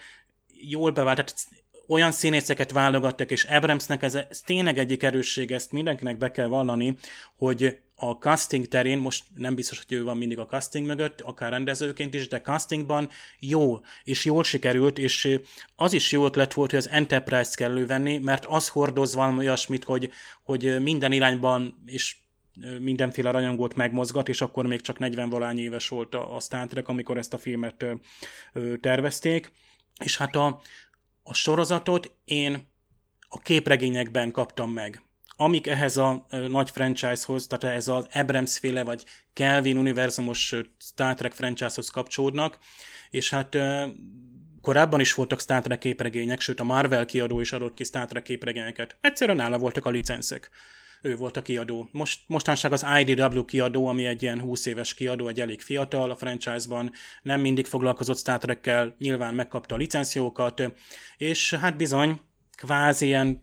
jól 0.62 0.92
bevált, 0.92 1.16
tehát 1.16 1.48
olyan 1.88 2.12
színészeket 2.12 2.72
válogattak, 2.72 3.32
és 3.32 3.44
Abramsnek 3.44 4.04
ez, 4.04 4.16
ez 4.16 4.42
tényleg 4.42 4.78
egyik 4.78 5.04
erősség, 5.04 5.52
ezt 5.52 5.72
mindenkinek 5.72 6.18
be 6.18 6.32
kell 6.32 6.48
vallani, 6.48 6.98
hogy 7.38 7.80
a 8.00 8.12
casting 8.12 8.68
terén, 8.68 8.98
most 8.98 9.24
nem 9.36 9.56
biztos, 9.56 9.84
hogy 9.88 9.98
ő 9.98 10.04
van 10.04 10.18
mindig 10.18 10.40
a 10.40 10.46
casting 10.46 10.86
mögött, 10.86 11.22
akár 11.22 11.52
rendezőként 11.52 12.14
is, 12.14 12.28
de 12.28 12.42
castingban 12.42 13.10
jó, 13.40 13.80
és 14.04 14.26
jól 14.26 14.44
sikerült, 14.44 14.98
és 14.98 15.40
az 15.76 15.94
is 15.94 16.12
jó 16.12 16.26
ötlet 16.26 16.54
volt, 16.54 16.70
hogy 16.70 16.80
az 16.80 16.90
Enterprise-t 16.90 17.56
kell 17.56 17.70
elővenni, 17.70 18.18
mert 18.18 18.46
az 18.46 18.68
hordoz 18.68 19.14
valami 19.14 19.38
olyasmit, 19.38 19.84
hogy, 19.84 20.12
hogy 20.44 20.82
minden 20.82 21.12
irányban, 21.12 21.84
és 21.86 22.16
mindenféle 22.80 23.32
rajongót 23.32 23.76
megmozgat, 23.76 24.30
és 24.30 24.42
akkor 24.42 24.66
még 24.66 24.82
csak 24.82 25.00
40 25.00 25.30
valány 25.30 25.60
éves 25.60 25.88
volt 25.88 26.16
a, 26.16 26.36
a 26.36 26.40
Star 26.40 26.68
Trek, 26.68 26.88
amikor 26.88 27.18
ezt 27.18 27.34
a 27.34 27.38
filmet 27.38 27.86
tervezték. 28.80 29.52
És 30.04 30.18
hát 30.18 30.36
a, 30.36 30.62
a 31.24 31.34
sorozatot 31.34 32.12
én 32.24 32.68
a 33.30 33.40
képregényekben 33.40 34.32
kaptam 34.32 34.72
meg 34.72 35.04
amik 35.42 35.68
ehhez 35.68 35.98
a 35.98 36.26
nagy 36.48 36.70
franchise-hoz, 36.70 37.48
tehát 37.48 37.64
ehhez 37.64 37.88
az 37.88 38.08
Abrams 38.14 38.58
féle 38.58 38.84
vagy 38.84 39.04
Kelvin 39.34 39.78
univerzumos 39.78 40.56
Star 40.78 41.14
Trek 41.14 41.34
franchise-hoz 41.34 41.90
kapcsolódnak, 41.90 42.58
és 43.10 43.30
hát 43.30 43.58
korábban 44.62 45.00
is 45.00 45.14
voltak 45.14 45.40
Star 45.42 45.62
Trek 45.62 45.80
képregények, 45.80 46.40
sőt 46.40 46.60
a 46.60 46.64
Marvel 46.64 47.06
kiadó 47.06 47.40
is 47.40 47.52
adott 47.52 47.74
ki 47.74 47.84
Star 47.84 48.06
Trek 48.06 48.24
képregényeket. 48.24 48.98
Egyszerűen 49.02 49.38
nála 49.38 49.58
voltak 49.58 49.86
a 49.86 49.90
licenszek. 49.90 50.50
Ő 51.02 51.16
volt 51.16 51.38
a 51.38 51.42
kiadó. 51.42 51.90
Most, 51.92 52.20
mostanság 52.28 52.72
az 52.72 52.86
IDW 53.00 53.46
kiadó, 53.46 53.88
ami 53.88 54.06
egy 54.06 54.24
ilyen 54.24 54.40
20 54.40 54.66
éves 54.66 54.94
kiadó, 54.94 55.28
egy 55.28 55.42
elég 55.42 55.62
fiatal 55.62 56.12
a 56.12 56.16
franchise-ban, 56.16 56.92
nem 57.22 57.42
mindig 57.42 57.66
foglalkozott 57.66 58.18
Star 58.18 58.38
Trek-kel, 58.38 58.96
nyilván 58.98 59.34
megkapta 59.34 59.76
a 59.76 59.78
licenciókat, 59.78 60.64
és 61.18 61.54
hát 61.54 61.78
bizony, 61.78 62.22
kvázi 62.60 63.06
ilyen 63.06 63.42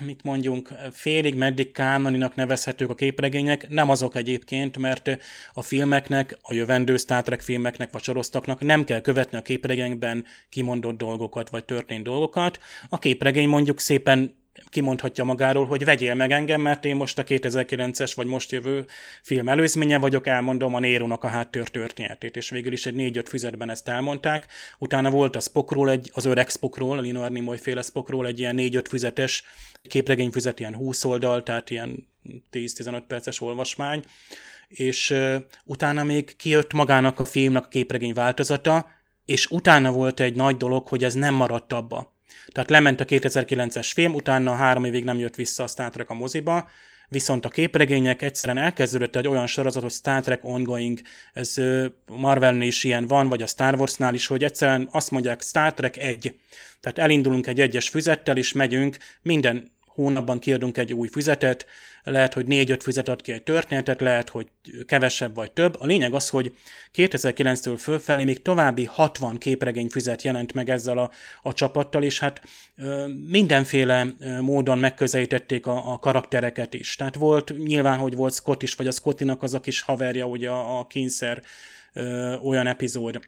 mit 0.00 0.22
mondjunk, 0.22 0.68
félig 0.92 1.34
meddig 1.34 1.72
kánoninak 1.72 2.34
nevezhetők 2.34 2.90
a 2.90 2.94
képregények, 2.94 3.68
nem 3.68 3.90
azok 3.90 4.16
egyébként, 4.16 4.78
mert 4.78 5.18
a 5.52 5.62
filmeknek, 5.62 6.38
a 6.42 6.54
jövendő 6.54 6.96
Star 6.96 7.22
Trek 7.22 7.40
filmeknek 7.40 7.92
vagy 7.92 8.02
soroztaknak 8.02 8.60
nem 8.60 8.84
kell 8.84 9.00
követni 9.00 9.38
a 9.38 9.42
képregényben 9.42 10.24
kimondott 10.48 10.96
dolgokat 10.96 11.50
vagy 11.50 11.64
történt 11.64 12.04
dolgokat. 12.04 12.58
A 12.88 12.98
képregény 12.98 13.48
mondjuk 13.48 13.80
szépen 13.80 14.44
kimondhatja 14.68 15.24
magáról, 15.24 15.66
hogy 15.66 15.84
vegyél 15.84 16.14
meg 16.14 16.30
engem, 16.30 16.60
mert 16.60 16.84
én 16.84 16.96
most 16.96 17.18
a 17.18 17.24
2009-es 17.24 18.12
vagy 18.14 18.26
most 18.26 18.52
jövő 18.52 18.86
film 19.22 19.48
előzménye 19.48 19.98
vagyok, 19.98 20.26
elmondom 20.26 20.74
a 20.74 20.78
Nérónak 20.78 21.24
a 21.24 21.28
háttér 21.28 21.68
történetét, 21.68 22.36
és 22.36 22.50
végül 22.50 22.72
is 22.72 22.86
egy 22.86 22.94
négy-öt 22.94 23.28
füzetben 23.28 23.70
ezt 23.70 23.88
elmondták. 23.88 24.46
Utána 24.78 25.10
volt 25.10 25.36
a 25.36 25.40
Spockról, 25.40 25.90
egy, 25.90 26.10
az 26.14 26.24
öreg 26.24 26.48
Spockról, 26.48 26.98
a 26.98 27.00
Leonard 27.00 27.32
Nimoy 27.32 27.58
féle 27.58 27.82
Spockról 27.82 28.26
egy 28.26 28.38
ilyen 28.38 28.54
négy-öt 28.54 28.88
füzetes 28.88 29.44
képregényfüzet, 29.88 30.60
ilyen 30.60 30.74
20 30.74 31.04
oldal, 31.04 31.42
tehát 31.42 31.70
ilyen 31.70 32.08
10-15 32.52 33.02
perces 33.06 33.40
olvasmány, 33.40 34.02
és 34.68 35.10
uh, 35.10 35.36
utána 35.64 36.04
még 36.04 36.36
kijött 36.36 36.72
magának 36.72 37.20
a 37.20 37.24
filmnek 37.24 37.64
a 37.64 37.68
képregény 37.68 38.14
változata, 38.14 38.86
és 39.24 39.46
utána 39.46 39.92
volt 39.92 40.20
egy 40.20 40.34
nagy 40.34 40.56
dolog, 40.56 40.88
hogy 40.88 41.04
ez 41.04 41.14
nem 41.14 41.34
maradt 41.34 41.72
abba 41.72 42.15
tehát 42.52 42.70
lement 42.70 43.00
a 43.00 43.04
2009-es 43.04 43.90
film, 43.94 44.14
utána 44.14 44.54
három 44.54 44.84
évig 44.84 45.04
nem 45.04 45.18
jött 45.18 45.34
vissza 45.34 45.62
a 45.62 45.66
Star 45.66 45.90
Trek 45.90 46.10
a 46.10 46.14
moziba, 46.14 46.68
viszont 47.08 47.44
a 47.44 47.48
képregények 47.48 48.22
egyszerűen 48.22 48.64
elkezdődött 48.64 49.16
egy 49.16 49.28
olyan 49.28 49.46
sorozat, 49.46 49.82
hogy 49.82 49.92
Star 49.92 50.22
Trek 50.22 50.44
Ongoing, 50.44 51.00
ez 51.32 51.54
Marvelnél 52.06 52.66
is 52.66 52.84
ilyen 52.84 53.06
van, 53.06 53.28
vagy 53.28 53.42
a 53.42 53.46
Star 53.46 53.74
Warsnál 53.74 54.14
is, 54.14 54.26
hogy 54.26 54.44
egyszerűen 54.44 54.88
azt 54.90 55.10
mondják 55.10 55.42
Star 55.42 55.74
Trek 55.74 55.96
egy. 55.96 56.36
Tehát 56.80 56.98
elindulunk 56.98 57.46
egy 57.46 57.60
egyes 57.60 57.88
füzettel, 57.88 58.36
és 58.36 58.52
megyünk, 58.52 58.96
minden 59.22 59.75
hónapban 59.96 60.38
kiadunk 60.38 60.78
egy 60.78 60.92
új 60.92 61.08
füzetet, 61.08 61.66
lehet, 62.02 62.34
hogy 62.34 62.46
négy-öt 62.46 62.82
füzet 62.82 63.08
ad 63.08 63.22
ki 63.22 63.32
egy 63.32 63.42
történetet, 63.42 64.00
lehet, 64.00 64.28
hogy 64.28 64.46
kevesebb 64.86 65.34
vagy 65.34 65.52
több. 65.52 65.76
A 65.80 65.86
lényeg 65.86 66.14
az, 66.14 66.28
hogy 66.28 66.52
2009-től 66.94 67.76
fölfelé 67.78 68.24
még 68.24 68.42
további 68.42 68.84
60 68.84 69.38
képregény 69.38 69.88
füzet 69.88 70.22
jelent 70.22 70.52
meg 70.52 70.70
ezzel 70.70 70.98
a, 70.98 71.10
a 71.42 71.52
csapattal, 71.52 72.02
és 72.02 72.18
hát 72.18 72.42
mindenféle 73.26 74.06
módon 74.40 74.78
megközelítették 74.78 75.66
a, 75.66 75.92
a 75.92 75.98
karaktereket 75.98 76.74
is. 76.74 76.96
Tehát 76.96 77.14
volt, 77.14 77.58
nyilván, 77.58 77.98
hogy 77.98 78.14
volt 78.14 78.34
Scott 78.34 78.62
is, 78.62 78.74
vagy 78.74 78.86
a 78.86 78.92
Scottinak 78.92 79.42
az 79.42 79.54
a 79.54 79.60
kis 79.60 79.80
haverja, 79.80 80.26
ugye 80.26 80.50
a, 80.50 80.78
a 80.78 80.86
kényszer 80.86 81.42
ö, 81.92 82.34
olyan 82.34 82.66
epizód 82.66 83.20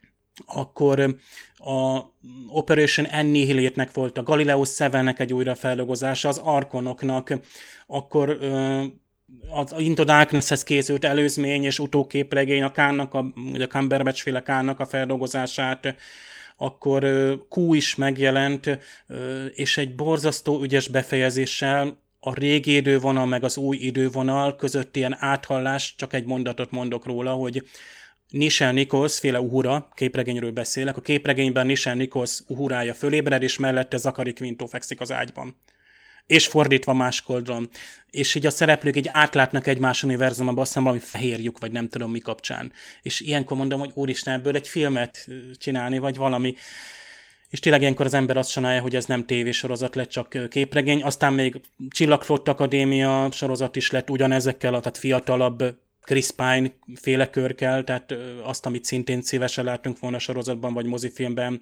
akkor 0.47 1.17
a 1.57 2.01
Operation 2.49 3.07
Annihilate-nek 3.07 3.93
volt 3.93 4.19
a 4.19 4.23
Galileo 4.23 4.63
7-nek 4.65 5.19
egy 5.19 5.33
újrafeldolgozása, 5.33 6.29
az 6.29 6.41
Arkonoknak, 6.45 7.33
akkor 7.87 8.39
az 9.51 9.75
Into 9.79 10.05
Darkness-hez 10.05 10.63
készült 10.63 11.05
előzmény 11.05 11.65
és 11.65 11.79
utóképregény, 11.79 12.63
a 12.63 12.73
Kánnak, 12.73 13.15
a, 13.15 13.19
a 13.55 13.67
Cumberbatch 13.69 14.23
féle 14.23 14.43
Kánnak 14.43 14.81
a 14.81 14.87
feldolgozását, 14.87 15.95
akkor 16.57 17.05
Q 17.57 17.75
is 17.75 17.95
megjelent, 17.95 18.79
és 19.55 19.77
egy 19.77 19.95
borzasztó 19.95 20.63
ügyes 20.63 20.89
befejezéssel 20.89 21.99
a 22.21 22.35
régi 22.35 22.75
idővonal 22.75 23.27
meg 23.27 23.45
az 23.45 23.57
új 23.57 23.77
idővonal 23.77 24.57
között 24.57 24.97
ilyen 24.97 25.17
áthallás, 25.19 25.95
csak 25.97 26.13
egy 26.13 26.25
mondatot 26.25 26.71
mondok 26.71 27.07
róla, 27.07 27.33
hogy 27.33 27.63
Nichelle 28.31 28.73
Nichols 28.73 29.19
féle 29.19 29.41
Uhura, 29.41 29.89
képregényről 29.95 30.51
beszélek, 30.51 30.97
a 30.97 31.01
képregényben 31.01 31.67
Nichelle 31.67 31.97
Nichols 31.97 32.41
Uhurája 32.47 32.95
fölébred, 32.95 33.43
és 33.43 33.59
mellette 33.59 33.97
Zakari 33.97 34.33
Quinto 34.33 34.67
fekszik 34.67 35.01
az 35.01 35.13
ágyban. 35.13 35.57
És 36.27 36.47
fordítva 36.47 36.93
más 36.93 37.23
koldron. 37.23 37.69
És 38.11 38.35
így 38.35 38.47
a 38.47 38.51
szereplők 38.51 38.97
így 38.97 39.09
átlátnak 39.13 39.67
egymás 39.67 40.03
univerzumban, 40.03 40.59
azt 40.59 40.67
hiszem 40.67 40.83
valami 40.83 41.01
fehérjük, 41.01 41.59
vagy 41.59 41.73
nem 41.73 41.89
tudom 41.89 42.11
mi 42.11 42.19
kapcsán. 42.19 42.73
És 43.03 43.21
ilyenkor 43.21 43.57
mondom, 43.57 43.79
hogy 43.79 43.91
úristen, 43.95 44.35
ebből 44.35 44.57
egy 44.57 44.69
filmet 44.69 45.27
csinálni, 45.59 45.99
vagy 45.99 46.17
valami. 46.17 46.55
És 47.49 47.61
tényleg 47.61 47.81
ilyenkor 47.81 48.07
az 48.07 48.15
ember 48.15 48.37
azt 48.37 48.51
csinálja, 48.51 48.81
hogy 48.81 48.97
ez 48.97 49.05
nem 49.05 49.27
tévésorozat 49.27 49.95
lett, 49.95 50.09
csak 50.09 50.49
képregény. 50.51 51.03
Aztán 51.03 51.33
még 51.33 51.61
Csillagflott 51.91 52.49
Akadémia 52.49 53.29
sorozat 53.33 53.77
is 53.77 53.91
lett 53.91 54.11
ugyanezekkel, 54.11 54.71
tehát 54.71 54.99
fiatalabb 54.99 55.77
Chris 56.05 56.31
Pine 56.31 56.73
féle 56.95 57.31
körkel, 57.31 57.85
tehát 57.85 58.15
azt, 58.43 58.67
amit 58.67 58.85
szintén 58.85 59.23
szívesen 59.23 59.65
látunk 59.65 59.99
volna 59.99 60.19
sorozatban 60.19 60.75
vagy 60.75 60.87
mozifilmben. 60.87 61.61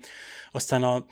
Aztán 0.53 0.83
a 0.83 1.07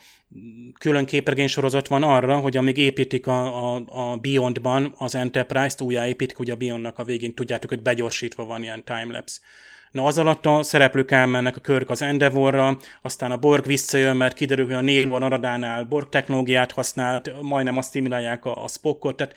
külön 0.78 1.04
képregény 1.04 1.48
sorozat 1.48 1.88
van 1.88 2.02
arra, 2.02 2.38
hogy 2.38 2.56
amíg 2.56 2.76
építik 2.76 3.26
a, 3.26 3.74
a, 3.74 3.82
a 3.86 4.16
Beyondban 4.16 4.94
az 4.98 5.14
Enterprise-t, 5.14 5.80
újjáépítik, 5.80 6.38
ugye 6.38 6.52
a 6.52 6.56
Beyondnak 6.56 6.98
a 6.98 7.04
végén 7.04 7.34
tudjátok, 7.34 7.70
hogy 7.70 7.82
begyorsítva 7.82 8.44
van 8.44 8.62
ilyen 8.62 8.84
timelapse. 8.84 9.40
Na 9.90 10.04
az 10.04 10.18
alatt 10.18 10.46
a 10.46 10.62
szereplők 10.62 11.10
elmennek 11.10 11.56
a 11.56 11.60
körk 11.60 11.90
az 11.90 12.02
Endeavorra, 12.02 12.78
aztán 13.02 13.30
a 13.30 13.36
Borg 13.36 13.66
visszajön, 13.66 14.16
mert 14.16 14.36
kiderül, 14.36 14.64
hogy 14.64 14.74
a 14.74 14.80
négy 14.80 15.08
van 15.08 15.22
Aradánál 15.22 15.84
Borg 15.84 16.08
technológiát 16.08 16.72
használt, 16.72 17.42
majdnem 17.42 17.76
azt 17.76 17.88
stimulálják 17.88 18.44
a, 18.44 18.64
a 18.64 18.68
Spockot, 18.68 19.16
tehát 19.16 19.34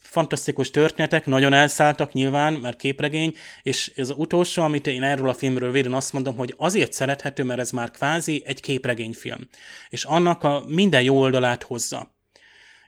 fantasztikus 0.00 0.70
történetek, 0.70 1.26
nagyon 1.26 1.52
elszálltak 1.52 2.12
nyilván, 2.12 2.52
mert 2.52 2.78
képregény, 2.78 3.34
és 3.62 3.92
ez 3.96 4.10
az 4.10 4.16
utolsó, 4.18 4.62
amit 4.62 4.86
én 4.86 5.02
erről 5.02 5.28
a 5.28 5.34
filmről 5.34 5.72
végén 5.72 5.92
azt 5.92 6.12
mondom, 6.12 6.36
hogy 6.36 6.54
azért 6.56 6.92
szerethető, 6.92 7.42
mert 7.44 7.60
ez 7.60 7.70
már 7.70 7.90
kvázi 7.90 8.42
egy 8.46 8.60
képregényfilm. 8.60 9.48
És 9.88 10.04
annak 10.04 10.44
a 10.44 10.64
minden 10.66 11.02
jó 11.02 11.18
oldalát 11.18 11.62
hozza 11.62 12.18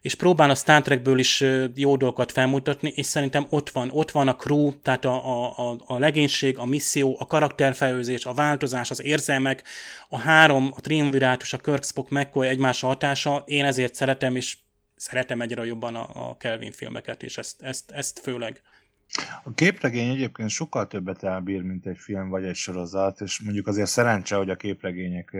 és 0.03 0.15
próbál 0.15 0.51
a 0.51 0.55
Star 0.55 0.83
Trekből 0.83 1.19
is 1.19 1.45
jó 1.75 1.97
dolgokat 1.97 2.33
felmutatni, 2.33 2.93
és 2.95 3.07
szerintem 3.07 3.47
ott 3.49 3.71
van, 3.71 3.91
ott 3.93 4.11
van 4.11 4.29
a 4.29 4.37
crew, 4.37 4.73
tehát 4.83 5.05
a, 5.05 5.59
a, 5.71 5.77
a 5.87 5.99
legénység, 5.99 6.59
a 6.59 6.65
misszió, 6.65 7.17
a 7.19 7.27
karakterfelőzés, 7.27 8.27
a 8.27 8.35
változás, 8.35 8.91
az 8.91 9.03
érzelmek, 9.03 9.63
a 10.09 10.19
három, 10.19 10.73
a 10.77 10.81
triumvirátus, 10.81 11.53
a 11.53 11.59
Kirk, 11.59 11.85
Spock, 11.85 12.11
McCoy 12.11 12.49
egymás 12.49 12.81
hatása, 12.81 13.43
én 13.47 13.65
ezért 13.65 13.95
szeretem, 13.95 14.37
és 14.37 14.57
szeretem 15.03 15.41
egyre 15.41 15.65
jobban 15.65 15.95
a, 15.95 16.31
a 16.31 16.37
Kelvin 16.37 16.73
filmeket, 16.73 17.23
és 17.23 17.39
ezt, 17.39 17.63
ezt, 17.63 17.91
ezt 17.91 18.19
főleg. 18.19 18.63
A 19.45 19.55
képregény 19.55 20.11
egyébként 20.11 20.49
sokkal 20.49 20.87
többet 20.87 21.23
elbír, 21.23 21.63
mint 21.63 21.87
egy 21.87 21.99
film 21.99 22.29
vagy 22.29 22.45
egy 22.45 22.55
sorozat, 22.55 23.21
és 23.21 23.41
mondjuk 23.41 23.67
azért 23.67 23.89
szerencse, 23.89 24.37
hogy 24.37 24.51
a 24.51 24.57
képregények 24.57 25.33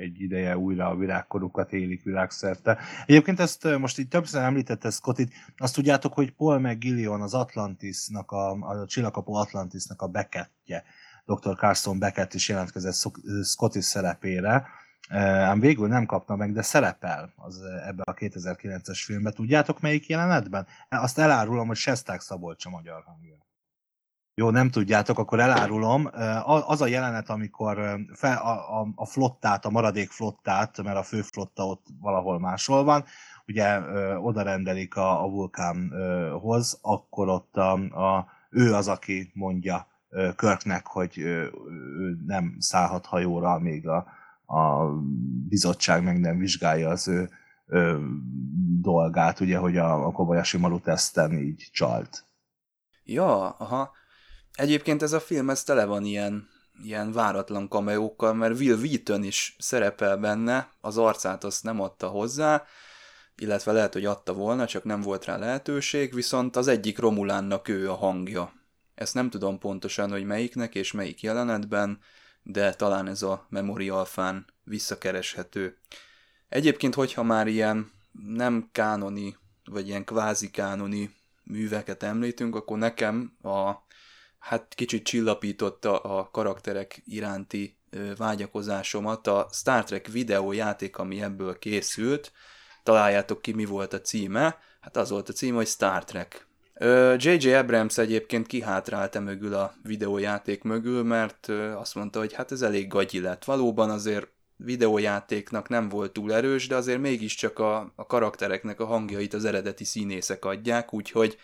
egy 0.00 0.20
ideje 0.20 0.58
újra 0.58 0.88
a 0.88 0.96
virágkorukat 0.96 1.72
élik 1.72 2.02
világszerte. 2.02 2.78
Egyébként 3.06 3.40
ezt 3.40 3.78
most 3.78 3.98
így 3.98 4.08
többször 4.08 4.42
említette 4.42 4.90
Scottit, 4.90 5.32
azt 5.56 5.74
tudjátok, 5.74 6.12
hogy 6.12 6.30
Paul 6.30 6.58
McGillion 6.58 7.20
az 7.20 7.34
Atlantisnak, 7.34 8.30
a, 8.30 8.50
a 8.50 8.86
Csillagkapu 8.86 9.32
Atlantisnak 9.32 10.02
a 10.02 10.06
Beckettje, 10.06 10.84
Dr. 11.24 11.56
Carson 11.56 11.98
Beckett 11.98 12.34
is 12.34 12.48
jelentkezett 12.48 13.12
Scotty 13.42 13.80
szerepére, 13.80 14.66
ám 15.08 15.60
végül 15.60 15.88
nem 15.88 16.06
kapta 16.06 16.36
meg, 16.36 16.52
de 16.52 16.62
szerepel 16.62 17.32
az 17.36 17.62
ebbe 17.86 18.02
a 18.02 18.14
2009-es 18.14 19.02
filmbe. 19.04 19.30
Tudjátok 19.30 19.80
melyik 19.80 20.08
jelenetben? 20.08 20.66
Azt 20.88 21.18
elárulom, 21.18 21.66
hogy 21.66 21.76
Sesták 21.76 22.20
Szabolcs 22.20 22.66
a 22.66 22.70
magyar 22.70 23.02
hangja. 23.06 23.46
Jó, 24.34 24.50
nem 24.50 24.70
tudjátok, 24.70 25.18
akkor 25.18 25.40
elárulom. 25.40 26.10
Az 26.66 26.80
a 26.80 26.86
jelenet, 26.86 27.28
amikor 27.28 28.00
fel, 28.14 28.36
a, 28.36 28.80
a, 28.80 28.88
a 28.94 29.06
flottát, 29.06 29.64
a 29.64 29.70
maradék 29.70 30.10
flottát, 30.10 30.82
mert 30.82 30.96
a 30.96 31.02
fő 31.02 31.22
flotta 31.22 31.66
ott 31.66 31.86
valahol 32.00 32.38
máshol 32.38 32.84
van, 32.84 33.04
ugye 33.46 33.80
oda 34.18 34.42
rendelik 34.42 34.96
a, 34.96 35.24
a 35.24 35.28
vulkánhoz, 35.28 36.78
akkor 36.82 37.28
ott 37.28 37.56
a, 37.56 37.72
a, 37.72 38.26
ő 38.50 38.74
az, 38.74 38.88
aki 38.88 39.30
mondja 39.34 39.86
Körknek, 40.36 40.86
hogy 40.86 41.18
ő 41.18 41.52
nem 42.26 42.56
szállhat 42.58 43.06
hajóra, 43.06 43.58
még 43.58 43.88
a, 43.88 44.06
a 44.48 44.92
bizottság 45.48 46.02
meg 46.02 46.20
nem 46.20 46.38
vizsgálja 46.38 46.88
az 46.88 47.08
ő 47.08 47.30
ö, 47.66 48.04
dolgát, 48.80 49.40
ugye, 49.40 49.56
hogy 49.56 49.76
a, 49.76 50.06
a 50.06 50.12
Kobayashi 50.12 50.56
Maru 50.58 50.80
teszten 50.80 51.32
így 51.32 51.68
csalt. 51.72 52.24
Ja, 53.04 53.48
aha. 53.48 53.92
Egyébként 54.52 55.02
ez 55.02 55.12
a 55.12 55.20
film, 55.20 55.50
ez 55.50 55.62
tele 55.62 55.84
van 55.84 56.04
ilyen, 56.04 56.48
ilyen 56.82 57.12
váratlan 57.12 57.68
kameókkal, 57.68 58.34
mert 58.34 58.58
Will 58.58 58.78
Wheaton 58.78 59.22
is 59.22 59.56
szerepel 59.58 60.16
benne, 60.16 60.70
az 60.80 60.98
arcát 60.98 61.44
azt 61.44 61.62
nem 61.64 61.80
adta 61.80 62.08
hozzá, 62.08 62.64
illetve 63.36 63.72
lehet, 63.72 63.92
hogy 63.92 64.04
adta 64.04 64.34
volna, 64.34 64.66
csak 64.66 64.84
nem 64.84 65.00
volt 65.00 65.24
rá 65.24 65.36
lehetőség, 65.36 66.14
viszont 66.14 66.56
az 66.56 66.66
egyik 66.68 66.98
Romulánnak 66.98 67.68
ő 67.68 67.90
a 67.90 67.94
hangja. 67.94 68.52
Ezt 68.94 69.14
nem 69.14 69.30
tudom 69.30 69.58
pontosan, 69.58 70.10
hogy 70.10 70.24
melyiknek 70.24 70.74
és 70.74 70.92
melyik 70.92 71.22
jelenetben, 71.22 71.98
de 72.42 72.74
talán 72.74 73.08
ez 73.08 73.22
a 73.22 73.46
Memory 73.48 73.88
Alfán 73.88 74.46
visszakereshető. 74.64 75.78
Egyébként, 76.48 76.94
hogyha 76.94 77.22
már 77.22 77.46
ilyen 77.46 77.90
nem 78.26 78.68
kánoni, 78.72 79.36
vagy 79.64 79.88
ilyen 79.88 80.04
kvázi 80.04 80.50
kánoni 80.50 81.10
műveket 81.42 82.02
említünk, 82.02 82.54
akkor 82.54 82.78
nekem 82.78 83.36
a 83.42 83.72
hát 84.38 84.74
kicsit 84.74 85.04
csillapította 85.04 85.98
a 85.98 86.30
karakterek 86.30 87.02
iránti 87.04 87.78
vágyakozásomat 88.16 89.26
a 89.26 89.48
Star 89.52 89.84
Trek 89.84 90.06
videójáték, 90.06 90.96
ami 90.96 91.22
ebből 91.22 91.58
készült. 91.58 92.32
Találjátok 92.82 93.42
ki, 93.42 93.52
mi 93.52 93.64
volt 93.64 93.92
a 93.92 94.00
címe. 94.00 94.58
Hát 94.80 94.96
az 94.96 95.10
volt 95.10 95.28
a 95.28 95.32
címe, 95.32 95.56
hogy 95.56 95.66
Star 95.66 96.04
Trek 96.04 96.47
J.J. 97.16 97.52
Abrams 97.54 97.98
egyébként 97.98 98.46
kihátrált 98.46 99.20
mögül 99.20 99.54
a 99.54 99.74
videójáték 99.82 100.62
mögül, 100.62 101.02
mert 101.02 101.48
azt 101.76 101.94
mondta, 101.94 102.18
hogy 102.18 102.32
hát 102.32 102.52
ez 102.52 102.62
elég 102.62 102.88
gagyi 102.88 103.20
lett. 103.20 103.44
Valóban 103.44 103.90
azért 103.90 104.28
videójátéknak 104.56 105.68
nem 105.68 105.88
volt 105.88 106.12
túl 106.12 106.34
erős, 106.34 106.66
de 106.66 106.76
azért 106.76 107.00
mégiscsak 107.00 107.58
a, 107.58 107.92
a 107.96 108.06
karaktereknek 108.06 108.80
a 108.80 108.86
hangjait 108.86 109.34
az 109.34 109.44
eredeti 109.44 109.84
színészek 109.84 110.44
adják, 110.44 110.94
úgyhogy 110.94 111.38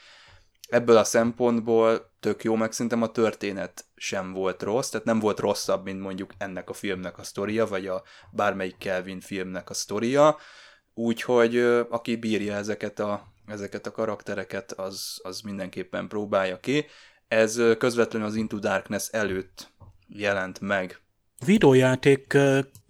ebből 0.68 0.97
a 0.97 1.05
szempontból 1.05 2.12
tök 2.20 2.45
jó, 2.45 2.55
meg 2.55 2.72
szerintem 2.72 3.03
a 3.03 3.11
történet 3.11 3.85
sem 3.97 4.32
volt 4.32 4.62
rossz, 4.62 4.89
tehát 4.89 5.07
nem 5.07 5.18
volt 5.18 5.41
rosszabb, 5.41 5.85
mint 5.85 6.01
mondjuk 6.01 6.32
ennek 6.39 6.70
a 6.70 6.72
filmnek 6.72 7.18
a 7.18 7.22
sztoria, 7.22 7.66
vagy 7.66 7.87
a 7.87 8.03
bármelyik 8.30 8.78
Kelvin 8.78 9.20
filmnek 9.20 9.70
a 9.70 9.74
sztoria, 9.74 10.39
úgyhogy 10.95 11.57
aki 11.89 12.16
bírja 12.16 12.55
ezeket 12.55 12.99
a 12.99 13.34
ezeket 13.47 13.86
a 13.86 13.90
karaktereket, 13.90 14.72
az, 14.72 15.20
az 15.22 15.40
mindenképpen 15.40 16.09
próbálja 16.09 16.61
ki. 16.61 16.86
Ez 17.28 17.61
közvetlenül 17.78 18.28
az 18.28 18.34
Into 18.34 18.59
Darkness 18.59 19.09
előtt 19.11 19.72
jelent 20.09 20.61
meg. 20.61 21.01
Videójáték 21.45 22.34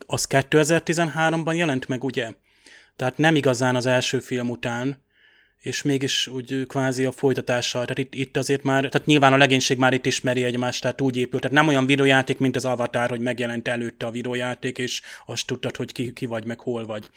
az 0.06 0.26
2013-ban 0.30 1.56
jelent 1.56 1.88
meg, 1.88 2.04
ugye? 2.04 2.32
Tehát 2.96 3.18
nem 3.18 3.34
igazán 3.34 3.76
az 3.76 3.86
első 3.86 4.20
film 4.20 4.50
után, 4.50 5.03
és 5.64 5.82
mégis 5.82 6.26
úgy 6.26 6.66
kvázi 6.66 7.04
a 7.04 7.12
folytatással. 7.12 7.82
Tehát 7.82 7.98
itt, 7.98 8.14
itt 8.14 8.36
azért 8.36 8.62
már, 8.62 8.88
tehát 8.88 9.06
nyilván 9.06 9.32
a 9.32 9.36
legénység 9.36 9.78
már 9.78 9.92
itt 9.92 10.06
ismeri 10.06 10.44
egymást, 10.44 10.82
tehát 10.82 11.00
úgy 11.00 11.16
épült. 11.16 11.42
Tehát 11.42 11.56
nem 11.56 11.68
olyan 11.68 11.86
videójáték, 11.86 12.38
mint 12.38 12.56
az 12.56 12.64
Avatar, 12.64 13.08
hogy 13.08 13.20
megjelent 13.20 13.68
előtte 13.68 14.06
a 14.06 14.10
videójáték, 14.10 14.78
és 14.78 15.02
azt 15.26 15.46
tudtad, 15.46 15.76
hogy 15.76 15.92
ki, 15.92 16.12
ki 16.12 16.26
vagy, 16.26 16.44
meg 16.44 16.60
hol 16.60 16.86
vagy. 16.86 17.10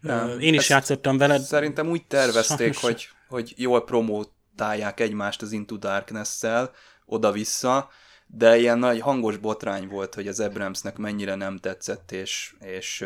Nem, 0.00 0.40
Én 0.40 0.54
is 0.54 0.68
játszottam 0.68 1.18
veled. 1.18 1.40
Szerintem 1.40 1.88
úgy 1.88 2.06
tervezték, 2.06 2.76
hogy, 2.76 3.08
hogy 3.28 3.54
jól 3.56 3.84
promótálják 3.84 5.00
egymást 5.00 5.42
az 5.42 5.52
Into 5.52 5.76
Darkness-szel, 5.76 6.70
oda-vissza, 7.06 7.90
de 8.26 8.58
ilyen 8.58 8.78
nagy 8.78 9.00
hangos 9.00 9.36
botrány 9.36 9.88
volt, 9.88 10.14
hogy 10.14 10.28
az 10.28 10.40
Abramsnek 10.40 10.96
mennyire 10.96 11.34
nem 11.34 11.56
tetszett, 11.56 12.12
és, 12.12 12.52
és 12.60 13.04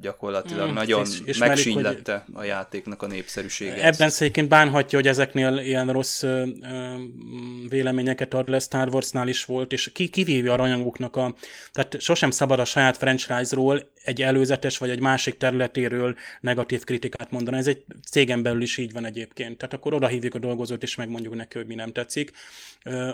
gyakorlatilag 0.00 0.70
mm, 0.70 0.74
nagyon 0.74 1.06
és, 1.24 1.38
megsínylette 1.38 2.24
hogy... 2.26 2.34
a 2.34 2.44
játéknak 2.44 3.02
a 3.02 3.06
népszerűséget. 3.06 3.78
Ebben 3.78 4.10
egyébként 4.18 4.48
bánhatja, 4.48 4.98
hogy 4.98 5.08
ezeknél 5.08 5.58
ilyen 5.58 5.92
rossz 5.92 6.22
ö, 6.22 6.46
ö, 6.62 6.94
véleményeket 7.68 8.34
ad 8.34 8.48
le, 8.48 8.58
Star 8.58 8.88
Warsnál 8.88 9.28
is 9.28 9.44
volt, 9.44 9.72
és 9.72 9.90
ki, 9.92 10.08
kivívja 10.08 10.52
a 10.52 10.56
rajongóknak 10.56 11.16
a... 11.16 11.34
Tehát 11.72 12.00
sosem 12.00 12.30
szabad 12.30 12.60
a 12.60 12.64
saját 12.64 12.96
franchise-ról 12.96 13.90
egy 14.04 14.22
előzetes 14.22 14.78
vagy 14.78 14.90
egy 14.90 15.00
másik 15.00 15.36
területéről 15.36 16.16
negatív 16.40 16.84
kritikát 16.84 17.30
mondani. 17.30 17.56
Ez 17.56 17.66
egy 17.66 17.84
cégen 18.10 18.42
belül 18.42 18.62
is 18.62 18.76
így 18.76 18.92
van 18.92 19.04
egyébként. 19.04 19.58
Tehát 19.58 19.74
akkor 19.74 19.94
oda 19.94 20.06
hívjuk 20.06 20.34
a 20.34 20.38
dolgozót, 20.38 20.82
és 20.82 20.94
megmondjuk 20.94 21.34
neki, 21.34 21.58
hogy 21.58 21.66
mi 21.66 21.74
nem 21.74 21.92
tetszik. 21.92 22.32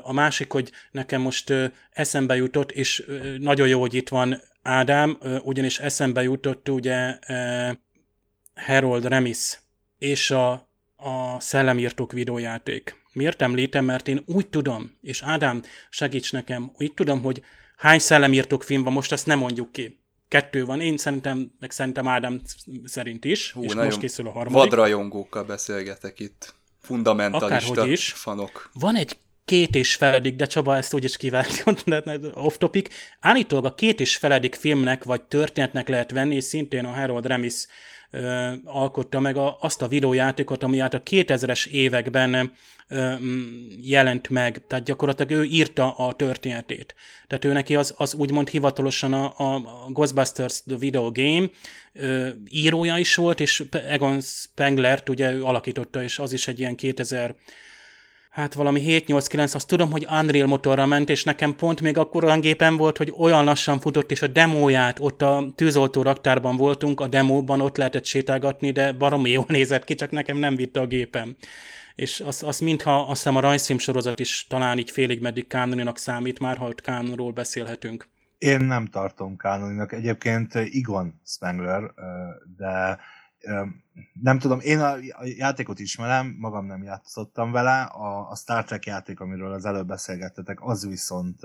A 0.02 0.12
másik, 0.12 0.52
hogy 0.52 0.70
nekem 0.90 1.20
most 1.20 1.50
eszembe 1.90 2.36
jutott, 2.36 2.72
és 2.72 3.06
nagyon 3.38 3.68
jó, 3.68 3.80
hogy 3.80 3.94
itt 3.94 4.08
van 4.08 4.42
Ádám, 4.62 5.18
ugyanis 5.42 5.78
eszembe 5.78 6.22
jutott 6.22 6.68
ugye 6.68 7.18
Harold 8.54 9.04
Remis 9.04 9.58
és 9.98 10.30
a, 10.30 10.52
a 10.96 11.40
Szellemírtók 11.40 12.12
videójáték. 12.12 13.04
Miért 13.12 13.42
említem? 13.42 13.84
Mert 13.84 14.08
én 14.08 14.22
úgy 14.26 14.48
tudom, 14.48 14.98
és 15.02 15.22
Ádám, 15.22 15.62
segíts 15.90 16.32
nekem, 16.32 16.70
úgy 16.78 16.94
tudom, 16.94 17.22
hogy 17.22 17.42
hány 17.76 17.98
szellemírtók 17.98 18.62
film 18.62 18.82
van, 18.82 18.92
most 18.92 19.12
azt 19.12 19.26
nem 19.26 19.38
mondjuk 19.38 19.72
ki. 19.72 20.00
Kettő 20.28 20.64
van, 20.64 20.80
én 20.80 20.96
szerintem, 20.96 21.52
meg 21.60 21.70
szerintem 21.70 22.08
Ádám 22.08 22.40
szerint 22.84 23.24
is, 23.24 23.52
Hú, 23.52 23.62
és 23.62 23.74
most 23.74 23.98
készül 23.98 24.26
a 24.26 24.30
harmadik. 24.30 24.70
Vadrajongókkal 24.70 25.44
beszélgetek 25.44 26.20
itt, 26.20 26.54
fundamentalista 26.80 27.86
is. 27.86 28.12
fanok. 28.12 28.70
Van 28.72 28.96
egy 28.96 29.18
két 29.46 29.74
és 29.74 29.94
feledik, 29.94 30.36
de 30.36 30.46
Csaba 30.46 30.76
ezt 30.76 30.94
úgy 30.94 31.04
is 31.04 31.16
kívánt, 31.16 31.64
off 32.34 32.56
topic, 32.56 32.94
állítólag 33.20 33.64
a 33.64 33.74
két 33.74 34.00
és 34.00 34.16
feledik 34.16 34.54
filmnek 34.54 35.04
vagy 35.04 35.22
történetnek 35.22 35.88
lehet 35.88 36.10
venni, 36.10 36.34
és 36.34 36.44
szintén 36.44 36.84
a 36.84 36.92
Harold 36.92 37.26
Remis 37.26 37.66
ö, 38.10 38.52
alkotta 38.64 39.20
meg 39.20 39.36
a, 39.36 39.56
azt 39.60 39.82
a 39.82 39.88
videójátékot, 39.88 40.62
ami 40.62 40.78
át 40.78 40.94
a 40.94 41.02
2000-es 41.02 41.66
években 41.66 42.52
ö, 42.88 43.14
jelent 43.80 44.28
meg, 44.28 44.62
tehát 44.66 44.84
gyakorlatilag 44.84 45.32
ő 45.32 45.44
írta 45.44 45.94
a 45.96 46.12
történetét. 46.12 46.94
Tehát 47.26 47.44
ő 47.44 47.52
neki 47.52 47.76
az, 47.76 47.94
az 47.96 48.14
úgymond 48.14 48.48
hivatalosan 48.48 49.12
a, 49.12 49.34
a 49.36 49.62
Ghostbusters 49.88 50.62
The 50.62 50.76
Video 50.76 51.10
Game 51.10 51.48
ö, 51.92 52.28
írója 52.50 52.98
is 52.98 53.14
volt, 53.14 53.40
és 53.40 53.64
Egon 53.88 54.20
Spenglert 54.20 55.08
ugye 55.08 55.32
ő 55.32 55.44
alakította, 55.44 56.02
és 56.02 56.18
az 56.18 56.32
is 56.32 56.48
egy 56.48 56.58
ilyen 56.58 56.74
2000 56.74 57.34
hát 58.36 58.54
valami 58.54 58.82
7-8-9, 58.86 59.54
azt 59.54 59.66
tudom, 59.66 59.90
hogy 59.90 60.06
Unreal 60.10 60.46
motorra 60.46 60.86
ment, 60.86 61.08
és 61.08 61.24
nekem 61.24 61.56
pont 61.56 61.80
még 61.80 61.98
akkor 61.98 62.24
olyan 62.24 62.40
gépen 62.40 62.76
volt, 62.76 62.96
hogy 62.96 63.12
olyan 63.18 63.44
lassan 63.44 63.80
futott, 63.80 64.10
és 64.10 64.22
a 64.22 64.26
demóját, 64.26 64.98
ott 65.00 65.22
a 65.22 65.44
tűzoltó 65.54 66.02
raktárban 66.02 66.56
voltunk, 66.56 67.00
a 67.00 67.06
demóban 67.06 67.60
ott 67.60 67.76
lehetett 67.76 68.04
sétálgatni, 68.04 68.70
de 68.70 68.92
baromi 68.92 69.30
jól 69.30 69.44
nézett 69.48 69.84
ki, 69.84 69.94
csak 69.94 70.10
nekem 70.10 70.36
nem 70.36 70.56
vitte 70.56 70.80
a 70.80 70.86
gépem. 70.86 71.36
És 71.94 72.20
az, 72.20 72.42
az 72.42 72.58
mintha 72.58 73.00
azt 73.00 73.22
hiszem 73.22 73.36
a 73.36 73.40
rajzfilm 73.40 73.78
sorozat 73.78 74.20
is 74.20 74.46
talán 74.48 74.78
így 74.78 74.90
félig 74.90 75.20
meddig 75.20 75.46
kánoninak 75.46 75.98
számít, 75.98 76.38
már 76.38 76.56
ha 76.56 76.66
ott 76.66 76.80
kánonról 76.80 77.32
beszélhetünk. 77.32 78.08
Én 78.38 78.60
nem 78.60 78.86
tartom 78.86 79.36
kánoninak. 79.36 79.92
Egyébként 79.92 80.54
Igon 80.54 81.20
Spengler, 81.24 81.82
de 82.56 82.98
nem 84.12 84.38
tudom, 84.38 84.60
én 84.60 84.80
a, 84.80 84.94
játékot 85.22 85.78
ismerem, 85.78 86.36
magam 86.38 86.66
nem 86.66 86.82
játszottam 86.82 87.52
vele, 87.52 87.80
a, 87.82 88.30
a 88.30 88.36
Star 88.36 88.64
Trek 88.64 88.86
játék, 88.86 89.20
amiről 89.20 89.52
az 89.52 89.64
előbb 89.64 89.86
beszélgettetek, 89.86 90.58
az 90.60 90.86
viszont 90.86 91.40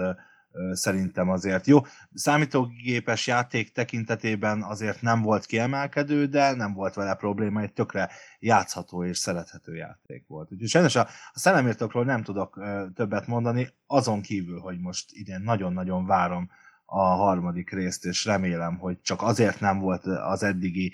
szerintem 0.71 1.29
azért 1.29 1.67
jó. 1.67 1.79
Számítógépes 2.13 3.27
játék 3.27 3.71
tekintetében 3.71 4.63
azért 4.63 5.01
nem 5.01 5.21
volt 5.21 5.45
kiemelkedő, 5.45 6.25
de 6.25 6.55
nem 6.55 6.73
volt 6.73 6.93
vele 6.93 7.15
probléma, 7.15 7.61
egy 7.61 7.73
tökre 7.73 8.09
játszható 8.39 9.03
és 9.03 9.17
szerethető 9.17 9.75
játék 9.75 10.27
volt. 10.27 10.51
Úgyhogy 10.51 10.67
sajnos 10.67 10.95
a, 10.95 11.07
a 11.33 11.39
szellemírtokról 11.39 12.05
nem 12.05 12.23
tudok 12.23 12.61
többet 12.95 13.27
mondani, 13.27 13.69
azon 13.87 14.21
kívül, 14.21 14.59
hogy 14.59 14.79
most 14.79 15.09
idén 15.11 15.41
nagyon-nagyon 15.41 16.05
várom 16.05 16.49
a 16.93 17.03
harmadik 17.03 17.71
részt, 17.71 18.05
és 18.05 18.25
remélem, 18.25 18.77
hogy 18.77 19.01
csak 19.01 19.21
azért 19.21 19.59
nem 19.59 19.79
volt 19.79 20.05
az 20.05 20.43
eddigi 20.43 20.93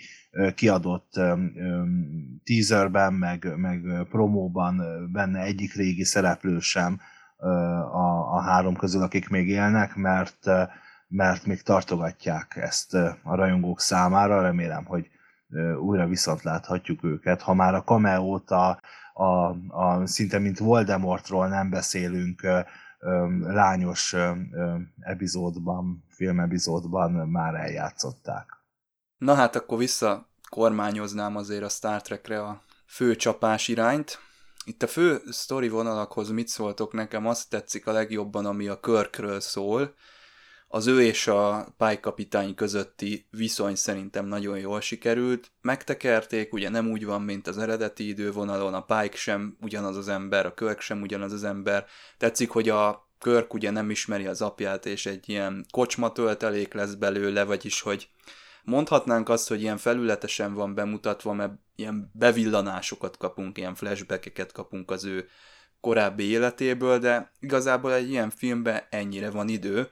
kiadott 0.55 1.19
teaserben, 2.43 3.13
meg, 3.13 3.53
meg 3.55 3.81
promóban 4.09 4.81
benne 5.11 5.41
egyik 5.41 5.73
régi 5.73 6.03
szereplő 6.03 6.59
sem 6.59 6.99
a, 7.91 8.35
a 8.35 8.41
három 8.41 8.75
közül, 8.75 9.01
akik 9.01 9.29
még 9.29 9.47
élnek, 9.47 9.95
mert, 9.95 10.45
mert 11.07 11.45
még 11.45 11.61
tartogatják 11.61 12.55
ezt 12.55 12.93
a 13.23 13.35
rajongók 13.35 13.79
számára. 13.79 14.41
Remélem, 14.41 14.85
hogy 14.85 15.07
újra 15.79 16.07
viszont 16.07 16.43
láthatjuk 16.43 17.03
őket. 17.03 17.41
Ha 17.41 17.53
már 17.53 17.73
a 17.73 17.83
cameo 17.83 18.41
a, 18.45 18.79
a, 19.13 19.55
a 19.67 20.05
szinte 20.05 20.39
mint 20.39 20.57
Voldemortról 20.57 21.47
nem 21.47 21.69
beszélünk, 21.69 22.47
lányos 23.39 24.15
epizódban, 24.99 26.03
filmepizódban 26.09 27.11
már 27.11 27.55
eljátszották. 27.55 28.57
Na 29.17 29.33
hát 29.33 29.55
akkor 29.55 29.77
vissza 29.77 30.29
kormányoznám 30.49 31.35
azért 31.35 31.63
a 31.63 31.69
Star 31.69 32.01
Trekre 32.01 32.43
a 32.43 32.61
fő 32.85 33.15
csapás 33.15 33.67
irányt. 33.67 34.19
Itt 34.65 34.83
a 34.83 34.87
fő 34.87 35.21
sztori 35.29 35.69
vonalakhoz 35.69 36.29
mit 36.29 36.47
szóltok 36.47 36.93
nekem, 36.93 37.27
azt 37.27 37.49
tetszik 37.49 37.87
a 37.87 37.91
legjobban, 37.91 38.45
ami 38.45 38.67
a 38.67 38.79
Körkről 38.79 39.39
szól. 39.39 39.93
Az 40.70 40.88
ő 40.88 41.01
és 41.01 41.28
a 41.28 41.68
pálykapitány 41.78 42.55
közötti 42.55 43.28
viszony 43.32 43.76
szerintem 43.76 44.26
nagyon 44.26 44.59
jól 44.59 44.82
sikerült. 44.82 45.51
Megtekerték, 45.61 46.53
ugye 46.53 46.70
nem 46.70 46.88
úgy 46.91 47.05
van, 47.05 47.22
mint 47.22 47.47
az 47.47 47.57
eredeti 47.57 48.07
idővonalon, 48.07 48.74
a 48.74 48.86
Pike 48.86 49.18
sem 49.18 49.57
ugyanaz 49.61 49.97
az 49.97 50.07
ember, 50.07 50.45
a 50.45 50.53
Körk 50.53 50.80
sem 50.80 51.01
ugyanaz 51.01 51.32
az 51.32 51.43
ember. 51.43 51.86
Tetszik, 52.18 52.49
hogy 52.49 52.70
a 52.70 53.09
Körk 53.20 53.53
ugye 53.53 53.70
nem 53.72 53.89
ismeri 53.89 54.26
az 54.28 54.41
apját, 54.41 54.86
és 54.86 55.05
egy 55.05 55.30
ilyen 55.30 55.65
kocsma 55.72 56.11
töltelék 56.11 56.74
lesz 56.74 56.93
belőle, 56.93 57.43
vagyis 57.43 57.82
hogy 57.82 58.09
mondhatnánk 58.63 59.30
azt, 59.30 59.47
hogy 59.47 59.61
ilyen 59.61 59.78
felületesen 59.78 60.53
van 60.53 60.74
bemutatva, 60.74 61.34
mert 61.34 61.53
ilyen 61.76 62.11
bevillanásokat 62.13 63.18
kapunk, 63.18 63.57
ilyen 63.57 63.76
flashbackeket 63.76 64.51
kapunk 64.51 64.91
az 64.91 65.05
ő 65.05 65.28
korábbi 65.82 66.24
életéből, 66.24 66.99
de 66.99 67.32
igazából 67.39 67.93
egy 67.93 68.09
ilyen 68.09 68.30
filmben 68.30 68.82
ennyire 68.89 69.30
van 69.30 69.47
idő, 69.49 69.89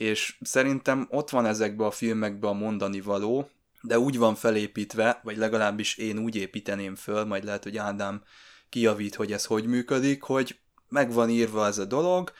és 0.00 0.36
szerintem 0.40 1.06
ott 1.10 1.30
van 1.30 1.46
ezekbe 1.46 1.84
a 1.84 1.90
filmekbe 1.90 2.48
a 2.48 2.52
mondani 2.52 3.00
való, 3.00 3.50
de 3.82 3.98
úgy 3.98 4.18
van 4.18 4.34
felépítve, 4.34 5.20
vagy 5.22 5.36
legalábbis 5.36 5.96
én 5.96 6.18
úgy 6.18 6.36
építeném 6.36 6.94
föl, 6.94 7.24
majd 7.24 7.44
lehet, 7.44 7.62
hogy 7.62 7.76
Ádám 7.76 8.22
kijavít, 8.68 9.14
hogy 9.14 9.32
ez 9.32 9.44
hogy 9.44 9.66
működik, 9.66 10.22
hogy 10.22 10.58
meg 10.88 11.12
van 11.12 11.30
írva 11.30 11.66
ez 11.66 11.78
a 11.78 11.84
dolog, 11.84 12.32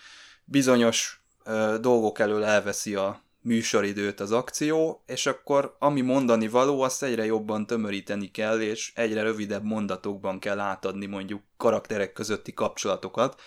bizonyos 0.44 1.22
ö, 1.44 1.76
dolgok 1.80 2.18
elől 2.18 2.44
elveszi 2.44 2.94
a 2.94 3.22
műsoridőt 3.40 4.20
az 4.20 4.32
akció, 4.32 5.02
és 5.06 5.26
akkor 5.26 5.76
ami 5.78 6.00
mondani 6.00 6.48
való, 6.48 6.80
azt 6.80 7.02
egyre 7.02 7.24
jobban 7.24 7.66
tömöríteni 7.66 8.30
kell, 8.30 8.60
és 8.60 8.92
egyre 8.94 9.22
rövidebb 9.22 9.64
mondatokban 9.64 10.38
kell 10.38 10.58
átadni 10.58 11.06
mondjuk 11.06 11.42
karakterek 11.56 12.12
közötti 12.12 12.52
kapcsolatokat, 12.52 13.40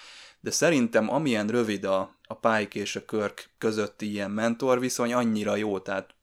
de 0.44 0.52
szerintem 0.52 1.10
amilyen 1.10 1.48
rövid 1.48 1.84
a, 1.84 2.16
a 2.24 2.36
Pike 2.36 2.80
és 2.80 2.96
a 2.96 3.06
Körk 3.06 3.50
közötti 3.58 4.12
ilyen 4.12 4.32
mentor 4.32 4.80
viszony, 4.80 5.14
annyira 5.14 5.56
jó, 5.56 5.80
tehát 5.80 6.16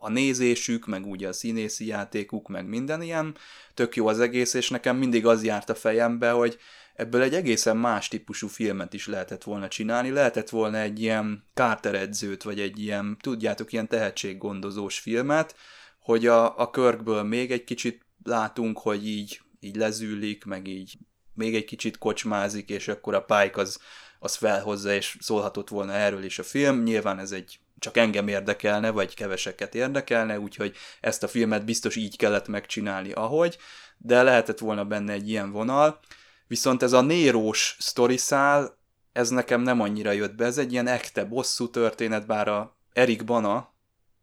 a, 0.00 0.08
nézésük, 0.08 0.86
meg 0.86 1.06
ugye 1.06 1.28
a 1.28 1.32
színészi 1.32 1.86
játékuk, 1.86 2.48
meg 2.48 2.66
minden 2.66 3.02
ilyen, 3.02 3.36
tök 3.74 3.96
jó 3.96 4.06
az 4.06 4.20
egész, 4.20 4.54
és 4.54 4.70
nekem 4.70 4.96
mindig 4.96 5.26
az 5.26 5.44
járt 5.44 5.70
a 5.70 5.74
fejembe, 5.74 6.30
hogy 6.30 6.58
ebből 6.94 7.22
egy 7.22 7.34
egészen 7.34 7.76
más 7.76 8.08
típusú 8.08 8.46
filmet 8.46 8.92
is 8.92 9.06
lehetett 9.06 9.42
volna 9.42 9.68
csinálni, 9.68 10.10
lehetett 10.10 10.48
volna 10.48 10.78
egy 10.78 11.00
ilyen 11.00 11.44
kárteredzőt, 11.54 12.42
vagy 12.42 12.60
egy 12.60 12.78
ilyen, 12.78 13.16
tudjátok, 13.20 13.72
ilyen 13.72 13.88
tehetséggondozós 13.88 14.98
filmet, 14.98 15.56
hogy 16.00 16.26
a, 16.26 16.58
a 16.58 16.70
körkből 16.70 17.22
még 17.22 17.50
egy 17.50 17.64
kicsit 17.64 18.06
látunk, 18.24 18.78
hogy 18.78 19.06
így, 19.06 19.40
így 19.60 19.76
lezűlik, 19.76 20.44
meg 20.44 20.66
így 20.66 20.98
még 21.34 21.54
egy 21.54 21.64
kicsit 21.64 21.98
kocsmázik, 21.98 22.68
és 22.68 22.88
akkor 22.88 23.14
a 23.14 23.24
Pike 23.24 23.60
az, 23.60 23.78
az 24.18 24.34
felhozza, 24.34 24.92
és 24.92 25.16
szólhatott 25.20 25.68
volna 25.68 25.92
erről 25.92 26.24
is 26.24 26.38
a 26.38 26.42
film. 26.42 26.82
Nyilván 26.82 27.18
ez 27.18 27.32
egy 27.32 27.58
csak 27.78 27.96
engem 27.96 28.28
érdekelne, 28.28 28.90
vagy 28.90 29.14
keveseket 29.14 29.74
érdekelne, 29.74 30.40
úgyhogy 30.40 30.76
ezt 31.00 31.22
a 31.22 31.28
filmet 31.28 31.64
biztos 31.64 31.96
így 31.96 32.16
kellett 32.16 32.48
megcsinálni, 32.48 33.12
ahogy, 33.12 33.58
de 33.98 34.22
lehetett 34.22 34.58
volna 34.58 34.84
benne 34.84 35.12
egy 35.12 35.28
ilyen 35.28 35.50
vonal. 35.50 36.00
Viszont 36.46 36.82
ez 36.82 36.92
a 36.92 37.00
nérós 37.00 37.76
sztoriszál, 37.78 38.78
ez 39.12 39.28
nekem 39.28 39.60
nem 39.60 39.80
annyira 39.80 40.10
jött 40.10 40.34
be. 40.34 40.44
Ez 40.44 40.58
egy 40.58 40.72
ilyen 40.72 40.86
ekte 40.86 41.24
bosszú 41.24 41.70
történet, 41.70 42.26
bár 42.26 42.48
a 42.48 42.76
Erik 42.92 43.24
Bana, 43.24 43.74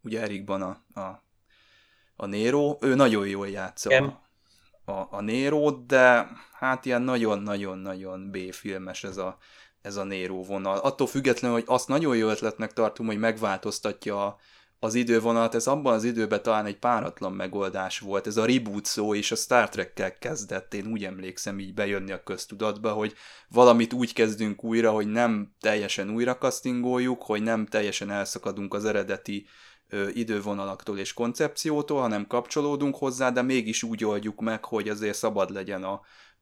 ugye 0.01 0.22
Erik 0.22 0.43
Bana 0.43 0.84
a, 0.93 1.01
a 2.16 2.26
Néró, 2.26 2.78
ő 2.82 2.95
nagyon 2.95 3.28
jól 3.28 3.49
játsza 3.49 3.89
a, 4.90 5.08
a 5.12 5.22
Nérót, 5.22 5.86
de 5.86 6.28
hát 6.54 6.86
ilyen 6.86 7.02
nagyon-nagyon-nagyon 7.02 8.32
B-filmes 8.32 9.04
ez 9.04 9.18
a, 9.18 9.38
ez 9.82 9.96
a 9.96 10.04
Néró 10.04 10.44
vonal. 10.44 10.78
Attól 10.78 11.08
függetlenül, 11.08 11.58
hogy 11.58 11.66
azt 11.68 11.88
nagyon 11.88 12.16
jó 12.16 12.28
ötletnek 12.28 12.74
tartom, 12.74 13.06
hogy 13.06 13.20
megváltoztatja 13.20 14.26
a, 14.26 14.38
az 14.80 14.94
idővonalat, 14.94 15.56
ez 15.56 15.68
abban 15.68 15.94
az 15.94 16.04
időben 16.04 16.44
talán 16.44 16.66
egy 16.66 16.78
páratlan 16.78 17.34
megoldás 17.34 18.00
volt. 18.00 18.28
Ez 18.28 18.38
a 18.38 18.46
reboot 18.46 18.86
szó 18.86 19.16
és 19.16 19.32
a 19.32 19.36
Star 19.36 19.70
Trek-kel 19.70 20.18
kezdett, 20.18 20.74
én 20.74 20.88
úgy 20.92 21.04
emlékszem 21.04 21.60
így 21.60 21.74
bejönni 21.74 22.12
a 22.12 22.24
köztudatba, 22.24 22.92
hogy 22.92 23.14
valamit 23.50 23.94
úgy 23.94 24.14
kezdünk 24.14 24.64
újra, 24.64 24.92
hogy 24.92 25.08
nem 25.08 25.54
teljesen 25.60 26.10
újra 26.10 26.38
castingoljuk, 26.38 27.24
hogy 27.24 27.42
nem 27.42 27.66
teljesen 27.66 28.12
elszakadunk 28.12 28.74
az 28.74 28.86
eredeti 28.86 29.46
idővonalaktól 30.14 30.98
és 30.98 31.14
koncepciótól, 31.14 32.02
hanem 32.02 32.28
kapcsolódunk 32.28 32.96
hozzá, 32.96 33.30
de 33.30 33.42
mégis 33.42 33.84
úgy 33.84 34.06
oldjuk 34.06 34.42
meg, 34.42 34.66
hogy 34.66 34.90
azért 34.90 35.18
szabad 35.18 35.50
legyen 35.50 35.84
a, 35.84 36.02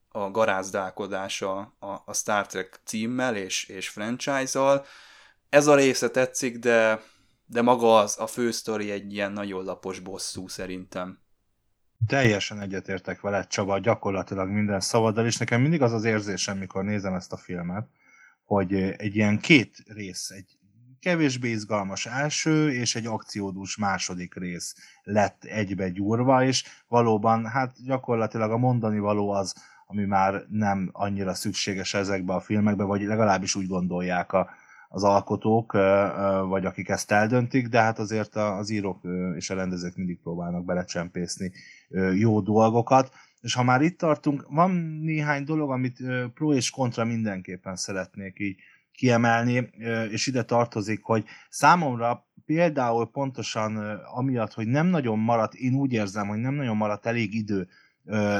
a 0.09 0.31
garázdálkodás 0.31 1.41
a, 1.41 1.75
a, 2.05 2.13
Star 2.13 2.47
Trek 2.47 2.79
címmel 2.83 3.35
és, 3.35 3.65
és 3.65 3.89
franchise-zal. 3.89 4.85
Ez 5.49 5.67
a 5.67 5.75
része 5.75 6.09
tetszik, 6.09 6.57
de 6.57 7.01
de 7.47 7.61
maga 7.61 7.97
az, 7.97 8.19
a 8.19 8.27
fősztori 8.27 8.91
egy 8.91 9.13
ilyen 9.13 9.31
nagyon 9.31 9.63
lapos 9.63 9.99
bosszú 9.99 10.47
szerintem. 10.47 11.19
Teljesen 12.07 12.61
egyetértek 12.61 13.21
veled, 13.21 13.47
Csaba, 13.47 13.79
gyakorlatilag 13.79 14.49
minden 14.49 14.79
szavaddal, 14.79 15.25
és 15.25 15.37
nekem 15.37 15.61
mindig 15.61 15.81
az 15.81 15.93
az 15.93 16.03
érzésem, 16.03 16.57
mikor 16.57 16.83
nézem 16.83 17.13
ezt 17.13 17.33
a 17.33 17.37
filmet, 17.37 17.87
hogy 18.43 18.73
egy 18.73 19.15
ilyen 19.15 19.39
két 19.39 19.77
rész, 19.85 20.29
egy 20.29 20.56
kevésbé 20.99 21.49
izgalmas 21.49 22.05
első 22.05 22.71
és 22.71 22.95
egy 22.95 23.05
akciódús 23.05 23.77
második 23.77 24.35
rész 24.35 24.75
lett 25.03 25.43
egybe 25.43 25.89
gyúrva, 25.89 26.43
és 26.43 26.63
valóban 26.87 27.45
hát 27.45 27.75
gyakorlatilag 27.85 28.51
a 28.51 28.57
mondani 28.57 28.99
való 28.99 29.29
az, 29.29 29.55
ami 29.85 30.05
már 30.05 30.45
nem 30.49 30.89
annyira 30.91 31.33
szükséges 31.33 31.93
ezekbe 31.93 32.33
a 32.33 32.39
filmekbe, 32.39 32.83
vagy 32.83 33.01
legalábbis 33.01 33.55
úgy 33.55 33.67
gondolják 33.67 34.33
a, 34.33 34.49
az 34.89 35.03
alkotók, 35.03 35.71
vagy 36.47 36.65
akik 36.65 36.89
ezt 36.89 37.11
eldöntik, 37.11 37.67
de 37.67 37.81
hát 37.81 37.99
azért 37.99 38.35
az 38.35 38.69
írók 38.69 39.01
és 39.35 39.49
a 39.49 39.55
rendezők 39.55 39.95
mindig 39.95 40.19
próbálnak 40.19 40.65
belecsempészni 40.65 41.51
jó 42.13 42.41
dolgokat. 42.41 43.11
És 43.41 43.53
ha 43.53 43.63
már 43.63 43.81
itt 43.81 43.97
tartunk, 43.97 44.45
van 44.49 44.71
néhány 45.01 45.43
dolog, 45.43 45.71
amit 45.71 45.97
pro 46.33 46.53
és 46.53 46.69
kontra 46.69 47.05
mindenképpen 47.05 47.75
szeretnék 47.75 48.39
így 48.39 48.59
kiemelni, 48.97 49.69
és 50.11 50.27
ide 50.27 50.43
tartozik, 50.43 51.03
hogy 51.03 51.25
számomra 51.49 52.27
például 52.45 53.11
pontosan 53.11 53.77
amiatt, 54.15 54.53
hogy 54.53 54.67
nem 54.67 54.87
nagyon 54.87 55.19
maradt, 55.19 55.53
én 55.53 55.73
úgy 55.73 55.93
érzem, 55.93 56.27
hogy 56.27 56.37
nem 56.37 56.53
nagyon 56.53 56.77
maradt 56.77 57.05
elég 57.05 57.33
idő 57.33 57.67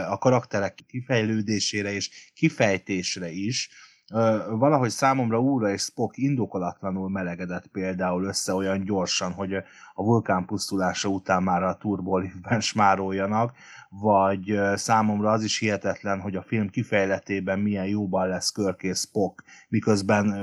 a 0.09 0.17
karakterek 0.17 0.79
kifejlődésére 0.87 1.91
és 1.91 2.31
kifejtésre 2.33 3.29
is, 3.29 3.69
valahogy 4.49 4.89
számomra 4.89 5.39
úra 5.39 5.69
és 5.69 5.81
Spock 5.81 6.17
indokolatlanul 6.17 7.09
melegedett 7.09 7.67
például 7.67 8.23
össze 8.23 8.53
olyan 8.53 8.83
gyorsan, 8.83 9.31
hogy 9.31 9.53
a 9.93 10.03
vulkán 10.03 10.45
pusztulása 10.45 11.09
után 11.09 11.43
már 11.43 11.63
a 11.63 11.77
turbolívben 11.77 12.59
smároljanak, 12.69 13.53
vagy 13.89 14.59
számomra 14.75 15.31
az 15.31 15.43
is 15.43 15.57
hihetetlen, 15.59 16.19
hogy 16.19 16.35
a 16.35 16.41
film 16.41 16.69
kifejletében 16.69 17.59
milyen 17.59 17.87
jóban 17.87 18.27
lesz 18.27 18.51
Kirk 18.51 18.83
és 18.83 18.97
Spock, 18.97 19.43
miközben 19.69 20.33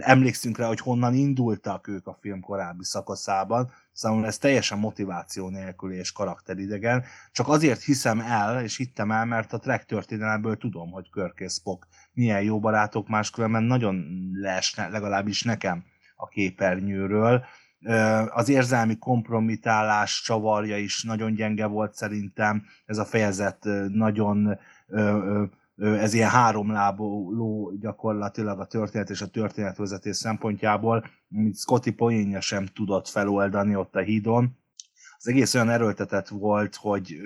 emlékszünk 0.00 0.58
rá, 0.58 0.66
hogy 0.66 0.80
honnan 0.80 1.14
indultak 1.14 1.88
ők 1.88 2.06
a 2.06 2.18
film 2.20 2.40
korábbi 2.40 2.84
szakaszában, 2.84 3.70
Számomra 3.98 4.26
ez 4.26 4.38
teljesen 4.38 4.78
motiváció 4.78 5.48
nélkül 5.48 5.92
és 5.92 6.12
karakteridegen. 6.12 7.04
Csak 7.32 7.48
azért 7.48 7.82
hiszem 7.82 8.20
el, 8.20 8.62
és 8.62 8.76
hittem 8.76 9.10
el, 9.10 9.24
mert 9.24 9.52
a 9.52 9.58
Trek 9.58 9.84
történelemből 9.84 10.56
tudom, 10.56 10.90
hogy 10.90 11.10
Kirk 11.10 11.40
és 11.40 11.52
Spock 11.52 11.86
milyen 12.18 12.42
jó 12.42 12.60
barátok, 12.60 13.08
máskülönben 13.08 13.62
nagyon 13.62 14.04
leesne, 14.32 14.88
legalábbis 14.88 15.42
nekem 15.42 15.84
a 16.16 16.28
képernyőről. 16.28 17.44
Az 18.28 18.48
érzelmi 18.48 18.98
kompromitálás 18.98 20.22
csavarja 20.24 20.76
is 20.76 21.02
nagyon 21.02 21.34
gyenge 21.34 21.66
volt 21.66 21.94
szerintem. 21.94 22.64
Ez 22.86 22.98
a 22.98 23.04
fejezet 23.04 23.68
nagyon 23.88 24.58
ez 25.76 26.14
ilyen 26.14 26.30
háromlábú 26.30 27.78
gyakorlatilag 27.80 28.60
a 28.60 28.66
történet 28.66 29.10
és 29.10 29.22
a 29.22 29.26
történetvezetés 29.26 30.16
szempontjából, 30.16 31.04
amit 31.34 31.56
Scotty 31.56 31.90
poénja 31.90 32.40
sem 32.40 32.66
tudott 32.66 33.08
feloldani 33.08 33.76
ott 33.76 33.94
a 33.94 34.00
hídon. 34.00 34.58
Az 35.18 35.28
egész 35.28 35.54
olyan 35.54 35.70
erőltetett 35.70 36.28
volt, 36.28 36.74
hogy 36.74 37.16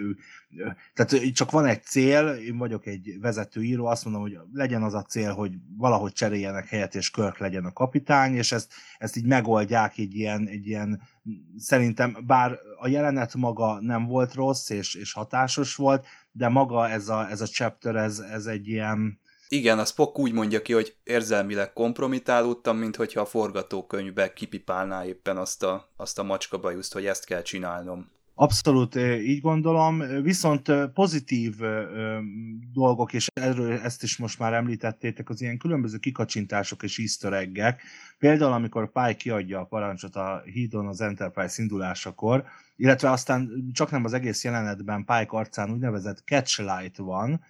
tehát 0.95 1.33
csak 1.33 1.51
van 1.51 1.67
egy 1.67 1.83
cél, 1.83 2.29
én 2.29 2.59
vagyok 2.59 2.87
egy 2.87 3.17
vezetőíró, 3.21 3.87
azt 3.87 4.05
mondom, 4.05 4.23
hogy 4.23 4.39
legyen 4.53 4.83
az 4.83 4.95
a 4.95 5.03
cél, 5.03 5.33
hogy 5.33 5.55
valahogy 5.77 6.13
cseréljenek 6.13 6.67
helyet, 6.67 6.95
és 6.95 7.11
Körk 7.11 7.39
legyen 7.39 7.65
a 7.65 7.73
kapitány, 7.73 8.35
és 8.35 8.53
ezt, 8.53 8.73
ezt 8.99 9.17
így 9.17 9.27
megoldják 9.27 9.99
egy 9.99 10.15
ilyen, 10.15 10.47
egy 10.49 10.67
ilyen, 10.67 11.03
szerintem, 11.57 12.17
bár 12.27 12.59
a 12.79 12.89
jelenet 12.89 13.35
maga 13.35 13.81
nem 13.81 14.07
volt 14.07 14.35
rossz, 14.35 14.71
és, 14.71 14.95
és 14.95 15.13
hatásos 15.13 15.75
volt, 15.75 16.07
de 16.33 16.49
maga 16.49 16.89
ez 16.89 17.09
a, 17.09 17.31
ez 17.31 17.41
a 17.41 17.47
chapter, 17.47 17.97
ez, 17.97 18.19
ez 18.19 18.47
egy 18.47 18.69
ilyen... 18.69 19.21
Igen, 19.55 19.79
a 19.79 19.85
Spock 19.85 20.19
úgy 20.19 20.33
mondja 20.33 20.63
ki, 20.63 20.73
hogy 20.73 20.97
érzelmileg 21.05 21.73
kompromitálódtam, 21.73 22.77
mint 22.77 22.97
hogyha 22.97 23.21
a 23.21 23.27
forgatókönyvbe 23.27 24.33
kipipálná 24.33 25.05
éppen 25.05 25.37
azt 25.37 25.63
a, 25.63 25.89
azt 25.97 26.19
a 26.19 26.23
macskabajuszt, 26.23 26.93
hogy 26.93 27.07
ezt 27.07 27.25
kell 27.25 27.43
csinálnom. 27.43 28.11
Abszolút 28.35 28.97
így 28.97 29.41
gondolom, 29.41 30.23
viszont 30.23 30.73
pozitív 30.95 31.55
dolgok, 32.73 33.13
és 33.13 33.27
erről 33.33 33.73
ezt 33.73 34.03
is 34.03 34.17
most 34.17 34.39
már 34.39 34.53
említettétek, 34.53 35.29
az 35.29 35.41
ilyen 35.41 35.59
különböző 35.59 35.99
kikacsintások 35.99 36.83
és 36.83 36.99
easter 36.99 37.33
eggek. 37.33 37.83
Például, 38.19 38.53
amikor 38.53 38.93
Pike 38.93 39.15
kiadja 39.15 39.61
a 39.61 39.65
parancsot 39.65 40.17
a 40.17 40.43
hídon 40.45 40.87
az 40.87 41.01
Enterprise 41.01 41.63
indulásakor, 41.63 42.45
illetve 42.77 43.11
aztán 43.11 43.71
csak 43.73 43.91
nem 43.91 44.05
az 44.05 44.13
egész 44.13 44.45
jelenetben 44.45 45.05
Pike 45.05 45.29
arcán 45.29 45.71
úgynevezett 45.71 46.23
catchlight 46.25 46.97
van, 46.97 47.45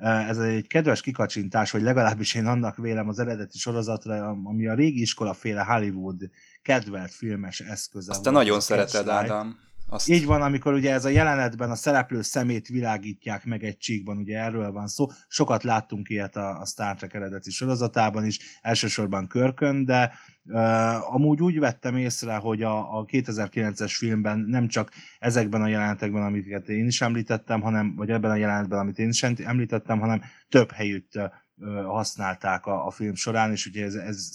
ez 0.00 0.38
egy 0.38 0.66
kedves 0.66 1.00
kikacsintás, 1.00 1.70
hogy 1.70 1.82
legalábbis 1.82 2.34
én 2.34 2.46
annak 2.46 2.76
vélem 2.76 3.08
az 3.08 3.18
eredeti 3.18 3.58
sorozatra, 3.58 4.28
ami 4.44 4.66
a 4.66 4.74
régi 4.74 5.00
iskolaféle 5.00 5.62
Hollywood 5.62 6.30
kedvelt 6.62 7.10
filmes 7.10 7.60
eszköze. 7.60 8.10
Azt 8.10 8.22
te 8.22 8.30
nagyon 8.30 8.60
szereted, 8.60 9.08
Ádám. 9.08 9.56
Azt... 9.90 10.08
Így 10.08 10.24
van, 10.24 10.42
amikor 10.42 10.72
ugye 10.72 10.92
ez 10.92 11.04
a 11.04 11.08
jelenetben 11.08 11.70
a 11.70 11.74
szereplő 11.74 12.22
szemét 12.22 12.68
világítják 12.68 13.44
meg 13.44 13.64
egy 13.64 13.76
csíkban, 13.76 14.16
ugye 14.16 14.38
erről 14.38 14.72
van 14.72 14.88
szó. 14.88 15.06
Sokat 15.28 15.62
láttunk 15.62 16.08
ilyet 16.08 16.36
a, 16.36 16.60
a 16.60 16.66
Star 16.66 16.96
Trek 16.96 17.14
eredeti 17.14 17.50
sorozatában 17.50 18.24
is, 18.24 18.38
elsősorban 18.62 19.26
Körkön, 19.26 19.84
de 19.84 20.12
uh, 20.48 21.14
amúgy 21.14 21.42
úgy 21.42 21.58
vettem 21.58 21.96
észre, 21.96 22.36
hogy 22.36 22.62
a, 22.62 22.98
a 22.98 23.04
2009-es 23.04 23.94
filmben 23.98 24.38
nem 24.38 24.68
csak 24.68 24.90
ezekben 25.18 25.62
a 25.62 25.68
jelenetekben, 25.68 26.22
amiket 26.22 26.68
én 26.68 26.86
is 26.86 27.00
említettem, 27.00 27.60
hanem, 27.60 27.94
vagy 27.96 28.10
ebben 28.10 28.30
a 28.30 28.36
jelenetben, 28.36 28.78
amit 28.78 28.98
én 28.98 29.08
is 29.08 29.22
említettem, 29.22 30.00
hanem 30.00 30.22
több 30.48 30.70
helyütt 30.70 31.12
uh, 31.16 31.84
használták 31.84 32.66
a, 32.66 32.86
a 32.86 32.90
film 32.90 33.14
során, 33.14 33.50
és 33.50 33.66
ugye 33.66 33.84
ez, 33.84 33.94
ez 33.94 34.28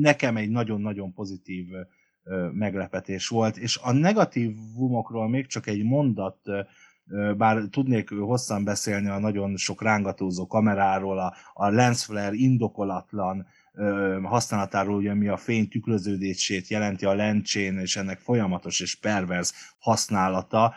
nekem 0.00 0.36
egy 0.36 0.50
nagyon-nagyon 0.50 1.12
pozitív 1.12 1.66
uh, 1.70 2.52
meglepetés 2.52 3.28
volt. 3.28 3.56
És 3.56 3.78
a 3.82 3.92
negatívumokról 3.92 5.28
még 5.28 5.46
csak 5.46 5.66
egy 5.66 5.82
mondat, 5.82 6.38
bár 7.36 7.62
tudnék 7.70 8.10
hosszan 8.10 8.64
beszélni 8.64 9.08
a 9.08 9.18
nagyon 9.18 9.56
sok 9.56 9.82
rángatózó 9.82 10.46
kameráról, 10.46 11.18
a, 11.18 11.34
a 11.52 11.68
lens 11.68 12.04
flare 12.04 12.34
indokolatlan 12.34 13.46
használatáról, 14.22 14.96
ugye, 14.96 15.10
ami 15.10 15.28
a 15.28 15.36
fény 15.36 15.68
tükröződését 15.68 16.68
jelenti 16.68 17.04
a 17.04 17.14
lencsén, 17.14 17.78
és 17.78 17.96
ennek 17.96 18.18
folyamatos 18.18 18.80
és 18.80 18.94
pervers 18.94 19.52
használata, 19.78 20.74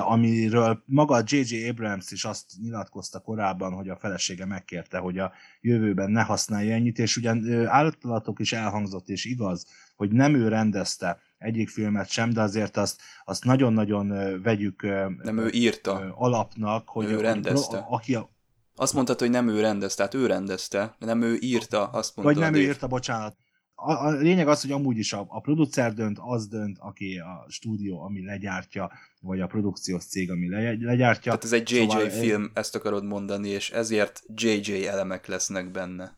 amiről 0.00 0.82
maga 0.86 1.22
J.J. 1.26 1.68
Abrams 1.68 2.10
is 2.10 2.24
azt 2.24 2.44
nyilatkozta 2.62 3.18
korábban, 3.20 3.72
hogy 3.72 3.88
a 3.88 3.96
felesége 3.96 4.44
megkérte, 4.44 4.98
hogy 4.98 5.18
a 5.18 5.32
jövőben 5.60 6.10
ne 6.10 6.22
használja 6.22 6.74
ennyit, 6.74 6.98
és 6.98 7.16
ugyan 7.16 7.66
állatok 7.66 8.40
is 8.40 8.52
elhangzott, 8.52 9.08
és 9.08 9.24
igaz, 9.24 9.66
hogy 9.96 10.10
nem 10.10 10.34
ő 10.34 10.48
rendezte 10.48 11.18
egyik 11.38 11.68
filmet 11.68 12.08
sem, 12.08 12.32
de 12.32 12.40
azért 12.40 12.76
azt, 12.76 13.00
azt 13.24 13.44
nagyon-nagyon 13.44 14.08
vegyük 14.42 14.82
nem 15.22 15.38
ő 15.38 15.50
írta. 15.50 16.14
alapnak, 16.14 16.88
hogy 16.88 17.10
ő 17.10 17.20
rendezte. 17.20 17.86
Aki 17.88 18.18
azt 18.82 18.94
mondtad, 18.94 19.18
hogy 19.18 19.30
nem 19.30 19.48
ő 19.48 19.60
rendezte, 19.60 19.96
tehát 19.96 20.24
ő 20.24 20.26
rendezte, 20.26 20.94
de 20.98 21.06
nem 21.06 21.22
ő 21.22 21.36
írta, 21.40 21.86
azt 21.86 22.16
mondta. 22.16 22.34
Vagy 22.34 22.42
nem 22.42 22.54
ő 22.60 22.64
írta, 22.64 22.86
bocsánat. 22.86 23.36
A, 23.74 23.92
a 23.92 24.10
lényeg 24.10 24.48
az, 24.48 24.60
hogy 24.60 24.72
amúgy 24.72 24.98
is 24.98 25.12
a, 25.12 25.26
a 25.28 25.40
producer 25.40 25.94
dönt, 25.94 26.18
az 26.20 26.48
dönt, 26.48 26.76
aki 26.80 27.18
a 27.18 27.46
stúdió, 27.48 28.02
ami 28.02 28.24
legyártja, 28.24 28.90
vagy 29.20 29.40
a 29.40 29.46
produkciós 29.46 30.04
cég, 30.04 30.30
ami 30.30 30.48
le, 30.48 30.76
legyártja. 30.80 31.22
Tehát 31.22 31.44
ez 31.44 31.52
egy 31.52 31.70
JJ 31.70 31.80
szóval 31.80 32.08
film, 32.08 32.50
ezt 32.54 32.74
akarod 32.74 33.04
mondani, 33.04 33.48
és 33.48 33.70
ezért 33.70 34.22
JJ 34.34 34.86
elemek 34.86 35.26
lesznek 35.26 35.70
benne. 35.70 36.16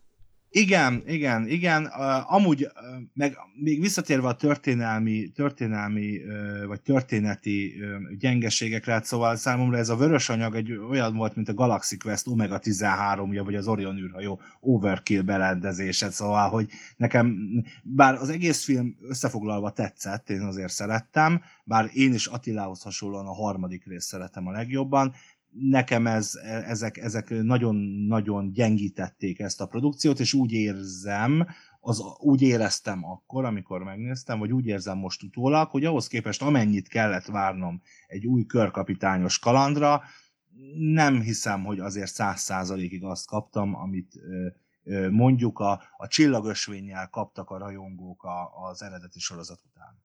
Igen, 0.56 1.02
igen, 1.06 1.48
igen. 1.48 1.84
Uh, 1.84 2.32
amúgy, 2.34 2.62
uh, 2.62 2.70
meg 3.14 3.38
még 3.54 3.80
visszatérve 3.80 4.28
a 4.28 4.34
történelmi, 4.34 5.28
történelmi 5.28 6.16
uh, 6.16 6.66
vagy 6.66 6.80
történeti 6.80 7.74
uh, 7.80 8.16
gyengeségekre, 8.18 8.92
hát 8.92 9.04
szóval 9.04 9.36
számomra 9.36 9.76
ez 9.76 9.88
a 9.88 9.96
vörös 9.96 10.28
anyag 10.28 10.54
egy 10.54 10.72
olyan 10.72 11.16
volt, 11.16 11.36
mint 11.36 11.48
a 11.48 11.54
Galaxy 11.54 11.96
Quest 11.96 12.26
Omega 12.26 12.60
13-ja, 12.62 13.42
vagy 13.44 13.54
az 13.54 13.66
Orion 13.66 13.96
űrhajó 13.96 14.40
Overkill 14.60 15.22
berendezése, 15.22 16.10
szóval, 16.10 16.48
hogy 16.48 16.68
nekem, 16.96 17.36
bár 17.82 18.14
az 18.14 18.28
egész 18.28 18.64
film 18.64 18.96
összefoglalva 19.08 19.70
tetszett, 19.70 20.30
én 20.30 20.40
azért 20.40 20.72
szerettem, 20.72 21.42
bár 21.64 21.90
én 21.92 22.14
is 22.14 22.26
Attilához 22.26 22.82
hasonlóan 22.82 23.26
a 23.26 23.34
harmadik 23.34 23.86
részt 23.86 24.06
szeretem 24.06 24.46
a 24.46 24.50
legjobban, 24.50 25.14
nekem 25.58 26.06
ez, 26.06 26.34
ezek, 26.44 26.96
ezek 26.96 27.30
nagyon-nagyon 27.30 28.52
gyengítették 28.52 29.40
ezt 29.40 29.60
a 29.60 29.66
produkciót, 29.66 30.20
és 30.20 30.34
úgy 30.34 30.52
érzem, 30.52 31.46
az, 31.80 32.02
úgy 32.18 32.42
éreztem 32.42 33.04
akkor, 33.04 33.44
amikor 33.44 33.82
megnéztem, 33.82 34.38
vagy 34.38 34.52
úgy 34.52 34.66
érzem 34.66 34.98
most 34.98 35.22
utólag, 35.22 35.68
hogy 35.68 35.84
ahhoz 35.84 36.06
képest 36.06 36.42
amennyit 36.42 36.88
kellett 36.88 37.26
várnom 37.26 37.82
egy 38.06 38.26
új 38.26 38.46
körkapitányos 38.46 39.38
kalandra, 39.38 40.02
nem 40.76 41.20
hiszem, 41.20 41.64
hogy 41.64 41.78
azért 41.78 42.12
száz 42.12 42.40
százalékig 42.40 43.04
azt 43.04 43.26
kaptam, 43.26 43.74
amit 43.74 44.20
mondjuk 45.10 45.58
a, 45.58 45.82
a 45.96 46.06
csillagösvénnyel 46.06 47.08
kaptak 47.08 47.50
a 47.50 47.58
rajongók 47.58 48.26
az 48.70 48.82
eredeti 48.82 49.18
sorozat 49.18 49.60
után. 49.64 50.03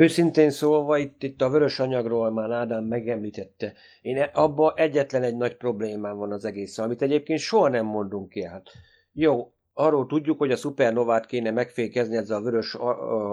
Őszintén 0.00 0.50
szólva, 0.50 0.98
itt, 0.98 1.22
itt 1.22 1.42
a 1.42 1.48
vörös 1.48 1.78
anyagról 1.78 2.30
már 2.30 2.50
Ádám 2.50 2.84
megemlítette. 2.84 3.72
Én 4.00 4.16
e, 4.16 4.30
abban 4.32 4.72
egyetlen 4.76 5.22
egy 5.22 5.36
nagy 5.36 5.56
problémám 5.56 6.16
van 6.16 6.32
az 6.32 6.44
egész, 6.44 6.78
amit 6.78 7.02
egyébként 7.02 7.38
soha 7.38 7.68
nem 7.68 7.86
mondunk 7.86 8.28
ki. 8.28 8.44
Hát 8.44 8.68
jó, 9.12 9.52
arról 9.72 10.06
tudjuk, 10.06 10.38
hogy 10.38 10.50
a 10.50 10.56
szupernovát 10.56 11.26
kéne 11.26 11.50
megfékezni 11.50 12.16
ezzel 12.16 12.36
a 12.36 12.42
vörös 12.42 12.74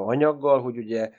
anyaggal, 0.05 0.61
hogy 0.61 0.77
ugye 0.77 1.09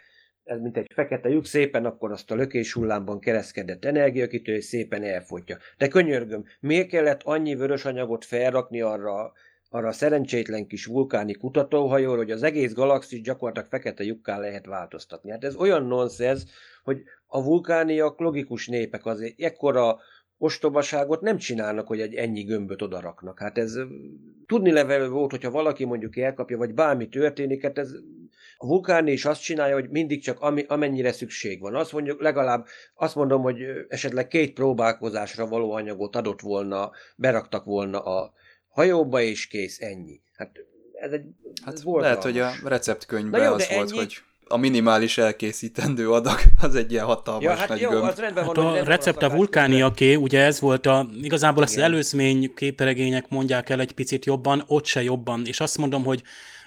ez 0.45 0.61
mint 0.61 0.77
egy 0.77 0.87
fekete 0.95 1.29
lyuk, 1.29 1.45
szépen 1.45 1.85
akkor 1.85 2.11
azt 2.13 2.31
a 2.31 2.35
lökés 2.35 2.73
hullámban 2.73 3.21
kereszkedett 3.21 3.85
energiakitő, 3.85 4.55
és 4.55 4.65
szépen 4.65 5.03
elfogyja. 5.03 5.57
De 5.79 5.89
könyörgöm, 5.89 6.45
miért 6.61 6.89
kellett 6.89 7.23
annyi 7.23 7.55
vörös 7.55 7.85
anyagot 7.85 8.25
felrakni 8.25 8.81
arra, 8.81 9.33
arra 9.69 9.89
a 9.89 9.93
szerencsétlen 9.93 10.67
kis 10.67 10.85
vulkáni 10.85 11.35
kutatóhajóra, 11.35 12.17
hogy 12.17 12.31
az 12.31 12.43
egész 12.43 12.73
galaxis 12.73 13.21
gyakorlatilag 13.21 13.69
fekete 13.69 14.05
lyukká 14.05 14.39
lehet 14.39 14.67
változtatni. 14.67 15.31
Hát 15.31 15.45
ez 15.45 15.55
olyan 15.57 15.87
nonsens, 15.87 16.43
hogy 16.83 17.03
a 17.27 17.43
vulkániak 17.43 18.21
logikus 18.21 18.67
népek 18.67 19.07
azért 19.07 19.41
ekkora 19.41 19.99
ostobaságot 20.39 21.21
nem 21.21 21.37
csinálnak, 21.37 21.87
hogy 21.87 22.01
egy 22.01 22.15
ennyi 22.15 22.43
gömböt 22.43 22.83
odaraknak. 22.83 23.39
Hát 23.39 23.59
ez 23.59 23.75
tudni 24.47 24.71
levelő 24.71 25.09
volt, 25.09 25.31
hogyha 25.31 25.51
valaki 25.51 25.85
mondjuk 25.85 26.17
elkapja, 26.17 26.57
vagy 26.57 26.75
bármi 26.75 27.09
történik, 27.09 27.63
hát 27.63 27.79
ez 27.79 27.93
a 28.57 28.67
vulkáni 28.67 29.13
is 29.13 29.25
azt 29.25 29.43
csinálja, 29.43 29.75
hogy 29.75 29.91
mindig 29.91 30.23
csak 30.23 30.41
ami, 30.41 30.65
amennyire 30.69 31.13
szükség 31.13 31.61
van. 31.61 31.75
Azt 31.75 31.93
mondjuk 31.93 32.21
legalább, 32.21 32.67
azt 32.95 33.15
mondom, 33.15 33.43
hogy 33.43 33.63
esetleg 33.89 34.29
két 34.29 34.53
próbálkozásra 34.53 35.47
való 35.47 35.73
anyagot 35.73 36.17
adott 36.17 36.41
volna, 36.41 36.91
beraktak 37.17 37.65
volna 37.65 38.01
a 38.01 38.33
hajóba, 38.79 39.21
és 39.21 39.47
kész, 39.47 39.81
ennyi. 39.81 40.21
Hát 40.37 40.51
ez 41.01 41.13
egy 41.13 41.23
Hát 41.65 41.75
ez 41.75 41.83
lehet, 41.85 42.23
hogy 42.23 42.39
a 42.39 42.51
receptkönyvben 42.65 43.41
Na 43.41 43.47
jó, 43.47 43.53
az 43.53 43.67
de 43.67 43.75
volt, 43.75 43.89
ennyi- 43.91 43.99
hogy 43.99 44.17
a 44.51 44.57
minimális 44.57 45.19
elkészítendő 45.19 46.11
adag 46.11 46.39
az 46.63 46.75
egy 46.75 46.93
ilyen 46.93 47.05
hatalmas 47.05 47.45
Ja, 47.45 47.55
hát 47.55 47.69
nagy 47.69 47.81
jó, 47.81 47.91
gömb. 47.91 48.05
az 48.05 48.19
rendben 48.19 48.45
Hát 48.45 48.57
van, 48.57 48.67
a 48.67 48.85
recept 48.85 49.23
a 49.23 49.31
vulkániaké, 49.31 50.15
ugye 50.15 50.41
ez 50.45 50.61
volt 50.61 50.87
a, 50.87 51.09
igazából 51.23 51.63
ezt 51.63 51.73
az 51.73 51.79
Igen. 51.79 51.91
előzmény 51.93 52.55
képregények 52.55 53.29
mondják 53.29 53.69
el 53.69 53.81
egy 53.81 53.93
picit 53.93 54.25
jobban, 54.25 54.65
ott 54.67 54.85
se 54.85 55.03
jobban. 55.03 55.43
És 55.47 55.61
azt 55.61 55.79
mondom, 55.79 56.05
hogy 56.05 56.23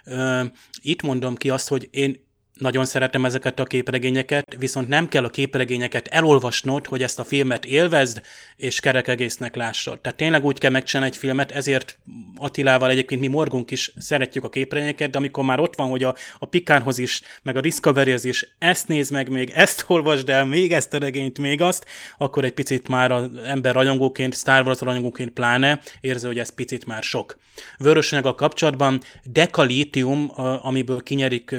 ö, 0.05 0.43
itt 0.82 1.01
mondom 1.01 1.36
ki 1.36 1.49
azt, 1.49 1.68
hogy 1.68 1.88
én 1.91 2.30
nagyon 2.62 2.86
szeretem 2.86 3.26
ezeket 3.26 3.59
a 3.59 3.66
képregényeket, 3.66 4.55
viszont 4.57 4.88
nem 4.88 5.07
kell 5.07 5.24
a 5.24 5.30
képregényeket 5.30 6.07
elolvasnod, 6.07 6.86
hogy 6.86 7.03
ezt 7.03 7.20
a 7.20 7.24
filmet 7.24 7.66
élvezd, 7.66 8.22
és 8.55 8.80
kerek 8.80 9.07
egésznek 9.07 9.55
lássad. 9.55 9.99
Tehát 9.99 10.18
tényleg 10.18 10.45
úgy 10.45 10.57
kell 10.57 10.72
megcsinálni 10.72 11.12
egy 11.12 11.20
filmet, 11.20 11.51
ezért 11.51 11.99
Attilával 12.36 12.89
egyébként 12.89 13.22
mi 13.22 13.28
morgunk 13.28 13.72
is 13.72 13.93
szeretjük 13.97 14.43
a 14.43 14.49
képregényeket, 14.49 15.09
de 15.09 15.18
amikor 15.18 15.43
már 15.43 15.59
ott 15.59 15.76
van, 15.76 15.89
hogy 15.89 16.03
a, 16.03 16.16
a 16.39 16.45
Pikárhoz 16.45 16.97
is, 16.97 17.22
meg 17.43 17.55
a 17.55 17.62
Discoveryhez 17.62 18.26
is, 18.26 18.55
ezt 18.59 18.88
nézd 18.88 19.12
meg 19.12 19.30
még, 19.30 19.51
ezt 19.55 19.86
olvasd 19.88 20.30
el, 20.30 20.45
még 20.45 20.74
ezt 20.74 20.93
a 20.93 20.97
regényt, 20.97 21.39
még 21.39 21.62
azt, 21.62 21.86
akkor 22.18 22.43
egy 22.43 22.53
picit 22.53 22.88
már 22.88 23.12
az 23.12 23.30
ember 23.45 23.74
rajongóként, 23.74 24.36
Star 24.36 24.66
Wars 24.66 24.80
rajongóként 24.80 25.32
pláne 25.32 25.82
érzi, 26.01 26.28
hogy 26.28 26.39
ez 26.39 26.49
picit 26.49 26.86
már 26.86 27.03
sok. 27.03 27.38
Vörösanyaggal 27.78 28.36
kapcsolatban 28.36 29.01
dekalítium, 29.24 30.32
a- 30.36 30.66
amiből 30.66 31.03
kinyerik 31.03 31.55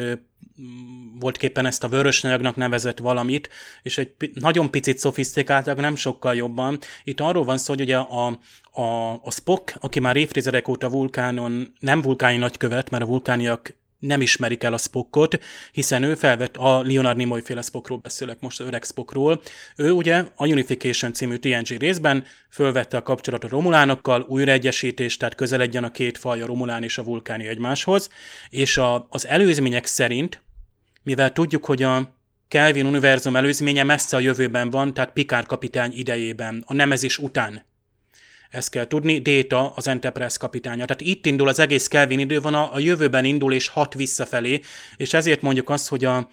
voltképpen 1.21 1.67
ezt 1.67 1.85
a 1.85 1.89
vörösanyagnak 1.89 2.57
nevezett 2.57 2.99
valamit, 2.99 3.49
és 3.83 3.99
egy 3.99 4.31
nagyon 4.35 4.71
picit 4.71 4.99
szofisztikáltak, 4.99 5.81
nem 5.81 5.97
sokkal 5.97 6.35
jobban. 6.35 6.79
Itt 7.05 7.21
arról 7.21 7.45
van 7.45 7.59
szó, 7.59 7.73
hogy 7.73 7.83
ugye 7.83 7.97
a, 7.97 8.39
a, 8.71 9.11
a 9.23 9.31
Spock, 9.31 9.75
aki 9.81 10.01
már 10.01 10.17
évtizedek 10.17 10.69
óta 10.69 10.89
vulkánon, 10.89 11.73
nem 11.81 12.03
vulkáni 12.03 12.37
nagykövet, 12.37 12.91
mert 12.91 13.03
a 13.03 13.07
vulkániak 13.07 13.75
nem 14.03 14.21
ismerik 14.21 14.63
el 14.63 14.73
a 14.73 14.79
Spockot, 14.79 15.39
hiszen 15.73 16.03
ő 16.03 16.15
felvett, 16.15 16.57
a 16.57 16.83
Leonard 16.83 17.17
Nimoy 17.17 17.41
féle 17.41 17.63
Spockról 17.63 17.99
beszélek 17.99 18.41
most, 18.41 18.61
az 18.61 18.67
öreg 18.67 18.85
Spockról, 18.85 19.43
ő 19.77 19.91
ugye 19.91 20.25
a 20.35 20.47
Unification 20.47 21.13
című 21.13 21.37
TNG 21.37 21.79
részben 21.79 22.25
fölvette 22.51 22.97
a 22.97 23.03
kapcsolatot 23.03 23.51
Romulánokkal, 23.51 24.27
újraegyesítés, 24.29 25.17
tehát 25.17 25.35
közeledjen 25.35 25.85
a 25.85 25.91
két 25.91 26.19
faj, 26.19 26.43
a 26.43 26.47
Romulán 26.47 26.83
és 26.83 26.99
a 26.99 27.03
vulkáni 27.03 27.47
egymáshoz, 27.47 28.09
és 28.51 28.77
a, 28.77 29.07
az 29.09 29.27
előzmények 29.27 29.87
szerint, 29.87 30.43
mivel 31.03 31.33
tudjuk, 31.33 31.65
hogy 31.65 31.83
a 31.83 32.15
Kelvin 32.49 32.87
univerzum 32.87 33.37
előzménye 33.37 33.83
messze 33.83 34.17
a 34.17 34.21
jövőben 34.21 34.71
van, 34.71 34.95
tehát 34.95 35.13
Picard 35.13 35.47
kapitány 35.47 35.93
idejében, 35.95 36.65
a 36.67 36.75
nemezés 36.75 37.19
után. 37.19 37.65
Ezt 38.51 38.71
kell 38.71 38.87
tudni, 38.87 39.19
Data 39.19 39.73
az 39.77 39.89
Enterprise 39.89 40.37
kapitánya. 40.39 40.85
Tehát 40.85 41.03
itt 41.03 41.27
indul 41.27 41.49
az 41.49 41.59
egész 41.59 41.87
Kelvin 41.87 42.19
idővonal, 42.19 42.71
a 42.73 42.79
jövőben 42.79 43.25
indul 43.25 43.53
és 43.53 43.69
hat 43.69 43.95
visszafelé, 43.95 44.61
és 44.97 45.13
ezért 45.15 45.43
mondjuk 45.43 45.71
azt, 45.71 45.89
hogy 45.89 46.05
a, 46.05 46.31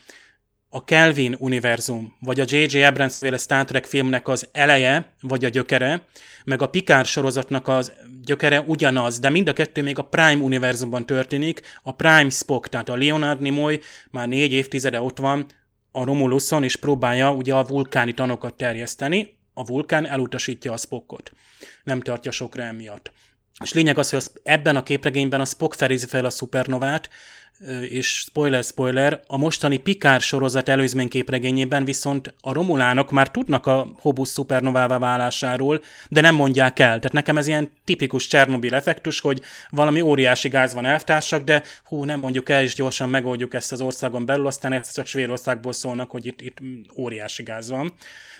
a 0.70 0.84
Kelvin 0.84 1.36
univerzum, 1.40 2.16
vagy 2.20 2.40
a 2.40 2.46
J.J. 2.48 2.84
Abrams 2.84 3.18
féle 3.18 3.38
Star 3.38 3.66
Trek 3.66 3.86
filmnek 3.86 4.28
az 4.28 4.48
eleje, 4.52 5.14
vagy 5.22 5.46
a 5.46 5.50
gyökere, 5.50 6.06
meg 6.46 6.62
a 6.62 6.70
Picard 6.70 7.06
sorozatnak 7.06 7.68
az 7.68 7.92
gyökere 8.24 8.62
ugyanaz, 8.62 9.20
de 9.20 9.30
mind 9.30 9.48
a 9.48 9.54
kettő 9.54 9.82
még 9.82 9.98
a 9.98 10.04
Prime 10.04 10.44
univerzumban 10.44 11.06
történik, 11.06 11.62
a 11.84 11.92
Prime 11.92 12.30
Spock, 12.30 12.68
tehát 12.68 12.90
a 12.90 12.98
Leonard 12.98 13.42
Nimoy 13.42 13.80
már 14.12 14.28
négy 14.28 14.52
évtizede 14.52 15.02
ott 15.02 15.18
van 15.18 15.46
a 15.92 16.04
Romuluson, 16.04 16.64
és 16.64 16.76
próbálja 16.76 17.34
ugye 17.34 17.54
a 17.54 17.66
vulkáni 17.66 18.14
tanokat 18.14 18.54
terjeszteni, 18.54 19.38
a 19.54 19.66
vulkán 19.66 20.08
elutasítja 20.08 20.74
a 20.74 20.78
Spockot. 20.78 21.32
Nem 21.84 22.02
tartja 22.02 22.32
sokra 22.32 22.64
emiatt. 22.64 23.12
És 23.64 23.74
lényeg 23.74 23.98
az, 23.98 24.10
hogy 24.10 24.24
ebben 24.44 24.76
a 24.76 24.84
képregényben 24.84 25.42
a 25.42 25.46
Spock 25.46 25.74
felézi 25.74 26.06
fel 26.06 26.26
a 26.26 26.30
szupernovát, 26.30 27.10
és 27.90 28.08
spoiler, 28.08 28.64
spoiler, 28.64 29.22
a 29.28 29.38
mostani 29.38 29.78
Picard 29.78 30.22
sorozat 30.22 30.70
előzmény 30.70 31.08
képregényében 31.08 31.86
viszont 31.86 32.34
a 32.42 32.54
romulánok 32.54 33.12
már 33.12 33.32
tudnak 33.32 33.66
a 33.66 33.92
Hobus 34.02 34.28
szupernovává 34.28 34.98
válásáról, 34.98 35.82
de 36.10 36.22
nem 36.22 36.36
mondják 36.36 36.80
el. 36.80 36.98
Tehát 36.98 37.12
nekem 37.12 37.38
ez 37.38 37.48
ilyen 37.48 37.72
tipikus 37.86 38.28
Csernobil 38.28 38.76
effektus, 38.76 39.20
hogy 39.20 39.42
valami 39.70 40.02
óriási 40.02 40.50
gáz 40.50 40.74
van 40.74 40.86
elvtársak, 40.86 41.44
de 41.44 41.64
hú, 41.84 42.04
nem 42.04 42.20
mondjuk 42.20 42.50
el, 42.50 42.64
és 42.64 42.76
gyorsan 42.76 43.10
megoldjuk 43.10 43.54
ezt 43.54 43.72
az 43.72 43.82
országon 43.82 44.26
belül, 44.26 44.48
aztán 44.48 44.74
ezt 44.74 44.94
csak 44.94 45.06
Svédországból 45.06 45.74
szólnak, 45.74 46.12
hogy 46.12 46.26
itt, 46.26 46.42
itt 46.42 46.58
óriási 46.98 47.44
gáz 47.44 47.70
van, 47.70 47.94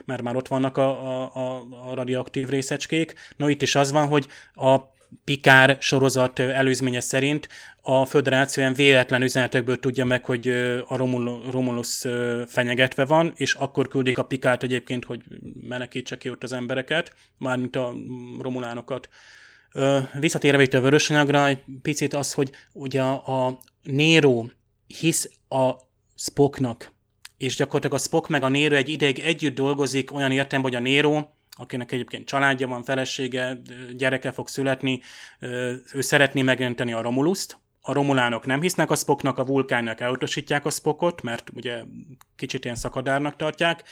mert 0.06 0.22
már 0.22 0.36
ott 0.36 0.48
vannak 0.48 0.78
a, 0.78 0.90
a, 0.90 1.32
a, 1.34 1.68
a 1.90 1.94
radioaktív 1.94 2.50
részecskék. 2.50 3.14
No, 3.38 3.48
itt 3.48 3.62
is 3.62 3.76
az 3.76 3.92
van, 3.92 4.08
hogy 4.08 4.28
a 4.54 4.98
Pikár 5.24 5.78
sorozat 5.80 6.40
előzménye 6.40 7.00
szerint 7.00 7.50
a 7.82 8.06
föderáció 8.06 8.64
ilyen 8.64 8.76
véletlen 8.76 9.22
üzenetekből 9.22 9.80
tudja 9.80 10.06
meg, 10.06 10.26
hogy 10.26 10.48
a 10.88 10.96
Romul- 10.96 11.52
Romulus 11.52 12.06
fenyegetve 12.48 13.06
van, 13.06 13.34
és 13.36 13.54
akkor 13.54 13.88
küldik 13.88 14.18
a 14.18 14.24
Pikárt 14.24 14.64
egyébként, 14.64 15.06
hogy 15.06 15.22
menekítse 15.62 16.18
ki 16.18 16.30
ott 16.30 16.44
az 16.44 16.54
embereket, 16.54 17.14
mármint 17.38 17.76
a 17.76 17.94
romulánokat. 18.42 19.10
Visszatérve 20.20 20.62
itt 20.62 20.74
a 20.74 20.82
vörösanyagra, 20.82 21.48
egy 21.48 21.64
picit 21.82 22.14
az, 22.14 22.34
hogy 22.34 22.52
ugye 22.74 23.02
a 23.02 23.60
Nero 23.84 24.46
hisz 24.88 25.30
a 25.50 25.72
Spocknak, 26.16 26.92
és 27.38 27.56
gyakorlatilag 27.56 27.96
a 27.96 28.04
Spock 28.04 28.28
meg 28.28 28.44
a 28.44 28.50
Nero 28.50 28.76
egy 28.76 28.90
ideig 28.90 29.20
együtt 29.20 29.56
dolgozik, 29.56 30.14
olyan 30.14 30.32
értem, 30.32 30.62
hogy 30.62 30.76
a 30.76 30.80
Nero, 30.80 31.28
akinek 31.58 31.92
egyébként 31.92 32.28
családja 32.28 32.68
van, 32.68 32.84
felesége, 32.84 33.58
gyereke 33.96 34.32
fog 34.32 34.48
születni, 34.48 35.02
ő 35.94 36.02
szeretné 36.02 36.42
megjelenteni 36.42 36.94
a 36.94 37.02
Romuluszt, 37.02 37.58
a 37.82 37.94
romulánok 37.94 38.46
nem 38.46 38.62
hisznek 38.62 38.92
a 38.92 38.96
Spocknak, 38.96 39.38
a 39.38 39.46
vulkánok 39.46 40.00
elutasítják 40.00 40.66
a 40.66 40.70
Spockot, 40.70 41.22
mert 41.22 41.50
ugye 41.54 41.84
kicsit 42.36 42.64
ilyen 42.64 42.76
szakadárnak 42.76 43.36
tartják, 43.36 43.84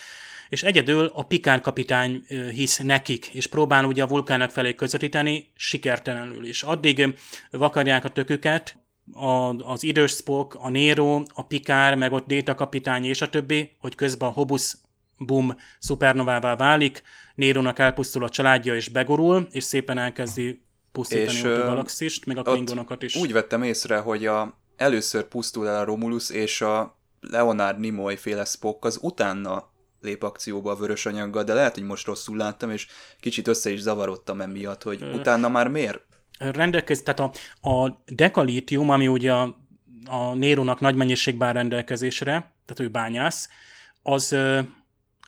és 0.49 0.63
egyedül 0.63 1.11
a 1.13 1.23
Pikár 1.23 1.61
kapitány 1.61 2.23
hisz 2.51 2.77
nekik, 2.77 3.27
és 3.27 3.47
próbál 3.47 3.85
ugye 3.85 4.03
a 4.03 4.07
vulkánok 4.07 4.49
felé 4.49 4.75
közvetíteni, 4.75 5.51
sikertelenül 5.55 6.45
is. 6.45 6.63
Addig 6.63 7.15
vakarják 7.51 8.05
a 8.05 8.09
töküket, 8.09 8.77
a, 9.13 9.55
az 9.71 9.83
idős 9.83 10.11
Spock, 10.11 10.55
a 10.55 10.69
Nero, 10.69 11.23
a 11.33 11.45
Pikár, 11.45 11.95
meg 11.95 12.11
ott 12.11 12.27
Data 12.27 12.55
kapitány 12.55 13.05
és 13.05 13.21
a 13.21 13.29
többi, 13.29 13.75
hogy 13.79 13.95
közben 13.95 14.29
a 14.29 14.31
Hobus 14.31 14.73
Boom 15.17 15.55
szupernovává 15.79 16.55
válik, 16.55 17.01
Nérónak 17.35 17.79
elpusztul 17.79 18.23
a 18.23 18.29
családja 18.29 18.75
és 18.75 18.89
begorul, 18.89 19.47
és 19.51 19.63
szépen 19.63 19.97
elkezdi 19.97 20.61
pusztítani 20.91 21.37
És, 21.37 21.43
a 21.43 21.47
ö, 21.47 21.65
galaxist, 21.65 22.25
meg 22.25 22.37
a 22.37 22.41
klingonokat 22.41 23.03
is. 23.03 23.15
Úgy 23.15 23.31
vettem 23.31 23.63
észre, 23.63 23.97
hogy 23.97 24.25
a, 24.25 24.57
először 24.75 25.23
pusztul 25.23 25.67
el 25.67 25.79
a 25.79 25.83
Romulus, 25.83 26.29
és 26.29 26.61
a 26.61 26.99
Leonard 27.19 27.79
Nimoy 27.79 28.15
féle 28.15 28.45
Spock 28.45 28.85
az 28.85 28.99
utána 29.01 29.69
lép 30.01 30.23
akcióba 30.23 30.71
a 30.71 30.75
vörös 30.75 31.05
anyaggal, 31.05 31.43
de 31.43 31.53
lehet, 31.53 31.73
hogy 31.73 31.83
most 31.83 32.05
rosszul 32.05 32.37
láttam, 32.37 32.71
és 32.71 32.87
kicsit 33.19 33.47
össze 33.47 33.69
is 33.69 33.79
zavarodtam 33.79 34.41
emiatt, 34.41 34.83
hogy 34.83 35.03
utána 35.13 35.49
már 35.49 35.67
miért? 35.67 36.07
rendelkez, 36.37 37.01
tehát 37.01 37.19
a, 37.19 37.31
a 37.69 38.03
dekalítium, 38.05 38.89
ami 38.89 39.07
ugye 39.07 39.33
a, 39.33 39.57
a 40.05 40.33
Nérónak 40.33 40.79
nagy 40.79 40.95
mennyiségben 40.95 41.53
rendelkezésre, 41.53 42.31
tehát 42.65 42.79
ő 42.79 42.87
bányász, 42.87 43.49
az, 44.01 44.31
ö, 44.31 44.59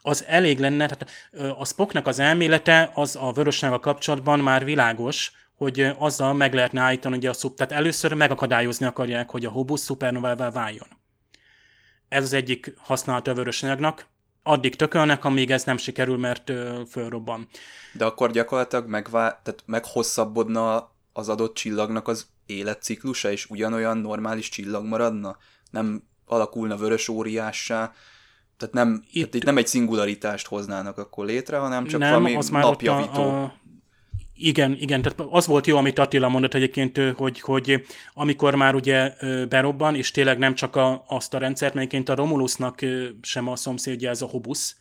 az 0.01 0.25
elég 0.27 0.59
lenne, 0.59 0.87
tehát 0.87 1.09
a 1.57 1.65
Spocknak 1.65 2.07
az 2.07 2.19
elmélete 2.19 2.91
az 2.93 3.15
a 3.15 3.31
vörösnál 3.31 3.79
kapcsolatban 3.79 4.39
már 4.39 4.65
világos, 4.65 5.31
hogy 5.55 5.91
azzal 5.97 6.33
meg 6.33 6.53
lehetne 6.53 6.81
állítani, 6.81 7.15
hogy 7.15 7.25
a 7.25 7.33
szub, 7.33 7.55
tehát 7.55 7.71
először 7.71 8.13
megakadályozni 8.13 8.85
akarják, 8.85 9.29
hogy 9.29 9.45
a 9.45 9.49
Hobus 9.49 9.79
szupernovává 9.79 10.49
váljon. 10.49 10.87
Ez 12.07 12.23
az 12.23 12.33
egyik 12.33 12.73
használata 12.77 13.31
a 13.31 13.33
vörösanyagnak. 13.33 14.05
Addig 14.43 14.75
tökölnek, 14.75 15.25
amíg 15.25 15.51
ez 15.51 15.63
nem 15.63 15.77
sikerül, 15.77 16.17
mert 16.17 16.51
fölrobban. 16.89 17.47
De 17.93 18.05
akkor 18.05 18.31
gyakorlatilag 18.31 18.87
megvá- 18.87 19.43
tehát 19.43 19.63
meghosszabbodna 19.65 20.91
az 21.13 21.29
adott 21.29 21.53
csillagnak 21.53 22.07
az 22.07 22.27
életciklusa, 22.45 23.31
és 23.31 23.49
ugyanolyan 23.49 23.97
normális 23.97 24.49
csillag 24.49 24.85
maradna? 24.85 25.37
Nem 25.71 26.03
alakulna 26.25 26.77
vörös 26.77 27.07
óriássá, 27.07 27.93
Tehát, 28.59 28.73
nem, 28.73 29.03
itt, 29.11 29.21
tehát 29.21 29.35
itt 29.35 29.43
nem 29.43 29.57
egy 29.57 29.67
szingularitást 29.67 30.47
hoznának 30.47 30.97
akkor 30.97 31.25
létre, 31.25 31.57
hanem 31.57 31.85
csak 31.85 31.99
nem, 31.99 32.09
valami 32.09 32.35
az 32.35 32.49
már 32.49 32.63
napjavító. 32.63 33.21
A, 33.21 33.43
a, 33.43 33.53
igen, 34.35 34.77
igen, 34.79 35.01
tehát 35.01 35.21
az 35.29 35.47
volt 35.47 35.67
jó, 35.67 35.77
amit 35.77 35.99
Attila 35.99 36.29
mondott 36.29 36.53
egyébként, 36.53 36.99
hogy, 37.15 37.41
hogy 37.41 37.85
amikor 38.13 38.55
már 38.55 38.75
ugye 38.75 39.13
berobban, 39.49 39.95
és 39.95 40.11
tényleg 40.11 40.37
nem 40.37 40.55
csak 40.55 40.75
a, 40.75 41.03
azt 41.07 41.33
a 41.33 41.37
rendszert, 41.37 41.73
melyiként 41.73 42.09
a 42.09 42.15
Romulusnak 42.15 42.79
sem 43.21 43.47
a 43.47 43.55
szomszédja 43.55 44.09
ez 44.09 44.21
a 44.21 44.25
Hobusz, 44.25 44.75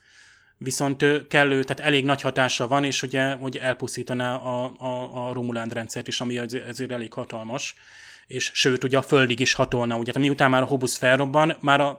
viszont 0.57 1.05
kellő, 1.29 1.65
tehát 1.65 1.83
elég 1.83 2.05
nagy 2.05 2.21
hatása 2.21 2.69
van, 2.69 2.85
és 2.85 3.03
ugye 3.03 3.33
hogy 3.33 3.57
elpusztítaná 3.57 4.35
a, 4.35 4.73
a, 4.79 5.27
a 5.29 5.33
Romulán 5.33 5.69
rendszert 5.69 6.09
is, 6.09 6.21
ami 6.21 6.39
ezért 6.39 6.91
elég 6.91 7.13
hatalmas, 7.13 7.75
és 8.27 8.51
sőt, 8.55 8.85
ugye 8.85 8.99
a 8.99 9.03
földig 9.03 9.41
is 9.41 9.53
hatolna, 9.53 9.97
ugye, 9.97 10.13
tehát 10.13 10.29
miután 10.29 10.51
már 10.51 10.63
a 10.63 10.67
Hobusz 10.67 10.97
felrobban, 10.97 11.57
már 11.61 11.81
a 11.81 11.99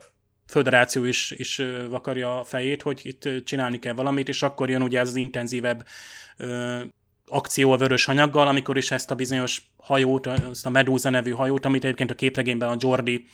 föderáció 0.49 1.03
is, 1.03 1.31
is 1.31 1.61
vakarja 1.89 2.39
a 2.39 2.43
fejét, 2.43 2.81
hogy 2.81 2.99
itt 3.03 3.29
csinálni 3.45 3.79
kell 3.79 3.93
valamit, 3.93 4.27
és 4.27 4.43
akkor 4.43 4.69
jön 4.69 4.81
ugye 4.81 4.99
az 4.99 5.15
intenzívebb 5.15 5.85
akció 7.25 7.71
a 7.71 7.77
vörös 7.77 8.07
anyaggal, 8.07 8.47
amikor 8.47 8.77
is 8.77 8.91
ezt 8.91 9.11
a 9.11 9.15
bizonyos 9.15 9.61
hajót, 9.77 10.27
ezt 10.27 10.65
a 10.65 10.69
Medusa 10.69 11.09
nevű 11.09 11.31
hajót, 11.31 11.65
amit 11.65 11.83
egyébként 11.83 12.11
a 12.11 12.15
képregényben 12.15 12.69
a 12.69 12.75
Jordi 12.77 13.25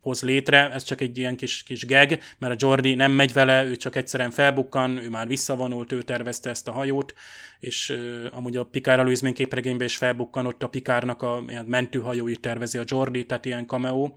hoz 0.00 0.22
létre, 0.22 0.70
ez 0.70 0.82
csak 0.82 1.00
egy 1.00 1.18
ilyen 1.18 1.36
kis, 1.36 1.62
kis 1.62 1.86
geg, 1.86 2.22
mert 2.38 2.52
a 2.52 2.66
Jordi 2.66 2.94
nem 2.94 3.12
megy 3.12 3.32
vele, 3.32 3.64
ő 3.64 3.76
csak 3.76 3.96
egyszerűen 3.96 4.30
felbukkan, 4.30 4.96
ő 4.96 5.08
már 5.08 5.26
visszavonult, 5.26 5.92
ő 5.92 6.02
tervezte 6.02 6.50
ezt 6.50 6.68
a 6.68 6.72
hajót, 6.72 7.14
és 7.60 7.90
uh, 7.90 8.26
amúgy 8.30 8.56
a 8.56 8.64
Pikár 8.64 8.98
előzmény 8.98 9.34
képregényben 9.34 9.86
is 9.86 9.96
felbukkanott 9.96 10.62
a 10.62 10.68
Pikárnak 10.68 11.22
a 11.22 11.44
mentőhajóit 11.66 12.40
tervezi 12.40 12.78
a 12.78 12.84
Jordi, 12.86 13.26
tehát 13.26 13.44
ilyen 13.44 13.66
cameo 13.66 14.12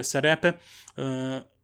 szerep. 0.00 0.56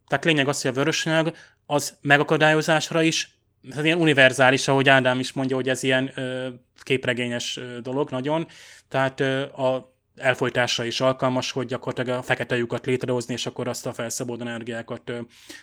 Tehát 0.09 0.25
lényeg 0.25 0.49
az, 0.49 0.63
hogy 0.63 0.71
a 0.71 0.75
vörös 0.75 1.07
anyag 1.07 1.35
az 1.67 1.99
megakadályozásra 2.01 3.03
is 3.03 3.39
ez 3.77 3.85
ilyen 3.85 4.01
univerzális, 4.01 4.69
ahogy 4.69 4.89
Ádám 4.89 5.19
is 5.19 5.33
mondja, 5.33 5.57
hogy 5.57 5.69
ez 5.69 5.83
ilyen 5.83 6.11
ö, 6.15 6.49
képregényes 6.83 7.57
ö, 7.57 7.81
dolog 7.81 8.11
nagyon, 8.11 8.47
tehát 8.89 9.21
ö, 9.21 9.43
a 9.43 9.97
elfolytásra 10.17 10.85
is 10.85 11.01
alkalmas, 11.01 11.51
hogy 11.51 11.67
gyakorlatilag 11.67 12.19
a 12.19 12.23
fekete 12.23 12.57
lyukat 12.57 12.87
létrehozni, 12.87 13.35
és 13.35 13.47
akkor 13.47 13.69
azt 13.69 13.87
a 13.87 13.93
felszabadult 13.93 14.49
energiákat 14.49 15.11
ö, 15.11 15.21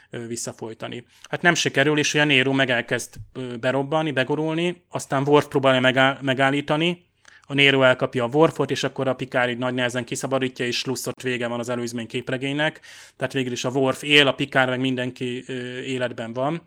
ö, 0.10 0.28
visszafolytani. 0.28 1.06
Hát 1.30 1.42
nem 1.42 1.54
sikerül, 1.54 1.98
és 1.98 2.14
olyan 2.14 2.28
Nero 2.28 2.54
meg 2.54 2.70
elkezd 2.70 3.14
ö, 3.34 3.58
berobbani, 3.58 4.12
begorulni, 4.12 4.84
aztán 4.90 5.28
Worf 5.28 5.48
próbálja 5.48 5.80
megáll, 5.80 6.18
megállítani, 6.22 7.05
a 7.46 7.54
Nero 7.54 7.82
elkapja 7.82 8.24
a 8.24 8.30
Worfot, 8.34 8.72
és 8.72 8.84
akkor 8.84 9.08
a 9.08 9.16
Picard 9.16 9.50
így 9.50 9.58
nagy 9.58 9.74
nehezen 9.74 10.06
kiszabadítja, 10.06 10.66
és 10.66 10.78
slusszot 10.78 11.22
vége 11.22 11.48
van 11.48 11.60
az 11.60 11.70
előzmény 11.70 12.08
képregénynek. 12.08 12.80
Tehát 13.18 13.34
végül 13.34 13.52
is 13.52 13.66
a 13.66 13.70
Worf 13.70 14.04
él, 14.04 14.28
a 14.28 14.34
Picard 14.34 14.70
meg 14.70 14.80
mindenki 14.80 15.44
ö, 15.48 15.80
életben 15.80 16.34
van 16.34 16.62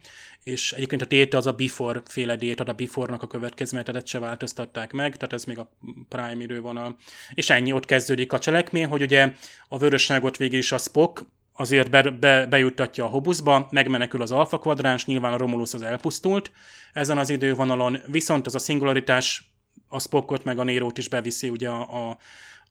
és 0.49 0.73
egyébként 0.73 1.03
a 1.03 1.07
téte 1.07 1.37
az 1.37 1.47
a 1.47 1.53
Before 1.53 2.03
féle 2.05 2.37
dét, 2.37 2.61
a 2.61 2.73
Before-nak 2.73 3.23
a 3.23 3.27
következményetet 3.27 4.07
se 4.07 4.19
változtatták 4.19 4.93
meg, 4.93 5.17
tehát 5.17 5.33
ez 5.33 5.45
még 5.45 5.59
a 5.59 5.71
Prime 6.09 6.43
idővonal. 6.43 6.97
És 7.35 7.51
ennyi, 7.51 7.73
ott 7.73 7.85
kezdődik 7.85 8.33
a 8.33 8.39
cselekmény, 8.39 8.87
hogy 8.87 9.03
ugye 9.03 9.33
a 9.69 9.79
vörösságot 9.79 10.37
végig 10.37 10.59
is 10.59 10.73
a 10.73 10.79
Spock, 10.79 11.25
azért 11.53 11.91
be, 11.91 12.03
be, 12.03 12.47
bejuttatja 12.47 13.05
a 13.05 13.09
Hobuszba, 13.09 13.69
megmenekül 13.71 14.23
az 14.23 14.33
Alpha 14.33 14.59
kvadráns, 14.59 15.07
nyilván 15.07 15.33
a 15.33 15.37
Romulus 15.37 15.75
az 15.75 15.83
elpusztult 15.83 16.51
ezen 16.93 17.19
az 17.19 17.31
idővonalon, 17.31 17.99
viszont 18.07 18.47
az 18.47 18.55
a 18.55 18.59
szingularitás 18.59 19.51
a 19.89 20.01
Spockot 20.01 20.45
meg 20.45 20.59
a 20.59 20.63
Nérót 20.63 20.99
is 20.99 21.09
beviszi 21.09 21.49
ugye 21.49 21.69
a, 21.69 22.09
a, 22.09 22.19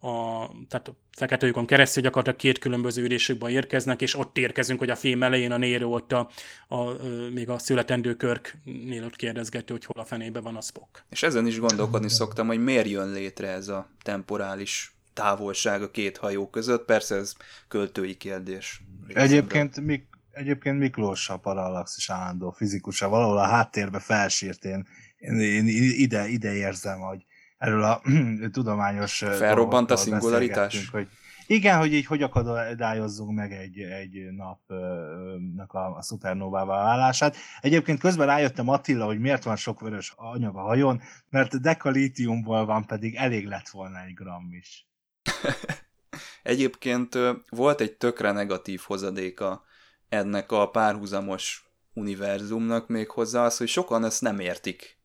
a, 0.08 0.50
tehát 0.70 0.88
a 0.88 0.96
fekete 1.12 1.66
keresztül 1.66 2.04
gyakorlatilag 2.04 2.40
két 2.40 2.60
különböző 2.60 3.04
ülésükben 3.04 3.50
érkeznek, 3.50 4.02
és 4.02 4.16
ott 4.16 4.38
érkezünk, 4.38 4.80
hogy 4.80 4.90
a 4.90 4.96
film 4.96 5.24
elején 5.24 5.52
a 5.52 5.58
Nero 5.58 5.90
ott 5.90 6.12
a, 6.12 6.30
a, 6.68 6.76
a 6.76 6.96
még 7.34 7.50
a 7.50 7.60
születendő 7.60 8.16
Körknél 8.16 9.04
ott 9.04 9.16
kérdezgető, 9.16 9.74
hogy 9.74 9.86
hol 9.86 10.02
a 10.02 10.06
fenébe 10.06 10.40
van 10.40 10.56
a 10.56 10.62
Spock. 10.62 11.04
És 11.10 11.24
ezen 11.24 11.48
is 11.48 11.60
gondolkodni 11.60 12.10
szoktam, 12.10 12.48
hogy 12.48 12.64
miért 12.64 12.90
jön 12.90 13.12
létre 13.12 13.48
ez 13.48 13.68
a 13.68 13.90
temporális 14.02 14.96
távolság 15.14 15.82
a 15.82 15.92
két 15.92 16.18
hajó 16.18 16.50
között. 16.50 16.86
Persze 16.86 17.16
ez 17.16 17.34
költői 17.68 18.18
kérdés. 18.18 18.82
Egyébként, 19.08 19.80
Mik, 19.80 20.08
egyébként 20.32 20.80
Miklós 20.80 21.30
a 21.30 21.38
Parallax 21.38 22.10
állandó 22.10 22.52
fizikusa, 22.52 23.10
valahol 23.10 23.38
a 23.38 23.48
háttérbe 23.48 24.00
felsírt 24.00 24.66
én, 24.66 24.88
én, 25.18 25.68
ide, 25.98 26.28
ide 26.28 26.54
érzem, 26.54 27.00
hogy 27.00 27.26
erről 27.58 27.84
a 27.84 28.02
tudományos 28.52 29.18
Felrobbant 29.18 29.92
a 29.92 29.96
szingularitás? 29.96 30.90
Hogy 30.90 31.08
igen, 31.48 31.78
hogy 31.78 31.94
így 31.94 32.06
hogy 32.06 32.22
akadályozzunk 32.22 33.36
meg 33.36 33.52
egy, 33.52 33.80
egy 33.80 34.28
napnak 34.32 35.74
a, 35.74 35.96
a 35.96 36.02
szupernóvává 36.02 36.84
válását. 36.84 37.36
Egyébként 37.62 38.00
közben 38.00 38.28
rájöttem 38.28 38.70
Attila, 38.70 39.06
hogy 39.06 39.20
miért 39.20 39.44
van 39.44 39.56
sok 39.56 39.80
vörös 39.80 40.14
anyag 40.16 40.56
a 40.56 40.62
hajón, 40.62 41.02
mert 41.30 41.62
dekalítiumból 41.62 42.66
van, 42.66 42.86
pedig 42.86 43.16
elég 43.16 43.46
lett 43.46 43.70
volna 43.70 44.04
egy 44.04 44.14
gram 44.14 44.50
is. 44.52 44.88
Egyébként 46.44 47.18
volt 47.50 47.82
egy 47.82 47.94
tökre 47.94 48.32
negatív 48.32 48.82
hozadéka 48.86 49.64
ennek 50.10 50.52
a 50.52 50.70
párhuzamos 50.70 51.72
univerzumnak 51.94 52.88
még 52.88 53.10
hozzá 53.10 53.46
az, 53.46 53.58
hogy 53.58 53.68
sokan 53.68 54.06
ezt 54.06 54.22
nem 54.22 54.40
értik 54.40 54.97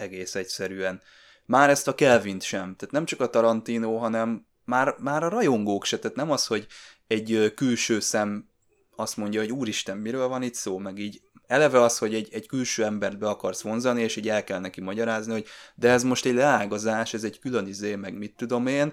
egész 0.00 0.34
egyszerűen 0.34 1.00
már 1.44 1.70
ezt 1.70 1.88
a 1.88 1.94
Kelvint 1.94 2.42
sem. 2.42 2.76
Tehát 2.76 2.90
nem 2.90 3.04
csak 3.04 3.20
a 3.20 3.30
Tarantino, 3.30 3.96
hanem 3.96 4.46
már, 4.64 4.94
már 4.98 5.22
a 5.22 5.28
rajongók 5.28 5.84
se. 5.84 5.98
Tehát 5.98 6.16
nem 6.16 6.30
az, 6.30 6.46
hogy 6.46 6.66
egy 7.06 7.52
külső 7.54 8.00
szem 8.00 8.48
azt 8.96 9.16
mondja, 9.16 9.40
hogy 9.40 9.52
úristen, 9.52 9.96
miről 9.96 10.28
van 10.28 10.42
itt 10.42 10.54
szó, 10.54 10.78
meg 10.78 10.98
így 10.98 11.20
eleve 11.46 11.82
az, 11.82 11.98
hogy 11.98 12.14
egy, 12.14 12.28
egy 12.32 12.46
külső 12.46 12.84
embert 12.84 13.18
be 13.18 13.28
akarsz 13.28 13.60
vonzani, 13.60 14.02
és 14.02 14.16
így 14.16 14.28
el 14.28 14.44
kell 14.44 14.58
neki 14.58 14.80
magyarázni, 14.80 15.32
hogy 15.32 15.46
de 15.74 15.90
ez 15.90 16.02
most 16.02 16.26
egy 16.26 16.34
leágazás, 16.34 17.14
ez 17.14 17.24
egy 17.24 17.38
külön 17.38 17.66
izé, 17.66 17.94
meg 17.94 18.18
mit 18.18 18.36
tudom 18.36 18.66
én, 18.66 18.92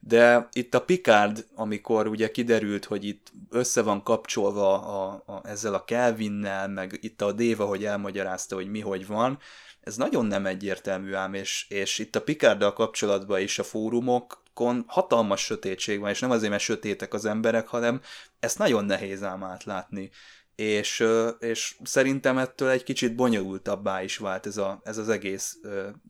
de 0.00 0.48
itt 0.52 0.74
a 0.74 0.80
Picard, 0.80 1.46
amikor 1.54 2.06
ugye 2.06 2.30
kiderült, 2.30 2.84
hogy 2.84 3.04
itt 3.04 3.32
össze 3.50 3.82
van 3.82 4.02
kapcsolva 4.02 4.82
a, 4.82 5.22
a, 5.26 5.40
ezzel 5.44 5.74
a 5.74 5.84
Kelvinnel, 5.84 6.68
meg 6.68 6.98
itt 7.00 7.22
a 7.22 7.32
Déva, 7.32 7.64
hogy 7.64 7.84
elmagyarázta, 7.84 8.54
hogy 8.54 8.70
mi 8.70 8.80
hogy 8.80 9.06
van, 9.06 9.38
ez 9.86 9.96
nagyon 9.96 10.26
nem 10.26 10.46
egyértelmű 10.46 11.14
ám, 11.14 11.34
és, 11.34 11.66
és 11.68 11.98
itt 11.98 12.16
a 12.16 12.22
Picarddal 12.22 12.72
kapcsolatban 12.72 13.40
is 13.40 13.58
a 13.58 13.62
fórumokon 13.62 14.84
hatalmas 14.86 15.44
sötétség 15.44 16.00
van, 16.00 16.10
és 16.10 16.20
nem 16.20 16.30
azért, 16.30 16.50
mert 16.50 16.62
sötétek 16.62 17.14
az 17.14 17.24
emberek, 17.24 17.68
hanem 17.68 18.00
ezt 18.40 18.58
nagyon 18.58 18.84
nehéz 18.84 19.22
ám 19.22 19.44
átlátni. 19.44 20.10
És, 20.54 21.04
és 21.38 21.76
szerintem 21.82 22.38
ettől 22.38 22.68
egy 22.68 22.82
kicsit 22.82 23.14
bonyolultabbá 23.14 24.02
is 24.02 24.16
vált 24.16 24.46
ez, 24.46 24.56
a, 24.56 24.80
ez 24.84 24.98
az 24.98 25.08
egész 25.08 25.56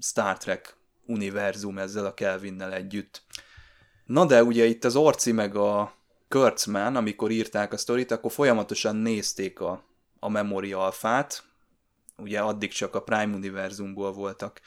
Star 0.01 0.39
Trek 0.39 0.77
univerzum 1.07 1.79
ezzel 1.79 2.07
a 2.07 2.15
Kelvinnel 2.15 2.73
együtt. 2.73 3.23
Na 4.05 4.27
de 4.27 4.43
ugye 4.43 4.65
itt 4.65 4.85
az 4.85 4.97
Orci 4.97 5.33
meg 5.33 5.57
a 5.57 5.95
Kurtzman, 6.29 6.97
amikor 6.97 7.31
írták 7.31 7.73
a 7.73 7.77
sztorit, 7.77 8.11
akkor 8.11 8.33
folyamatosan 8.33 8.97
nézték 8.97 9.61
a, 9.61 9.85
a 10.19 10.29
Memory 10.29 10.73
alfát, 10.73 11.45
ugye 12.17 12.41
addig 12.41 12.73
csak 12.73 12.95
a 12.95 13.03
Prime 13.03 13.35
univerzumból 13.35 14.13
voltak 14.13 14.61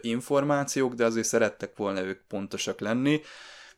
információk, 0.00 0.94
de 0.94 1.04
azért 1.04 1.26
szerettek 1.26 1.76
volna 1.76 2.00
ők 2.00 2.20
pontosak 2.28 2.80
lenni, 2.80 3.20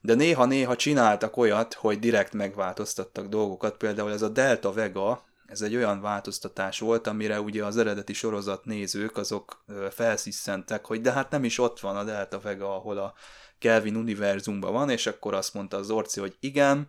de 0.01 0.15
néha-néha 0.15 0.77
csináltak 0.77 1.37
olyat, 1.37 1.75
hogy 1.75 1.99
direkt 1.99 2.33
megváltoztattak 2.33 3.27
dolgokat, 3.27 3.77
például 3.77 4.13
ez 4.13 4.23
a 4.23 4.29
Delta 4.29 4.73
Vega, 4.73 5.27
ez 5.47 5.63
egy 5.63 5.77
olyan 5.77 6.01
változtatás 6.01 6.79
volt, 6.79 7.07
amire 7.07 7.41
ugye 7.41 7.65
az 7.65 7.77
eredeti 7.77 8.13
sorozat 8.13 8.65
nézők 8.65 9.17
azok 9.17 9.65
felsziszentek, 9.91 10.87
hogy 10.87 11.01
de 11.01 11.13
hát 11.13 11.31
nem 11.31 11.45
is 11.45 11.59
ott 11.59 11.81
van 11.81 11.97
a 11.97 12.05
Delta 12.05 12.39
Vega, 12.41 12.75
ahol 12.75 12.99
a 12.99 13.15
Kelvin 13.59 13.97
univerzumban 13.97 14.73
van, 14.73 14.91
és 14.91 15.07
akkor 15.07 15.35
azt 15.35 15.55
mondta 15.55 15.77
az 15.77 15.91
Orci, 15.91 16.21
hogy 16.21 16.37
igen, 16.41 16.89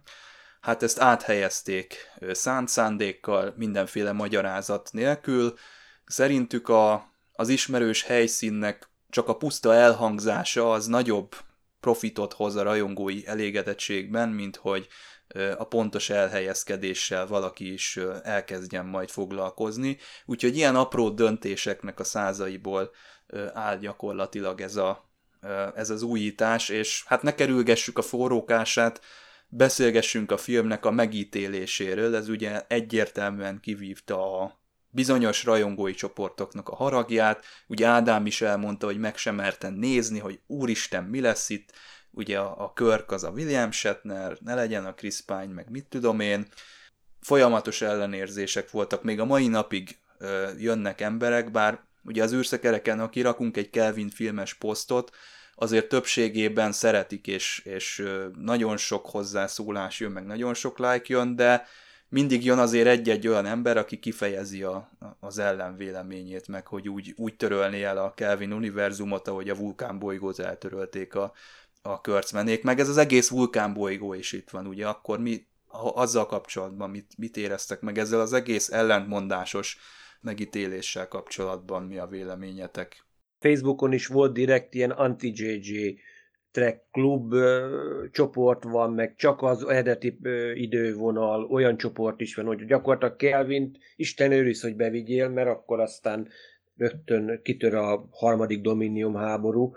hát 0.61 0.83
ezt 0.83 0.99
áthelyezték 0.99 1.97
szánt 2.31 2.67
szándékkal, 2.67 3.53
mindenféle 3.57 4.11
magyarázat 4.11 4.89
nélkül, 4.91 5.53
Szerintük 6.09 6.69
a, 6.69 7.13
az 7.31 7.49
ismerős 7.49 8.03
helyszínnek 8.03 8.89
csak 9.09 9.27
a 9.27 9.37
puszta 9.37 9.73
elhangzása 9.73 10.71
az 10.71 10.85
nagyobb 10.87 11.35
profitot 11.79 12.33
hoz 12.33 12.55
a 12.55 12.63
rajongói 12.63 13.27
elégedettségben, 13.27 14.29
mint 14.29 14.55
hogy 14.55 14.87
a 15.57 15.63
pontos 15.63 16.09
elhelyezkedéssel 16.09 17.27
valaki 17.27 17.73
is 17.73 17.99
elkezdjen 18.23 18.85
majd 18.85 19.09
foglalkozni. 19.09 19.97
Úgyhogy 20.25 20.55
ilyen 20.55 20.75
apró 20.75 21.09
döntéseknek 21.09 21.99
a 21.99 22.03
százaiból 22.03 22.91
áll 23.53 23.77
gyakorlatilag 23.77 24.61
ez, 24.61 24.75
a, 24.75 25.09
ez 25.75 25.89
az 25.89 26.01
újítás, 26.01 26.69
és 26.69 27.03
hát 27.05 27.21
ne 27.21 27.35
kerülgessük 27.35 27.97
a 27.97 28.01
forrókását, 28.01 29.01
beszélgessünk 29.47 30.31
a 30.31 30.37
filmnek 30.37 30.85
a 30.85 30.91
megítéléséről, 30.91 32.15
ez 32.15 32.29
ugye 32.29 32.65
egyértelműen 32.67 33.59
kivívta 33.59 34.41
a, 34.41 34.58
bizonyos 34.91 35.43
rajongói 35.43 35.93
csoportoknak 35.93 36.69
a 36.69 36.75
haragját, 36.75 37.45
ugye 37.67 37.87
Ádám 37.87 38.25
is 38.25 38.41
elmondta, 38.41 38.85
hogy 38.85 38.97
meg 38.97 39.17
sem 39.17 39.35
merten 39.35 39.73
nézni, 39.73 40.19
hogy 40.19 40.39
úristen, 40.47 41.03
mi 41.03 41.21
lesz 41.21 41.49
itt, 41.49 41.71
ugye 42.11 42.39
a, 42.39 42.63
a 42.63 42.73
Körk 42.73 43.11
az 43.11 43.23
a 43.23 43.29
William 43.29 43.71
Shatner, 43.71 44.37
ne 44.41 44.55
legyen 44.55 44.85
a 44.85 44.93
Chris 44.93 45.21
Pine, 45.21 45.53
meg 45.53 45.69
mit 45.69 45.85
tudom 45.85 46.19
én, 46.19 46.47
folyamatos 47.21 47.81
ellenérzések 47.81 48.71
voltak, 48.71 49.03
még 49.03 49.19
a 49.19 49.25
mai 49.25 49.47
napig 49.47 49.97
jönnek 50.57 51.01
emberek, 51.01 51.51
bár 51.51 51.79
ugye 52.03 52.23
az 52.23 52.33
űrszekereken, 52.33 52.99
ha 52.99 53.09
kirakunk 53.09 53.57
egy 53.57 53.69
Kelvin 53.69 54.09
filmes 54.09 54.53
posztot, 54.53 55.15
azért 55.55 55.89
többségében 55.89 56.71
szeretik, 56.71 57.27
és, 57.27 57.61
és 57.63 58.03
nagyon 58.39 58.77
sok 58.77 59.05
hozzászólás 59.05 59.99
jön, 59.99 60.11
meg 60.11 60.25
nagyon 60.25 60.53
sok 60.53 60.79
like 60.79 61.05
jön, 61.05 61.35
de 61.35 61.67
mindig 62.09 62.45
jön 62.45 62.59
azért 62.59 62.87
egy-egy 62.87 63.27
olyan 63.27 63.45
ember, 63.45 63.77
aki 63.77 63.99
kifejezi 63.99 64.63
a, 64.63 64.89
az 65.19 65.37
ellenvéleményét, 65.37 66.47
meg 66.47 66.67
hogy 66.67 66.89
úgy, 66.89 67.13
úgy 67.17 67.35
törölné 67.35 67.83
el 67.83 67.97
a 67.97 68.13
Kelvin 68.13 68.53
univerzumot, 68.53 69.27
ahogy 69.27 69.49
a 69.49 69.55
vulkánbolygót 69.55 70.39
eltörölték 70.39 71.15
a, 71.15 71.33
a 71.81 72.01
körcmenék, 72.01 72.63
meg 72.63 72.79
ez 72.79 72.89
az 72.89 72.97
egész 72.97 73.29
vulkánbolygó 73.29 74.13
is 74.13 74.31
itt 74.31 74.49
van, 74.49 74.67
ugye, 74.67 74.87
akkor 74.87 75.19
mi 75.19 75.47
azzal 75.93 76.25
kapcsolatban 76.25 76.89
mit, 76.89 77.13
mit 77.17 77.37
éreztek 77.37 77.81
meg? 77.81 77.97
Ezzel 77.97 78.19
az 78.19 78.33
egész 78.33 78.69
ellentmondásos 78.71 79.77
megítéléssel 80.21 81.07
kapcsolatban 81.07 81.83
mi 81.83 81.97
a 81.97 82.07
véleményetek? 82.07 83.05
Facebookon 83.39 83.93
is 83.93 84.07
volt 84.07 84.33
direkt 84.33 84.73
ilyen 84.73 84.91
anti-JJ 84.91 85.99
track 86.51 86.81
klub 86.91 87.33
csoport 88.11 88.63
van, 88.63 88.93
meg 88.93 89.15
csak 89.15 89.41
az 89.41 89.67
eredeti 89.67 90.19
idővonal, 90.53 91.43
olyan 91.43 91.77
csoport 91.77 92.21
is 92.21 92.35
van, 92.35 92.45
hogy 92.45 92.65
gyakorlatilag 92.65 93.15
Kelvint 93.15 93.77
Isten 93.95 94.31
őriz, 94.31 94.61
hogy 94.61 94.75
bevigyél, 94.75 95.29
mert 95.29 95.49
akkor 95.49 95.79
aztán 95.79 96.27
rögtön 96.77 97.39
kitör 97.43 97.73
a 97.73 98.07
harmadik 98.11 98.61
dominium 98.61 99.15
háború. 99.15 99.73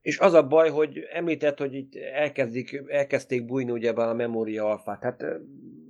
És 0.00 0.18
az 0.18 0.32
a 0.32 0.46
baj, 0.46 0.70
hogy 0.70 0.98
említett, 1.12 1.58
hogy 1.58 1.74
itt 1.74 1.92
elkezdik, 1.96 2.82
elkezdték 2.86 3.44
bújni 3.44 3.70
ugyebár 3.70 4.08
a 4.08 4.14
memória 4.14 4.64
alfát. 4.64 5.02
Hát 5.02 5.24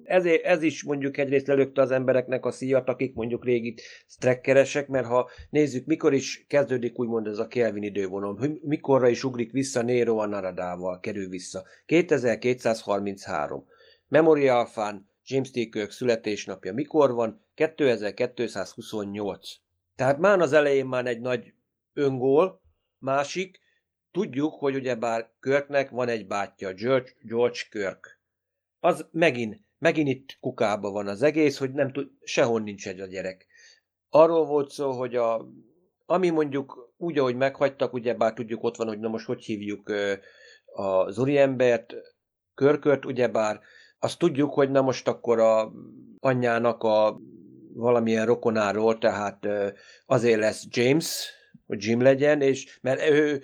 ez, 0.08 0.24
ez 0.24 0.62
is 0.62 0.84
mondjuk 0.84 1.16
egyrészt 1.16 1.46
lelökte 1.46 1.80
az 1.80 1.90
embereknek 1.90 2.44
a 2.44 2.50
szíjat, 2.50 2.88
akik 2.88 3.14
mondjuk 3.14 3.44
régi 3.44 3.74
strekkeresek, 4.06 4.88
mert 4.88 5.06
ha 5.06 5.30
nézzük, 5.50 5.86
mikor 5.86 6.14
is 6.14 6.44
kezdődik 6.48 6.98
úgymond 6.98 7.26
ez 7.26 7.38
a 7.38 7.46
Kelvin 7.46 7.82
idővonal, 7.82 8.58
mikorra 8.62 9.08
is 9.08 9.24
ugrik 9.24 9.52
vissza 9.52 9.82
Nero 9.82 10.16
a 10.16 10.26
Naradával, 10.26 11.00
kerül 11.00 11.28
vissza. 11.28 11.64
2233. 11.86 13.66
Memoria 14.08 14.58
Alfán 14.58 15.10
James 15.24 15.50
T. 15.50 15.54
Kirk 15.54 15.90
születésnapja 15.90 16.72
mikor 16.72 17.12
van? 17.12 17.44
2228. 17.54 19.48
Tehát 19.96 20.18
már 20.18 20.40
az 20.40 20.52
elején 20.52 20.86
már 20.86 21.06
egy 21.06 21.20
nagy 21.20 21.52
öngól, 21.92 22.62
másik, 22.98 23.60
tudjuk, 24.10 24.54
hogy 24.54 24.74
ugyebár 24.74 25.30
Kirknek 25.40 25.90
van 25.90 26.08
egy 26.08 26.26
bátyja, 26.26 26.72
George, 26.72 27.10
George 27.22 27.58
Kirk. 27.70 28.20
Az 28.80 29.06
megint 29.10 29.66
Megint 29.78 30.08
itt 30.08 30.36
kukába 30.40 30.90
van 30.90 31.06
az 31.06 31.22
egész, 31.22 31.58
hogy 31.58 31.72
nem 31.72 31.92
tud, 31.92 32.10
sehol 32.22 32.60
nincs 32.60 32.88
egy 32.88 33.00
a 33.00 33.06
gyerek. 33.06 33.46
Arról 34.10 34.46
volt 34.46 34.70
szó, 34.70 34.90
hogy 34.90 35.16
a, 35.16 35.48
ami 36.06 36.28
mondjuk 36.30 36.92
úgy, 36.96 37.18
ahogy 37.18 37.36
meghagytak, 37.36 37.92
ugye 37.92 38.14
bár 38.14 38.32
tudjuk 38.32 38.62
ott 38.62 38.76
van, 38.76 38.86
hogy 38.86 38.98
na 38.98 39.08
most 39.08 39.26
hogy 39.26 39.44
hívjuk 39.44 39.92
az 40.64 41.18
úriembert, 41.18 41.94
körkört, 42.54 43.04
ugyebár 43.04 43.60
azt 43.98 44.18
tudjuk, 44.18 44.52
hogy 44.52 44.70
na 44.70 44.80
most 44.80 45.08
akkor 45.08 45.38
a 45.38 45.72
anyjának 46.20 46.82
a 46.82 47.20
valamilyen 47.74 48.26
rokonáról, 48.26 48.98
tehát 48.98 49.46
azért 50.06 50.40
lesz 50.40 50.66
James, 50.68 51.30
hogy 51.66 51.84
Jim 51.84 52.00
legyen, 52.00 52.40
és 52.40 52.78
mert 52.82 53.10
ő 53.10 53.42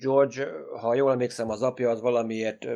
George, 0.00 0.48
ha 0.80 0.94
jól 0.94 1.10
emlékszem, 1.10 1.50
az 1.50 1.62
apja 1.62 1.90
az 1.90 2.00
valamiért 2.00 2.66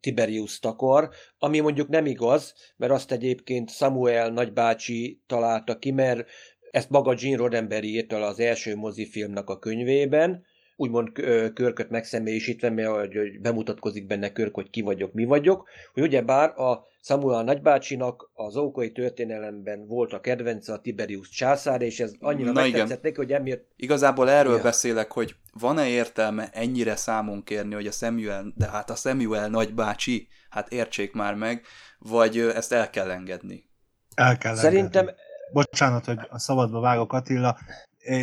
Tiberius 0.00 0.58
takar, 0.58 1.08
ami 1.38 1.60
mondjuk 1.60 1.88
nem 1.88 2.06
igaz, 2.06 2.54
mert 2.76 2.92
azt 2.92 3.12
egyébként 3.12 3.70
Samuel 3.70 4.30
nagybácsi 4.30 5.22
találta 5.26 5.78
ki, 5.78 5.90
mert 5.90 6.28
ezt 6.70 6.90
maga 6.90 7.14
Gene 7.14 7.36
Roddenberry 7.36 7.88
írta 7.88 8.26
az 8.26 8.40
első 8.40 8.76
mozifilmnek 8.76 9.48
a 9.48 9.58
könyvében, 9.58 10.44
úgymond 10.76 11.12
körköt 11.54 11.90
megszemélyisítve, 11.90 12.70
mert 12.70 13.40
bemutatkozik 13.40 14.06
benne 14.06 14.32
körk, 14.32 14.54
hogy 14.54 14.70
ki 14.70 14.80
vagyok, 14.80 15.12
mi 15.12 15.24
vagyok, 15.24 15.68
hogy 15.92 16.02
ugyebár 16.02 16.58
a 16.58 16.86
Samuel 17.06 17.42
nagybácsinak 17.42 18.30
az 18.34 18.56
ókai 18.56 18.92
történelemben 18.92 19.86
volt 19.86 20.12
a 20.12 20.20
kedvence 20.20 20.72
a 20.72 20.80
Tiberius 20.80 21.28
császár, 21.28 21.82
és 21.82 22.00
ez 22.00 22.12
annyira 22.20 22.52
Na 22.52 22.60
megtetszett 22.60 23.02
neki, 23.02 23.16
hogy 23.16 23.32
emiatt... 23.32 23.72
Igazából 23.76 24.30
erről 24.30 24.56
ja. 24.56 24.62
beszélek, 24.62 25.12
hogy 25.12 25.36
van-e 25.52 25.86
értelme 25.86 26.48
ennyire 26.52 26.96
számon 26.96 27.42
kérni, 27.42 27.74
hogy 27.74 27.86
a 27.86 27.90
Samuel, 27.90 28.52
de 28.56 28.68
hát 28.68 28.90
a 28.90 28.94
Samuel 28.94 29.48
nagybácsi, 29.48 30.28
hát 30.48 30.72
értsék 30.72 31.12
már 31.12 31.34
meg, 31.34 31.64
vagy 31.98 32.38
ezt 32.38 32.72
el 32.72 32.90
kell 32.90 33.10
engedni? 33.10 33.70
El 34.14 34.38
kell 34.38 34.54
Szerintem... 34.54 35.00
engedni. 35.00 35.20
Bocsánat, 35.52 36.04
hogy 36.04 36.18
a 36.28 36.38
szabadba 36.38 36.80
vágok 36.80 37.12
Attila, 37.12 37.58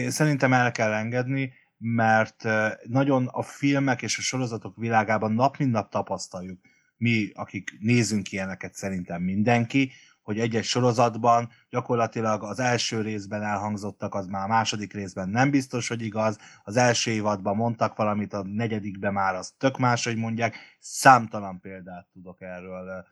szerintem 0.07 0.53
el 0.53 0.71
kell 0.71 0.93
engedni, 0.93 1.53
mert 1.77 2.43
nagyon 2.83 3.27
a 3.27 3.41
filmek 3.41 4.01
és 4.01 4.17
a 4.17 4.21
sorozatok 4.21 4.75
világában 4.77 5.31
nap 5.31 5.57
mint 5.57 5.71
nap 5.71 5.89
tapasztaljuk, 5.89 6.59
mi, 7.01 7.31
akik 7.33 7.77
nézünk 7.79 8.31
ilyeneket 8.31 8.73
szerintem 8.73 9.21
mindenki, 9.21 9.91
hogy 10.21 10.39
egy-egy 10.39 10.63
sorozatban 10.63 11.49
gyakorlatilag 11.69 12.43
az 12.43 12.59
első 12.59 13.01
részben 13.01 13.43
elhangzottak, 13.43 14.15
az 14.15 14.27
már 14.27 14.43
a 14.43 14.47
második 14.47 14.93
részben 14.93 15.29
nem 15.29 15.51
biztos, 15.51 15.87
hogy 15.87 16.01
igaz, 16.01 16.37
az 16.63 16.77
első 16.77 17.11
évadban 17.11 17.55
mondtak 17.55 17.95
valamit, 17.95 18.33
a 18.33 18.43
negyedikben 18.43 19.13
már 19.13 19.35
az 19.35 19.53
tök 19.57 19.77
máshogy 19.77 20.15
mondják, 20.15 20.55
számtalan 20.79 21.59
példát 21.59 22.07
tudok 22.13 22.41
erről 22.41 23.05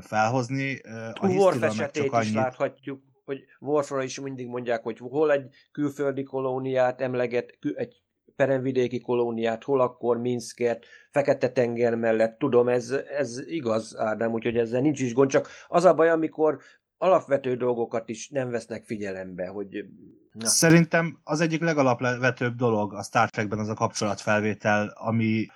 felhozni. 0.00 0.80
A 1.12 1.26
Worf 1.26 1.62
esetét 1.62 2.12
annyit... 2.12 2.28
is 2.28 2.34
láthatjuk, 2.34 3.02
hogy 3.24 3.44
Worfra 3.60 4.02
is 4.02 4.20
mindig 4.20 4.46
mondják, 4.46 4.82
hogy 4.82 4.98
hol 4.98 5.32
egy 5.32 5.54
külföldi 5.72 6.22
kolóniát 6.22 7.00
emleget, 7.00 7.58
egy 7.74 8.01
peremvidéki 8.36 9.00
kolóniát, 9.00 9.64
hol 9.64 9.80
akkor 9.80 10.18
Minsket, 10.18 10.84
Fekete-tenger 11.10 11.94
mellett, 11.94 12.38
tudom, 12.38 12.68
ez, 12.68 12.90
ez 12.90 13.38
igaz, 13.46 13.96
Ádám, 13.98 14.32
úgyhogy 14.32 14.56
ezzel 14.56 14.80
nincs 14.80 15.00
is 15.00 15.14
gond, 15.14 15.30
csak 15.30 15.48
az 15.68 15.84
a 15.84 15.94
baj, 15.94 16.10
amikor 16.10 16.58
alapvető 16.98 17.56
dolgokat 17.56 18.08
is 18.08 18.28
nem 18.28 18.50
vesznek 18.50 18.84
figyelembe, 18.84 19.46
hogy... 19.46 19.84
Na. 20.32 20.46
Szerintem 20.46 21.20
az 21.24 21.40
egyik 21.40 21.60
legalapvetőbb 21.60 22.54
dolog 22.54 22.94
a 22.94 23.02
Star 23.02 23.30
Trekben 23.30 23.58
az 23.58 23.68
a 23.68 23.74
kapcsolatfelvétel, 23.74 24.92
ami, 24.94 25.46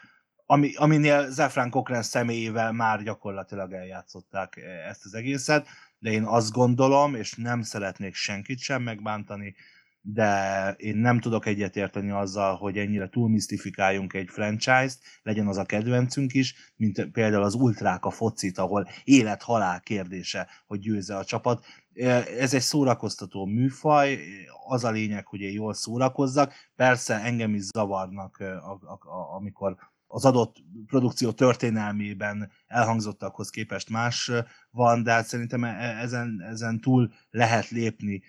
ami, 0.46 0.74
aminél 0.74 1.30
Zefran 1.30 1.70
Cochrane 1.70 2.02
személyével 2.02 2.72
már 2.72 3.02
gyakorlatilag 3.02 3.72
eljátszották 3.72 4.56
ezt 4.88 5.04
az 5.04 5.14
egészet, 5.14 5.66
de 5.98 6.10
én 6.10 6.22
azt 6.22 6.52
gondolom, 6.52 7.14
és 7.14 7.34
nem 7.34 7.62
szeretnék 7.62 8.14
senkit 8.14 8.58
sem 8.58 8.82
megbántani, 8.82 9.54
de 10.08 10.74
én 10.76 10.96
nem 10.96 11.20
tudok 11.20 11.46
egyetérteni 11.46 12.10
azzal, 12.10 12.56
hogy 12.56 12.78
ennyire 12.78 13.08
túlmisztifikáljunk 13.08 14.12
egy 14.12 14.28
franchise-t, 14.30 14.98
legyen 15.22 15.46
az 15.46 15.56
a 15.56 15.64
kedvencünk 15.64 16.34
is, 16.34 16.72
mint 16.76 17.10
például 17.10 17.42
az 17.42 17.54
ultrák 17.54 18.04
a 18.04 18.10
focit, 18.10 18.58
ahol 18.58 18.88
élet-halál 19.04 19.80
kérdése, 19.80 20.48
hogy 20.66 20.78
győzze 20.78 21.16
a 21.16 21.24
csapat. 21.24 21.64
Ez 22.38 22.54
egy 22.54 22.60
szórakoztató 22.60 23.44
műfaj, 23.46 24.18
az 24.66 24.84
a 24.84 24.90
lényeg, 24.90 25.26
hogy 25.26 25.40
én 25.40 25.52
jól 25.52 25.74
szórakozzak. 25.74 26.52
Persze 26.76 27.14
engem 27.14 27.54
is 27.54 27.62
zavarnak, 27.62 28.42
amikor 29.36 29.76
az 30.06 30.24
adott 30.24 30.56
produkció 30.86 31.32
történelmében 31.32 32.50
elhangzottakhoz 32.66 33.50
képest 33.50 33.90
más 33.90 34.30
van, 34.70 35.02
de 35.02 35.12
hát 35.12 35.26
szerintem 35.26 35.64
e, 35.64 35.98
ezen, 36.00 36.42
ezen 36.50 36.80
túl 36.80 37.12
lehet 37.30 37.68
lépni 37.68 38.22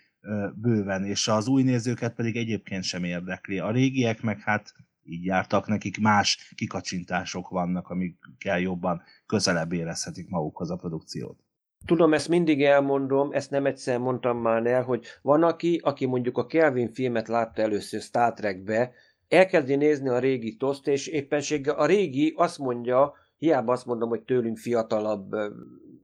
bőven, 0.55 1.03
és 1.03 1.27
az 1.27 1.47
új 1.47 1.63
nézőket 1.63 2.13
pedig 2.13 2.35
egyébként 2.35 2.83
sem 2.83 3.03
érdekli. 3.03 3.59
A 3.59 3.71
régiek 3.71 4.21
meg 4.21 4.39
hát 4.39 4.73
így 5.03 5.25
jártak, 5.25 5.67
nekik 5.67 5.99
más 5.99 6.53
kikacsintások 6.55 7.49
vannak, 7.49 7.89
amikkel 7.89 8.59
jobban 8.59 9.01
közelebb 9.25 9.73
érezhetik 9.73 10.29
magukhoz 10.29 10.71
a 10.71 10.75
produkciót. 10.75 11.39
Tudom, 11.85 12.13
ezt 12.13 12.29
mindig 12.29 12.63
elmondom, 12.63 13.31
ezt 13.31 13.51
nem 13.51 13.65
egyszer 13.65 13.99
mondtam 13.99 14.37
már 14.37 14.65
el, 14.65 14.83
hogy 14.83 15.05
van 15.21 15.43
aki, 15.43 15.79
aki 15.83 16.05
mondjuk 16.05 16.37
a 16.37 16.45
Kelvin 16.45 16.91
filmet 16.91 17.27
látta 17.27 17.61
először 17.61 18.01
Star 18.01 18.33
Trekbe, 18.33 18.91
elkezdi 19.27 19.75
nézni 19.75 20.09
a 20.09 20.19
régi 20.19 20.55
toszt, 20.55 20.87
és 20.87 21.07
éppenséggel 21.07 21.75
a 21.75 21.85
régi 21.85 22.33
azt 22.35 22.57
mondja, 22.57 23.13
hiába 23.37 23.71
azt 23.71 23.85
mondom, 23.85 24.09
hogy 24.09 24.21
tőlünk 24.21 24.57
fiatalabb 24.57 25.35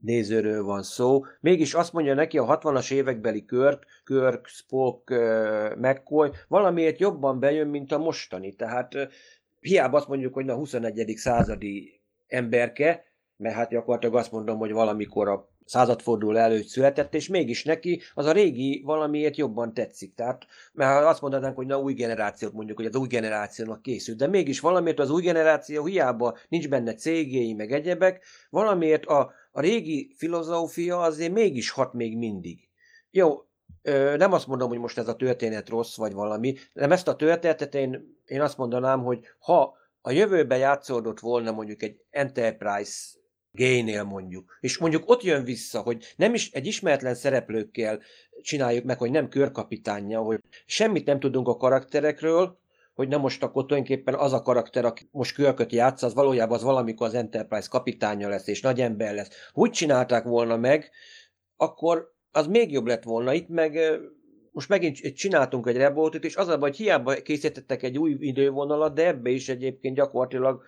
nézőről 0.04 0.64
van 0.64 0.82
szó. 0.82 1.24
Mégis 1.40 1.74
azt 1.74 1.92
mondja 1.92 2.14
neki 2.14 2.38
a 2.38 2.58
60-as 2.58 2.92
évekbeli 2.92 3.44
Kirk, 3.44 3.86
Kirk, 4.04 4.46
Spock, 4.46 5.10
McCoy 5.76 6.30
valamiért 6.48 6.98
jobban 6.98 7.40
bejön, 7.40 7.68
mint 7.68 7.92
a 7.92 7.98
mostani. 7.98 8.54
Tehát 8.54 9.08
hiába 9.60 9.96
azt 9.96 10.08
mondjuk, 10.08 10.34
hogy 10.34 10.48
a 10.48 10.54
21. 10.54 11.12
századi 11.16 12.00
emberke, 12.26 13.04
mert 13.36 13.54
hát 13.54 13.70
gyakorlatilag 13.70 14.14
azt 14.14 14.32
mondom, 14.32 14.58
hogy 14.58 14.72
valamikor 14.72 15.28
a 15.28 15.52
századforduló 15.64 16.38
előtt 16.38 16.66
született, 16.66 17.14
és 17.14 17.28
mégis 17.28 17.64
neki 17.64 18.00
az 18.14 18.26
a 18.26 18.32
régi 18.32 18.82
valamiért 18.84 19.36
jobban 19.36 19.74
tetszik. 19.74 20.14
Tehát, 20.14 20.46
mert 20.72 21.04
azt 21.04 21.20
mondanánk, 21.20 21.56
hogy 21.56 21.66
na 21.66 21.78
új 21.78 21.92
generációt 21.92 22.52
mondjuk, 22.52 22.76
hogy 22.76 22.86
az 22.86 22.96
új 22.96 23.06
generációnak 23.06 23.82
készült, 23.82 24.18
de 24.18 24.26
mégis 24.26 24.60
valamiért 24.60 24.98
az 24.98 25.10
új 25.10 25.22
generáció 25.22 25.84
hiába 25.84 26.36
nincs 26.48 26.68
benne 26.68 26.94
cégéi, 26.94 27.52
meg 27.54 27.72
egyebek, 27.72 28.24
valamiért 28.50 29.06
a 29.06 29.32
a 29.56 29.60
régi 29.60 30.14
filozófia 30.16 31.00
azért 31.00 31.32
mégis 31.32 31.70
hat 31.70 31.92
még 31.92 32.16
mindig. 32.16 32.68
Jó, 33.10 33.42
nem 34.16 34.32
azt 34.32 34.46
mondom, 34.46 34.68
hogy 34.68 34.78
most 34.78 34.98
ez 34.98 35.08
a 35.08 35.16
történet 35.16 35.68
rossz, 35.68 35.96
vagy 35.96 36.12
valami, 36.12 36.54
nem 36.72 36.92
ezt 36.92 37.08
a 37.08 37.16
történetet 37.16 37.74
én, 37.74 38.18
én 38.26 38.40
azt 38.40 38.56
mondanám, 38.56 39.02
hogy 39.02 39.24
ha 39.38 39.76
a 40.00 40.10
jövőben 40.10 40.58
játszódott 40.58 41.20
volna 41.20 41.52
mondjuk 41.52 41.82
egy 41.82 42.00
Enterprise 42.10 43.18
Génél 43.52 44.02
mondjuk, 44.02 44.58
és 44.60 44.78
mondjuk 44.78 45.10
ott 45.10 45.22
jön 45.22 45.44
vissza, 45.44 45.80
hogy 45.80 46.14
nem 46.16 46.34
is 46.34 46.50
egy 46.50 46.66
ismeretlen 46.66 47.14
szereplőkkel 47.14 48.00
csináljuk 48.42 48.84
meg, 48.84 48.98
hogy 48.98 49.10
nem 49.10 49.28
körkapitánja, 49.28 50.20
hogy 50.20 50.40
semmit 50.66 51.06
nem 51.06 51.20
tudunk 51.20 51.48
a 51.48 51.56
karakterekről, 51.56 52.58
hogy 52.94 53.08
na 53.08 53.18
most 53.18 53.42
akkor 53.42 53.66
tulajdonképpen 53.66 54.14
az 54.14 54.32
a 54.32 54.42
karakter, 54.42 54.84
aki 54.84 55.08
most 55.10 55.34
körköt 55.34 55.72
játsz, 55.72 56.02
az 56.02 56.14
valójában 56.14 56.56
az 56.56 56.62
valamikor 56.62 57.06
az 57.06 57.14
Enterprise 57.14 57.68
kapitánya 57.70 58.28
lesz, 58.28 58.46
és 58.46 58.60
nagy 58.60 58.80
ember 58.80 59.14
lesz. 59.14 59.50
Úgy 59.52 59.70
csinálták 59.70 60.24
volna 60.24 60.56
meg, 60.56 60.90
akkor 61.56 62.12
az 62.30 62.46
még 62.46 62.72
jobb 62.72 62.86
lett 62.86 63.02
volna. 63.02 63.32
Itt 63.32 63.48
meg 63.48 63.78
most 64.50 64.68
megint 64.68 65.14
csináltunk 65.14 65.66
egy 65.66 65.76
revoltot, 65.76 66.24
és 66.24 66.36
az 66.36 66.48
a 66.48 66.58
baj, 66.58 66.68
hogy 66.68 66.78
hiába 66.78 67.14
készítettek 67.14 67.82
egy 67.82 67.98
új 67.98 68.16
idővonalat, 68.18 68.94
de 68.94 69.06
ebbe 69.06 69.30
is 69.30 69.48
egyébként 69.48 69.96
gyakorlatilag 69.96 70.62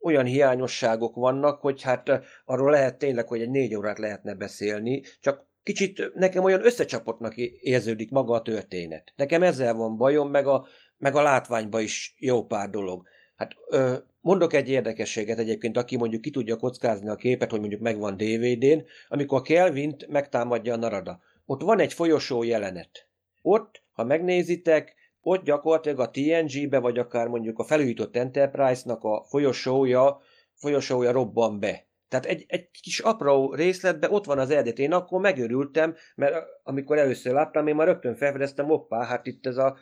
olyan 0.00 0.24
hiányosságok 0.24 1.14
vannak, 1.14 1.60
hogy 1.60 1.82
hát 1.82 2.20
arról 2.44 2.70
lehet 2.70 2.98
tényleg, 2.98 3.28
hogy 3.28 3.40
egy 3.40 3.50
négy 3.50 3.74
órát 3.74 3.98
lehetne 3.98 4.34
beszélni, 4.34 5.02
csak 5.20 5.48
kicsit 5.62 6.14
nekem 6.14 6.44
olyan 6.44 6.64
összecsapottnak 6.64 7.36
érződik 7.36 8.10
maga 8.10 8.34
a 8.34 8.42
történet. 8.42 9.12
Nekem 9.16 9.42
ezzel 9.42 9.74
van 9.74 9.96
bajom, 9.96 10.30
meg 10.30 10.46
a, 10.46 10.66
meg 11.00 11.14
a 11.14 11.22
látványban 11.22 11.82
is 11.82 12.14
jó 12.18 12.46
pár 12.46 12.70
dolog. 12.70 13.08
Hát 13.36 13.56
ö, 13.68 13.94
mondok 14.20 14.52
egy 14.52 14.68
érdekességet 14.68 15.38
egyébként, 15.38 15.76
aki 15.76 15.96
mondjuk 15.96 16.22
ki 16.22 16.30
tudja 16.30 16.56
kockázni 16.56 17.08
a 17.08 17.14
képet, 17.14 17.50
hogy 17.50 17.60
mondjuk 17.60 17.80
megvan 17.80 18.16
DVD-n, 18.16 18.84
amikor 19.08 19.42
Kelvint 19.42 20.06
megtámadja 20.08 20.74
a 20.74 20.76
Narada. 20.76 21.20
Ott 21.46 21.62
van 21.62 21.80
egy 21.80 21.92
folyosó 21.92 22.42
jelenet. 22.42 23.06
Ott, 23.42 23.82
ha 23.92 24.04
megnézitek, 24.04 24.94
ott 25.22 25.44
gyakorlatilag 25.44 26.00
a 26.00 26.10
TNG-be, 26.10 26.78
vagy 26.78 26.98
akár 26.98 27.28
mondjuk 27.28 27.58
a 27.58 27.64
felújított 27.64 28.16
Enterprise-nak 28.16 29.04
a 29.04 29.24
folyosója, 29.28 30.20
folyosója 30.54 31.12
robban 31.12 31.60
be. 31.60 31.84
Tehát 32.08 32.26
egy, 32.26 32.44
egy 32.48 32.68
kis 32.82 32.98
apró 32.98 33.54
részletben 33.54 34.10
ott 34.10 34.24
van 34.24 34.38
az 34.38 34.50
eredet. 34.50 34.78
Én 34.78 34.92
akkor 34.92 35.20
megörültem, 35.20 35.94
mert 36.14 36.44
amikor 36.62 36.98
először 36.98 37.32
láttam, 37.32 37.66
én 37.66 37.74
már 37.74 37.86
rögtön 37.86 38.16
felfedeztem, 38.16 38.66
hoppá, 38.66 39.04
hát 39.04 39.26
itt 39.26 39.46
ez 39.46 39.56
a 39.56 39.76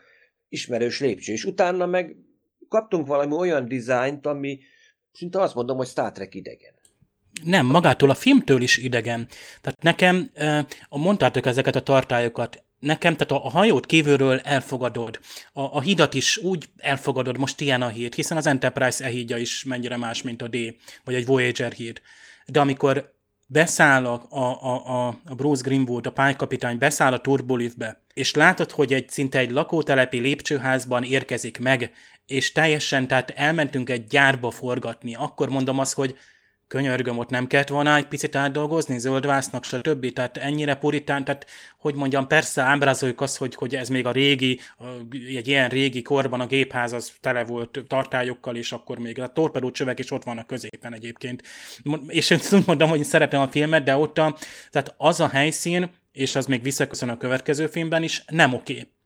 ismerős 0.49 1.01
lépcső. 1.01 1.33
És 1.33 1.45
utána 1.45 1.87
meg 1.87 2.17
kaptunk 2.69 3.07
valami 3.07 3.35
olyan 3.35 3.69
dizájnt, 3.69 4.27
ami 4.27 4.61
szinte 5.13 5.41
azt 5.41 5.55
mondom, 5.55 5.77
hogy 5.77 5.87
Star 5.87 6.13
Trek 6.13 6.35
idegen. 6.35 6.73
Nem, 7.45 7.67
magától 7.67 8.11
a 8.11 8.15
filmtől 8.15 8.63
is 8.63 8.77
idegen. 8.77 9.29
Tehát 9.61 9.83
nekem, 9.83 10.31
mondtátok 10.91 11.47
ezeket 11.47 11.77
a 11.77 11.83
tartályokat, 11.83 12.63
nekem, 12.79 13.17
tehát 13.17 13.45
a 13.45 13.49
hajót 13.49 13.87
kívülről 13.87 14.39
elfogadod, 14.39 15.21
a, 15.53 15.61
a 15.61 15.81
hidat 15.81 16.15
is 16.15 16.37
úgy 16.37 16.69
elfogadod, 16.77 17.39
most 17.39 17.61
ilyen 17.61 17.83
a 17.83 17.89
híd, 17.89 18.15
hiszen 18.15 18.37
az 18.37 18.47
Enterprise 18.47 19.05
e 19.05 19.09
hídja 19.09 19.37
is 19.37 19.65
mennyire 19.65 19.97
más, 19.97 20.23
mint 20.23 20.43
a 20.43 20.49
D, 20.49 20.57
vagy 21.05 21.15
egy 21.15 21.27
Voyager 21.27 21.73
híd. 21.73 22.01
De 22.47 22.61
amikor 22.61 23.18
beszáll 23.51 24.07
a, 24.07 24.27
a, 24.29 24.67
a, 24.87 25.07
a 25.25 25.35
Bruce 25.35 25.63
Greenwood, 25.65 26.07
a 26.07 26.13
pálykapitány, 26.13 26.79
beszáll 26.79 27.13
a 27.13 27.21
turboliftbe, 27.21 28.01
és 28.15 28.35
látod, 28.35 28.71
hogy 28.71 28.93
egy 28.93 29.09
szinte 29.09 29.39
egy 29.39 29.51
lakótelepi 29.51 30.19
lépcsőházban 30.19 31.03
érkezik 31.03 31.59
meg, 31.59 31.93
és 32.27 32.53
teljesen, 32.53 33.07
tehát 33.07 33.31
elmentünk 33.31 33.91
egy 33.91 34.07
gyárba 34.07 34.51
forgatni, 34.51 35.15
akkor 35.15 35.49
mondom 35.49 35.79
azt, 35.79 35.95
hogy 35.95 36.17
könyörgöm, 36.69 37.19
ott 37.19 37.31
nem 37.31 37.47
kellett 37.47 37.69
volna 37.69 37.97
egy 37.97 38.07
picit 38.07 38.37
átdolgozni, 38.37 38.99
zöldvásznak, 38.99 39.65
stb. 39.65 40.13
Tehát 40.13 40.37
ennyire 40.37 40.75
puritán, 40.75 41.25
tehát 41.25 41.47
hogy 41.79 41.95
mondjam, 41.95 42.27
persze 42.27 42.63
ábrázoljuk 42.63 43.21
azt, 43.21 43.37
hogy, 43.37 43.55
hogy 43.55 43.75
ez 43.75 43.89
még 43.89 44.07
a 44.07 44.13
régi, 44.13 44.61
egy 45.37 45.49
ilyen 45.49 45.69
régi 45.69 46.03
korban 46.03 46.41
a 46.41 46.47
gépház 46.47 46.93
az 46.93 47.13
tele 47.21 47.45
volt 47.45 47.85
tartályokkal, 47.87 48.57
és 48.57 48.73
akkor 48.73 48.99
még 48.99 49.21
a 49.21 49.33
torpedócsövek 49.33 49.99
is 49.99 50.11
ott 50.11 50.25
vannak 50.25 50.47
középen 50.47 50.95
egyébként. 50.95 51.43
És 52.07 52.31
én 52.31 52.39
úgy 52.53 52.67
mondom, 52.67 52.89
hogy 52.89 53.05
szeretem 53.05 53.41
a 53.41 53.49
filmet, 53.49 53.83
de 53.83 53.97
ott 53.97 54.19
a, 54.19 54.37
tehát 54.71 54.95
az 54.97 55.21
a 55.21 55.29
helyszín, 55.29 55.91
és 56.13 56.37
az 56.37 56.47
még 56.47 56.63
visszaköszön 56.63 57.09
a 57.09 57.17
következő 57.17 57.67
filmben 57.67 58.03
is, 58.03 58.25
nem 58.27 58.55
oké. 58.55 58.73
Okay. 58.73 58.97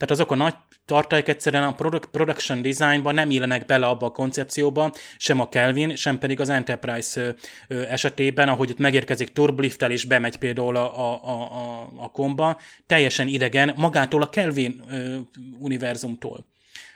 Tehát 0.00 0.14
azok 0.14 0.30
a 0.32 0.34
nagy 0.34 0.54
tartalék 0.84 1.28
egyszerűen 1.28 1.62
a 1.62 1.74
production 2.10 2.62
designban 2.62 3.14
nem 3.14 3.30
illenek 3.30 3.66
bele 3.66 3.86
abba 3.86 4.06
a 4.06 4.10
koncepcióba, 4.10 4.92
sem 5.16 5.40
a 5.40 5.48
Kelvin, 5.48 5.96
sem 5.96 6.18
pedig 6.18 6.40
az 6.40 6.48
Enterprise 6.48 7.34
esetében, 7.68 8.48
ahogy 8.48 8.70
itt 8.70 8.78
megérkezik 8.78 9.32
turblifttel 9.32 9.90
és 9.90 10.04
bemegy 10.04 10.36
például 10.36 10.76
a, 10.76 10.98
a, 10.98 11.24
a, 11.24 11.90
a 11.96 12.08
komba, 12.08 12.60
teljesen 12.86 13.28
idegen 13.28 13.74
magától 13.76 14.22
a 14.22 14.28
Kelvin 14.28 14.82
univerzumtól. 15.58 16.46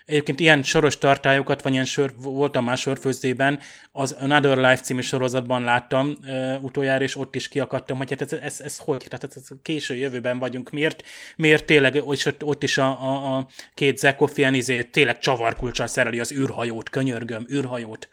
Egyébként 0.04 0.40
ilyen 0.40 0.62
soros 0.62 0.98
tartályokat, 0.98 1.62
vagy 1.62 1.72
ilyen 1.72 1.84
sör, 1.84 2.12
voltam 2.16 2.64
már 2.64 2.76
sörfőzdében, 2.76 3.60
az 3.92 4.12
Another 4.12 4.56
Life 4.56 4.76
című 4.76 5.00
sorozatban 5.00 5.62
láttam 5.62 6.16
uh, 6.22 6.62
utoljára, 6.62 7.04
és 7.04 7.16
ott 7.16 7.34
is 7.34 7.48
kiakadtam, 7.48 7.96
hogy 7.96 8.10
hát 8.10 8.20
ez, 8.20 8.32
ez, 8.32 8.60
ez 8.60 8.78
hogy, 8.78 9.06
tehát 9.08 9.36
ez 9.36 9.48
késő 9.62 9.94
jövőben 9.94 10.38
vagyunk, 10.38 10.70
miért, 10.70 11.02
miért 11.36 11.64
tényleg, 11.64 12.02
és 12.10 12.26
ott, 12.26 12.44
ott 12.44 12.62
is 12.62 12.78
a, 12.78 12.86
a, 12.86 13.36
a 13.36 13.48
két 13.74 13.98
Zekoffian 13.98 14.54
izé, 14.54 14.82
tényleg 14.82 15.18
csavarkulcsal 15.18 15.86
szereli 15.86 16.20
az 16.20 16.32
űrhajót, 16.32 16.90
könyörgöm, 16.90 17.46
űrhajót. 17.50 18.08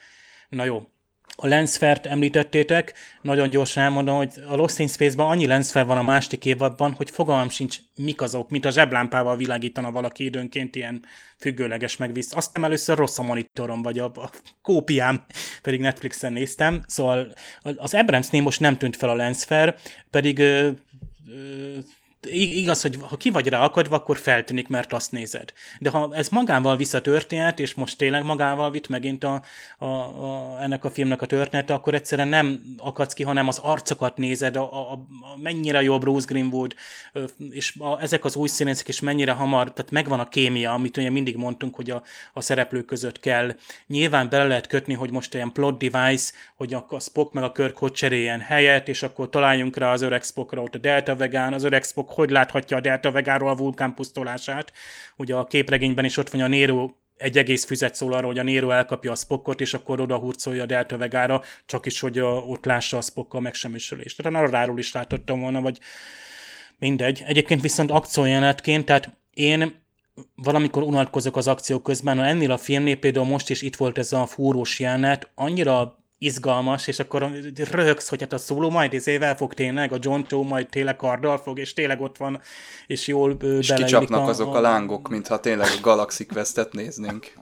Na 0.50 0.64
jó, 0.64 0.91
a 1.36 1.48
lensfert 1.48 2.06
említettétek, 2.06 2.94
nagyon 3.22 3.50
gyorsan 3.50 3.84
elmondom, 3.84 4.16
hogy 4.16 4.34
a 4.48 4.56
Lost 4.56 4.80
in 4.80 4.88
Space-ban 4.88 5.30
annyi 5.30 5.48
lensfer 5.48 5.86
van 5.86 5.98
a 5.98 6.02
másik 6.02 6.46
évadban, 6.46 6.92
hogy 6.92 7.10
fogalmam 7.10 7.50
sincs, 7.50 7.78
mik 7.96 8.22
azok, 8.22 8.50
mint 8.50 8.66
a 8.66 8.70
zseblámpával 8.70 9.38
világítana 9.38 9.92
valaki 9.92 10.24
időnként 10.24 10.76
ilyen 10.76 11.06
függőleges 11.38 11.98
megvisz. 11.98 12.36
Aztán 12.36 12.64
először 12.64 12.98
rossz 12.98 13.20
a 13.20 13.24
monitorom, 13.24 13.82
vagy 13.82 14.00
a, 14.00 14.06
a 14.06 14.30
kópiám, 14.62 15.26
pedig 15.62 15.80
Netflixen 15.80 16.34
néztem. 16.34 16.84
Szóval 16.88 17.34
az 17.76 17.94
Abramsnél 17.94 18.42
most 18.42 18.60
nem 18.60 18.78
tűnt 18.78 18.96
fel 18.96 19.10
a 19.10 19.16
lensfer, 19.16 19.76
pedig 20.10 20.40
ö, 20.40 20.70
ö, 21.28 21.78
igaz, 22.30 22.82
hogy 22.82 22.98
ha 23.02 23.18
ki 23.18 23.30
vagy 23.30 23.48
rá 23.48 23.64
akadva, 23.64 23.96
akkor 23.96 24.18
feltűnik, 24.18 24.68
mert 24.68 24.94
azt 24.94 25.12
nézed. 25.12 25.54
De 25.80 25.90
ha 25.90 26.10
ez 26.14 26.30
magával 26.30 26.78
visz 26.78 26.94
a 26.94 27.02
és 27.56 27.74
most 27.74 27.98
tényleg 27.98 28.24
magával 28.24 28.72
vitt 28.72 28.88
megint 28.88 29.24
a, 29.24 29.42
a, 29.78 29.86
a, 29.86 30.58
ennek 30.62 30.86
a 30.86 30.90
filmnek 30.90 31.22
a 31.22 31.26
története, 31.26 31.74
akkor 31.74 31.94
egyszerűen 31.94 32.28
nem 32.28 32.62
akadsz 32.78 33.14
ki, 33.14 33.24
hanem 33.24 33.48
az 33.48 33.58
arcokat 33.58 34.18
nézed, 34.18 34.56
a, 34.56 34.62
a, 34.62 34.92
a 34.92 35.38
mennyire 35.42 35.82
jó 35.82 35.98
Bruce 35.98 36.26
Greenwood, 36.30 36.76
és 37.50 37.76
a, 37.80 38.02
ezek 38.02 38.26
az 38.26 38.36
új 38.36 38.48
színészek 38.48 38.88
is 38.88 39.00
mennyire 39.00 39.32
hamar, 39.32 39.74
tehát 39.74 39.92
megvan 39.92 40.20
a 40.20 40.30
kémia, 40.30 40.74
amit 40.74 40.98
ugye 40.98 41.10
mindig 41.10 41.36
mondtunk, 41.36 41.76
hogy 41.76 41.90
a, 41.90 42.04
a 42.34 42.42
szereplők 42.42 42.86
között 42.86 43.20
kell. 43.20 43.56
Nyilván 43.88 44.30
bele 44.30 44.48
lehet 44.48 44.68
kötni, 44.68 44.94
hogy 44.94 45.12
most 45.12 45.36
olyan 45.36 45.54
plot 45.54 45.78
device, 45.78 46.34
hogy 46.56 46.74
a 46.74 47.00
Spock 47.00 47.34
meg 47.34 47.44
a 47.44 47.52
Kirk 47.52 47.78
hogy 47.78 47.92
cseréljen 47.92 48.40
helyet, 48.40 48.88
és 48.88 49.04
akkor 49.04 49.30
találjunk 49.30 49.78
rá 49.78 49.92
az 49.92 50.02
öreg 50.02 50.24
Spockra, 50.24 50.62
ott 50.62 50.76
a 50.76 50.78
Delta 50.78 51.16
Vegán, 51.16 51.54
az 51.54 51.64
öreg 51.64 51.84
Spock 51.84 52.11
hogy 52.12 52.30
láthatja 52.30 52.78
a 52.78 52.82
Delta 52.82 53.12
Vegáról 53.12 53.50
a 53.50 53.56
vulkán 53.56 53.94
pusztulását. 53.94 54.74
Ugye 55.18 55.36
a 55.36 55.46
képregényben 55.46 56.06
is 56.06 56.18
ott 56.18 56.30
van 56.30 56.42
a 56.42 56.48
Nero 56.48 56.90
egy 57.22 57.38
egész 57.38 57.66
füzet 57.66 57.96
szól 57.96 58.14
arról, 58.14 58.28
hogy 58.28 58.40
a 58.40 58.44
Nero 58.44 58.70
elkapja 58.70 59.12
a 59.12 59.16
Spockot, 59.16 59.62
és 59.62 59.74
akkor 59.74 60.02
oda 60.02 60.18
hurcolja 60.18 60.64
a 60.64 60.66
Delta 60.66 60.98
Vegára, 60.98 61.42
csak 61.66 61.86
is, 61.86 62.00
hogy 62.00 62.20
a, 62.20 62.28
ott 62.28 62.66
lássa 62.66 62.98
a 62.98 63.02
Spock 63.02 63.34
a 63.34 63.40
megsemmisülést. 63.40 64.18
Tehát 64.18 64.32
a 64.32 64.36
Naradáról 64.36 64.80
is 64.80 64.92
látottam 64.92 65.40
volna, 65.40 65.62
vagy 65.62 65.80
mindegy. 66.80 67.24
Egyébként 67.26 67.62
viszont 67.62 67.92
akciójelenetként, 67.92 68.86
tehát 68.86 69.18
én 69.34 69.80
valamikor 70.36 70.84
unatkozok 70.84 71.36
az 71.36 71.48
akció 71.48 71.80
közben, 71.80 72.18
ha 72.18 72.26
ennél 72.26 72.52
a 72.52 72.58
filmnél 72.58 72.96
például 72.96 73.26
most 73.26 73.50
is 73.50 73.62
itt 73.62 73.76
volt 73.76 73.98
ez 73.98 74.14
a 74.14 74.26
fúrós 74.26 74.80
jelenet, 74.80 75.32
annyira 75.36 76.01
izgalmas, 76.24 76.88
és 76.88 77.00
akkor 77.00 77.32
röhögsz, 77.72 78.10
hogy 78.10 78.22
hát 78.22 78.34
a 78.34 78.38
szóló 78.38 78.70
majd 78.70 78.94
izével 78.94 79.36
fog 79.36 79.54
tényleg, 79.54 79.92
a 79.92 79.98
John 80.00 80.22
Cho 80.28 80.44
majd 80.44 80.68
tényleg 80.70 80.96
karddal 80.96 81.38
fog, 81.38 81.60
és 81.60 81.74
tényleg 81.74 82.02
ott 82.02 82.18
van, 82.18 82.42
és 82.88 83.08
jól 83.08 83.38
És 83.60 83.74
kicsapnak 83.74 84.20
a, 84.20 84.28
azok 84.28 84.56
a 84.56 84.62
lángok, 84.62 85.10
mintha 85.10 85.40
tényleg 85.40 85.68
a 85.78 85.82
Galaxy 85.82 86.26
Quest-et 86.26 86.74
néznénk. 86.74 87.34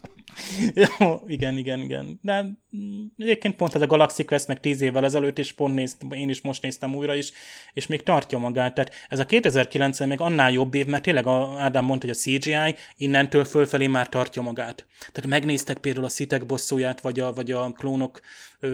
Jó, 1.00 1.24
igen, 1.28 1.58
igen, 1.58 1.80
igen. 1.80 2.20
De 2.22 2.42
mm, 2.78 3.06
egyébként 3.18 3.56
pont 3.56 3.76
ez 3.76 3.82
a 3.82 3.88
Galaxy 3.88 4.26
Quest 4.26 4.48
meg 4.48 4.60
tíz 4.60 4.82
évvel 4.82 5.04
ezelőtt, 5.04 5.40
és 5.40 5.52
pont 5.52 5.76
néztem, 5.76 6.12
én 6.12 6.30
is 6.30 6.42
most 6.42 6.62
néztem 6.62 6.96
újra 6.96 7.16
is, 7.16 7.32
és 7.74 7.88
még 7.88 8.04
tartja 8.04 8.38
magát. 8.38 8.74
Tehát 8.74 8.94
ez 9.10 9.20
a 9.20 9.26
2009 9.26 10.00
még 10.00 10.20
annál 10.20 10.52
jobb 10.52 10.74
év, 10.74 10.86
mert 10.86 11.04
tényleg 11.04 11.28
a 11.28 11.56
Ádám 11.58 11.86
mondta, 11.86 12.08
hogy 12.08 12.16
a 12.16 12.20
CGI 12.20 12.76
innentől 12.98 13.46
fölfelé 13.46 13.88
már 13.88 14.10
tartja 14.10 14.42
magát. 14.42 14.86
Tehát 15.12 15.30
megnéztek 15.30 15.78
például 15.78 16.06
a 16.06 16.10
Szitek 16.10 16.46
bosszúját, 16.46 17.02
vagy 17.02 17.20
a, 17.20 17.34
vagy 17.34 17.52
a 17.52 17.72
klónok 17.72 18.20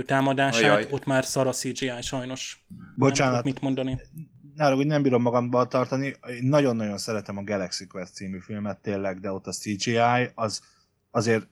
támadását, 0.06 0.64
Ajaj. 0.64 0.88
ott 0.90 1.06
már 1.06 1.26
szar 1.26 1.48
a 1.48 1.52
CGI 1.52 1.92
sajnos. 2.02 2.66
Bocsánat. 2.96 3.34
Nem 3.34 3.44
mit 3.46 3.62
mondani 3.62 4.00
nálam 4.56 4.78
úgy 4.78 4.86
nem 4.86 5.02
bírom 5.02 5.22
magamba 5.22 5.68
tartani. 5.68 6.06
Én 6.06 6.44
nagyon-nagyon 6.44 6.98
szeretem 6.98 7.38
a 7.38 7.44
Galaxy 7.44 7.88
Quest 7.88 8.14
című 8.14 8.40
filmet 8.40 8.78
tényleg, 8.78 9.20
de 9.20 9.32
ott 9.32 9.48
a 9.48 9.52
CGI 9.52 10.30
az 10.36 10.62
azért 11.12 11.48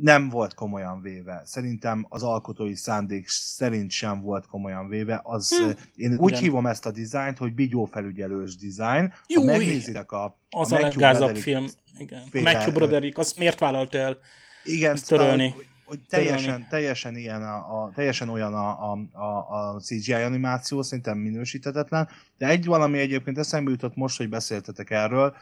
nem 0.00 0.28
volt 0.28 0.54
komolyan 0.54 1.00
véve. 1.00 1.42
Szerintem 1.44 2.06
az 2.08 2.22
alkotói 2.22 2.74
szándék 2.74 3.28
szerint 3.28 3.90
sem 3.90 4.20
volt 4.20 4.46
komolyan 4.46 4.88
véve. 4.88 5.20
Az, 5.24 5.58
hm. 5.58 5.70
Én 5.94 6.16
úgy 6.18 6.30
Igen. 6.30 6.42
hívom 6.42 6.66
ezt 6.66 6.86
a 6.86 6.90
dizájnt, 6.90 7.38
hogy 7.38 7.54
bigyófelügyelős 7.54 8.56
dizájn. 8.56 9.12
Jó, 9.26 9.40
ha 9.40 9.46
megnézitek 9.46 10.12
a, 10.12 10.38
az 10.50 10.72
a, 10.72 10.76
a 10.76 10.80
leggázabb 10.80 11.36
film. 11.36 11.66
Igen. 11.98 12.22
Matthew 12.32 12.72
Broderick, 12.72 13.18
azt 13.18 13.38
miért 13.38 13.58
vállalt 13.58 13.94
el 13.94 14.18
Igen, 14.64 14.92
ezt 14.92 15.08
törölni? 15.08 15.48
Szóval, 15.48 15.66
hogy 15.84 16.00
teljesen, 16.08 16.66
teljesen, 16.70 17.16
ilyen 17.16 17.42
a, 17.42 17.56
a, 17.56 17.92
teljesen 17.94 18.28
olyan 18.28 18.54
a, 18.54 18.92
a, 18.92 18.98
a, 19.12 19.50
a 19.50 19.80
CGI 19.80 20.12
animáció, 20.12 20.82
szerintem 20.82 21.18
minősítetetlen, 21.18 22.08
de 22.38 22.46
egy 22.46 22.64
valami 22.64 22.98
egyébként 22.98 23.38
eszembe 23.38 23.70
jutott 23.70 23.96
most, 23.96 24.16
hogy 24.16 24.28
beszéltetek 24.28 24.90
erről, 24.90 25.36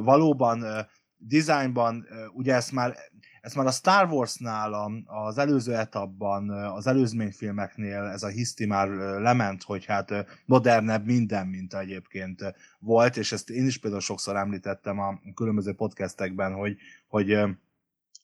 valóban 0.00 0.64
designban, 1.16 2.06
ugye 2.32 2.54
ezt 2.54 2.72
már 2.72 2.96
ezt 3.44 3.54
már 3.56 3.66
a 3.66 3.70
Star 3.70 4.10
Wars-nál 4.10 5.02
az 5.04 5.38
előző 5.38 5.74
etapban, 5.74 6.50
az 6.50 6.86
előzményfilmeknél 6.86 8.02
ez 8.02 8.22
a 8.22 8.28
hiszti 8.28 8.66
már 8.66 8.88
lement, 9.20 9.62
hogy 9.62 9.84
hát 9.84 10.26
modernebb 10.46 11.04
minden, 11.04 11.46
mint 11.46 11.74
egyébként 11.74 12.54
volt, 12.78 13.16
és 13.16 13.32
ezt 13.32 13.50
én 13.50 13.66
is 13.66 13.78
például 13.78 14.02
sokszor 14.02 14.36
említettem 14.36 14.98
a 14.98 15.20
különböző 15.34 15.72
podcastekben, 15.72 16.52
hogy, 16.52 16.76
hogy 17.08 17.32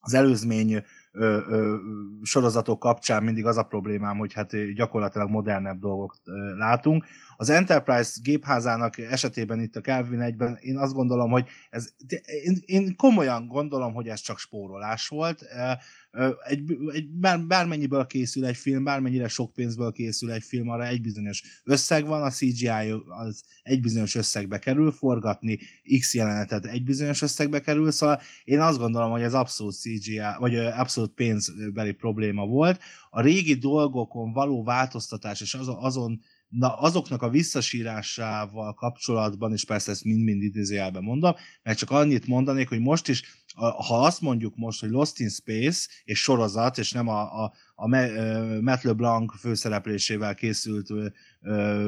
az 0.01 0.15
előzmény 0.15 0.85
ö, 1.13 1.39
ö, 1.49 1.77
sorozatok 2.23 2.79
kapcsán 2.79 3.23
mindig 3.23 3.47
az 3.47 3.57
a 3.57 3.63
problémám, 3.63 4.19
hogy 4.19 4.33
hát 4.33 4.73
gyakorlatilag 4.75 5.31
modernebb 5.31 5.81
dolgok 5.81 6.17
ö, 6.25 6.57
látunk. 6.57 7.05
Az 7.41 7.51
Enterprise 7.51 8.11
gépházának 8.23 8.99
esetében 8.99 9.61
itt 9.61 9.77
a 9.77 9.81
Kelvin 9.81 10.21
egyben 10.21 10.59
én 10.61 10.79
azt 10.79 10.93
gondolom, 10.93 11.31
hogy 11.31 11.49
ez, 11.71 11.89
én, 12.43 12.59
én 12.65 12.97
komolyan 12.97 13.47
gondolom, 13.47 13.93
hogy 13.93 14.09
ez 14.09 14.21
csak 14.21 14.39
spórolás 14.39 15.09
volt 15.09 15.45
egy, 16.45 16.77
egy 16.93 17.09
bár, 17.09 17.41
bármennyiből 17.41 18.07
készül 18.07 18.45
egy 18.45 18.57
film, 18.57 18.85
bármennyire 18.85 19.29
sok 19.29 19.53
pénzből 19.53 19.93
készül 19.93 20.31
egy 20.31 20.43
film, 20.43 20.69
arra 20.69 20.87
egy 20.87 21.01
bizonyos 21.01 21.43
összeg 21.65 22.07
van, 22.07 22.23
a 22.23 22.31
CGI 22.31 22.95
az 23.07 23.45
egy 23.63 23.81
bizonyos 23.81 24.15
összegbe 24.15 24.59
kerül, 24.59 24.93
forgatni 24.93 25.59
X 25.99 26.15
jelenetet 26.15 26.65
egy 26.65 26.85
bizonyos 26.85 27.23
összegbe 27.23 27.61
kerül, 27.61 27.91
szóval 27.91 28.21
én 28.45 28.61
azt 28.61 28.79
gondolom, 28.79 29.11
hogy 29.11 29.23
ez 29.23 29.35
abszolút 29.35 29.75
CGI, 29.75 30.21
vagy 30.39 30.57
abszolút 30.57 31.15
pénzbeli 31.15 31.93
probléma 31.93 32.47
volt. 32.47 32.81
A 33.11 33.21
régi 33.21 33.55
dolgokon 33.55 34.33
való 34.33 34.65
változtatás, 34.65 35.41
és 35.41 35.55
azon 35.65 36.21
na, 36.51 36.75
azoknak 36.75 37.23
a 37.23 37.29
visszasírásával 37.29 38.75
kapcsolatban, 38.75 39.53
és 39.53 39.65
persze 39.65 39.91
ezt 39.91 40.05
mind-mind 40.05 40.43
idézőjelben 40.43 41.03
mondom, 41.03 41.35
mert 41.63 41.79
csak 41.79 41.91
annyit 41.91 42.27
mondanék, 42.27 42.69
hogy 42.69 42.81
most 42.81 43.09
is, 43.09 43.23
ha 43.87 44.03
azt 44.05 44.21
mondjuk 44.21 44.57
most, 44.57 44.81
hogy 44.81 44.91
Lost 44.91 45.19
in 45.19 45.29
Space 45.29 45.89
és 46.05 46.23
sorozat, 46.23 46.79
és 46.79 46.93
nem 46.93 47.09
a, 47.09 47.43
a, 47.43 47.53
a 47.75 47.87
Matt 48.61 48.83
LeBlanc 48.83 49.39
főszereplésével 49.39 50.35
készült, 50.35 50.89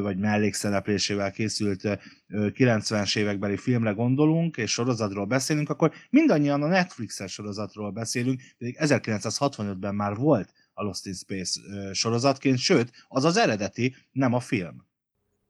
vagy 0.02 0.18
mellékszereplésével 0.18 1.30
készült 1.30 1.98
90-es 2.28 3.16
évekbeli 3.16 3.56
filmre 3.56 3.90
gondolunk, 3.90 4.56
és 4.56 4.70
sorozatról 4.70 5.26
beszélünk, 5.26 5.68
akkor 5.68 5.92
mindannyian 6.10 6.62
a 6.62 6.66
Netflixes 6.66 7.32
sorozatról 7.32 7.90
beszélünk, 7.90 8.40
pedig 8.58 8.76
1965-ben 8.80 9.94
már 9.94 10.16
volt 10.16 10.52
a 10.72 10.82
Lost 10.82 11.06
in 11.06 11.14
Space 11.14 11.60
sorozatként, 11.92 12.58
sőt, 12.58 12.90
az 13.08 13.24
az 13.24 13.36
eredeti, 13.36 13.94
nem 14.12 14.32
a 14.32 14.40
film. 14.40 14.90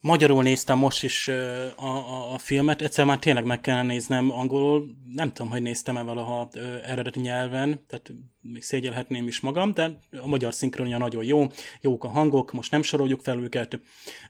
Magyarul 0.01 0.43
néztem 0.43 0.79
most 0.79 1.03
is 1.03 1.29
a, 1.29 1.75
a, 1.77 2.33
a 2.35 2.39
filmet, 2.39 2.83
egyszer 2.83 3.05
már 3.05 3.19
tényleg 3.19 3.45
meg 3.45 3.61
kellene 3.61 3.87
néznem 3.87 4.31
angolul, 4.31 4.97
nem 5.15 5.33
tudom, 5.33 5.51
hogy 5.51 5.63
néztem-e 5.63 6.03
valaha 6.03 6.49
eredeti 6.85 7.21
nyelven, 7.21 7.85
tehát 7.87 8.13
még 8.41 8.63
szégyelhetném 8.63 9.27
is 9.27 9.41
magam, 9.41 9.75
de 9.75 9.99
a 10.23 10.27
magyar 10.27 10.55
szinkronja 10.55 10.99
nagyon 10.99 11.25
jó, 11.25 11.47
jók 11.81 12.05
a 12.05 12.09
hangok, 12.09 12.53
most 12.53 12.71
nem 12.71 12.83
soroljuk 12.83 13.21
fel 13.21 13.39
őket. 13.39 13.81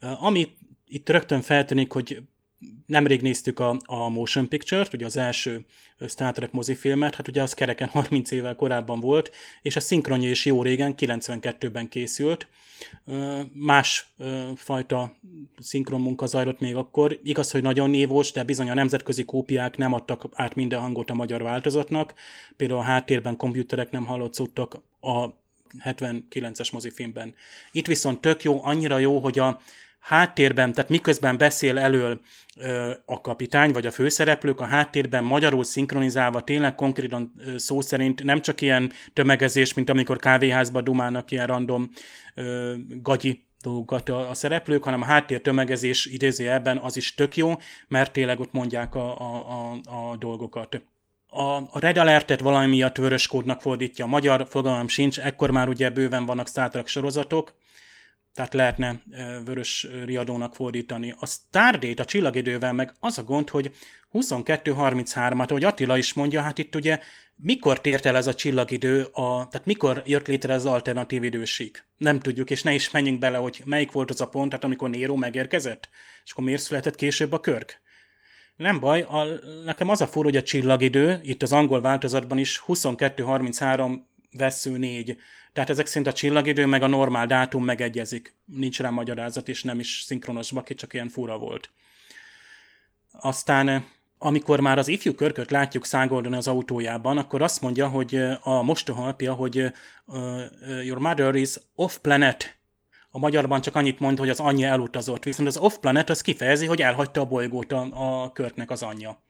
Ami 0.01 0.49
itt 0.87 1.09
rögtön 1.09 1.41
feltűnik, 1.41 1.93
hogy 1.93 2.23
nemrég 2.87 3.23
néztük 3.23 3.59
a, 3.59 3.77
a 3.85 4.09
Motion 4.09 4.49
Picture-t, 4.49 4.93
ugye 4.93 5.05
az 5.05 5.17
első 5.17 5.65
Star 6.09 6.33
Trek 6.33 6.53
mozifilmet, 6.53 7.15
hát 7.15 7.29
ugye 7.29 7.43
az 7.43 7.55
kereken 7.55 7.89
30 7.99 8.31
évvel 8.31 8.57
korábban 8.57 9.01
volt, 9.01 9.31
és 9.63 9.77
a 9.77 9.81
szinkronja 9.81 10.31
is 10.31 10.45
jó 10.45 10.63
régen, 10.63 10.95
92-ben 10.99 11.89
készült. 11.89 12.47
Más 13.53 14.13
fajta 14.57 15.17
szinkron 15.59 16.01
munka 16.01 16.27
zajlott 16.27 16.61
még 16.61 16.77
akkor. 16.77 17.19
Igaz, 17.23 17.51
hogy 17.51 17.63
nagyon 17.63 17.91
névos, 17.91 18.33
de 18.33 18.43
bizony 18.43 18.71
a 18.71 18.75
nemzetközi 18.75 19.25
kópiák 19.25 19.77
nem 19.77 19.93
adtak 19.93 20.25
át 20.33 20.55
minden 20.55 20.81
hangot 20.81 21.11
a 21.11 21.15
magyar 21.15 21.43
változatnak. 21.43 22.15
Például 22.57 22.81
a 22.81 22.85
háttérben 22.85 23.37
komputerek 23.37 23.91
nem 23.91 24.05
hallatszottak 24.05 24.83
a 25.01 25.29
79-es 25.85 26.73
mozifilmben. 26.73 27.35
Itt 27.73 27.87
viszont 27.87 28.21
tök 28.21 28.43
jó, 28.43 28.65
annyira 28.65 28.99
jó, 28.99 29.19
hogy 29.19 29.39
a 29.39 29.61
háttérben, 30.03 30.73
tehát 30.73 30.91
miközben 30.91 31.37
beszél 31.37 31.79
elől 31.79 32.21
a 33.05 33.21
kapitány 33.21 33.73
vagy 33.73 33.87
a 33.87 33.91
főszereplők, 33.91 34.61
a 34.61 34.65
háttérben 34.65 35.25
magyarul 35.25 35.65
szinkronizálva 35.65 36.43
tényleg 36.43 36.75
konkrétan 36.75 37.33
szó 37.57 37.81
szerint 37.81 38.23
nem 38.23 38.41
csak 38.41 38.61
ilyen 38.61 38.93
tömegezés, 39.13 39.75
mint 39.75 39.91
amikor 39.91 40.17
kávéházba 40.17 40.81
dumálnak 40.81 41.31
ilyen 41.31 41.47
random 41.47 41.91
gagyi 43.03 43.47
dolgokat 43.63 44.09
a, 44.09 44.31
a 44.31 44.35
szereplők, 44.35 44.85
hanem 44.85 45.03
a 45.03 45.05
háttér 45.05 45.41
tömegezés 45.41 46.07
idézőjelben 46.07 46.79
az 46.79 46.97
is 46.97 47.15
tök 47.15 47.37
jó, 47.37 47.53
mert 47.89 48.13
tényleg 48.13 48.41
ott 48.41 48.53
mondják 48.53 48.95
a, 48.95 49.21
a, 49.21 49.51
a, 49.51 50.11
a 50.11 50.17
dolgokat. 50.17 50.83
A, 51.27 51.57
a 51.57 51.79
Red 51.79 51.97
Alertet 51.97 52.41
valami 52.41 52.67
miatt 52.67 52.97
vörös 52.97 53.27
kódnak 53.27 53.61
fordítja 53.61 54.05
a 54.05 54.09
magyar, 54.09 54.47
fogalmam 54.51 54.89
sincs, 54.89 55.19
ekkor 55.19 55.51
már 55.51 55.69
ugye 55.69 55.91
bőven 55.91 56.27
vannak 56.27 56.49
Star 56.49 56.69
Trek 56.69 56.87
sorozatok, 56.87 57.55
tehát 58.35 58.55
lehetne 58.55 59.03
vörös 59.45 59.89
riadónak 60.05 60.55
fordítani. 60.55 61.15
A 61.19 61.27
Stardate 61.27 62.03
a 62.03 62.05
csillagidővel 62.05 62.73
meg 62.73 62.93
az 63.01 63.19
a 63.19 63.23
gond, 63.23 63.49
hogy 63.49 63.75
22-33-at, 64.13 65.49
ahogy 65.49 65.65
Attila 65.65 65.97
is 65.97 66.13
mondja, 66.13 66.43
hát 66.43 66.59
itt 66.59 66.75
ugye 66.75 67.01
mikor 67.37 67.81
tért 67.81 68.07
el 68.07 68.17
ez 68.17 68.27
a 68.27 68.35
csillagidő, 68.35 69.03
a, 69.03 69.49
tehát 69.51 69.67
mikor 69.67 70.03
jött 70.07 70.27
létre 70.27 70.55
az 70.55 70.67
alternatív 70.67 71.23
időség? 71.23 71.83
Nem 71.97 72.21
tudjuk, 72.21 72.51
és 72.51 72.63
ne 72.63 72.75
is 72.75 72.91
menjünk 72.91 73.19
bele, 73.19 73.37
hogy 73.37 73.63
melyik 73.65 73.93
volt 73.93 74.11
az 74.11 74.21
a 74.21 74.29
pont, 74.29 74.49
tehát 74.49 74.65
amikor 74.65 74.91
Nero 74.91 75.17
megérkezett, 75.17 75.89
és 76.25 76.33
akkor 76.33 76.45
miért 76.45 76.63
született 76.63 76.95
később 76.95 77.33
a 77.33 77.41
körk? 77.41 77.81
Nem 78.57 78.81
baj, 78.81 79.01
a, 79.01 79.25
nekem 79.65 79.89
az 79.89 80.01
a 80.01 80.07
furó, 80.07 80.25
hogy 80.25 80.37
a 80.37 80.43
csillagidő, 80.43 81.21
itt 81.23 81.43
az 81.43 81.53
angol 81.53 81.81
változatban 81.81 82.39
is 82.39 82.63
22-33 82.67 83.99
vesző 84.33 84.77
4, 84.77 85.17
tehát 85.53 85.71
ezek 85.71 85.87
szerint 85.87 86.07
a 86.07 86.13
csillagidő 86.13 86.67
meg 86.67 86.83
a 86.83 86.87
normál 86.87 87.27
dátum 87.27 87.65
megegyezik. 87.65 88.35
Nincs 88.45 88.81
rá 88.81 88.91
magyarázat, 88.91 89.49
és 89.49 89.63
nem 89.63 89.79
is 89.79 90.03
szinkronos 90.07 90.53
baki, 90.53 90.75
csak 90.75 90.93
ilyen 90.93 91.09
fura 91.09 91.39
volt. 91.39 91.71
Aztán 93.13 93.69
eh, 93.69 93.83
amikor 94.19 94.61
már 94.61 94.79
az 94.79 94.89
ifjú 94.89 95.15
körköt 95.15 95.51
látjuk 95.51 95.85
szágoldani 95.85 96.37
az 96.37 96.49
autójában, 96.49 97.19
akkor 97.19 97.43
azt 97.43 97.61
mondja, 97.61 97.89
hogy 97.89 98.15
eh, 98.15 98.47
a 98.47 98.63
mostohalpja, 98.63 99.33
hogy 99.33 99.73
uh, 100.05 100.85
your 100.85 100.99
mother 100.99 101.35
is 101.35 101.57
off 101.75 101.97
planet. 101.97 102.57
A 103.11 103.19
magyarban 103.19 103.61
csak 103.61 103.75
annyit 103.75 103.99
mond, 103.99 104.19
hogy 104.19 104.29
az 104.29 104.41
anyja 104.41 104.69
elutazott, 104.69 105.25
viszont 105.25 105.49
az 105.49 105.57
off 105.57 105.77
planet 105.77 106.11
az 106.11 106.21
kifejezi, 106.21 106.67
hogy 106.67 106.83
elhagyta 106.83 107.21
a 107.21 107.25
bolygót 107.25 107.73
a, 107.73 107.89
a 108.23 108.33
körknek 108.33 108.71
az 108.71 108.83
anyja. 108.83 109.23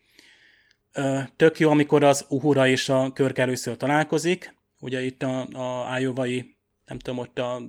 Tök 1.37 1.59
jó, 1.59 1.71
amikor 1.71 2.03
az 2.03 2.25
Uhura 2.29 2.67
és 2.67 2.89
a 2.89 3.13
körk 3.13 3.39
először 3.39 3.77
találkozik, 3.77 4.55
ugye 4.83 5.03
itt 5.03 5.23
a, 5.23 5.47
a 5.53 5.87
ájóvai, 5.87 6.57
nem 6.85 6.99
tudom, 6.99 7.19
ott 7.19 7.39
a, 7.39 7.63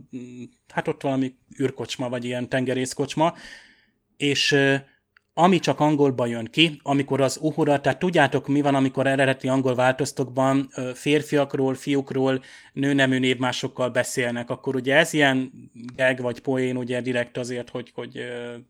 hát 0.73 0.88
ott 0.88 1.02
valami 1.02 1.35
űrkocsma, 1.61 2.10
vagy 2.10 2.26
ilyen 2.26 2.49
tengerészkocsma, 2.49 3.34
és 4.18 4.56
ami 5.35 5.60
csak 5.60 5.80
angolban 5.80 6.27
jön 6.27 6.45
ki, 6.45 6.80
amikor 6.84 7.22
az 7.22 7.38
uhura, 7.41 7.80
tehát 7.80 7.99
tudjátok 7.99 8.47
mi 8.47 8.61
van, 8.61 8.76
amikor 8.76 9.07
eredeti 9.07 9.47
angol 9.47 9.76
változtokban 9.76 10.69
férfiakról, 10.93 11.76
fiúkról, 11.76 12.43
nőnemű 12.73 13.19
névmásokkal 13.19 13.89
beszélnek, 13.89 14.49
akkor 14.49 14.76
ugye 14.76 14.95
ez 14.95 15.14
ilyen 15.14 15.51
gag 15.95 16.22
vagy 16.22 16.39
poén, 16.39 16.77
ugye 16.77 17.01
direkt 17.01 17.38
azért, 17.38 17.69
hogy, 17.69 17.91
hogy 17.95 18.19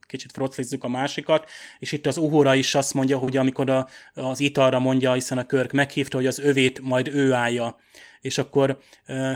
kicsit 0.08 0.32
froclizzuk 0.32 0.84
a 0.84 0.88
másikat, 0.88 1.50
és 1.80 1.92
itt 1.92 2.06
az 2.06 2.18
uhura 2.18 2.56
is 2.56 2.76
azt 2.76 2.94
mondja, 2.94 3.18
hogy 3.18 3.38
amikor 3.38 3.70
a, 3.70 3.88
az 4.14 4.40
italra 4.40 4.80
mondja, 4.80 5.14
hiszen 5.14 5.38
a 5.38 5.46
körk 5.46 5.72
meghívta, 5.72 6.18
hogy 6.18 6.28
az 6.28 6.40
övét 6.40 6.80
majd 6.82 7.08
ő 7.08 7.34
állja. 7.34 7.78
És 8.22 8.38
akkor 8.38 8.78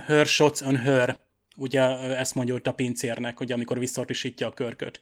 her 0.06 0.26
shots 0.26 0.62
on 0.62 0.78
her, 0.78 1.18
ugye 1.58 1.82
ezt 1.98 2.36
mondja 2.36 2.54
ott 2.54 2.68
a 2.68 2.72
pincérnek, 2.72 3.38
hogy 3.38 3.52
amikor 3.52 3.80
visszatisítja 3.80 4.48
a 4.48 4.54
körköt. 4.54 5.00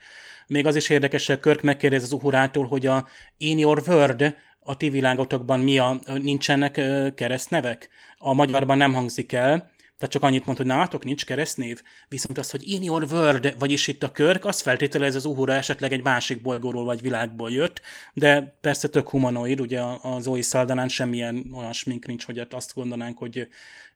Még 0.48 0.66
az 0.66 0.76
is 0.76 0.90
érdekes, 0.90 1.26
hogy 1.26 1.36
a 1.36 1.40
körk 1.40 1.62
megkérdez 1.62 2.04
az 2.04 2.12
uhurától, 2.12 2.68
hogy 2.68 2.86
a 2.86 3.08
in 3.38 3.58
your 3.58 3.84
word, 3.88 4.36
a 4.60 4.78
ti 4.78 4.90
világotokban 4.90 5.60
mi 5.60 5.78
a, 5.78 6.00
nincsenek 6.06 6.82
keresztnevek? 7.16 7.90
A 8.18 8.34
magyarban 8.34 8.78
nem 8.78 8.94
hangzik 8.94 9.32
el, 9.32 9.74
Tehát 9.98 10.14
csak 10.14 10.24
annyit 10.24 10.46
mond, 10.46 10.58
hogy 10.58 10.68
nálatok 10.68 11.04
nincs 11.04 11.26
keresztnév, 11.26 11.82
viszont 12.08 12.38
az, 12.38 12.52
hogy 12.52 12.70
in 12.70 12.84
your 12.84 13.04
world, 13.12 13.56
vagyis 13.60 13.88
itt 13.88 14.04
a 14.04 14.12
körk, 14.12 14.46
az 14.46 14.62
feltételez 14.62 15.16
az 15.16 15.26
Uhura 15.26 15.54
esetleg 15.54 15.92
egy 15.92 16.04
másik 16.04 16.42
bolygóról 16.42 16.84
vagy 16.84 17.02
világból 17.02 17.52
jött, 17.52 17.82
de 18.14 18.58
persze 18.62 18.88
tök 18.88 19.10
humanoid, 19.10 19.60
ugye 19.60 19.82
a 19.82 20.20
Zoe 20.20 20.42
Saldanán 20.42 20.88
semmilyen 20.88 21.46
olyan 21.54 21.74
smink 21.74 22.06
nincs, 22.06 22.26
hogy 22.26 22.48
azt 22.50 22.74
gondolnánk, 22.74 23.18
hogy 23.18 23.48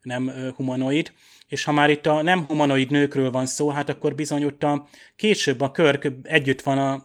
nem 0.02 0.32
humanoid. 0.56 1.12
És 1.48 1.64
ha 1.64 1.72
már 1.72 1.90
itt 1.90 2.06
a 2.06 2.22
nem 2.22 2.46
humanoid 2.46 2.92
nőkről 2.92 3.32
van 3.32 3.46
szó, 3.46 3.70
hát 3.70 3.90
akkor 3.90 4.16
bizony 4.16 4.44
ott 4.44 4.64
a 4.64 4.88
később 5.16 5.62
a 5.62 5.72
körk 5.72 6.12
együtt 6.24 6.62
van 6.62 6.78
a 6.78 7.04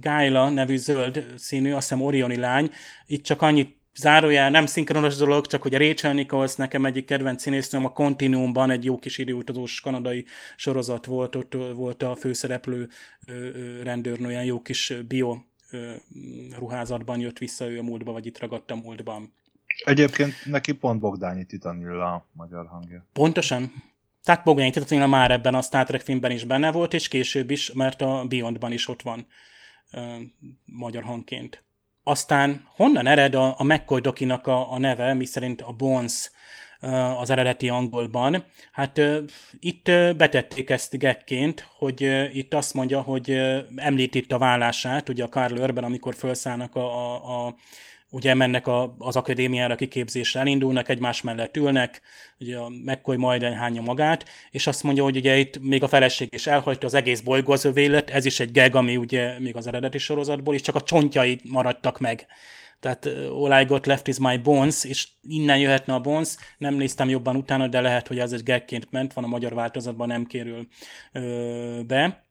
Gaila 0.00 0.48
nevű 0.48 0.76
zöld 0.76 1.32
színű, 1.36 1.72
azt 1.72 1.88
hiszem 1.88 2.04
Orioni 2.04 2.36
lány, 2.36 2.70
itt 3.06 3.24
csak 3.24 3.42
annyit 3.42 3.76
zárójel, 3.96 4.50
nem 4.50 4.66
szinkronos 4.66 5.16
dolog, 5.16 5.46
csak 5.46 5.62
hogy 5.62 5.74
a 5.74 5.78
Rachel 5.78 6.12
Nichols 6.12 6.54
nekem 6.54 6.84
egyik 6.84 7.04
kedvenc 7.04 7.42
színésznőm 7.42 7.84
a 7.84 7.92
Continuumban 7.92 8.70
egy 8.70 8.84
jó 8.84 8.98
kis 8.98 9.18
időutazós 9.18 9.80
kanadai 9.80 10.24
sorozat 10.56 11.06
volt, 11.06 11.36
ott 11.36 11.56
volt 11.74 12.02
a 12.02 12.16
főszereplő 12.16 12.88
rendőrnő, 13.82 14.42
jó 14.42 14.60
kis 14.60 14.92
bio 15.08 15.36
ruházatban 16.58 17.20
jött 17.20 17.38
vissza 17.38 17.70
ő 17.70 17.78
a 17.78 17.82
múltba, 17.82 18.12
vagy 18.12 18.26
itt 18.26 18.38
ragadt 18.38 18.70
a 18.70 18.76
múltban. 18.76 19.32
Egyébként 19.84 20.34
neki 20.44 20.72
pont 20.72 21.00
Bogdányi 21.00 21.44
Titanilla 21.44 22.12
a 22.12 22.26
magyar 22.32 22.66
hangja. 22.66 23.06
Pontosan. 23.12 23.72
Tehát 24.22 24.44
Bogdányi 24.44 24.70
Titanilla 24.70 25.06
már 25.06 25.30
ebben 25.30 25.54
a 25.54 25.62
Star 25.62 25.84
Trek 25.84 26.00
filmben 26.00 26.30
is 26.30 26.44
benne 26.44 26.72
volt, 26.72 26.94
és 26.94 27.08
később 27.08 27.50
is, 27.50 27.72
mert 27.72 28.02
a 28.02 28.24
Beyondban 28.28 28.72
is 28.72 28.88
ott 28.88 29.02
van 29.02 29.26
uh, 29.92 30.02
magyar 30.64 31.02
hangként. 31.02 31.64
Aztán 32.02 32.68
honnan 32.76 33.06
ered 33.06 33.34
a, 33.34 33.54
a 33.58 33.64
McCoy 33.64 34.00
dokinak 34.00 34.46
a, 34.46 34.72
a 34.72 34.78
neve, 34.78 35.14
miszerint 35.14 35.62
a 35.62 35.72
Bones 35.72 36.30
az 37.18 37.30
eredeti 37.30 37.68
angolban. 37.68 38.44
Hát 38.72 39.00
itt 39.60 39.84
betették 40.16 40.70
ezt 40.70 40.98
gekként, 40.98 41.68
hogy 41.76 42.28
itt 42.32 42.54
azt 42.54 42.74
mondja, 42.74 43.00
hogy 43.00 43.30
említ 43.76 44.14
itt 44.14 44.32
a 44.32 44.38
vállását, 44.38 45.08
ugye 45.08 45.24
a 45.24 45.28
Carl 45.28 45.58
Urban, 45.58 45.84
amikor 45.84 46.14
felszállnak 46.14 46.74
a, 46.74 46.80
a, 46.80 47.46
a 47.46 47.54
ugye 48.14 48.34
mennek 48.34 48.66
a, 48.66 48.94
az 48.98 49.16
akadémiára 49.16 49.74
kiképzésre, 49.74 50.40
elindulnak, 50.40 50.88
egymás 50.88 51.22
mellett 51.22 51.56
ülnek, 51.56 52.00
ugye 52.38 52.58
a 52.58 52.68
McCoy 52.68 53.16
majd 53.16 53.42
hányja 53.42 53.82
magát, 53.82 54.24
és 54.50 54.66
azt 54.66 54.82
mondja, 54.82 55.02
hogy 55.02 55.16
ugye 55.16 55.36
itt 55.38 55.58
még 55.60 55.82
a 55.82 55.88
feleség 55.88 56.28
is 56.34 56.46
elhagyta 56.46 56.86
az 56.86 56.94
egész 56.94 57.20
bolygó 57.20 57.52
az 57.52 57.64
övé 57.64 58.02
ez 58.06 58.24
is 58.24 58.40
egy 58.40 58.52
gag, 58.52 58.74
ami 58.74 58.96
ugye 58.96 59.38
még 59.38 59.56
az 59.56 59.66
eredeti 59.66 59.98
sorozatból, 59.98 60.54
és 60.54 60.60
csak 60.60 60.74
a 60.74 60.82
csontjai 60.82 61.40
maradtak 61.44 62.00
meg. 62.00 62.26
Tehát 62.80 63.06
All 63.30 63.60
I 63.60 63.64
Got 63.64 63.86
Left 63.86 64.08
Is 64.08 64.18
My 64.18 64.36
Bones, 64.36 64.84
és 64.84 65.08
innen 65.22 65.58
jöhetne 65.58 65.94
a 65.94 66.00
Bones, 66.00 66.36
nem 66.58 66.74
néztem 66.74 67.08
jobban 67.08 67.36
utána, 67.36 67.66
de 67.68 67.80
lehet, 67.80 68.08
hogy 68.08 68.18
ez 68.18 68.32
egy 68.32 68.42
gagként 68.42 68.90
ment, 68.90 69.12
van 69.12 69.24
a 69.24 69.28
magyar 69.28 69.54
változatban, 69.54 70.06
nem 70.06 70.24
kérül 70.24 70.66
ö, 71.12 71.80
be. 71.86 72.23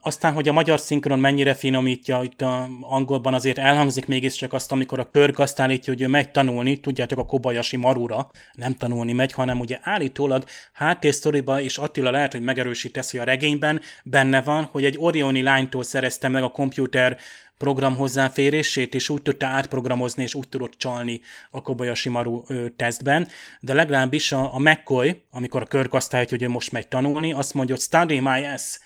Aztán, 0.00 0.32
hogy 0.32 0.48
a 0.48 0.52
magyar 0.52 0.80
szinkron 0.80 1.18
mennyire 1.18 1.54
finomítja, 1.54 2.22
itt 2.22 2.42
a 2.42 2.68
angolban 2.80 3.34
azért 3.34 3.58
elhangzik 3.58 4.06
mégiscsak 4.06 4.52
azt, 4.52 4.72
amikor 4.72 4.98
a 4.98 5.10
Körk 5.10 5.38
azt 5.38 5.60
állítja, 5.60 5.92
hogy 5.92 6.02
ő 6.02 6.08
megy 6.08 6.30
tanulni, 6.30 6.80
tudjátok 6.80 7.18
a 7.18 7.24
Kobayashi 7.24 7.76
Marura, 7.76 8.30
nem 8.52 8.74
tanulni 8.74 9.12
megy, 9.12 9.32
hanem 9.32 9.60
ugye 9.60 9.78
állítólag 9.82 10.44
háttérsztoriba, 10.72 11.60
és 11.60 11.78
Attila 11.78 12.10
lehet, 12.10 12.32
hogy 12.32 12.42
megerősítesz, 12.42 13.10
hogy 13.10 13.20
a 13.20 13.24
regényben 13.24 13.80
benne 14.04 14.42
van, 14.42 14.64
hogy 14.64 14.84
egy 14.84 14.96
Orioni 14.98 15.42
lánytól 15.42 15.82
szerezte 15.82 16.28
meg 16.28 16.42
a 16.42 16.48
komputer 16.48 17.18
program 17.58 17.96
hozzáférését, 17.96 18.94
és 18.94 19.08
úgy 19.08 19.22
tudta 19.22 19.46
átprogramozni, 19.46 20.22
és 20.22 20.34
úgy 20.34 20.48
tudott 20.48 20.74
csalni 20.76 21.20
a 21.50 21.62
Kobayashi 21.62 22.08
Maru 22.08 22.42
tesztben. 22.76 23.28
De 23.60 23.74
legalábbis 23.74 24.32
a, 24.32 24.54
a 24.54 24.58
McCoy, 24.58 25.22
amikor 25.30 25.62
a 25.62 25.66
Körk 25.66 25.94
azt 25.94 26.14
állítja, 26.14 26.36
hogy 26.36 26.46
ő 26.46 26.50
most 26.50 26.72
megy 26.72 26.88
tanulni, 26.88 27.32
azt 27.32 27.54
mondja, 27.54 27.74
hogy 27.74 27.84
study 27.84 28.20
my 28.20 28.46
ass, 28.46 28.78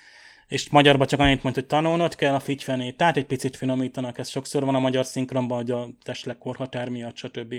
és 0.48 0.70
magyarban 0.70 1.06
csak 1.06 1.20
annyit 1.20 1.42
mondta, 1.42 1.60
hogy 1.60 1.70
tanulnod 1.70 2.14
kell 2.14 2.34
a 2.34 2.40
figyfenét, 2.40 2.96
tehát 2.96 3.16
egy 3.16 3.26
picit 3.26 3.56
finomítanak, 3.56 4.18
ez 4.18 4.28
sokszor 4.28 4.64
van 4.64 4.74
a 4.74 4.78
magyar 4.78 5.04
szinkronban, 5.04 5.56
hogy 5.56 5.70
a 5.70 5.88
testlek 6.02 6.38
korhatár 6.38 6.88
miatt, 6.88 7.16
stb. 7.16 7.54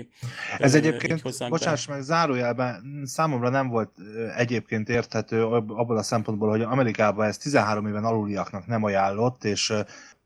Ez 0.58 0.74
egyébként, 0.74 1.48
bocsáss 1.48 1.86
meg, 1.86 2.00
zárójelben 2.00 3.02
számomra 3.04 3.48
nem 3.48 3.68
volt 3.68 3.90
egyébként 4.36 4.88
érthető 4.88 5.44
abból 5.44 5.96
a 5.96 6.02
szempontból, 6.02 6.48
hogy 6.48 6.62
Amerikában 6.62 7.26
ez 7.26 7.38
13 7.38 7.86
éven 7.86 8.04
aluliaknak 8.04 8.66
nem 8.66 8.84
ajánlott, 8.84 9.44
és 9.44 9.72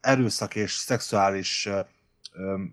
erőszak 0.00 0.54
és 0.54 0.72
szexuális 0.72 1.68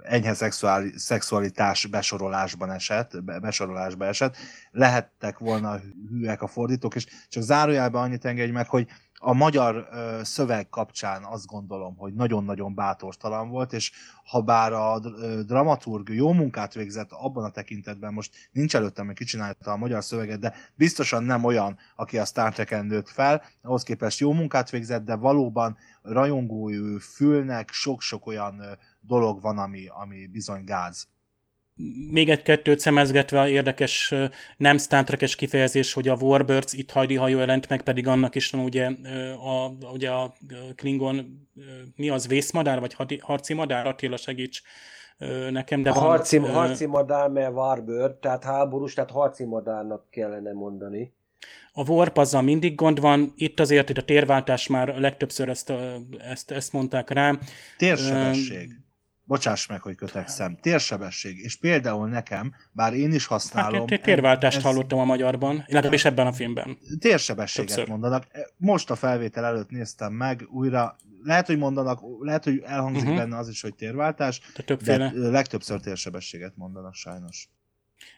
enyhe 0.04 0.34
szexuális, 0.34 1.02
szexualitás 1.02 1.86
besorolásban 1.86 2.72
esett, 2.72 3.24
besorolásba 3.24 4.06
esett, 4.06 4.38
lehettek 4.72 5.38
volna 5.38 5.80
hűek 6.10 6.42
a 6.42 6.48
fordítók, 6.48 6.96
és 6.96 7.06
csak 7.30 7.44
zárójelben 7.44 8.02
annyit 8.02 8.26
engedj 8.26 8.52
meg, 8.52 8.68
hogy 8.68 8.88
a 9.20 9.34
magyar 9.34 9.90
szöveg 10.22 10.70
kapcsán 10.70 11.24
azt 11.24 11.46
gondolom, 11.46 11.96
hogy 11.98 12.14
nagyon-nagyon 12.14 12.76
bátortalan 12.76 13.50
volt, 13.50 13.74
és 13.74 13.92
ha 14.24 14.42
bár 14.42 14.74
a 14.74 15.00
dramaturg 15.46 16.10
jó 16.10 16.34
munkát 16.34 16.74
végzett 16.74 17.12
abban 17.12 17.44
a 17.44 17.50
tekintetben, 17.50 18.14
most 18.14 18.50
nincs 18.52 18.76
előttem, 18.76 19.06
hogy 19.06 19.16
kicsinálta 19.16 19.72
a 19.72 19.78
magyar 19.78 20.04
szöveget, 20.04 20.40
de 20.40 20.54
biztosan 20.76 21.24
nem 21.24 21.44
olyan, 21.44 21.78
aki 21.96 22.18
a 22.18 22.26
Star 22.26 22.54
Trek-en 22.54 22.86
nőtt 22.86 23.10
fel, 23.10 23.44
ahhoz 23.62 23.84
képest 23.84 24.20
jó 24.20 24.34
munkát 24.34 24.70
végzett, 24.70 25.06
de 25.06 25.16
valóban 25.16 25.78
rajongói 26.02 27.00
fülnek 27.00 27.72
sok-sok 27.72 28.26
olyan 28.26 28.62
dolog 29.00 29.42
van, 29.42 29.58
ami, 29.58 29.88
ami 29.88 30.28
bizony 30.28 30.64
gáz 30.64 31.08
még 32.12 32.30
egy-kettőt 32.30 32.80
szemezgetve 32.80 33.40
a 33.40 33.48
érdekes 33.48 34.14
nem 34.58 34.78
Star 34.78 35.04
Trek-es 35.04 35.36
kifejezés, 35.36 35.94
hogy 35.94 36.08
a 36.08 36.16
Warbirds 36.16 36.74
itt 36.74 36.92
hajdi 36.92 37.16
hajó 37.16 37.38
jelent 37.38 37.70
meg, 37.70 37.82
pedig 37.82 38.08
annak 38.08 38.36
is 38.36 38.50
van 38.50 38.62
ugye 38.62 38.86
a, 39.44 39.72
ugye 39.94 40.10
a 40.10 40.34
Klingon, 40.76 41.48
mi 41.96 42.10
az, 42.10 42.28
vészmadár, 42.28 42.80
vagy 42.80 42.96
harci 43.22 43.54
madár? 43.54 43.88
Attila 43.88 44.18
segíts 44.18 44.62
nekem. 45.50 45.84
De 45.84 45.90
a 45.90 45.94
harci, 45.94 46.38
van, 46.38 46.52
harci 46.52 46.86
madár, 46.86 47.30
mert 47.30 47.54
Warbird, 47.54 48.16
tehát 48.16 48.44
háborús, 48.44 48.94
tehát 48.94 49.12
harci 49.12 49.46
madárnak 49.46 50.10
kellene 50.10 50.54
mondani. 50.54 51.16
A 51.74 51.90
warp 51.90 52.18
azzal 52.18 52.42
mindig 52.42 52.76
gond 52.76 53.00
van, 53.00 53.34
itt 53.36 53.60
azért 53.60 53.90
itt 53.90 53.98
a 53.98 54.04
térváltás 54.04 54.68
már 54.68 55.00
legtöbbször 55.00 55.50
ezt, 55.50 55.74
ezt, 56.18 56.52
ezt 56.52 56.74
mondták 56.74 57.10
rá. 57.10 57.38
Térsebesség 57.78 58.87
bocsáss 59.28 59.68
meg, 59.68 59.82
hogy 59.82 59.96
kötekszem, 59.96 60.58
térsebesség, 60.62 61.38
és 61.38 61.56
például 61.56 62.10
nekem, 62.10 62.54
bár 62.72 62.94
én 62.94 63.14
is 63.14 63.26
használom... 63.26 63.88
Hát, 63.90 64.02
térváltást 64.02 64.58
ez, 64.58 64.64
hallottam 64.64 65.00
a 65.00 65.06
magyarban, 65.06 65.64
illetve 65.68 65.94
is 65.94 66.06
ebben 66.06 66.28
a 66.28 66.34
filmben. 66.34 66.78
Térsebességet 67.00 67.68
Többször. 67.68 67.90
mondanak. 67.90 68.28
Most 68.58 68.90
a 68.90 68.96
felvétel 68.96 69.46
előtt 69.46 69.70
néztem 69.70 70.14
meg, 70.14 70.48
újra 70.50 70.96
lehet, 71.24 71.48
hogy 71.48 71.58
mondanak, 71.58 72.00
lehet, 72.20 72.44
hogy 72.44 72.62
elhangzik 72.66 73.04
uh-huh. 73.04 73.18
benne 73.18 73.38
az 73.38 73.50
is, 73.50 73.62
hogy 73.62 73.76
térváltás, 73.76 74.42
de, 74.84 74.98
de 74.98 75.12
legtöbbször 75.14 75.80
térsebességet 75.80 76.54
mondanak 76.56 76.94
sajnos. 76.94 77.50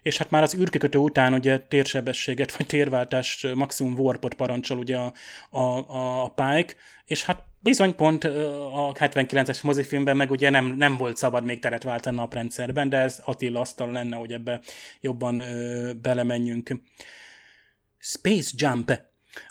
És 0.02 0.18
hát 0.18 0.30
már 0.30 0.44
az 0.44 0.56
űrkikötő 0.56 0.98
után 0.98 1.34
ugye 1.34 1.60
térsebességet, 1.60 2.58
vagy 2.58 2.66
térváltás 2.66 3.48
maximum 3.54 4.00
warpot 4.00 4.34
parancsol 4.34 4.78
ugye 4.78 4.98
a, 4.98 5.14
a, 5.50 6.24
a 6.24 6.30
Pike, 6.30 6.74
és 7.06 7.24
hát 7.24 7.44
Bizony 7.62 7.96
pont 7.96 8.24
a 8.24 8.94
79-es 8.94 9.64
mozifilmben 9.64 10.18
meg 10.18 10.32
ugye 10.32 10.50
nem, 10.50 10.66
nem 10.66 10.98
volt 10.98 11.18
szabad 11.18 11.44
még 11.44 11.60
teret 11.60 11.84
váltani 11.84 12.18
a 12.18 12.20
naprendszerben, 12.20 12.90
de 12.90 12.98
ez 12.98 13.22
Attila 13.26 13.60
asztal 13.60 13.92
lenne, 13.92 14.16
hogy 14.16 14.32
ebbe 14.32 14.62
jobban 15.02 15.40
ö, 15.40 15.94
belemenjünk. 16.02 16.82
Space 17.98 18.52
Jump. 18.56 19.02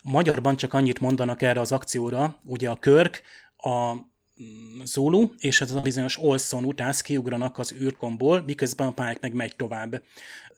Magyarban 0.03 0.57
csak 0.57 0.75
annyit 0.75 1.01
mondanak 1.01 1.43
erre 1.43 1.61
az 1.61 1.73
akcióra, 1.73 2.41
ugye 2.45 2.71
a 2.71 2.77
Körk, 2.77 3.23
a 3.57 3.95
mm, 3.95 4.83
Zulu 4.85 5.29
és 5.39 5.61
ez 5.61 5.71
a 5.71 5.81
bizonyos 5.81 6.19
Olson 6.19 6.65
utász 6.65 7.01
kiugranak 7.01 7.59
az 7.59 7.73
űrkomból, 7.73 8.43
miközben 8.47 8.87
a 8.87 8.93
Pike 8.93 9.19
meg 9.21 9.33
megy 9.33 9.57
tovább. 9.57 10.03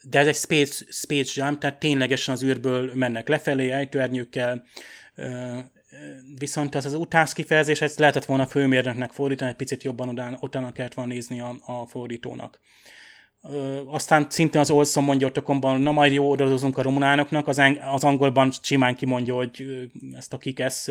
De 0.02 0.18
ez 0.18 0.26
egy 0.26 0.36
space, 0.36 0.84
space 0.88 1.44
jump, 1.44 1.60
tehát 1.60 1.78
ténylegesen 1.78 2.34
az 2.34 2.42
űrből 2.42 2.94
mennek 2.94 3.28
lefelé, 3.28 3.70
ejtőernyőkkel, 3.70 4.64
viszont 6.38 6.74
ez 6.74 6.84
az 6.84 6.94
utász 6.94 7.32
kifejezés, 7.32 7.80
ezt 7.80 7.98
lehetett 7.98 8.24
volna 8.24 8.46
főmérnöknek 8.46 9.12
fordítani, 9.12 9.50
egy 9.50 9.56
picit 9.56 9.82
jobban 9.82 10.08
utána, 10.08 10.38
utána 10.40 10.72
kellett 10.72 10.94
volna 10.94 11.12
nézni 11.12 11.40
a, 11.40 11.56
a 11.66 11.86
fordítónak. 11.86 12.60
Ö, 13.42 13.80
aztán 13.86 14.26
szintén 14.28 14.60
az 14.60 14.70
Olson 14.70 15.04
mondja 15.04 15.26
ott 15.26 15.36
a 15.36 15.76
na 15.76 15.92
majd 15.92 16.12
jó, 16.12 16.30
odadozunk 16.30 16.78
a 16.78 16.82
romulánoknak, 16.82 17.48
az, 17.48 17.62
az 17.92 18.04
angolban 18.04 18.52
simán 18.62 18.94
kimondja, 18.94 19.34
hogy 19.34 19.88
ezt 20.16 20.32
a 20.32 20.38
kikesz 20.38 20.88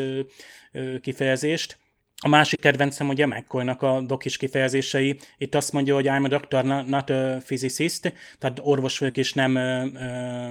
kifejezést. 1.02 1.78
A 2.22 2.28
másik 2.28 2.60
kedvencem 2.60 3.10
ugye 3.10 3.26
McCoy-nak 3.26 3.82
a 3.82 4.02
dokis 4.02 4.38
kifejezései. 4.38 5.20
Itt 5.38 5.56
azt 5.56 5.72
mondja, 5.72 5.94
hogy 5.94 6.06
I'm 6.08 6.24
a 6.24 6.28
doctor, 6.28 6.64
not 6.86 7.10
a 7.10 7.38
physicist, 7.46 8.14
tehát 8.40 8.60
orvos 8.62 8.98
vagyok 8.98 9.18
és 9.18 9.34
nem 9.34 9.56
ö, 9.56 9.86
ö, 9.94 10.50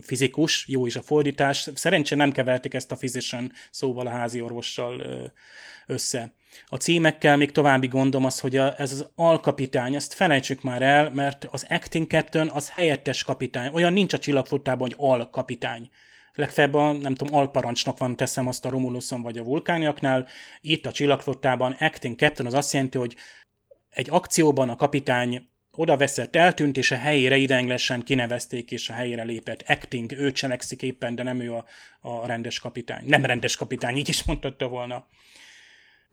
fizikus, 0.00 0.64
jó 0.68 0.86
is 0.86 0.96
a 0.96 1.02
fordítás. 1.02 1.68
Szerencsére 1.74 2.20
nem 2.20 2.32
keverték 2.32 2.74
ezt 2.74 2.92
a 2.92 2.96
physician 2.96 3.52
szóval 3.70 4.06
a 4.06 4.10
házi 4.10 4.40
orvossal 4.40 5.00
ö, 5.00 5.24
össze. 5.86 6.32
A 6.66 6.76
címekkel 6.76 7.36
még 7.36 7.52
további 7.52 7.86
gondom 7.86 8.24
az, 8.24 8.40
hogy 8.40 8.56
a, 8.56 8.74
ez 8.78 8.92
az 8.92 9.08
alkapitány, 9.14 9.94
ezt 9.94 10.14
felejtsük 10.14 10.62
már 10.62 10.82
el, 10.82 11.10
mert 11.10 11.44
az 11.50 11.66
Acting 11.68 12.06
2 12.06 12.50
az 12.52 12.70
helyettes 12.70 13.22
kapitány. 13.24 13.70
Olyan 13.72 13.92
nincs 13.92 14.12
a 14.12 14.18
csillagflottában, 14.18 14.88
hogy 14.88 14.94
alkapitány 14.98 15.90
legfeljebb 16.36 16.74
a, 16.74 16.92
nem 16.92 17.14
tudom, 17.14 17.34
alparancsnok 17.34 17.98
van, 17.98 18.16
teszem 18.16 18.46
azt 18.46 18.64
a 18.64 18.70
Romuluson 18.70 19.22
vagy 19.22 19.38
a 19.38 19.42
vulkániaknál. 19.42 20.26
Itt 20.60 20.86
a 20.86 20.92
csillagflottában 20.92 21.72
Acting 21.72 22.18
Captain 22.18 22.48
az 22.48 22.54
azt 22.54 22.72
jelenti, 22.72 22.98
hogy 22.98 23.16
egy 23.90 24.10
akcióban 24.10 24.68
a 24.68 24.76
kapitány 24.76 25.48
oda 25.70 25.96
veszett, 25.96 26.36
eltűnt, 26.36 26.76
és 26.76 26.90
a 26.90 26.96
helyére 26.96 27.36
ideiglenesen 27.36 28.02
kinevezték, 28.02 28.70
és 28.70 28.88
a 28.88 28.92
helyére 28.92 29.22
lépett. 29.22 29.64
Acting, 29.66 30.12
ő 30.12 30.32
cselekszik 30.32 30.82
éppen, 30.82 31.14
de 31.14 31.22
nem 31.22 31.40
ő 31.40 31.52
a, 31.52 31.64
a 32.00 32.26
rendes 32.26 32.58
kapitány. 32.58 33.04
Nem 33.06 33.24
rendes 33.24 33.56
kapitány, 33.56 33.96
így 33.96 34.08
is 34.08 34.24
mondhatta 34.24 34.68
volna. 34.68 35.06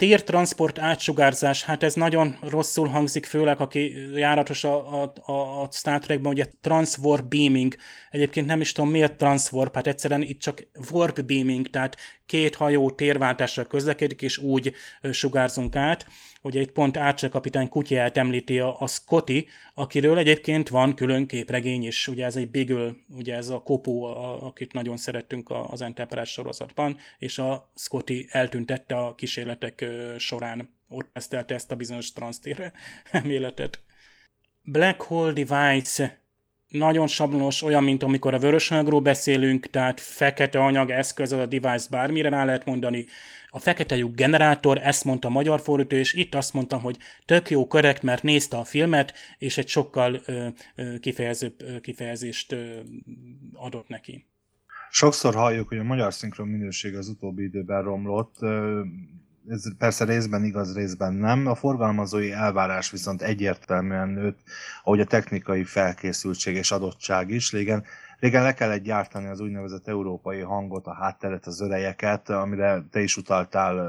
Tértransport 0.04 0.80
átsugárzás, 0.80 1.64
hát 1.64 1.84
ez 1.84 1.94
nagyon 1.94 2.38
rosszul 2.42 2.88
hangzik, 2.88 3.26
főleg 3.26 3.62
aki 3.62 4.10
járatos 4.16 4.64
a, 4.64 5.04
a, 5.04 5.14
a, 5.32 5.68
Star 5.72 6.00
Trekben, 6.00 6.32
ugye 6.32 6.46
transwarp 6.62 7.26
beaming. 7.26 7.76
Egyébként 8.10 8.48
nem 8.48 8.62
is 8.62 8.72
tudom 8.72 8.90
miért 8.90 9.18
transwarp, 9.18 9.76
hát 9.76 9.88
egyszerűen 9.88 10.22
itt 10.22 10.40
csak 10.40 10.68
warp 10.92 11.22
beaming, 11.26 11.68
tehát 11.68 11.98
két 12.26 12.56
hajó 12.56 12.92
térváltásra 12.92 13.66
közlekedik, 13.66 14.22
és 14.22 14.38
úgy 14.38 14.74
sugárzunk 15.12 15.76
át. 15.76 16.08
Ugye 16.42 16.62
itt 16.62 16.72
pont 16.72 16.98
Archer 16.98 17.30
kapitány 17.30 17.70
kutyáját 17.70 18.18
említi 18.18 18.60
a, 18.60 18.80
a 18.80 18.88
Scotty, 18.88 19.48
akiről 19.74 20.18
egyébként 20.18 20.70
van 20.70 20.96
külön 20.96 21.28
képregény 21.28 21.86
is, 21.86 22.08
ugye 22.08 22.26
ez 22.26 22.36
egy 22.36 22.50
Beagle, 22.50 22.92
ugye 23.10 23.36
ez 23.36 23.50
a 23.50 23.60
kopó, 23.60 24.04
a, 24.04 24.46
akit 24.46 24.74
nagyon 24.74 24.98
szerettünk 24.98 25.50
az 25.50 25.82
Enterprise 25.82 26.26
sorozatban, 26.26 26.98
és 27.20 27.38
a 27.38 27.72
Scotty 27.76 28.28
eltüntette 28.30 28.96
a 28.96 29.16
kísérletek 29.16 29.86
során, 30.18 30.70
ott 30.88 31.10
tesztelte 31.14 31.54
ezt 31.54 31.72
a 31.72 31.76
bizonyos 31.76 32.12
transztérre 32.12 32.74
eméletet. 33.12 33.80
Black 34.62 35.02
Hole 35.02 35.32
Device 35.32 36.23
nagyon 36.74 37.08
sablonos, 37.08 37.62
olyan, 37.62 37.84
mint 37.84 38.04
amikor 38.04 38.34
a 38.34 38.40
vörös 38.40 38.72
anyagról 38.72 39.02
beszélünk, 39.02 39.66
tehát 39.66 40.00
fekete 40.00 40.60
anyag 40.60 40.90
eszköz, 40.90 41.32
az 41.32 41.40
a 41.40 41.46
device 41.46 41.88
bármire 41.90 42.30
rá 42.30 42.46
lehet 42.46 42.66
mondani. 42.66 43.06
A 43.50 43.60
fekete 43.60 43.96
lyuk 43.96 44.16
generátor, 44.16 44.80
ezt 44.82 45.04
mondta 45.04 45.28
a 45.28 45.32
magyar 45.32 45.62
fordító, 45.62 45.96
és 45.96 46.14
itt 46.14 46.36
azt 46.36 46.54
mondtam, 46.54 46.82
hogy 46.82 46.98
tök 47.26 47.50
jó, 47.50 47.68
korrekt, 47.68 48.04
mert 48.04 48.24
nézte 48.24 48.58
a 48.58 48.64
filmet, 48.64 49.14
és 49.38 49.58
egy 49.58 49.68
sokkal 49.68 50.22
ö, 50.26 50.48
ö, 50.76 51.00
kifejezőbb 51.00 51.62
ö, 51.62 51.80
kifejezést 51.80 52.52
ö, 52.52 52.80
adott 53.54 53.88
neki. 53.88 54.26
Sokszor 54.90 55.36
halljuk, 55.36 55.68
hogy 55.68 55.78
a 55.78 55.84
magyar 55.84 56.14
szinkron 56.14 56.48
minőség 56.48 56.96
az 56.96 57.08
utóbbi 57.08 57.44
időben 57.44 57.84
romlott 57.84 58.36
ez 59.48 59.78
persze 59.78 60.06
részben 60.06 60.44
igaz, 60.44 60.76
részben 60.76 61.14
nem. 61.14 61.48
A 61.48 61.56
forgalmazói 61.56 62.32
elvárás 62.32 62.92
viszont 62.92 63.22
egyértelműen 63.22 64.10
nőtt, 64.10 64.40
ahogy 64.84 65.00
a 65.00 65.06
technikai 65.06 65.64
felkészültség 65.64 66.56
és 66.56 66.72
adottság 66.72 67.30
is. 67.30 67.52
Régen, 67.52 67.84
régen 68.20 68.44
le 68.44 68.54
kellett 68.54 68.84
gyártani 68.84 69.28
az 69.28 69.40
úgynevezett 69.40 69.88
európai 69.88 70.40
hangot, 70.40 70.88
a 70.88 70.94
hátteret, 70.94 71.46
az 71.46 71.62
örejeket, 71.62 72.30
amire 72.30 72.84
te 72.92 73.02
is 73.02 73.18
utaltál 73.18 73.80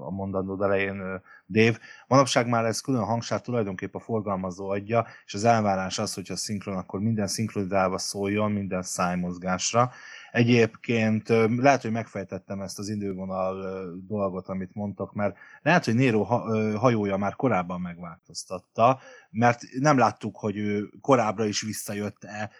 a 0.00 0.10
mondandód 0.10 0.62
elején, 0.62 1.22
Dév. 1.46 1.78
Manapság 2.06 2.48
már 2.48 2.64
ez 2.64 2.80
külön 2.80 3.04
hangsát 3.04 3.42
tulajdonképpen 3.42 4.00
a 4.00 4.04
forgalmazó 4.04 4.68
adja, 4.68 5.06
és 5.26 5.34
az 5.34 5.44
elvárás 5.44 5.98
az, 5.98 6.14
hogy 6.14 6.30
a 6.30 6.36
szinkron, 6.36 6.76
akkor 6.76 7.00
minden 7.00 7.26
szinkronizálva 7.26 7.98
szóljon, 7.98 8.52
minden 8.52 8.82
szájmozgásra. 8.82 9.90
Egyébként 10.34 11.28
lehet, 11.56 11.82
hogy 11.82 11.90
megfejtettem 11.90 12.60
ezt 12.60 12.78
az 12.78 12.88
idővonal 12.88 13.64
dolgot, 14.06 14.48
amit 14.48 14.74
mondtak, 14.74 15.12
mert 15.12 15.36
lehet, 15.62 15.84
hogy 15.84 15.94
Nero 15.94 16.22
hajója 16.74 17.16
már 17.16 17.36
korábban 17.36 17.80
megváltoztatta, 17.80 19.00
mert 19.30 19.60
nem 19.78 19.98
láttuk, 19.98 20.36
hogy 20.36 20.56
ő 20.56 20.90
korábbra 21.00 21.44
is 21.44 21.60
visszajött-e, 21.60 22.50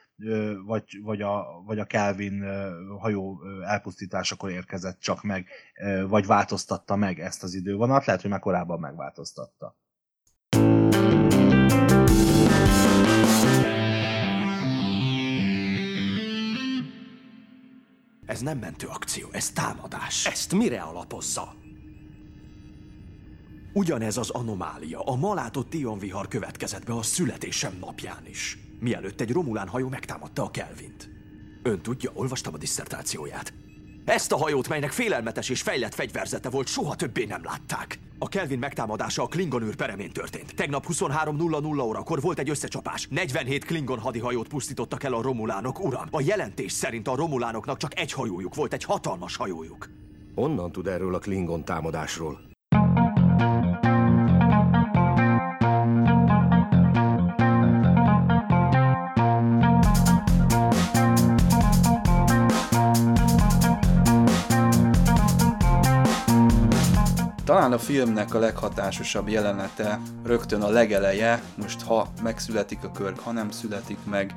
vagy, 0.65 1.01
vagy, 1.03 1.23
a, 1.23 1.63
vagy 1.67 1.79
a 1.79 1.85
Kelvin 1.85 2.45
hajó 2.99 3.43
elpusztításakor 3.67 4.51
érkezett 4.51 5.01
csak 5.01 5.23
meg, 5.23 5.49
vagy 6.09 6.27
változtatta 6.27 6.97
meg 6.97 7.21
ezt 7.21 7.43
az 7.43 7.55
idővonalat, 7.55 8.05
lehet, 8.05 8.21
hogy 8.21 8.31
már 8.31 8.41
korábban 8.41 8.81
megváltoztatta. 8.81 9.77
Ez 18.35 18.41
nem 18.41 18.59
mentő 18.59 18.87
akció, 18.87 19.29
ez 19.33 19.51
támadás. 19.51 20.27
Ezt 20.27 20.55
mire 20.55 20.81
alapozza? 20.81 21.55
Ugyanez 23.73 24.17
az 24.17 24.31
anomália 24.31 25.01
a 25.01 25.17
ma 25.17 25.35
látott 25.35 25.73
vihar 25.99 26.29
következett 26.29 26.85
be 26.85 26.93
a 26.93 27.03
születésem 27.03 27.77
napján 27.81 28.27
is. 28.27 28.59
Mielőtt 28.81 29.21
egy 29.21 29.33
Romulán 29.33 29.69
hajó 29.69 29.89
megtámadta 29.89 30.43
a 30.43 30.51
Kelvint. 30.51 31.11
Ön 31.63 31.83
tudja, 31.83 32.11
olvastam 32.15 32.55
a 32.55 32.59
diszertációját. 32.59 33.53
Ezt 34.05 34.33
a 34.33 34.37
hajót, 34.37 34.69
melynek 34.69 34.93
félelmetes 34.93 35.49
és 35.49 35.63
fejlett 35.63 35.95
fegyverzete 35.95 36.49
volt, 36.49 36.69
soha 36.69 36.95
többé 36.97 37.25
nem 37.25 37.45
látták. 37.45 37.99
A 38.25 38.29
Kelvin 38.29 38.59
megtámadása 38.59 39.23
a 39.23 39.27
Klingon 39.27 39.63
űr 39.63 39.75
peremén 39.75 40.11
történt. 40.11 40.55
Tegnap 40.55 40.87
23.00 40.87 41.83
órakor 41.83 42.21
volt 42.21 42.39
egy 42.39 42.51
összecsapás. 42.51 43.09
47 43.11 43.65
Klingon 43.65 43.99
hadihajót 43.99 44.49
pusztítottak 44.49 45.03
el 45.03 45.15
a 45.15 45.23
Romulánok, 45.23 45.85
uram. 45.85 46.07
A 46.11 46.21
jelentés 46.21 46.73
szerint 46.73 47.09
a 47.09 47.17
Romulánoknak 47.17 47.77
csak 47.77 47.99
egy 47.99 48.13
hajójuk 48.13 48.55
volt, 48.55 48.73
egy 48.73 48.85
hatalmas 48.85 49.37
hajójuk. 49.37 49.89
Honnan 50.35 50.73
tud 50.73 50.87
erről 50.87 51.15
a 51.15 51.19
Klingon 51.19 51.65
támadásról? 51.65 52.54
A 67.75 67.79
filmnek 67.79 68.35
a 68.35 68.39
leghatásosabb 68.39 69.29
jelenete 69.29 70.01
rögtön 70.25 70.63
a 70.63 70.69
legeleje, 70.69 71.43
most 71.57 71.83
ha 71.83 72.13
megszületik 72.23 72.85
a 72.85 72.91
Körk, 72.91 73.19
ha 73.19 73.33
nem 73.33 73.51
születik 73.51 73.99
meg, 74.05 74.35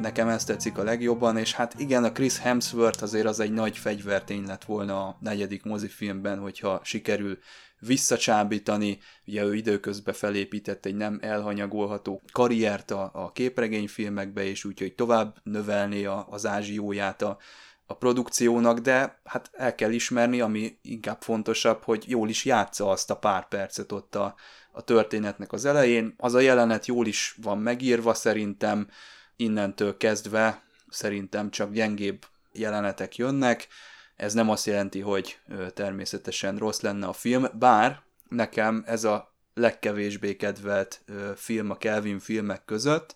nekem 0.00 0.28
ezt 0.28 0.46
tetszik 0.46 0.78
a 0.78 0.82
legjobban, 0.82 1.36
és 1.36 1.52
hát 1.52 1.74
igen, 1.78 2.04
a 2.04 2.12
Chris 2.12 2.38
Hemsworth 2.38 3.02
azért 3.02 3.26
az 3.26 3.40
egy 3.40 3.52
nagy 3.52 3.78
fegyvertény 3.78 4.44
lett 4.46 4.64
volna 4.64 5.06
a 5.06 5.16
negyedik 5.20 5.64
mozifilmben, 5.64 6.38
hogyha 6.38 6.80
sikerül 6.84 7.38
visszacsábítani, 7.78 8.98
ugye 9.26 9.44
ő 9.44 9.54
időközben 9.54 10.14
felépített 10.14 10.86
egy 10.86 10.96
nem 10.96 11.18
elhanyagolható 11.22 12.22
karriert 12.32 12.90
a, 12.90 13.10
a 13.12 13.32
képregényfilmekbe, 13.32 14.44
és 14.44 14.64
úgyhogy 14.64 14.94
tovább 14.94 15.36
növelni 15.42 16.04
a, 16.04 16.26
az 16.30 16.46
ázsióját 16.46 17.22
a 17.22 17.38
a 17.86 17.94
produkciónak, 17.94 18.78
de 18.78 19.20
hát 19.24 19.50
el 19.52 19.74
kell 19.74 19.90
ismerni, 19.90 20.40
ami 20.40 20.78
inkább 20.82 21.22
fontosabb, 21.22 21.82
hogy 21.82 22.04
jól 22.08 22.28
is 22.28 22.44
játsza 22.44 22.90
azt 22.90 23.10
a 23.10 23.16
pár 23.16 23.48
percet 23.48 23.92
ott 23.92 24.14
a, 24.14 24.34
a 24.72 24.82
történetnek 24.82 25.52
az 25.52 25.64
elején. 25.64 26.14
Az 26.16 26.34
a 26.34 26.40
jelenet 26.40 26.86
jól 26.86 27.06
is 27.06 27.36
van 27.42 27.58
megírva 27.58 28.14
szerintem, 28.14 28.88
innentől 29.36 29.96
kezdve 29.96 30.62
szerintem 30.88 31.50
csak 31.50 31.72
gyengébb 31.72 32.24
jelenetek 32.52 33.16
jönnek. 33.16 33.68
Ez 34.16 34.32
nem 34.32 34.50
azt 34.50 34.66
jelenti, 34.66 35.00
hogy 35.00 35.38
természetesen 35.74 36.56
rossz 36.56 36.80
lenne 36.80 37.06
a 37.06 37.12
film, 37.12 37.46
bár 37.58 38.02
nekem 38.28 38.82
ez 38.86 39.04
a 39.04 39.34
legkevésbé 39.54 40.36
kedvelt 40.36 41.04
film 41.36 41.70
a 41.70 41.76
Kelvin 41.76 42.18
filmek 42.18 42.64
között, 42.64 43.14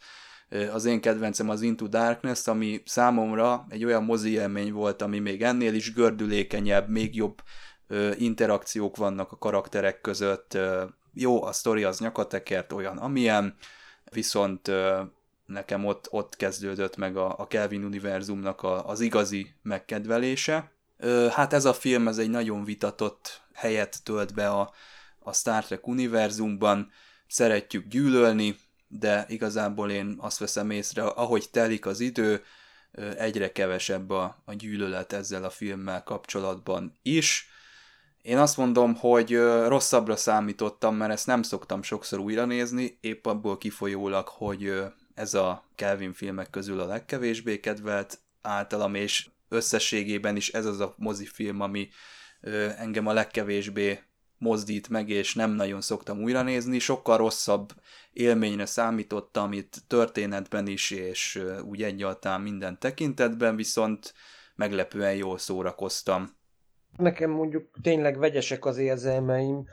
az 0.73 0.85
én 0.85 1.01
kedvencem 1.01 1.49
az 1.49 1.63
Into 1.63 1.87
Darkness, 1.87 2.47
ami 2.47 2.83
számomra 2.85 3.67
egy 3.69 3.85
olyan 3.85 4.05
mozi 4.05 4.31
élmény 4.31 4.73
volt, 4.73 5.03
ami 5.03 5.19
még 5.19 5.43
ennél 5.43 5.75
is 5.75 5.93
gördülékenyebb, 5.93 6.89
még 6.89 7.15
jobb 7.15 7.43
interakciók 8.17 8.97
vannak 8.97 9.33
a 9.33 9.39
karakterek 9.39 10.01
között. 10.01 10.59
Jó, 11.13 11.43
a 11.43 11.53
sztori 11.53 11.85
az 11.85 12.01
nyakatekert 12.01 12.73
olyan, 12.73 12.99
amilyen, 12.99 13.55
viszont 14.11 14.71
nekem 15.47 15.85
ott, 15.85 16.07
ott 16.11 16.37
kezdődött 16.37 16.97
meg 16.97 17.17
a, 17.17 17.39
a 17.39 17.47
Kelvin 17.47 17.85
univerzumnak 17.85 18.63
a, 18.63 18.89
az 18.89 19.01
igazi 19.01 19.55
megkedvelése. 19.63 20.73
Hát 21.31 21.53
ez 21.53 21.65
a 21.65 21.73
film, 21.73 22.09
ez 22.09 22.19
egy 22.19 22.31
nagyon 22.31 22.65
vitatott 22.65 23.43
helyet 23.55 24.03
tölt 24.05 24.35
be 24.35 24.49
a, 24.49 24.73
a 25.19 25.33
Star 25.33 25.65
Trek 25.65 25.87
univerzumban, 25.87 26.91
szeretjük 27.27 27.87
gyűlölni, 27.87 28.57
de 28.89 29.25
igazából 29.29 29.91
én 29.91 30.17
azt 30.19 30.39
veszem 30.39 30.71
észre, 30.71 31.03
ahogy 31.03 31.51
telik 31.51 31.87
az 31.87 32.01
idő, 32.01 32.43
egyre 33.17 33.53
kevesebb 33.53 34.11
a, 34.11 34.43
a 34.45 34.55
gyűlölet 34.55 35.13
ezzel 35.13 35.45
a 35.45 35.51
filmmel 35.51 36.03
kapcsolatban 36.03 36.99
is. 37.03 37.49
Én 38.23 38.39
azt 38.39 38.57
mondom, 38.57 38.95
hogy 38.95 39.37
rosszabbra 39.67 40.17
számítottam, 40.17 40.97
mert 40.97 41.13
ezt 41.13 41.27
nem 41.27 41.43
szoktam 41.43 41.83
sokszor 41.83 42.19
újra 42.19 42.45
nézni, 42.45 42.99
épp 43.01 43.27
abból 43.27 43.59
kifolyólag, 43.59 44.29
hogy 44.29 44.83
ez 45.15 45.35
a 45.35 45.69
Kelvin 45.75 46.13
filmek 46.13 46.51
közül 46.51 46.81
a 46.81 46.87
legkevésbé 46.87 47.61
kedvelt 47.61 48.19
általam, 48.43 48.95
és 48.95 49.29
összességében 49.49 50.37
is 50.37 50.49
ez 50.49 50.67
az 50.67 50.81
a 50.81 50.95
mozifilm, 50.97 51.61
ami 51.61 51.89
engem 52.77 53.07
a 53.07 53.13
legkevésbé 53.13 54.03
mozdít 54.39 54.89
meg, 54.89 55.09
és 55.09 55.35
nem 55.35 55.51
nagyon 55.51 55.81
szoktam 55.81 56.23
újra 56.23 56.43
nézni. 56.43 56.79
Sokkal 56.79 57.17
rosszabb 57.17 57.73
élményre 58.19 58.67
számítottam 58.67 59.53
itt 59.53 59.75
történetben 59.87 60.67
is, 60.67 60.91
és 60.91 61.43
úgy 61.69 61.83
egyáltalán 61.83 62.41
minden 62.41 62.79
tekintetben, 62.79 63.57
viszont 63.57 64.15
meglepően 64.55 65.15
jól 65.15 65.39
szórakoztam. 65.39 66.37
Nekem 66.97 67.31
mondjuk 67.31 67.71
tényleg 67.83 68.19
vegyesek 68.19 68.65
az 68.65 68.79
érzelmeim 68.79 69.69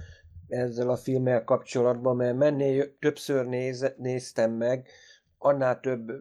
ezzel 0.47 0.89
a 0.89 0.97
filmmel 0.97 1.43
kapcsolatban, 1.43 2.15
mert 2.15 2.37
mennél 2.37 2.97
többször 2.99 3.45
néz, 3.45 3.93
néztem 3.97 4.51
meg, 4.51 4.87
annál 5.37 5.79
több 5.79 6.11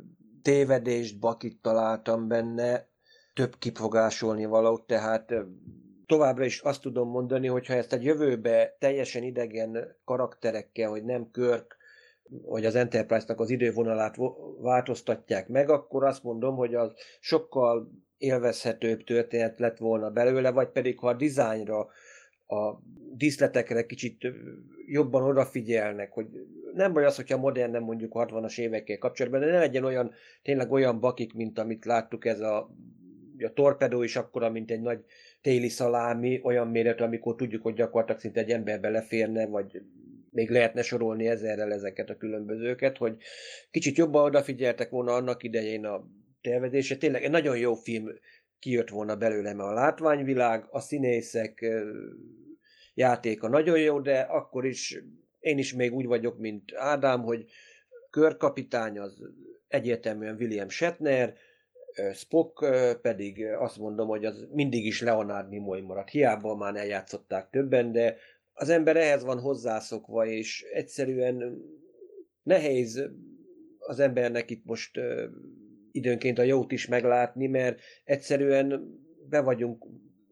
tévedést, 0.42 1.18
bakit 1.18 1.58
találtam 1.62 2.28
benne, 2.28 2.88
több 3.34 3.58
kifogásolni 3.58 4.44
való, 4.44 4.78
tehát 4.78 5.32
továbbra 6.06 6.44
is 6.44 6.60
azt 6.60 6.80
tudom 6.80 7.08
mondani, 7.08 7.46
hogy 7.46 7.66
ha 7.66 7.74
ezt 7.74 7.92
egy 7.92 8.04
jövőbe 8.04 8.76
teljesen 8.78 9.22
idegen 9.22 9.96
karakterekkel, 10.04 10.90
hogy 10.90 11.04
nem 11.04 11.30
Körk, 11.30 11.76
hogy 12.42 12.64
az 12.64 12.74
Enterprise-nak 12.74 13.40
az 13.40 13.50
idővonalát 13.50 14.16
változtatják 14.60 15.48
meg, 15.48 15.68
akkor 15.70 16.04
azt 16.04 16.22
mondom, 16.22 16.56
hogy 16.56 16.74
az 16.74 16.92
sokkal 17.20 17.90
élvezhetőbb 18.18 19.04
történet 19.04 19.58
lett 19.58 19.78
volna 19.78 20.10
belőle, 20.10 20.50
vagy 20.50 20.68
pedig 20.68 20.98
ha 20.98 21.08
a 21.08 21.14
dizájnra, 21.14 21.78
a 22.46 22.78
díszletekre 23.12 23.86
kicsit 23.86 24.26
jobban 24.86 25.22
odafigyelnek, 25.22 26.12
hogy 26.12 26.26
nem 26.74 26.92
baj 26.92 27.04
az, 27.04 27.16
hogyha 27.16 27.36
modern 27.36 27.70
nem 27.70 27.82
mondjuk 27.82 28.12
60-as 28.14 28.58
évekkel 28.58 28.98
kapcsolatban, 28.98 29.40
de 29.40 29.46
ne 29.46 29.58
legyen 29.58 29.84
olyan, 29.84 30.12
tényleg 30.42 30.72
olyan 30.72 31.00
bakik, 31.00 31.34
mint 31.34 31.58
amit 31.58 31.84
láttuk 31.84 32.24
ez 32.24 32.40
a, 32.40 32.70
a 33.38 33.52
torpedó 33.54 34.02
is 34.02 34.16
akkora, 34.16 34.50
mint 34.50 34.70
egy 34.70 34.80
nagy 34.80 35.04
téli 35.40 35.68
szalámi, 35.68 36.40
olyan 36.42 36.68
méretű, 36.68 37.04
amikor 37.04 37.34
tudjuk, 37.34 37.62
hogy 37.62 37.74
gyakorlatilag 37.74 38.20
szinte 38.20 38.40
egy 38.40 38.50
ember 38.50 38.80
beleférne, 38.80 39.46
vagy 39.46 39.82
még 40.34 40.50
lehetne 40.50 40.82
sorolni 40.82 41.28
ezerrel 41.28 41.72
ezeket 41.72 42.10
a 42.10 42.16
különbözőket, 42.16 42.96
hogy 42.96 43.16
kicsit 43.70 43.96
jobban 43.96 44.24
odafigyeltek 44.24 44.90
volna 44.90 45.12
annak 45.12 45.42
idején 45.42 45.84
a 45.84 46.06
tervezése. 46.40 46.96
Tényleg 46.96 47.24
egy 47.24 47.30
nagyon 47.30 47.58
jó 47.58 47.74
film 47.74 48.08
kijött 48.58 48.88
volna 48.88 49.16
belőle, 49.16 49.54
mert 49.54 49.68
a 49.68 49.72
látványvilág, 49.72 50.66
a 50.70 50.80
színészek 50.80 51.66
játéka 52.94 53.48
nagyon 53.48 53.78
jó, 53.78 54.00
de 54.00 54.20
akkor 54.20 54.66
is 54.66 55.02
én 55.40 55.58
is 55.58 55.74
még 55.74 55.92
úgy 55.94 56.06
vagyok, 56.06 56.38
mint 56.38 56.74
Ádám, 56.74 57.22
hogy 57.22 57.44
körkapitány 58.10 58.98
az 58.98 59.22
egyértelműen 59.68 60.36
William 60.38 60.68
Shatner, 60.68 61.34
Spock 62.14 62.66
pedig 63.02 63.46
azt 63.46 63.78
mondom, 63.78 64.08
hogy 64.08 64.24
az 64.24 64.46
mindig 64.52 64.86
is 64.86 65.00
Leonard 65.02 65.48
Nimoy 65.48 65.80
maradt. 65.80 66.10
Hiába 66.10 66.56
már 66.56 66.76
eljátszották 66.76 67.50
többen, 67.50 67.92
de 67.92 68.16
az 68.54 68.68
ember 68.68 68.96
ehhez 68.96 69.24
van 69.24 69.40
hozzászokva, 69.40 70.26
és 70.26 70.62
egyszerűen 70.72 71.62
nehéz 72.42 73.10
az 73.78 74.00
embernek 74.00 74.50
itt 74.50 74.64
most 74.64 75.00
időnként 75.90 76.38
a 76.38 76.42
jót 76.42 76.72
is 76.72 76.86
meglátni, 76.86 77.46
mert 77.46 77.80
egyszerűen 78.04 78.98
be 79.28 79.40
vagyunk, 79.40 79.86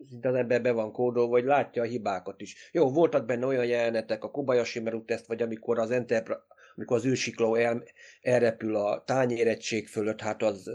szinte 0.09 0.29
az 0.29 0.35
ember 0.35 0.63
be 0.63 0.73
van 0.73 0.93
kódolva, 0.93 1.31
vagy 1.31 1.45
látja 1.45 1.83
a 1.83 1.87
hibákat 1.87 2.41
is. 2.41 2.71
Jó, 2.73 2.91
voltak 2.91 3.27
benne 3.27 3.47
olyan 3.47 3.67
jelenetek, 3.67 4.25
a 4.25 4.31
Kobayashi 4.31 4.81
Meru 4.81 5.05
teszt, 5.05 5.27
vagy 5.27 5.43
amikor 5.43 5.79
az 5.79 5.91
Enterprise, 5.91 6.45
amikor 6.75 6.97
az 6.97 7.07
űrsikló 7.07 7.55
el, 7.55 7.83
elrepül 8.21 8.77
a 8.77 9.03
tányérettség 9.07 9.87
fölött, 9.87 10.21
hát 10.21 10.43
az, 10.43 10.71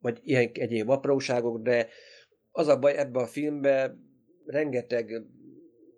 vagy 0.00 0.18
ilyen 0.22 0.50
egyéb 0.52 0.90
apróságok, 0.90 1.62
de 1.62 1.88
az 2.50 2.68
a 2.68 2.78
baj 2.78 2.96
ebben 2.96 3.22
a 3.22 3.26
filmben 3.26 4.08
rengeteg 4.44 5.22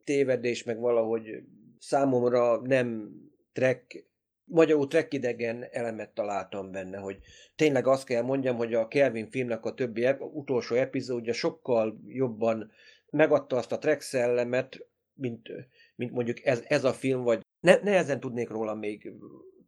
tévedés, 0.04 0.64
meg 0.64 0.78
valahogy 0.78 1.42
számomra 1.78 2.60
nem 2.60 3.10
track 3.52 4.10
magyarul 4.44 4.88
trekkidegen 4.88 5.64
elemet 5.70 6.14
találtam 6.14 6.70
benne, 6.70 6.98
hogy 6.98 7.18
tényleg 7.56 7.86
azt 7.86 8.04
kell 8.04 8.22
mondjam, 8.22 8.56
hogy 8.56 8.74
a 8.74 8.88
Kelvin 8.88 9.30
filmnek 9.30 9.64
a 9.64 9.74
többi 9.74 10.08
utolsó 10.18 10.74
epizódja 10.74 11.32
sokkal 11.32 12.00
jobban 12.06 12.70
megadta 13.10 13.56
azt 13.56 13.72
a 13.72 13.78
track 13.78 14.00
szellemet, 14.00 14.86
mint, 15.14 15.48
mint 15.94 16.12
mondjuk 16.12 16.44
ez, 16.44 16.62
ez 16.66 16.84
a 16.84 16.92
film, 16.92 17.22
vagy 17.22 17.40
ne, 17.60 17.76
nehezen 17.82 18.20
tudnék 18.20 18.48
róla 18.48 18.74
még 18.74 19.12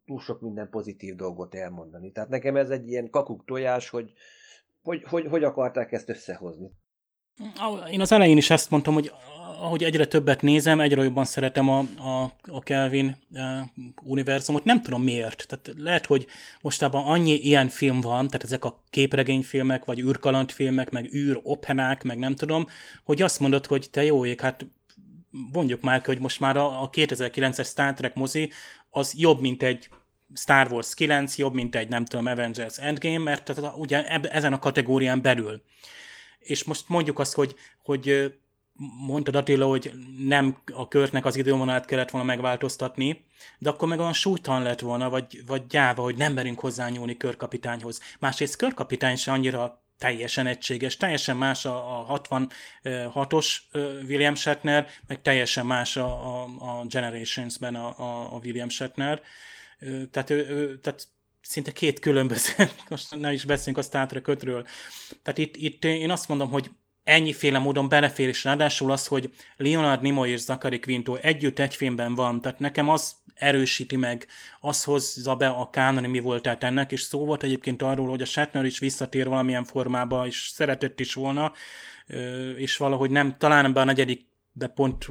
túl 0.04 0.20
sok 0.20 0.40
minden 0.40 0.70
pozitív 0.70 1.14
dolgot 1.14 1.54
elmondani. 1.54 2.12
Tehát 2.12 2.28
nekem 2.28 2.56
ez 2.56 2.70
egy 2.70 2.88
ilyen 2.88 3.10
kakuk 3.10 3.44
tojás, 3.44 3.88
hogy 3.88 4.12
hogy, 4.84 5.02
hogy, 5.04 5.26
hogy 5.26 5.44
akarták 5.44 5.92
ezt 5.92 6.08
összehozni. 6.08 6.70
Én 7.90 8.00
az 8.00 8.12
elején 8.12 8.36
is 8.36 8.50
ezt 8.50 8.70
mondtam, 8.70 8.94
hogy 8.94 9.12
ahogy 9.64 9.84
egyre 9.84 10.06
többet 10.06 10.42
nézem, 10.42 10.80
egyre 10.80 11.02
jobban 11.02 11.24
szeretem 11.24 11.68
a, 11.68 11.78
a, 11.78 12.32
a 12.42 12.60
Kelvin 12.62 13.16
uh, 13.30 13.40
univerzumot. 14.02 14.64
Nem 14.64 14.82
tudom 14.82 15.02
miért. 15.02 15.46
Tehát 15.48 15.72
lehet, 15.78 16.06
hogy 16.06 16.26
mostában 16.60 17.04
annyi 17.04 17.32
ilyen 17.32 17.68
film 17.68 18.00
van, 18.00 18.26
tehát 18.26 18.44
ezek 18.44 18.64
a 18.64 18.82
képregényfilmek, 18.90 19.84
vagy 19.84 20.00
űrkalandfilmek, 20.00 20.90
meg 20.90 21.14
űr 21.14 21.40
openák, 21.42 22.02
meg 22.02 22.18
nem 22.18 22.34
tudom, 22.34 22.66
hogy 23.04 23.22
azt 23.22 23.40
mondod, 23.40 23.66
hogy 23.66 23.88
te 23.90 24.04
jó 24.04 24.24
ég, 24.24 24.40
hát 24.40 24.66
mondjuk 25.52 25.80
már, 25.80 26.02
hogy 26.04 26.18
most 26.18 26.40
már 26.40 26.56
a, 26.56 26.82
a 26.82 26.90
2009-es 26.90 27.66
Star 27.66 27.94
Trek 27.94 28.14
mozi 28.14 28.50
az 28.90 29.14
jobb, 29.16 29.40
mint 29.40 29.62
egy 29.62 29.88
Star 30.34 30.72
Wars 30.72 30.94
9, 30.94 31.38
jobb, 31.38 31.54
mint 31.54 31.76
egy, 31.76 31.88
nem 31.88 32.04
tudom, 32.04 32.26
Avengers 32.26 32.78
Endgame, 32.78 33.18
mert 33.18 33.44
tehát 33.44 33.76
ugye 33.76 34.06
ezen 34.06 34.52
a 34.52 34.58
kategórián 34.58 35.22
belül. 35.22 35.62
És 36.38 36.64
most 36.64 36.88
mondjuk 36.88 37.18
azt, 37.18 37.34
hogy, 37.34 37.54
hogy 37.82 38.34
mondtad 39.06 39.34
Attila, 39.34 39.66
hogy 39.66 39.92
nem 40.18 40.56
a 40.72 40.88
körtnek 40.88 41.24
az 41.24 41.36
idővonalát 41.36 41.84
kellett 41.84 42.10
volna 42.10 42.26
megváltoztatni, 42.26 43.24
de 43.58 43.70
akkor 43.70 43.88
meg 43.88 43.98
olyan 43.98 44.12
súlytalan 44.12 44.62
lett 44.62 44.80
volna, 44.80 45.10
vagy, 45.10 45.46
vagy 45.46 45.66
gyáva, 45.66 46.02
hogy 46.02 46.16
nem 46.16 46.32
merünk 46.32 46.60
hozzányúlni 46.60 47.16
körkapitányhoz. 47.16 48.00
Másrészt 48.18 48.56
körkapitány 48.56 49.16
se 49.16 49.32
annyira 49.32 49.82
teljesen 49.98 50.46
egységes, 50.46 50.96
teljesen 50.96 51.36
más 51.36 51.64
a, 51.64 52.00
a 52.12 52.20
66-os 52.20 53.56
William 54.08 54.34
Shatner, 54.34 54.88
meg 55.06 55.22
teljesen 55.22 55.66
más 55.66 55.96
a, 55.96 56.42
a, 56.42 56.42
a 56.58 56.84
Generations-ben 56.84 57.74
a, 57.74 57.98
a, 57.98 58.34
a 58.34 58.38
William 58.42 58.68
Shatner. 58.68 59.22
Tehát, 60.10 60.30
ő, 60.30 60.78
tehát 60.78 61.08
szinte 61.40 61.72
két 61.72 61.98
különböző, 61.98 62.52
most 62.88 63.16
ne 63.16 63.32
is 63.32 63.44
beszéljünk 63.44 63.84
a 63.84 63.88
Star 63.88 64.06
Trek 64.06 64.24
Tehát 65.22 65.38
itt, 65.38 65.56
itt 65.56 65.84
én 65.84 66.10
azt 66.10 66.28
mondom, 66.28 66.50
hogy 66.50 66.70
ennyiféle 67.04 67.58
módon 67.58 67.88
belefér, 67.88 68.28
és 68.28 68.44
ráadásul 68.44 68.90
az, 68.90 69.06
hogy 69.06 69.30
Leonard 69.56 70.02
Nimoy 70.02 70.30
és 70.30 70.40
Zachary 70.40 70.80
Quinto 70.80 71.14
együtt 71.14 71.58
egy 71.58 71.74
filmben 71.74 72.14
van, 72.14 72.40
tehát 72.40 72.58
nekem 72.58 72.88
az 72.88 73.14
erősíti 73.34 73.96
meg, 73.96 74.26
az 74.60 74.84
hozza 74.84 75.34
be 75.34 75.48
a 75.48 75.70
kánoni 75.70 76.06
mi 76.06 76.18
volt 76.18 76.42
tehát 76.42 76.64
ennek, 76.64 76.92
és 76.92 77.00
szó 77.00 77.24
volt 77.24 77.42
egyébként 77.42 77.82
arról, 77.82 78.08
hogy 78.08 78.22
a 78.22 78.24
Shatner 78.24 78.64
is 78.64 78.78
visszatér 78.78 79.28
valamilyen 79.28 79.64
formába, 79.64 80.26
és 80.26 80.48
szeretett 80.52 81.00
is 81.00 81.14
volna, 81.14 81.52
és 82.56 82.76
valahogy 82.76 83.10
nem, 83.10 83.36
talán 83.38 83.64
ebben 83.64 83.82
a 83.82 83.86
negyedik 83.86 84.26
de 84.56 84.66
pont 84.66 85.06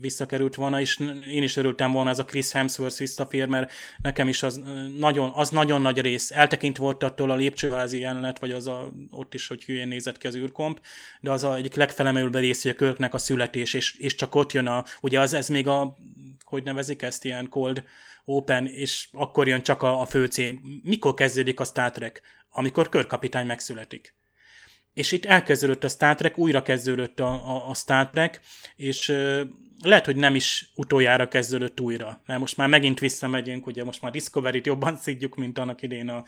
visszakerült 0.00 0.54
volna, 0.54 0.80
és 0.80 0.98
én 1.28 1.42
is 1.42 1.56
örültem 1.56 1.92
volna 1.92 2.10
ez 2.10 2.18
a 2.18 2.24
Chris 2.24 2.52
Hemsworth 2.52 2.98
visszafér, 2.98 3.46
mert 3.46 3.72
nekem 4.02 4.28
is 4.28 4.42
az 4.42 4.60
nagyon, 4.98 5.30
az 5.34 5.50
nagyon 5.50 5.82
nagy 5.82 6.00
rész. 6.00 6.30
Eltekint 6.30 6.76
volt 6.76 7.02
attól 7.02 7.30
a 7.30 7.34
lépcsőházi 7.34 8.00
jelenet, 8.00 8.38
vagy 8.38 8.52
az 8.52 8.66
a, 8.66 8.92
ott 9.10 9.34
is, 9.34 9.46
hogy 9.46 9.64
hülyén 9.64 9.88
nézett 9.88 10.18
ki 10.18 10.26
az 10.26 10.36
űrkomp, 10.36 10.80
de 11.20 11.30
az 11.30 11.44
a 11.44 11.54
egyik 11.54 11.74
legfelemelőbb 11.74 12.34
rész, 12.34 12.62
hogy 12.62 12.70
a 12.70 12.74
Körknek 12.74 13.14
a 13.14 13.18
születés, 13.18 13.74
és, 13.74 13.94
és 13.94 14.14
csak 14.14 14.34
ott 14.34 14.52
jön 14.52 14.66
a, 14.66 14.84
ugye 15.00 15.20
az 15.20 15.32
ez 15.32 15.48
még 15.48 15.68
a, 15.68 15.96
hogy 16.44 16.62
nevezik 16.62 17.02
ezt, 17.02 17.24
ilyen 17.24 17.48
cold 17.48 17.84
open, 18.24 18.66
és 18.66 19.08
akkor 19.12 19.48
jön 19.48 19.62
csak 19.62 19.82
a, 19.82 20.00
a 20.00 20.04
főcél. 20.04 20.58
Mikor 20.82 21.14
kezdődik 21.14 21.60
a 21.60 21.64
Star 21.64 21.90
Trek? 21.90 22.22
Amikor 22.50 22.88
körkapitány 22.88 23.46
megszületik 23.46 24.14
és 24.94 25.12
itt 25.12 25.24
elkezdődött 25.24 25.84
a 25.84 25.88
Star 25.88 26.14
Trek, 26.14 26.38
újra 26.38 26.62
kezdődött 26.62 27.20
a, 27.20 27.32
a, 27.32 27.68
a 27.68 27.74
Star 27.74 28.10
Trek, 28.10 28.40
és 28.76 29.14
lehet, 29.82 30.04
hogy 30.04 30.16
nem 30.16 30.34
is 30.34 30.70
utoljára 30.74 31.28
kezdődött 31.28 31.80
újra, 31.80 32.22
mert 32.26 32.40
most 32.40 32.56
már 32.56 32.68
megint 32.68 32.98
visszamegyünk, 32.98 33.66
ugye 33.66 33.84
most 33.84 34.02
már 34.02 34.12
Discovery-t 34.12 34.66
jobban 34.66 34.96
szidjuk, 34.96 35.34
mint 35.34 35.58
annak 35.58 35.82
idén 35.82 36.08
a, 36.08 36.24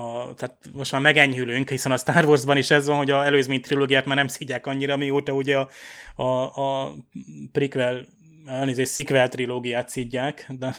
a 0.00 0.34
tehát 0.34 0.56
most 0.72 0.92
már 0.92 1.00
megenyhülünk, 1.00 1.70
hiszen 1.70 1.92
a 1.92 1.96
Star 1.96 2.24
Wars-ban 2.24 2.56
is 2.56 2.70
ez 2.70 2.86
van, 2.86 2.96
hogy 2.96 3.10
a 3.10 3.24
előzmény 3.24 3.60
trilógiát 3.60 4.06
már 4.06 4.16
nem 4.16 4.28
szidják 4.28 4.66
annyira, 4.66 4.96
mióta 4.96 5.32
ugye 5.32 5.56
a, 5.56 5.68
a, 6.22 6.56
a 6.56 6.94
prequel, 7.52 8.06
elnézést, 8.46 8.94
sequel 8.94 9.28
trilógiát 9.28 9.88
szidják, 9.88 10.46
de 10.58 10.76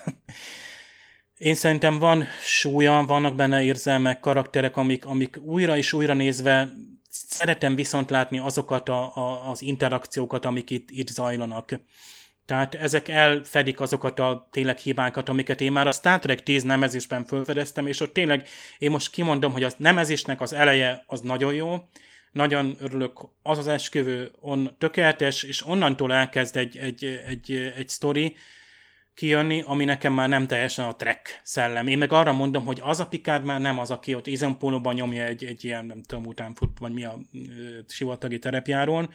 én 1.38 1.56
szerintem 1.56 1.99
van 1.99 2.26
súlya, 2.44 3.03
vannak 3.07 3.36
benne 3.36 3.64
érzelmek, 3.64 4.20
karakterek, 4.20 4.78
amik, 4.78 5.06
amik 5.06 5.38
újra 5.41 5.78
és 5.78 5.94
újra 5.94 6.14
nézve 6.14 6.70
Szeretem 7.10 7.76
viszont 7.76 8.10
látni 8.10 8.40
azokat 8.40 8.90
a, 8.90 9.15
a, 9.15 9.49
az 9.49 9.61
interakciókat, 9.61 10.45
amik 10.45 10.69
itt, 10.69 10.90
itt 10.91 11.07
zajlanak. 11.07 11.80
Tehát 12.45 12.76
ezek 12.76 13.07
elfedik 13.07 13.80
azokat 13.80 14.19
a 14.19 14.48
tényleg 14.52 14.77
hibákat, 14.77 15.30
amiket 15.30 15.61
én 15.61 15.72
már 15.72 15.88
a 15.88 15.91
Star 15.91 16.19
Trek 16.19 16.44
10 16.44 16.64
nemezésben 16.64 17.26
felfedeztem, 17.26 17.88
és 17.88 17.99
ott 17.99 18.14
tényleg 18.14 18.48
én 18.77 18.91
most 18.91 19.11
kimondom, 19.11 19.52
hogy 19.52 19.64
a 19.64 19.72
nemezésnek 19.77 20.41
az 20.41 20.53
eleje 20.53 21.03
az 21.07 21.22
nagyon 21.22 21.53
jó, 21.53 21.77
nagyon 22.31 22.76
örülök, 22.80 23.19
az 23.44 23.57
az 23.57 23.68
esküvő 23.68 24.31
on 24.40 24.76
tökéletes, 24.77 25.44
és 25.44 25.65
onnantól 25.65 26.14
elkezd 26.14 26.57
egy, 26.57 26.77
egy, 26.77 27.22
egy, 27.27 27.73
egy 27.77 27.90
sztori 27.90 28.36
kijönni, 29.19 29.63
ami 29.65 29.85
nekem 29.85 30.13
már 30.13 30.29
nem 30.29 30.47
teljesen 30.47 30.85
a 30.85 30.95
track 30.95 31.41
szellem. 31.43 31.87
Én 31.87 31.97
meg 31.97 32.11
arra 32.11 32.33
mondom, 32.33 32.65
hogy 32.65 32.79
az 32.83 32.99
a 32.99 33.07
Picard 33.07 33.43
már 33.43 33.61
nem 33.61 33.79
az, 33.79 33.91
aki 33.91 34.15
ott 34.15 34.27
Izenpolóban 34.27 34.93
nyomja 34.93 35.23
egy, 35.23 35.43
egy 35.43 35.65
ilyen, 35.65 35.85
nem 35.85 36.01
tudom, 36.01 36.25
utánfut, 36.25 36.79
vagy 36.79 36.93
mi 36.93 37.03
a 37.03 37.19
sivatagi 37.87 38.39
terepjáron, 38.39 39.09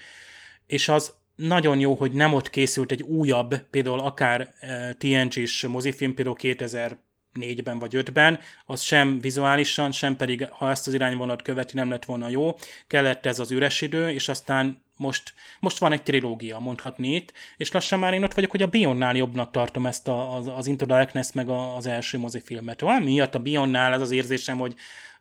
és 0.66 0.88
az 0.88 1.14
nagyon 1.36 1.78
jó, 1.78 1.94
hogy 1.94 2.12
nem 2.12 2.34
ott 2.34 2.50
készült 2.50 2.92
egy 2.92 3.02
újabb, 3.02 3.56
például 3.70 4.00
akár 4.00 4.54
TNG-s 4.98 5.66
mozifilm, 5.66 6.14
például 6.14 6.36
2000 6.36 6.98
négyben 7.34 7.78
vagy 7.78 7.94
ötben, 7.94 8.40
az 8.64 8.82
sem 8.82 9.20
vizuálisan, 9.20 9.92
sem 9.92 10.16
pedig, 10.16 10.48
ha 10.50 10.70
ezt 10.70 10.86
az 10.86 10.94
irányvonalat 10.94 11.42
követi, 11.42 11.74
nem 11.74 11.90
lett 11.90 12.04
volna 12.04 12.28
jó. 12.28 12.54
Kellett 12.86 13.26
ez 13.26 13.38
az 13.38 13.50
üres 13.50 13.80
idő, 13.80 14.10
és 14.10 14.28
aztán 14.28 14.82
most, 14.96 15.34
most 15.60 15.78
van 15.78 15.92
egy 15.92 16.02
trilógia, 16.02 16.58
mondhatni 16.58 17.14
itt, 17.14 17.32
és 17.56 17.72
lassan 17.72 17.98
már 17.98 18.14
én 18.14 18.22
ott 18.22 18.34
vagyok, 18.34 18.50
hogy 18.50 18.62
a 18.62 18.66
Bionnál 18.66 19.16
jobbnak 19.16 19.50
tartom 19.50 19.86
ezt 19.86 20.08
a, 20.08 20.36
az, 20.36 20.46
az 20.56 20.66
Into 20.66 20.86
Darkness 20.86 21.32
meg 21.32 21.48
a, 21.48 21.76
az 21.76 21.86
első 21.86 22.18
mozifilmet. 22.18 22.80
Valami 22.80 23.04
miatt 23.04 23.34
a 23.34 23.38
Bionnál 23.38 23.92
ez 23.92 24.00
az 24.00 24.10
érzésem, 24.10 24.58
hogy 24.58 24.74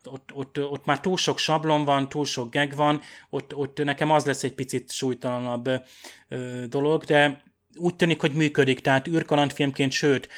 ott, 0.03 0.30
ott, 0.34 0.60
ott 0.60 0.85
már 0.85 0.99
túl 0.99 1.18
sok 1.18 1.38
sablon 1.38 1.85
van, 1.85 2.10
túl 2.10 2.26
sok 2.26 2.52
geg 2.52 2.76
van, 2.76 3.02
ott, 3.30 3.56
ott 3.56 3.84
nekem 3.84 4.11
az 4.11 4.26
lesz 4.26 4.44
egy 4.44 4.53
picit 4.53 4.91
súlytalanabb 4.91 5.69
ö, 6.27 6.64
dolog, 6.68 7.03
de 7.03 7.44
úgy 7.76 7.95
tűnik, 7.95 8.22
hogy 8.22 8.34
működik, 8.34 8.80
tehát 8.80 9.07
űrkalandfilmként, 9.07 9.91
sőt, 9.91 10.30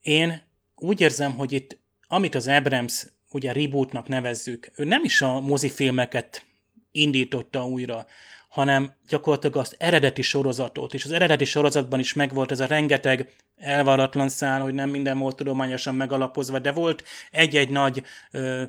én 0.00 0.42
úgy 0.78 1.00
érzem, 1.00 1.32
hogy 1.32 1.52
itt, 1.52 1.78
amit 2.08 2.34
az 2.34 2.48
Abrams 2.48 3.06
ugye 3.30 3.52
rebootnak 3.52 4.08
nevezzük, 4.08 4.70
ő 4.76 4.84
nem 4.84 5.04
is 5.04 5.22
a 5.22 5.40
mozifilmeket 5.40 6.46
indította 6.90 7.66
újra, 7.66 8.06
hanem 8.48 8.92
gyakorlatilag 9.08 9.56
az 9.56 9.74
eredeti 9.78 10.22
sorozatot, 10.22 10.94
és 10.94 11.04
az 11.04 11.12
eredeti 11.12 11.44
sorozatban 11.44 11.98
is 11.98 12.12
megvolt 12.12 12.50
ez 12.50 12.60
a 12.60 12.66
rengeteg 12.66 13.34
elvaratlan 13.56 14.28
szál, 14.28 14.60
hogy 14.60 14.74
nem 14.74 14.90
minden 14.90 15.18
volt 15.18 15.36
tudományosan 15.36 15.94
megalapozva, 15.94 16.58
de 16.58 16.72
volt 16.72 17.04
egy-egy 17.30 17.70
nagy 17.70 18.02
ö, 18.30 18.62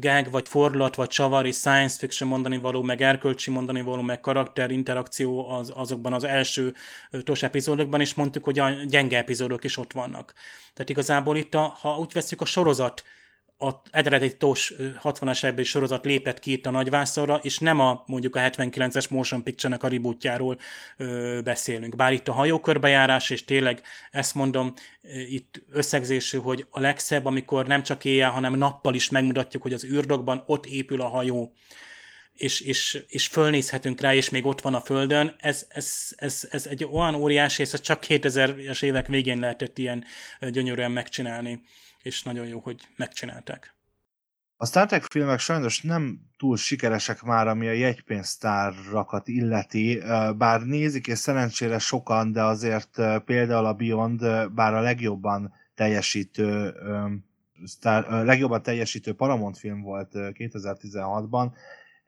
gag, 0.00 0.30
vagy 0.30 0.48
fordulat, 0.48 0.94
vagy 0.94 1.08
csavar, 1.08 1.46
és 1.46 1.56
science 1.56 1.98
fiction 1.98 2.28
mondani 2.28 2.58
való, 2.58 2.82
meg 2.82 3.00
erkölcsi 3.00 3.50
mondani 3.50 3.82
való, 3.82 4.02
meg 4.02 4.20
karakter 4.20 4.70
interakció 4.70 5.48
az, 5.48 5.72
azokban 5.74 6.12
az 6.12 6.24
első 6.24 6.74
tos 7.22 7.42
epizódokban, 7.42 8.00
és 8.00 8.14
mondtuk, 8.14 8.44
hogy 8.44 8.58
a 8.58 8.70
gyenge 8.70 9.18
epizódok 9.18 9.64
is 9.64 9.76
ott 9.76 9.92
vannak. 9.92 10.32
Tehát 10.74 10.90
igazából 10.90 11.36
itt, 11.36 11.54
a, 11.54 11.76
ha 11.80 11.98
úgy 11.98 12.12
veszük 12.12 12.40
a 12.40 12.44
sorozat 12.44 13.04
a 13.58 13.70
eredeti 13.90 14.36
TOS 14.36 14.72
60-as 15.02 15.46
évbeli 15.46 15.64
sorozat 15.64 16.04
lépett 16.04 16.38
ki 16.38 16.52
itt 16.52 16.66
a 16.66 16.70
nagyvászorra, 16.70 17.40
és 17.42 17.58
nem 17.58 17.80
a 17.80 18.02
mondjuk 18.06 18.36
a 18.36 18.40
79-es 18.40 19.10
Motion 19.10 19.42
Picture-nek 19.42 19.82
a 19.82 19.88
rebootjáról 19.88 20.58
beszélünk. 21.44 21.96
Bár 21.96 22.12
itt 22.12 22.28
a 22.28 22.32
hajókörbejárás, 22.32 23.30
és 23.30 23.44
tényleg 23.44 23.82
ezt 24.10 24.34
mondom, 24.34 24.72
itt 25.28 25.62
összegzésű, 25.70 26.38
hogy 26.38 26.66
a 26.70 26.80
legszebb, 26.80 27.24
amikor 27.24 27.66
nem 27.66 27.82
csak 27.82 28.04
éjjel, 28.04 28.30
hanem 28.30 28.54
nappal 28.54 28.94
is 28.94 29.10
megmutatjuk, 29.10 29.62
hogy 29.62 29.72
az 29.72 29.84
űrdokban 29.84 30.42
ott 30.46 30.66
épül 30.66 31.00
a 31.00 31.08
hajó, 31.08 31.52
és, 32.34 32.60
és, 32.60 33.04
és 33.08 33.26
fölnézhetünk 33.26 34.00
rá, 34.00 34.14
és 34.14 34.30
még 34.30 34.46
ott 34.46 34.60
van 34.60 34.74
a 34.74 34.80
Földön, 34.80 35.34
ez, 35.38 35.66
ez, 35.68 36.12
ez, 36.16 36.48
ez 36.50 36.66
egy 36.66 36.84
olyan 36.84 37.14
óriási, 37.14 37.62
és 37.62 37.72
ez 37.72 37.80
csak 37.80 38.04
2000-es 38.08 38.82
évek 38.82 39.06
végén 39.06 39.38
lehetett 39.38 39.78
ilyen 39.78 40.04
gyönyörűen 40.40 40.90
megcsinálni 40.90 41.62
és 42.04 42.22
nagyon 42.22 42.46
jó, 42.46 42.60
hogy 42.60 42.88
megcsinálták. 42.96 43.74
A 44.56 44.66
Star 44.66 44.86
Trek 44.86 45.02
filmek 45.02 45.38
sajnos 45.38 45.82
nem 45.82 46.20
túl 46.36 46.56
sikeresek 46.56 47.22
már, 47.22 47.48
ami 47.48 47.66
a 47.66 47.72
jegypénztárakat 47.72 49.28
illeti, 49.28 50.02
bár 50.36 50.60
nézik, 50.60 51.06
és 51.06 51.18
szerencsére 51.18 51.78
sokan, 51.78 52.32
de 52.32 52.42
azért 52.42 53.00
például 53.24 53.66
a 53.66 53.74
Beyond, 53.74 54.50
bár 54.52 54.74
a 54.74 54.80
legjobban 54.80 55.52
teljesítő 55.74 56.74
Star, 57.66 58.24
legjobban 58.24 58.62
teljesítő 58.62 59.12
Paramount 59.12 59.58
film 59.58 59.82
volt 59.82 60.10
2016-ban, 60.14 61.52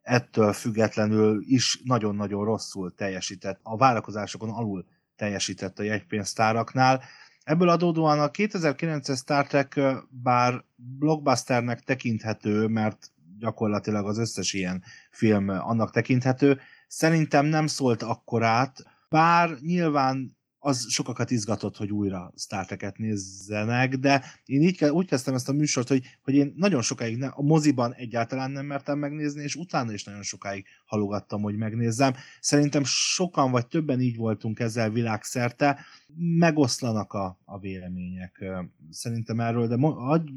ettől 0.03 0.53
függetlenül 0.53 1.43
is 1.47 1.81
nagyon-nagyon 1.85 2.45
rosszul 2.45 2.95
teljesített, 2.95 3.61
a 3.63 3.77
várakozásokon 3.77 4.51
alul 4.51 4.87
teljesített 5.17 5.79
a 5.79 5.83
jegypénztáraknál. 5.83 7.03
Ebből 7.47 7.69
adódóan 7.69 8.21
a 8.21 8.31
2009-es 8.31 9.17
Star 9.17 9.47
Trek 9.47 9.81
bár 10.09 10.65
blockbusternek 10.77 11.81
tekinthető, 11.81 12.67
mert 12.67 13.11
gyakorlatilag 13.39 14.07
az 14.07 14.19
összes 14.19 14.53
ilyen 14.53 14.83
film 15.11 15.49
annak 15.49 15.91
tekinthető, 15.91 16.61
szerintem 16.87 17.47
nem 17.47 17.67
szólt 17.67 18.03
akkorát, 18.03 18.85
bár 19.09 19.51
nyilván 19.61 20.36
az 20.67 20.87
sokakat 20.89 21.31
izgatott, 21.31 21.77
hogy 21.77 21.93
újra 21.93 22.33
Star 22.37 22.67
Trek-et 22.67 22.99
nézzenek, 22.99 23.95
de 23.95 24.25
én 24.45 24.63
így, 24.63 24.85
úgy 24.85 25.07
kezdtem 25.07 25.35
ezt 25.35 25.49
a 25.49 25.53
műsort, 25.53 25.89
hogy, 25.89 26.03
hogy 26.23 26.35
én 26.35 26.53
nagyon 26.57 26.83
sokáig 26.83 27.17
ne, 27.17 27.27
a 27.27 27.43
moziban 27.43 27.95
egyáltalán 27.95 28.51
nem 28.51 28.67
mertem 28.67 28.99
megnézni, 28.99 29.43
és 29.43 29.55
utána 29.55 29.93
is 29.93 30.05
nagyon 30.05 30.23
sokáig 30.23 30.67
halogattam, 30.87 31.43
hogy 31.43 31.57
megnézzem. 31.57 32.15
Szerintem 32.41 32.83
sokan 32.85 33.51
vagy 33.51 33.67
többen 33.67 34.01
így 34.01 34.17
voltunk 34.17 34.61
ezzel 34.61 34.91
világszerte, 34.91 35.79
megoszlanak 36.17 37.13
a, 37.13 37.39
a 37.45 37.59
vélemények 37.59 38.45
szerintem 38.91 39.41
erről, 39.41 39.67
de 39.67 39.77
mo- 39.77 40.31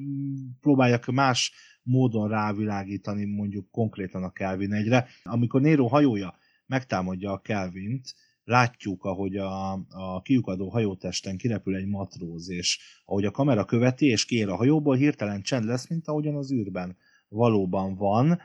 próbáljak 0.62 1.06
más 1.06 1.54
módon 1.84 2.30
rávilágítani 2.30 3.26
mondjuk 3.26 3.72
konkrétan 3.72 4.24
a 4.24 4.32
Kelvin 4.32 4.74
egyre. 4.74 5.08
Amikor 5.24 5.62
Nero 5.62 5.88
hajója 5.88 6.38
megtámadja 6.66 7.32
a 7.32 7.42
Kelvint, 7.42 8.14
látjuk, 8.50 9.04
ahogy 9.04 9.38
a, 9.38 9.72
a 9.90 10.22
kiukadó 10.22 10.70
hajótesten 10.70 11.38
kirepül 11.38 11.76
egy 11.76 11.88
matróz, 11.88 12.50
és 12.50 12.80
ahogy 13.06 13.26
a 13.26 13.32
kamera 13.32 13.66
követi, 13.66 14.06
és 14.06 14.26
kér 14.26 14.50
a 14.50 14.56
hajóból, 14.56 14.96
hirtelen 14.96 15.42
csend 15.42 15.66
lesz, 15.66 15.88
mint 15.90 16.08
ahogyan 16.08 16.36
az 16.36 16.52
űrben. 16.52 16.98
Valóban 17.28 17.96
van, 17.96 18.40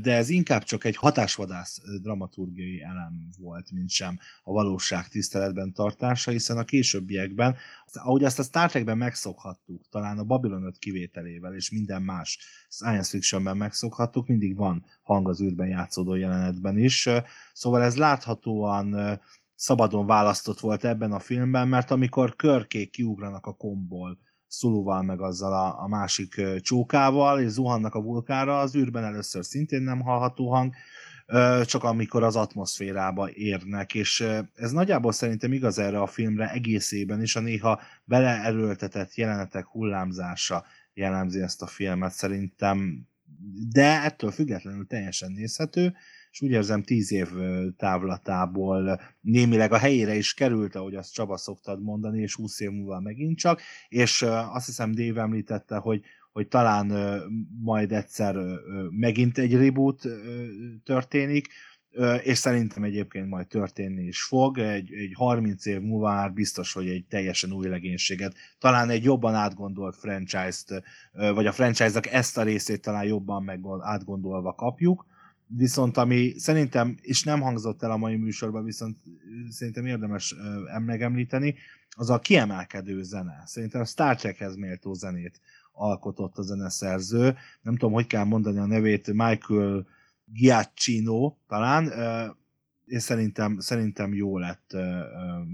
de 0.00 0.14
ez 0.14 0.28
inkább 0.28 0.62
csak 0.62 0.84
egy 0.84 0.96
hatásvadász 0.96 1.80
dramaturgiai 2.02 2.82
elem 2.82 3.28
volt, 3.38 3.70
mint 3.70 3.90
sem 3.90 4.18
a 4.42 4.52
valóság 4.52 5.08
tiszteletben 5.08 5.72
tartása, 5.72 6.30
hiszen 6.30 6.58
a 6.58 6.64
későbbiekben, 6.64 7.56
ahogy 7.92 8.24
ezt 8.24 8.38
a 8.38 8.42
Star 8.42 8.70
Trekben 8.70 8.98
megszokhattuk, 8.98 9.88
talán 9.90 10.18
a 10.18 10.24
Babylon 10.24 10.64
5 10.64 10.78
kivételével 10.78 11.54
és 11.54 11.70
minden 11.70 12.02
más 12.02 12.38
science 12.68 13.10
fictionben 13.10 13.56
megszokhattuk, 13.56 14.26
mindig 14.26 14.56
van 14.56 14.84
hang 15.02 15.28
az 15.28 15.40
űrben 15.40 15.68
játszódó 15.68 16.14
jelenetben 16.14 16.78
is, 16.78 17.08
szóval 17.52 17.82
ez 17.82 17.96
láthatóan 17.96 19.20
szabadon 19.54 20.06
választott 20.06 20.60
volt 20.60 20.84
ebben 20.84 21.12
a 21.12 21.18
filmben, 21.18 21.68
mert 21.68 21.90
amikor 21.90 22.36
körkék 22.36 22.90
kiugranak 22.90 23.46
a 23.46 23.52
komból, 23.52 24.18
Szuluval, 24.50 25.02
meg 25.02 25.20
azzal 25.20 25.52
a, 25.52 25.82
a 25.82 25.88
másik 25.88 26.42
csókával, 26.60 27.40
és 27.40 27.48
zuhannak 27.48 27.94
a 27.94 28.02
vulkára, 28.02 28.58
az 28.58 28.76
űrben 28.76 29.04
először 29.04 29.44
szintén 29.44 29.82
nem 29.82 30.00
hallható 30.00 30.50
hang, 30.50 30.74
csak 31.64 31.84
amikor 31.84 32.22
az 32.22 32.36
atmoszférába 32.36 33.30
érnek, 33.30 33.94
és 33.94 34.26
ez 34.54 34.70
nagyjából 34.70 35.12
szerintem 35.12 35.52
igaz 35.52 35.78
erre 35.78 36.00
a 36.00 36.06
filmre 36.06 36.50
egészében 36.50 37.22
is, 37.22 37.36
a 37.36 37.40
néha 37.40 37.80
beleerőltetett 38.04 39.14
jelenetek 39.14 39.66
hullámzása 39.66 40.64
jellemzi 40.94 41.40
ezt 41.40 41.62
a 41.62 41.66
filmet 41.66 42.12
szerintem, 42.12 43.08
de 43.72 44.02
ettől 44.02 44.30
függetlenül 44.30 44.86
teljesen 44.86 45.32
nézhető, 45.32 45.94
és 46.30 46.40
úgy 46.42 46.50
érzem 46.50 46.82
tíz 46.82 47.12
év 47.12 47.28
távlatából 47.76 49.00
némileg 49.20 49.72
a 49.72 49.78
helyére 49.78 50.14
is 50.14 50.34
került, 50.34 50.74
ahogy 50.74 50.94
azt 50.94 51.12
Csaba 51.12 51.36
szoktad 51.36 51.82
mondani, 51.82 52.20
és 52.20 52.34
20 52.34 52.60
év 52.60 52.70
múlva 52.70 53.00
megint 53.00 53.38
csak, 53.38 53.60
és 53.88 54.22
azt 54.52 54.66
hiszem 54.66 54.92
Dave 54.92 55.20
említette, 55.20 55.76
hogy, 55.76 56.02
hogy 56.32 56.48
talán 56.48 56.92
majd 57.62 57.92
egyszer 57.92 58.36
megint 58.90 59.38
egy 59.38 59.54
reboot 59.54 60.02
történik, 60.84 61.48
és 62.22 62.38
szerintem 62.38 62.82
egyébként 62.82 63.28
majd 63.28 63.46
történni 63.46 64.02
is 64.02 64.22
fog. 64.22 64.58
Egy, 64.58 64.92
egy 64.92 65.12
30 65.14 65.66
év 65.66 65.80
múlva 65.80 66.14
már 66.14 66.32
biztos, 66.32 66.72
hogy 66.72 66.88
egy 66.88 67.04
teljesen 67.08 67.52
új 67.52 67.68
legénységet, 67.68 68.34
talán 68.58 68.90
egy 68.90 69.04
jobban 69.04 69.34
átgondolt 69.34 69.96
franchise-t, 69.96 70.82
vagy 71.12 71.46
a 71.46 71.52
franchise-nak 71.52 72.06
ezt 72.06 72.38
a 72.38 72.42
részét 72.42 72.82
talán 72.82 73.04
jobban 73.04 73.42
meg 73.42 73.60
átgondolva 73.80 74.54
kapjuk, 74.54 75.06
Viszont 75.56 75.96
ami 75.96 76.38
szerintem, 76.38 76.96
és 77.00 77.24
nem 77.24 77.40
hangzott 77.40 77.82
el 77.82 77.90
a 77.90 77.96
mai 77.96 78.16
műsorban, 78.16 78.64
viszont 78.64 78.96
szerintem 79.48 79.86
érdemes 79.86 80.34
megemlíteni, 80.78 81.54
az 81.96 82.10
a 82.10 82.18
kiemelkedő 82.18 83.02
zene. 83.02 83.42
Szerintem 83.46 83.80
a 83.80 83.84
Star 83.84 84.16
Trekhez 84.16 84.56
méltó 84.56 84.92
zenét 84.92 85.40
alkotott 85.72 86.36
a 86.36 86.42
zeneszerző. 86.42 87.36
Nem 87.62 87.76
tudom, 87.76 87.92
hogy 87.92 88.06
kell 88.06 88.24
mondani 88.24 88.58
a 88.58 88.66
nevét, 88.66 89.12
Michael 89.12 89.86
Giacchino 90.24 91.36
talán, 91.48 91.92
és 92.84 93.02
szerintem, 93.02 93.58
szerintem 93.58 94.14
jó 94.14 94.38
lett 94.38 94.76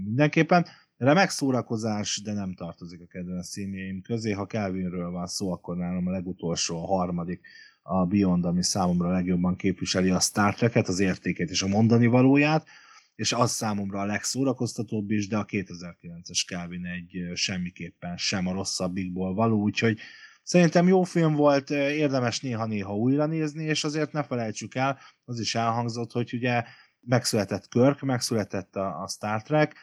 mindenképpen. 0.05 0.65
Remek 0.97 1.29
szórakozás, 1.29 2.21
de 2.23 2.33
nem 2.33 2.53
tartozik 2.53 3.01
a 3.01 3.07
kedvenc 3.07 3.49
címjeim 3.49 4.01
közé. 4.01 4.31
Ha 4.31 4.45
Kelvinről 4.45 5.11
van 5.11 5.27
szó, 5.27 5.51
akkor 5.51 5.77
nálam 5.77 6.07
a 6.07 6.11
legutolsó, 6.11 6.83
a 6.83 6.85
harmadik 6.85 7.41
a 7.87 8.05
Beyond, 8.05 8.45
ami 8.45 8.63
számomra 8.63 9.11
legjobban 9.11 9.55
képviseli 9.55 10.09
a 10.09 10.19
Star 10.19 10.55
Trek-et, 10.55 10.87
az 10.87 10.99
értékét 10.99 11.49
és 11.49 11.61
a 11.61 11.67
mondani 11.67 12.05
valóját, 12.05 12.67
és 13.15 13.33
az 13.33 13.51
számomra 13.51 13.99
a 13.99 14.05
legszórakoztatóbb 14.05 15.11
is, 15.11 15.27
de 15.27 15.37
a 15.37 15.45
2009-es 15.45 16.45
Calvin 16.47 16.85
egy 16.85 17.31
semmiképpen 17.33 18.17
sem 18.17 18.47
a 18.47 18.51
rosszabbikból 18.53 19.33
való, 19.33 19.61
úgyhogy 19.61 19.99
szerintem 20.43 20.87
jó 20.87 21.03
film 21.03 21.33
volt, 21.33 21.69
érdemes 21.69 22.39
néha-néha 22.39 22.95
újra 22.95 23.25
nézni, 23.25 23.63
és 23.63 23.83
azért 23.83 24.11
ne 24.11 24.23
felejtsük 24.23 24.75
el, 24.75 24.99
az 25.25 25.39
is 25.39 25.55
elhangzott, 25.55 26.11
hogy 26.11 26.33
ugye 26.33 26.63
megszületett 26.99 27.67
Körk, 27.67 28.01
megszületett 28.01 28.75
a, 28.75 29.01
a 29.01 29.07
Star 29.07 29.41
Trek, 29.41 29.75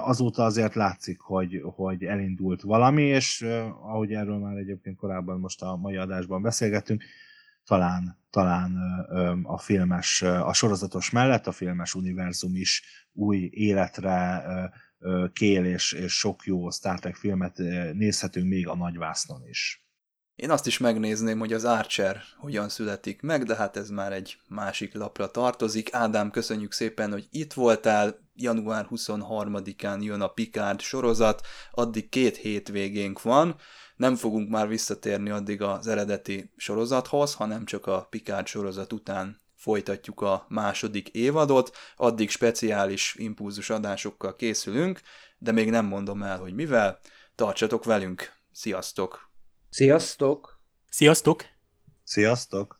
azóta 0.00 0.44
azért 0.44 0.74
látszik, 0.74 1.20
hogy, 1.20 1.60
hogy 1.62 2.04
elindult 2.04 2.62
valami, 2.62 3.02
és 3.02 3.40
ahogy 3.82 4.12
erről 4.12 4.38
már 4.38 4.56
egyébként 4.56 4.96
korábban 4.96 5.40
most 5.40 5.62
a 5.62 5.76
mai 5.76 5.96
adásban 5.96 6.42
beszélgettünk, 6.42 7.04
talán, 7.68 8.18
talán 8.30 8.76
a 9.42 9.58
filmes, 9.58 10.22
a 10.22 10.52
sorozatos 10.52 11.10
mellett 11.10 11.46
a 11.46 11.52
filmes 11.52 11.94
univerzum 11.94 12.54
is 12.54 12.82
új 13.12 13.48
életre 13.52 14.44
kél, 15.32 15.64
és, 15.64 15.92
és 15.92 16.18
sok 16.18 16.44
jó 16.44 16.70
Star 16.70 16.98
Trek 16.98 17.16
filmet 17.16 17.56
nézhetünk 17.92 18.48
még 18.48 18.68
a 18.68 18.76
nagyvásznon 18.76 19.46
is. 19.48 19.86
Én 20.34 20.50
azt 20.50 20.66
is 20.66 20.78
megnézném, 20.78 21.38
hogy 21.38 21.52
az 21.52 21.64
Archer 21.64 22.20
hogyan 22.36 22.68
születik 22.68 23.22
meg, 23.22 23.44
de 23.44 23.56
hát 23.56 23.76
ez 23.76 23.90
már 23.90 24.12
egy 24.12 24.36
másik 24.48 24.94
lapra 24.94 25.30
tartozik. 25.30 25.94
Ádám, 25.94 26.30
köszönjük 26.30 26.72
szépen, 26.72 27.10
hogy 27.10 27.26
itt 27.30 27.52
voltál. 27.52 28.26
Január 28.34 28.86
23-án 28.90 30.02
jön 30.02 30.20
a 30.20 30.28
Picard 30.28 30.80
sorozat, 30.80 31.46
addig 31.70 32.08
két 32.08 32.36
hétvégénk 32.36 33.22
van. 33.22 33.56
Nem 33.98 34.14
fogunk 34.14 34.48
már 34.48 34.68
visszatérni 34.68 35.30
addig 35.30 35.62
az 35.62 35.86
eredeti 35.86 36.52
sorozathoz, 36.56 37.34
hanem 37.34 37.64
csak 37.64 37.86
a 37.86 38.06
Picard 38.10 38.46
sorozat 38.46 38.92
után 38.92 39.40
folytatjuk 39.54 40.20
a 40.20 40.46
második 40.48 41.08
évadot, 41.08 41.76
addig 41.96 42.30
speciális 42.30 43.14
impulzus 43.18 43.70
adásokkal 43.70 44.36
készülünk, 44.36 45.00
de 45.38 45.52
még 45.52 45.70
nem 45.70 45.86
mondom 45.86 46.22
el, 46.22 46.38
hogy 46.38 46.54
mivel. 46.54 47.00
Tartsatok 47.34 47.84
velünk! 47.84 48.32
Sziasztok! 48.52 49.30
Sziasztok! 49.70 50.60
Sziasztok! 50.88 51.44
Sziasztok! 52.04 52.77